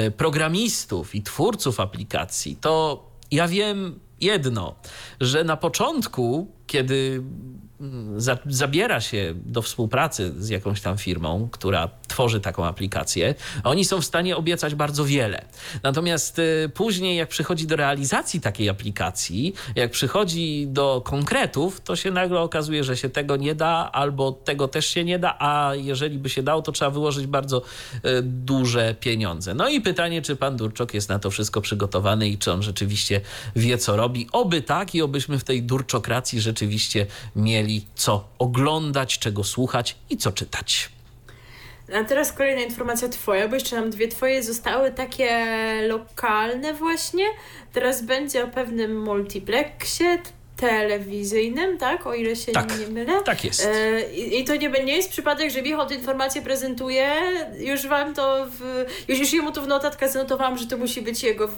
y, 0.07 0.11
programistów 0.11 1.15
i 1.15 1.23
twórców 1.23 1.81
aplikacji, 1.81 2.57
to 2.57 3.05
ja 3.31 3.49
wiem 3.49 4.01
jedno, 4.21 4.75
że 5.21 5.45
na 5.45 5.57
początku, 5.57 6.53
kiedy 6.67 7.23
zabiera 8.47 9.01
się 9.01 9.35
do 9.45 9.63
współpracy 9.63 10.33
z 10.39 10.49
jakąś 10.49 10.81
tam 10.81 10.99
firmą, 10.99 11.49
która 11.53 11.89
tworzy 12.09 12.41
taką 12.41 12.65
aplikację, 12.65 13.35
oni 13.65 13.85
są 13.85 14.01
w 14.01 14.05
stanie 14.05 14.37
obiecać 14.37 14.75
bardzo 14.75 15.05
wiele. 15.05 15.45
Natomiast 15.83 16.39
y, 16.39 16.71
później, 16.75 17.17
jak 17.17 17.29
przychodzi 17.29 17.67
do 17.67 17.77
realizacji 17.77 18.41
takiej 18.41 18.69
aplikacji, 18.69 19.55
jak 19.75 19.91
przychodzi 19.91 20.67
do 20.69 21.03
konkretów, 21.05 21.81
to 21.81 21.97
się 21.97 22.11
nagle 22.11 22.41
okazuje, 22.41 22.85
że 22.85 22.97
się 22.97 23.09
tego 23.09 23.37
nie 23.37 23.55
da, 23.55 23.91
albo 23.93 24.33
tego 24.33 24.69
też 24.69 24.87
się 24.87 25.05
nie 25.05 25.19
da, 25.19 25.37
a 25.39 25.75
jeżeli 25.75 26.19
by 26.19 26.29
się 26.29 26.43
dało, 26.43 26.63
to 26.63 26.73
trzeba 26.73 26.91
wyłożyć 26.91 27.27
bardzo 27.27 27.63
y, 27.95 28.23
duże 28.23 28.95
pieniądze. 29.01 29.55
No 29.55 29.69
i 29.69 29.81
pytanie, 29.81 30.23
czy 30.23 30.37
pan 30.37 30.57
Durczok 30.57 30.95
jest 30.95 31.09
na 31.09 31.19
to 31.19 31.31
wszystko 31.31 31.61
przygotowany 31.61 32.29
i 32.29 32.39
czy 32.39 32.53
on 32.53 32.63
rzeczywiście 32.63 33.21
wie, 33.57 33.79
co 33.79 33.97
robi. 33.97 34.27
Oby 34.33 34.63
tak 34.63 34.95
i 34.95 35.03
obyśmy 35.03 35.39
w 35.39 35.45
tej 35.45 35.63
durczokracji 35.63 36.41
rzeczywiście 36.41 37.07
mieli 37.37 37.66
mieli 37.67 37.87
co 37.95 38.29
oglądać, 38.39 39.19
czego 39.19 39.45
słuchać 39.45 39.97
i 40.11 40.17
co 40.17 40.33
czytać. 40.33 40.91
A 41.95 42.05
teraz 42.05 42.33
kolejna 42.33 42.63
informacja 42.63 43.09
twoja, 43.09 43.49
bo 43.49 43.55
jeszcze 43.55 43.77
nam 43.77 43.91
dwie 43.91 44.09
twoje 44.09 44.43
zostały 44.43 44.93
takie 44.93 45.47
lokalne 45.89 46.75
właśnie. 46.75 47.25
Teraz 47.73 48.03
będzie 48.03 48.45
o 48.45 48.49
pewnym 48.49 49.03
multiplexie, 49.03 50.19
telewizyjnym, 50.57 51.79
tak? 51.79 52.07
O 52.07 52.15
ile 52.15 52.37
się 52.37 52.53
tak, 52.53 52.79
nie 52.81 52.87
mylę. 52.87 53.23
Tak 53.23 53.45
jest. 53.45 53.67
E, 53.67 54.13
I 54.13 54.45
to 54.45 54.57
nie, 54.57 54.69
nie 54.69 54.97
jest 54.97 55.11
przypadek, 55.11 55.51
że 55.51 55.63
Michał 55.63 55.87
tę 55.87 55.95
informację 55.95 56.43
prezentuje. 56.43 57.13
Już 57.59 57.87
wam 57.87 58.15
to, 58.15 58.47
w, 58.51 58.85
już, 59.09 59.19
już 59.19 59.33
jemu 59.33 59.53
to 59.53 59.63
w 59.63 59.69
notatkach 59.69 60.13
zanotowałam, 60.13 60.59
że 60.59 60.67
to 60.67 60.77
musi 60.77 61.03
być 61.03 61.23
jego 61.23 61.49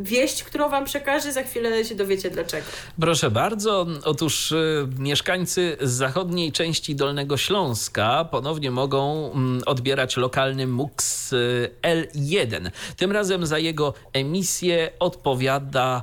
wieść, 0.00 0.42
którą 0.42 0.68
wam 0.68 0.84
przekaże. 0.84 1.32
Za 1.32 1.42
chwilę 1.42 1.84
się 1.84 1.94
dowiecie 1.94 2.30
dlaczego. 2.30 2.66
Proszę 3.00 3.30
bardzo. 3.30 3.86
Otóż 4.04 4.52
y, 4.52 4.88
mieszkańcy 4.98 5.76
z 5.80 5.90
zachodniej 5.90 6.52
części 6.52 6.94
Dolnego 6.94 7.36
Śląska 7.36 8.24
ponownie 8.24 8.70
mogą 8.70 9.30
y, 9.60 9.64
odbierać 9.64 10.16
lokalny 10.16 10.66
MUX 10.66 11.32
y, 11.32 11.70
L1. 11.82 12.70
Tym 12.96 13.12
razem 13.12 13.46
za 13.46 13.58
jego 13.58 13.94
emisję 14.12 14.90
odpowiada, 14.98 16.02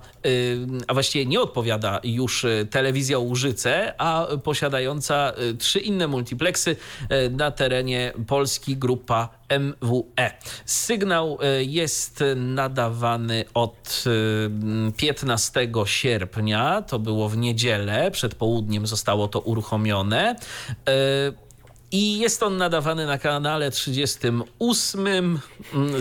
a 0.87 0.93
właściwie 0.93 1.25
nie 1.25 1.41
odpowiada 1.41 1.99
już 2.03 2.32
już 2.34 2.45
e, 2.45 2.65
telewizja 2.65 3.18
Łużyce, 3.19 3.93
a 3.97 4.27
posiadająca 4.43 5.31
e, 5.31 5.53
trzy 5.53 5.80
inne 5.80 6.07
multiplexy 6.07 6.76
e, 7.10 7.30
na 7.30 7.51
terenie 7.51 8.14
Polski 8.27 8.77
grupa 8.77 9.30
MWE. 9.60 10.31
Sygnał 10.65 11.38
jest 11.60 12.23
nadawany 12.35 13.45
od 13.53 14.03
15 14.97 15.68
sierpnia, 15.85 16.81
to 16.81 16.99
było 16.99 17.30
w 17.30 17.38
niedzielę, 17.38 18.11
przed 18.11 18.35
południem 18.35 18.88
zostało 18.88 19.27
to 19.27 19.39
uruchomione. 19.39 20.35
I 21.93 22.19
jest 22.19 22.43
on 22.43 22.57
nadawany 22.57 23.05
na 23.05 23.17
kanale 23.17 23.71
38 23.71 25.07
mm, 25.07 25.39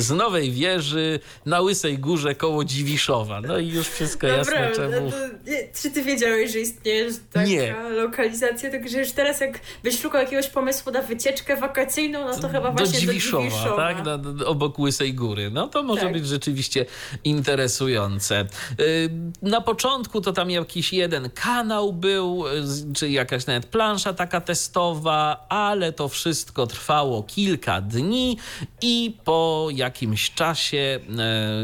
z 0.03 0.11
Nowej 0.11 0.53
Wieży 0.53 1.21
na 1.47 1.61
Łysej 1.61 1.99
Górze 1.99 2.35
koło 2.35 2.65
Dziwiszowa. 2.65 3.41
No 3.41 3.59
i 3.59 3.69
już 3.69 3.89
wszystko 3.89 4.27
Dobra, 4.27 4.61
jasne 4.61 4.77
czemu. 4.77 5.11
No 5.11 5.17
czy 5.83 5.91
ty 5.91 6.03
wiedziałeś, 6.03 6.53
że 6.53 6.59
istnieje 6.59 7.11
taka 7.33 7.47
nie. 7.47 7.75
lokalizacja? 7.91 8.71
Także 8.71 8.99
już 8.99 9.13
teraz 9.13 9.41
jak 9.41 9.61
byś 9.83 10.01
szukał 10.01 10.21
jakiegoś 10.21 10.49
pomysłu 10.49 10.93
na 10.93 11.03
wycieczkę 11.03 11.57
wakacyjną, 11.57 12.25
no 12.25 12.41
to 12.41 12.49
chyba 12.49 12.71
do 12.71 12.77
właśnie 12.77 13.01
Dziwiszowa, 13.01 13.45
do 13.45 13.51
Dziwiszowa. 13.51 13.77
tak? 13.77 14.05
Na, 14.05 14.47
obok 14.47 14.79
Łysej 14.79 15.15
Góry. 15.15 15.51
No 15.51 15.69
to 15.69 15.83
może 15.83 16.03
tak. 16.03 16.13
być 16.13 16.27
rzeczywiście 16.27 16.87
interesujące. 17.25 18.47
Y, 18.81 19.11
na 19.43 19.61
początku 19.61 20.21
to 20.21 20.33
tam 20.33 20.51
jakiś 20.51 20.93
jeden 20.93 21.31
kanał 21.31 21.93
był, 21.93 22.47
y, 22.47 22.63
czy 22.95 23.11
jakaś 23.11 23.47
nawet 23.47 23.67
plansza 23.67 24.13
taka 24.13 24.41
testowa, 24.41 25.47
ale 25.49 25.82
ale 25.83 25.93
to 25.93 26.09
wszystko 26.09 26.67
trwało 26.67 27.23
kilka 27.23 27.81
dni 27.81 28.39
i 28.83 29.17
po 29.25 29.69
jakimś 29.73 30.31
czasie 30.31 30.79
e, 30.79 31.01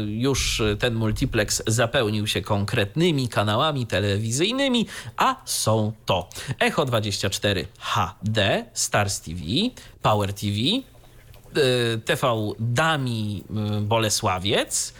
już 0.07 0.61
ten 0.79 0.95
multiplex 0.95 1.63
zapełnił 1.67 2.27
się 2.27 2.41
konkretnymi 2.41 3.29
kanałami 3.29 3.87
telewizyjnymi, 3.87 4.87
a 5.17 5.35
są 5.45 5.91
to 6.05 6.29
Echo 6.59 6.85
24 6.85 7.65
HD, 7.79 8.65
Stars 8.73 9.21
TV, 9.21 9.41
Power 10.01 10.33
TV, 10.33 10.55
e, 11.55 11.97
TV 11.97 12.27
Dami 12.59 13.43
e, 13.77 13.81
Bolesławiec. 13.81 14.93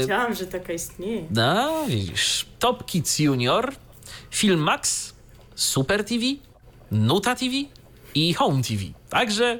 Wiedziałam, 0.00 0.34
że 0.34 0.46
taka 0.46 0.72
istnieje. 0.72 1.24
No, 1.30 1.84
widzisz. 1.88 2.46
Top 2.58 2.86
Kids 2.86 3.18
Junior, 3.18 3.74
Filmax, 4.30 5.14
Super 5.54 6.04
TV, 6.04 6.24
Nuta 6.90 7.34
TV, 7.34 7.77
i 8.14 8.34
Home 8.34 8.62
TV. 8.62 8.82
Także 9.10 9.58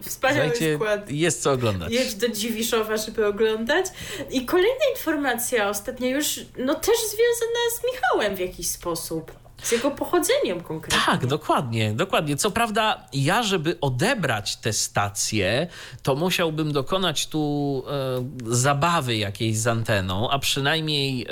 Wspaniały 0.00 0.52
skład. 0.74 1.10
Jest 1.10 1.42
co 1.42 1.52
oglądać. 1.52 1.92
Jedź 1.92 2.14
do 2.14 2.28
Dziwiszowa, 2.28 2.96
żeby 2.96 3.26
oglądać. 3.26 3.86
I 4.30 4.46
kolejna 4.46 4.84
informacja 4.96 5.68
ostatnia 5.68 6.08
już, 6.08 6.40
no 6.58 6.74
też 6.74 6.96
związana 6.96 7.60
z 7.78 7.84
Michałem 7.84 8.36
w 8.36 8.40
jakiś 8.40 8.70
sposób. 8.70 9.39
Z 9.62 9.72
jego 9.72 9.90
pochodzeniem 9.90 10.60
konkretnie. 10.60 11.00
Tak, 11.06 11.26
dokładnie, 11.26 11.92
dokładnie. 11.92 12.36
Co 12.36 12.50
prawda, 12.50 13.04
ja, 13.12 13.42
żeby 13.42 13.80
odebrać 13.80 14.56
tę 14.56 14.72
stację, 14.72 15.66
to 16.02 16.14
musiałbym 16.14 16.72
dokonać 16.72 17.26
tu 17.26 17.82
e, 17.88 18.52
zabawy 18.54 19.16
jakiejś 19.16 19.56
z 19.56 19.66
anteną, 19.66 20.30
a 20.30 20.38
przynajmniej 20.38 21.22
e, 21.22 21.26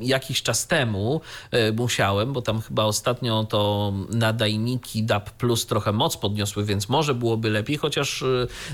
jakiś 0.00 0.42
czas 0.42 0.66
temu 0.66 1.20
e, 1.50 1.72
musiałem, 1.72 2.32
bo 2.32 2.42
tam 2.42 2.60
chyba 2.60 2.84
ostatnio 2.84 3.44
to 3.44 3.92
nadajniki 4.10 5.02
DAB 5.02 5.30
Plus 5.30 5.66
trochę 5.66 5.92
moc 5.92 6.16
podniosły, 6.16 6.64
więc 6.64 6.88
może 6.88 7.14
byłoby 7.14 7.50
lepiej, 7.50 7.76
chociaż 7.76 8.22
e, 8.22 8.26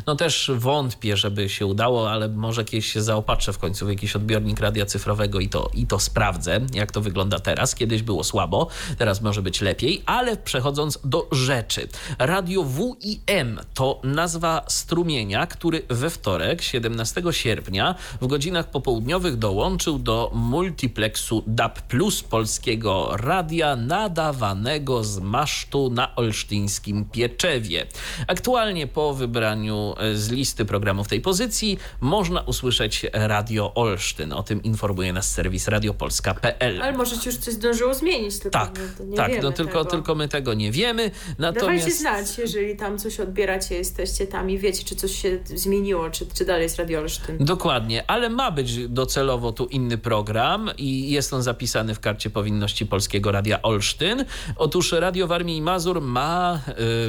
no 0.07 0.17
też 0.17 0.51
wątpię, 0.55 1.17
żeby 1.17 1.49
się 1.49 1.67
udało, 1.67 2.11
ale 2.11 2.29
może 2.29 2.65
kiedyś 2.65 2.93
się 2.93 3.03
zaopatrzę 3.03 3.53
w 3.53 3.59
końcu 3.59 3.87
w 3.87 3.89
jakiś 3.89 4.17
odbiornik 4.17 4.61
radia 4.61 4.87
cyfrowego 4.87 5.41
i 5.41 5.49
to, 5.49 5.71
i 5.75 5.87
to 5.87 5.99
sprawdzę, 5.99 6.61
jak 6.75 6.93
to 6.93 7.01
wygląda 7.01 7.39
teraz. 7.39 7.75
Kiedyś 7.75 8.03
było 8.03 8.25
słabo, 8.25 8.69
teraz 8.98 9.20
może 9.20 9.43
być 9.43 9.61
lepiej, 9.61 10.03
ale 10.07 10.36
przechodząc 10.36 10.98
do 11.05 11.28
rzeczy. 11.32 11.89
Radio 12.19 12.65
WIM 12.65 13.61
to 13.74 14.01
nazwa 14.05 14.65
strumienia, 14.69 15.47
który 15.47 15.82
we 15.89 16.11
wtorek, 16.11 16.62
17 16.62 17.23
sierpnia, 17.31 17.94
w 18.20 18.27
godzinach 18.27 18.70
popołudniowych 18.70 19.36
dołączył 19.36 19.98
do 19.98 20.31
multiplexu 20.35 21.43
DAB 21.47 21.81
Plus 21.81 22.23
polskiego 22.23 23.11
radia 23.16 23.77
nadawanego 23.77 25.05
z 25.05 25.19
masztu 25.19 25.90
na 25.90 26.16
olsztyńskim 26.16 27.05
Pieczewie. 27.05 27.86
Aktualnie 28.27 28.86
po 28.86 29.15
wybraniu 29.15 29.94
z 30.15 30.28
listy 30.28 30.65
programów 30.65 31.09
tej 31.09 31.20
pozycji 31.20 31.78
można 32.01 32.40
usłyszeć 32.40 33.07
Radio 33.12 33.74
Olsztyn. 33.74 34.32
O 34.32 34.43
tym 34.43 34.62
informuje 34.62 35.12
nas 35.12 35.32
serwis 35.32 35.69
radiopolska.pl. 35.69 36.82
Ale 36.82 36.93
może 36.93 37.19
ci 37.19 37.28
już 37.28 37.39
coś 37.39 37.55
zdążyło 37.55 37.94
zmienić, 37.94 38.39
tylko 38.39 38.59
Tak, 38.59 38.65
my 38.70 38.88
to 38.98 39.05
nie 39.05 39.16
tak, 39.16 39.43
no 39.43 39.52
tylko, 39.52 39.72
tego. 39.72 39.84
tylko 39.84 40.14
my 40.14 40.28
tego 40.28 40.55
nie 40.55 40.72
wiemy. 40.72 41.10
Dawajcie 41.38 41.38
Natomiast 41.38 41.98
znać, 41.98 42.38
jeżeli 42.38 42.76
tam 42.76 42.98
coś 42.98 43.20
odbieracie, 43.20 43.74
jesteście 43.74 44.26
tam 44.26 44.51
i 44.51 44.59
wiecie, 44.59 44.84
czy 44.84 44.97
coś 44.97 45.22
się 45.22 45.38
zmieniło, 45.44 46.10
czy, 46.10 46.26
czy 46.34 46.44
dalej 46.44 46.62
jest 46.62 46.78
Radio 46.78 47.01
Olsztyn. 47.01 47.36
Dokładnie, 47.40 48.10
ale 48.10 48.30
ma 48.30 48.51
być 48.51 48.88
docelowo 48.88 49.52
tu 49.52 49.66
inny 49.66 49.98
program 49.98 50.70
i 50.78 51.10
jest 51.10 51.34
on 51.34 51.43
zapisany 51.43 51.94
w 51.94 52.01
karcie 52.01 52.30
powinności 52.30 52.86
Polskiego 52.86 53.32
Radia 53.32 53.62
Olsztyn. 53.62 54.24
Otóż 54.56 54.93
Radio 54.93 55.26
Warmii 55.26 55.56
i 55.56 55.62
Mazur 55.62 56.02
ma 56.02 56.60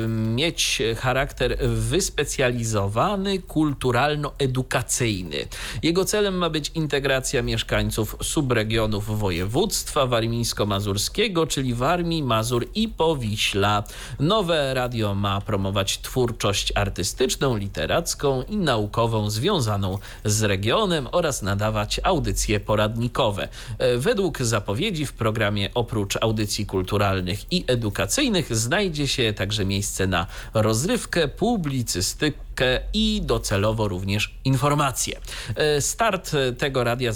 y, 0.04 0.08
mieć 0.08 0.82
charakter 0.98 1.58
wyspecjalizowany, 1.68 3.40
kulturalno-edukacyjny. 3.40 5.48
Jego 5.84 6.06
celem 6.06 6.38
ma 6.38 6.50
być 6.50 6.72
integracja 6.76 7.42
mieszkańców 7.42 8.16
subregionów 8.22 9.20
województwa 9.20 10.08
warmińsko-mazurskiego, 10.08 11.47
czyli 11.48 11.74
Warmii, 11.74 12.24
Mazur 12.24 12.68
i 12.76 12.88
Powiśla. 12.90 13.84
Nowe 14.20 14.74
radio 14.74 15.16
ma 15.16 15.42
promować 15.42 15.98
twórczość 15.98 16.72
artystyczną, 16.76 17.58
literacką 17.58 18.44
i 18.44 18.58
naukową 18.58 19.30
związaną 19.30 19.98
z 20.26 20.44
regionem 20.44 21.08
oraz 21.12 21.42
nadawać 21.42 22.00
audycje 22.04 22.60
poradnikowe. 22.60 23.48
E, 23.78 23.98
Według 23.98 24.42
zapowiedzi 24.42 25.06
w 25.06 25.14
programie 25.14 25.70
oprócz 25.74 26.18
audycji 26.22 26.66
kulturalnych 26.66 27.52
i 27.52 27.64
edukacyjnych 27.68 28.56
znajdzie 28.56 29.08
się 29.08 29.34
także 29.34 29.66
miejsce 29.66 30.08
na 30.08 30.28
rozrywkę, 30.54 31.28
publicystykę 31.28 32.47
i 32.94 33.22
docelowo 33.24 33.88
również 33.88 34.34
informacje. 34.46 35.20
E, 35.56 35.82
Start 35.82 36.32
tego 36.58 36.84
radia 36.84 37.12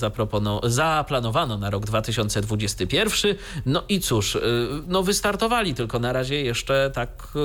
zaplanowano 0.64 1.58
na 1.58 1.70
rok 1.70 1.86
2021. 1.86 3.36
No 3.66 3.84
i 3.90 4.00
cóż, 4.00 4.36
e, 4.36 4.40
no 4.88 5.04
wystartowali 5.04 5.74
tylko 5.74 6.00
na 6.00 6.14
razie 6.14 6.42
jeszcze 6.42 6.92
tak 6.94 7.28
e, 7.36 7.40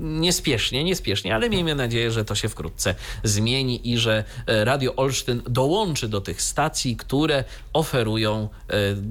niespiesznie, 0.00 0.84
niespiesznie, 0.84 1.34
ale 1.34 1.50
miejmy 1.50 1.74
nadzieję, 1.74 2.10
że 2.10 2.24
to 2.24 2.34
się 2.34 2.48
wkrótce 2.48 2.94
zmieni 3.24 3.90
i 3.90 3.98
że 3.98 4.24
Radio 4.46 4.96
Olsztyn 4.96 5.42
dołączy 5.46 6.08
do 6.08 6.20
tych 6.20 6.42
stacji, 6.42 6.96
które 6.96 7.44
oferują 7.72 8.48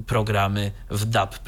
programy 0.06 0.72
w 0.90 1.04
DAB+, 1.04 1.38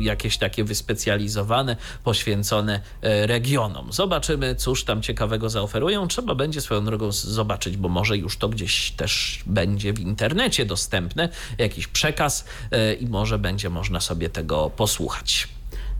jakieś 0.00 0.38
takie 0.38 0.64
wyspecjalizowane, 0.64 1.76
poświęcone 2.04 2.80
regionom. 3.02 3.92
Zobaczymy, 3.92 4.54
cóż 4.54 4.84
tam 4.84 5.02
ciekawego 5.02 5.23
zaoferują. 5.48 6.08
Trzeba 6.08 6.34
będzie 6.34 6.60
swoją 6.60 6.84
drogą 6.84 7.12
zobaczyć, 7.12 7.76
bo 7.76 7.88
może 7.88 8.16
już 8.18 8.36
to 8.36 8.48
gdzieś 8.48 8.90
też 8.90 9.42
będzie 9.46 9.92
w 9.92 10.00
internecie 10.00 10.66
dostępne, 10.66 11.28
jakiś 11.58 11.86
przekaz 11.86 12.44
e, 12.70 12.94
i 12.94 13.06
może 13.06 13.38
będzie 13.38 13.70
można 13.70 14.00
sobie 14.00 14.30
tego 14.30 14.70
posłuchać. 14.70 15.48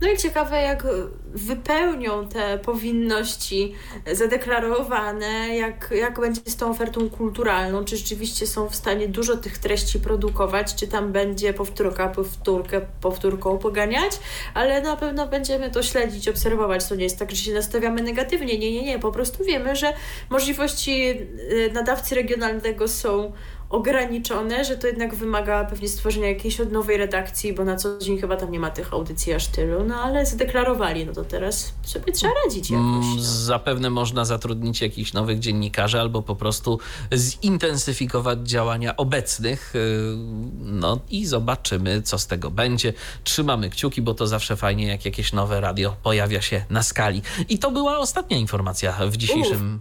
No 0.00 0.08
i 0.10 0.16
ciekawe, 0.16 0.62
jak 0.62 0.86
wypełnią 1.34 2.28
te 2.28 2.58
powinności 2.58 3.74
zadeklarowane, 4.12 5.56
jak, 5.56 5.90
jak 5.96 6.20
będzie 6.20 6.40
z 6.46 6.56
tą 6.56 6.70
ofertą 6.70 7.10
kulturalną, 7.10 7.84
czy 7.84 7.96
rzeczywiście 7.96 8.46
są 8.46 8.68
w 8.68 8.74
stanie 8.74 9.08
dużo 9.08 9.36
tych 9.36 9.58
treści 9.58 10.00
produkować, 10.00 10.74
czy 10.74 10.88
tam 10.88 11.12
będzie 11.12 11.52
powtórka, 11.52 12.08
powtórkę, 12.08 12.80
powtórką 13.00 13.58
poganiać, 13.58 14.12
ale 14.54 14.82
na 14.82 14.96
pewno 14.96 15.26
będziemy 15.26 15.70
to 15.70 15.82
śledzić, 15.82 16.28
obserwować. 16.28 16.88
To 16.88 16.94
nie 16.94 17.04
jest 17.04 17.18
tak, 17.18 17.30
że 17.30 17.36
się 17.36 17.52
nastawiamy 17.52 18.02
negatywnie. 18.02 18.58
Nie, 18.58 18.72
nie, 18.72 18.82
nie. 18.82 18.98
Po 18.98 19.12
prostu 19.12 19.44
wiemy, 19.44 19.76
że 19.76 19.92
możliwości 20.30 21.10
y, 21.10 21.70
nadawcy 21.72 22.14
regionalnego 22.14 22.88
są 22.88 23.32
ograniczone, 23.74 24.64
że 24.64 24.76
to 24.76 24.86
jednak 24.86 25.14
wymaga 25.14 25.64
pewnie 25.64 25.88
stworzenia 25.88 26.28
jakiejś 26.28 26.60
od 26.60 26.72
nowej 26.72 26.96
redakcji, 26.96 27.52
bo 27.52 27.64
na 27.64 27.76
co 27.76 27.98
dzień 27.98 28.18
chyba 28.18 28.36
tam 28.36 28.50
nie 28.50 28.60
ma 28.60 28.70
tych 28.70 28.92
audycji 28.92 29.32
aż 29.32 29.46
tylu, 29.46 29.84
no 29.84 29.94
ale 29.96 30.26
zadeklarowali, 30.26 31.06
no 31.06 31.12
to 31.12 31.24
teraz 31.24 31.72
sobie 31.82 32.12
trzeba 32.12 32.32
radzić 32.44 32.70
jakoś. 32.70 32.86
Mm, 32.86 33.16
No. 33.16 33.22
Zapewne 33.22 33.90
można 33.90 34.24
zatrudnić 34.24 34.80
jakichś 34.80 35.12
nowych 35.12 35.38
dziennikarzy 35.38 36.00
albo 36.00 36.22
po 36.22 36.36
prostu 36.36 36.78
zintensyfikować 37.14 38.38
działania 38.48 38.96
obecnych. 38.96 39.72
yy, 39.74 40.16
No 40.60 41.00
i 41.10 41.26
zobaczymy, 41.26 42.02
co 42.02 42.18
z 42.18 42.26
tego 42.26 42.50
będzie. 42.50 42.92
Trzymamy 43.24 43.70
kciuki, 43.70 44.02
bo 44.02 44.14
to 44.14 44.26
zawsze 44.26 44.56
fajnie, 44.56 44.86
jak 44.86 45.04
jakieś 45.04 45.32
nowe 45.32 45.60
radio 45.60 45.96
pojawia 46.02 46.42
się 46.42 46.64
na 46.70 46.82
skali. 46.82 47.22
I 47.48 47.58
to 47.58 47.70
była 47.70 47.98
ostatnia 47.98 48.36
informacja 48.36 48.92
w 49.10 49.16
dzisiejszym, 49.16 49.80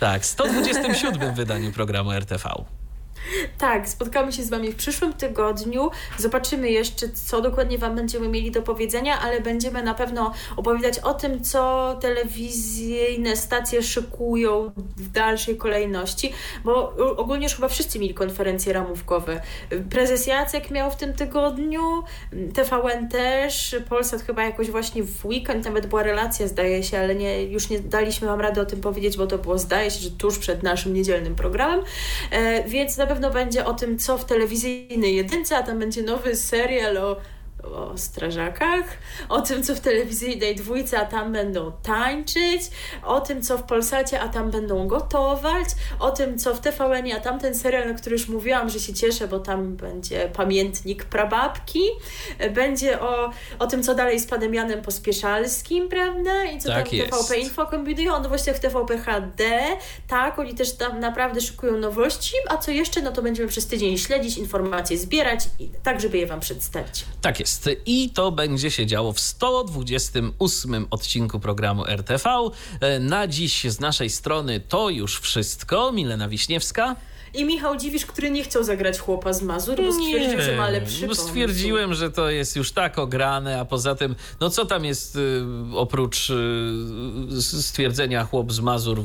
tak, 0.00 0.26
127 0.26 1.34
wydaniu 1.34 1.72
programu 1.72 2.12
RTV. 2.12 2.79
Tak, 3.58 3.88
spotkamy 3.88 4.32
się 4.32 4.42
z 4.42 4.50
Wami 4.50 4.72
w 4.72 4.76
przyszłym 4.76 5.12
tygodniu. 5.12 5.90
Zobaczymy 6.18 6.70
jeszcze, 6.70 7.08
co 7.08 7.40
dokładnie 7.40 7.78
Wam 7.78 7.96
będziemy 7.96 8.28
mieli 8.28 8.50
do 8.50 8.62
powiedzenia, 8.62 9.20
ale 9.20 9.40
będziemy 9.40 9.82
na 9.82 9.94
pewno 9.94 10.32
opowiadać 10.56 10.98
o 10.98 11.14
tym, 11.14 11.44
co 11.44 11.94
telewizyjne 12.00 13.36
stacje 13.36 13.82
szykują 13.82 14.72
w 14.96 15.10
dalszej 15.10 15.56
kolejności, 15.56 16.32
bo 16.64 16.96
ogólnie 17.16 17.44
już 17.44 17.54
chyba 17.54 17.68
wszyscy 17.68 17.98
mieli 17.98 18.14
konferencje 18.14 18.72
ramówkowe. 18.72 19.40
Prezes 19.90 20.26
Jacek 20.26 20.70
miał 20.70 20.90
w 20.90 20.96
tym 20.96 21.12
tygodniu, 21.12 22.02
TVN 22.54 23.08
też, 23.08 23.76
Polsat 23.88 24.22
chyba 24.22 24.42
jakoś 24.42 24.70
właśnie 24.70 25.02
w 25.02 25.26
weekend, 25.26 25.64
nawet 25.64 25.86
była 25.86 26.02
relacja, 26.02 26.48
zdaje 26.48 26.82
się, 26.82 26.98
ale 26.98 27.14
nie, 27.14 27.42
już 27.44 27.68
nie 27.70 27.80
daliśmy 27.80 28.28
Wam 28.28 28.40
rady 28.40 28.60
o 28.60 28.64
tym 28.64 28.80
powiedzieć, 28.80 29.16
bo 29.16 29.26
to 29.26 29.38
było, 29.38 29.58
zdaje 29.58 29.90
się, 29.90 30.00
że 30.00 30.10
tuż 30.10 30.38
przed 30.38 30.62
naszym 30.62 30.94
niedzielnym 30.94 31.34
programem, 31.34 31.84
e, 32.30 32.68
więc 32.68 32.96
na 32.96 33.06
pewno 33.10 33.30
będzie 33.30 33.64
o 33.64 33.74
tym, 33.74 33.98
co 33.98 34.18
w 34.18 34.24
telewizyjnej 34.24 35.16
jedynce, 35.16 35.56
a 35.56 35.62
tam 35.62 35.78
będzie 35.78 36.02
nowy 36.02 36.36
serial 36.36 36.96
o 36.96 37.16
o 37.64 37.98
strażakach, 37.98 38.84
o 39.28 39.42
tym, 39.42 39.62
co 39.62 39.74
w 39.74 39.80
telewizyjnej 39.80 40.56
dwójce, 40.56 40.98
a 40.98 41.04
tam 41.04 41.32
będą 41.32 41.72
tańczyć, 41.82 42.62
o 43.04 43.20
tym, 43.20 43.42
co 43.42 43.58
w 43.58 43.62
Polsacie, 43.62 44.20
a 44.20 44.28
tam 44.28 44.50
będą 44.50 44.88
gotować, 44.88 45.68
o 45.98 46.10
tym, 46.10 46.38
co 46.38 46.54
w 46.54 46.60
TVN, 46.60 47.12
a 47.16 47.20
tam 47.20 47.38
ten 47.38 47.54
serial, 47.54 47.88
na 47.88 47.94
który 47.94 48.16
już 48.16 48.28
mówiłam, 48.28 48.70
że 48.70 48.80
się 48.80 48.94
cieszę, 48.94 49.28
bo 49.28 49.38
tam 49.38 49.76
będzie 49.76 50.30
pamiętnik 50.36 51.04
prababki, 51.04 51.82
będzie 52.54 53.00
o, 53.00 53.30
o 53.58 53.66
tym, 53.66 53.82
co 53.82 53.94
dalej 53.94 54.20
z 54.20 54.26
panem 54.26 54.54
Janem 54.54 54.82
Pospieszalskim, 54.82 55.88
prawda? 55.88 56.44
I 56.44 56.58
co 56.58 56.68
Tak 56.68 56.88
tam 56.88 56.98
jest. 56.98 57.10
TVP 57.10 57.38
Info 57.38 57.66
kombinują, 57.66 58.14
o 58.14 58.20
nowościach 58.20 58.56
w 58.56 58.60
TVP 58.60 58.98
HD, 58.98 59.44
tak, 60.08 60.38
oni 60.38 60.54
też 60.54 60.72
tam 60.76 61.00
naprawdę 61.00 61.40
szykują 61.40 61.76
nowości, 61.76 62.34
a 62.48 62.56
co 62.56 62.70
jeszcze, 62.70 63.02
no 63.02 63.12
to 63.12 63.22
będziemy 63.22 63.48
przez 63.48 63.66
tydzień 63.66 63.98
śledzić, 63.98 64.38
informacje 64.38 64.98
zbierać, 64.98 65.40
i, 65.58 65.70
tak, 65.82 66.00
żeby 66.00 66.18
je 66.18 66.26
Wam 66.26 66.40
przedstawić. 66.40 67.04
Tak 67.20 67.40
jest. 67.40 67.49
I 67.86 68.10
to 68.10 68.32
będzie 68.32 68.70
się 68.70 68.86
działo 68.86 69.12
w 69.12 69.20
128 69.20 70.86
odcinku 70.90 71.40
programu 71.40 71.86
RTV. 71.86 72.30
E, 72.80 73.00
Na 73.00 73.26
dziś 73.26 73.64
z 73.64 73.80
naszej 73.80 74.10
strony 74.10 74.60
to 74.60 74.90
już 74.90 75.20
wszystko. 75.20 75.92
Milena 75.92 76.28
Wiśniewska. 76.28 76.96
I 77.34 77.44
Michał 77.44 77.76
Dziwisz, 77.76 78.06
który 78.06 78.30
nie 78.30 78.42
chciał 78.42 78.64
zagrać 78.64 78.98
chłopa 78.98 79.32
z 79.32 79.42
Mazur, 79.42 79.76
bo 79.76 79.92
stwierdził, 79.92 80.40
że 80.40 80.56
ma 80.56 80.68
lepszy 80.68 81.00
pomysł. 81.00 81.22
stwierdziłem, 81.22 81.94
że 81.94 82.10
to 82.10 82.30
jest 82.30 82.56
już 82.56 82.72
tak 82.72 82.98
ograne, 82.98 83.60
a 83.60 83.64
poza 83.64 83.94
tym, 83.94 84.14
no 84.40 84.50
co 84.50 84.66
tam 84.66 84.84
jest 84.84 85.16
y, 85.16 85.42
oprócz 85.74 86.30
y, 86.30 87.42
stwierdzenia 87.42 88.24
chłop 88.24 88.52
z 88.52 88.60
Mazur 88.60 89.02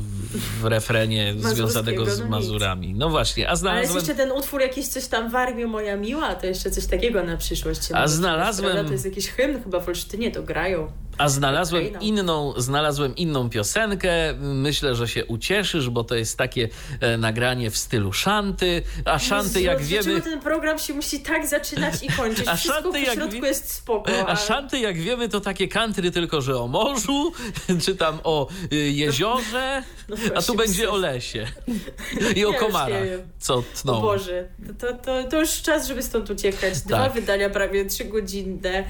w 0.60 0.64
refrenie 0.64 1.34
związanego 1.38 2.06
z 2.06 2.20
no. 2.20 2.28
Mazurami. 2.28 2.94
No 2.94 3.10
właśnie, 3.10 3.44
a 3.44 3.48
Ale 3.48 3.52
jest 3.52 3.60
znalazłem... 3.60 3.96
jeszcze 3.96 4.14
ten 4.14 4.32
utwór 4.32 4.60
jakiś 4.60 4.88
coś 4.88 5.06
tam 5.06 5.30
w 5.30 5.36
armii 5.36 5.66
moja 5.66 5.96
miła, 5.96 6.34
to 6.34 6.46
jeszcze 6.46 6.70
coś 6.70 6.86
takiego 6.86 7.22
na 7.22 7.36
przyszłość. 7.36 7.80
A 7.92 8.06
znalazłem-? 8.06 8.86
To 8.86 8.92
jest 8.92 9.04
jakiś 9.04 9.28
hymn 9.28 9.62
chyba 9.62 9.80
w 9.80 9.88
Olsztynie, 9.88 10.30
to 10.30 10.42
grają. 10.42 10.92
A 11.18 11.28
znalazłem 11.28 11.84
no. 11.92 12.00
inną, 12.00 12.54
znalazłem 12.56 13.16
inną 13.16 13.50
piosenkę. 13.50 14.34
Myślę, 14.40 14.94
że 14.94 15.08
się 15.08 15.24
ucieszysz, 15.26 15.90
bo 15.90 16.04
to 16.04 16.14
jest 16.14 16.38
takie 16.38 16.68
e, 17.00 17.16
nagranie 17.18 17.70
w 17.70 17.76
stylu 17.76 18.12
szanty. 18.12 18.82
A 19.04 19.18
szanty, 19.18 19.60
jak 19.62 19.80
Jezu, 19.80 19.88
dlaczego 19.88 20.14
wiemy, 20.14 20.20
ten 20.20 20.40
program 20.40 20.78
się 20.78 20.94
musi 20.94 21.20
tak 21.20 21.46
zaczynać 21.46 22.02
i 22.02 22.08
kończyć? 22.08 22.48
A 22.56 22.56
Wszystko 22.56 22.82
szanty, 22.82 23.00
jak 23.00 23.14
środku 23.14 23.32
wi- 23.40 23.46
jest 23.46 23.72
spoko. 23.72 24.28
a 24.28 24.36
szanty, 24.36 24.78
jak 24.78 24.98
wiemy, 24.98 25.28
to 25.28 25.40
takie 25.40 25.68
country 25.68 26.10
tylko, 26.10 26.40
że 26.40 26.56
o 26.60 26.68
morzu, 26.68 27.32
czy 27.84 27.96
tam 27.96 28.18
o 28.24 28.48
y, 28.72 28.76
jeziorze, 28.76 29.82
No 30.08 30.16
a 30.34 30.42
tu 30.42 30.54
będzie 30.54 30.90
o 30.90 30.96
lesie 30.96 31.46
i 32.36 32.44
o 32.44 32.52
Ja 32.52 32.58
komarach, 32.58 33.02
co 33.38 33.54
O 33.54 33.62
tną. 33.82 34.00
Boże, 34.00 34.48
to, 34.78 34.92
to, 34.92 35.24
to 35.30 35.40
już 35.40 35.62
czas, 35.62 35.86
żeby 35.88 36.02
stąd 36.02 36.30
uciekać. 36.30 36.80
Dwa 36.80 36.98
Tak. 36.98 37.12
wydania 37.12 37.50
prawie 37.50 37.84
trzygodzinne. 37.84 38.84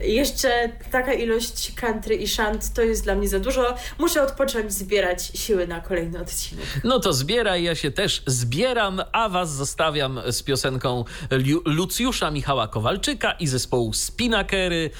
Jeszcze 0.00 0.72
taka 0.90 1.12
ilość 1.12 1.65
country 1.72 2.14
i 2.14 2.28
szant 2.28 2.72
to 2.74 2.82
jest 2.82 3.04
dla 3.04 3.14
mnie 3.14 3.28
za 3.28 3.40
dużo. 3.40 3.74
Muszę 3.98 4.22
odpocząć, 4.22 4.72
zbierać 4.72 5.26
siły 5.34 5.66
na 5.66 5.80
kolejny 5.80 6.20
odcinek. 6.20 6.64
No 6.84 7.00
to 7.00 7.12
zbieraj, 7.12 7.62
ja 7.62 7.74
się 7.74 7.90
też 7.90 8.22
zbieram, 8.26 9.02
a 9.12 9.28
was 9.28 9.52
zostawiam 9.54 10.20
z 10.30 10.42
piosenką 10.42 11.04
Liu- 11.30 11.62
Lucjusza 11.64 12.30
Michała 12.30 12.68
Kowalczyka 12.68 13.32
i 13.32 13.46
zespołu 13.46 13.92
Spinakery 13.92 14.90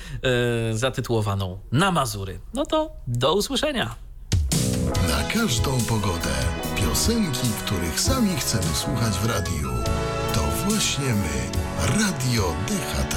e, 0.73 0.77
zatytułowaną 0.77 1.59
Na 1.73 1.91
Mazury. 1.91 2.39
No 2.55 2.67
to 2.67 2.91
do 3.07 3.35
usłyszenia. 3.35 3.95
Na 5.09 5.23
każdą 5.41 5.81
pogodę. 5.81 6.35
Piosenki, 6.77 7.49
których 7.67 8.01
sami 8.01 8.37
chcemy 8.37 8.75
słuchać 8.75 9.13
w 9.15 9.27
radiu. 9.27 9.69
To 10.35 10.41
właśnie 10.69 11.05
my. 11.05 11.51
Radio 11.99 12.55
DHT. 12.69 13.17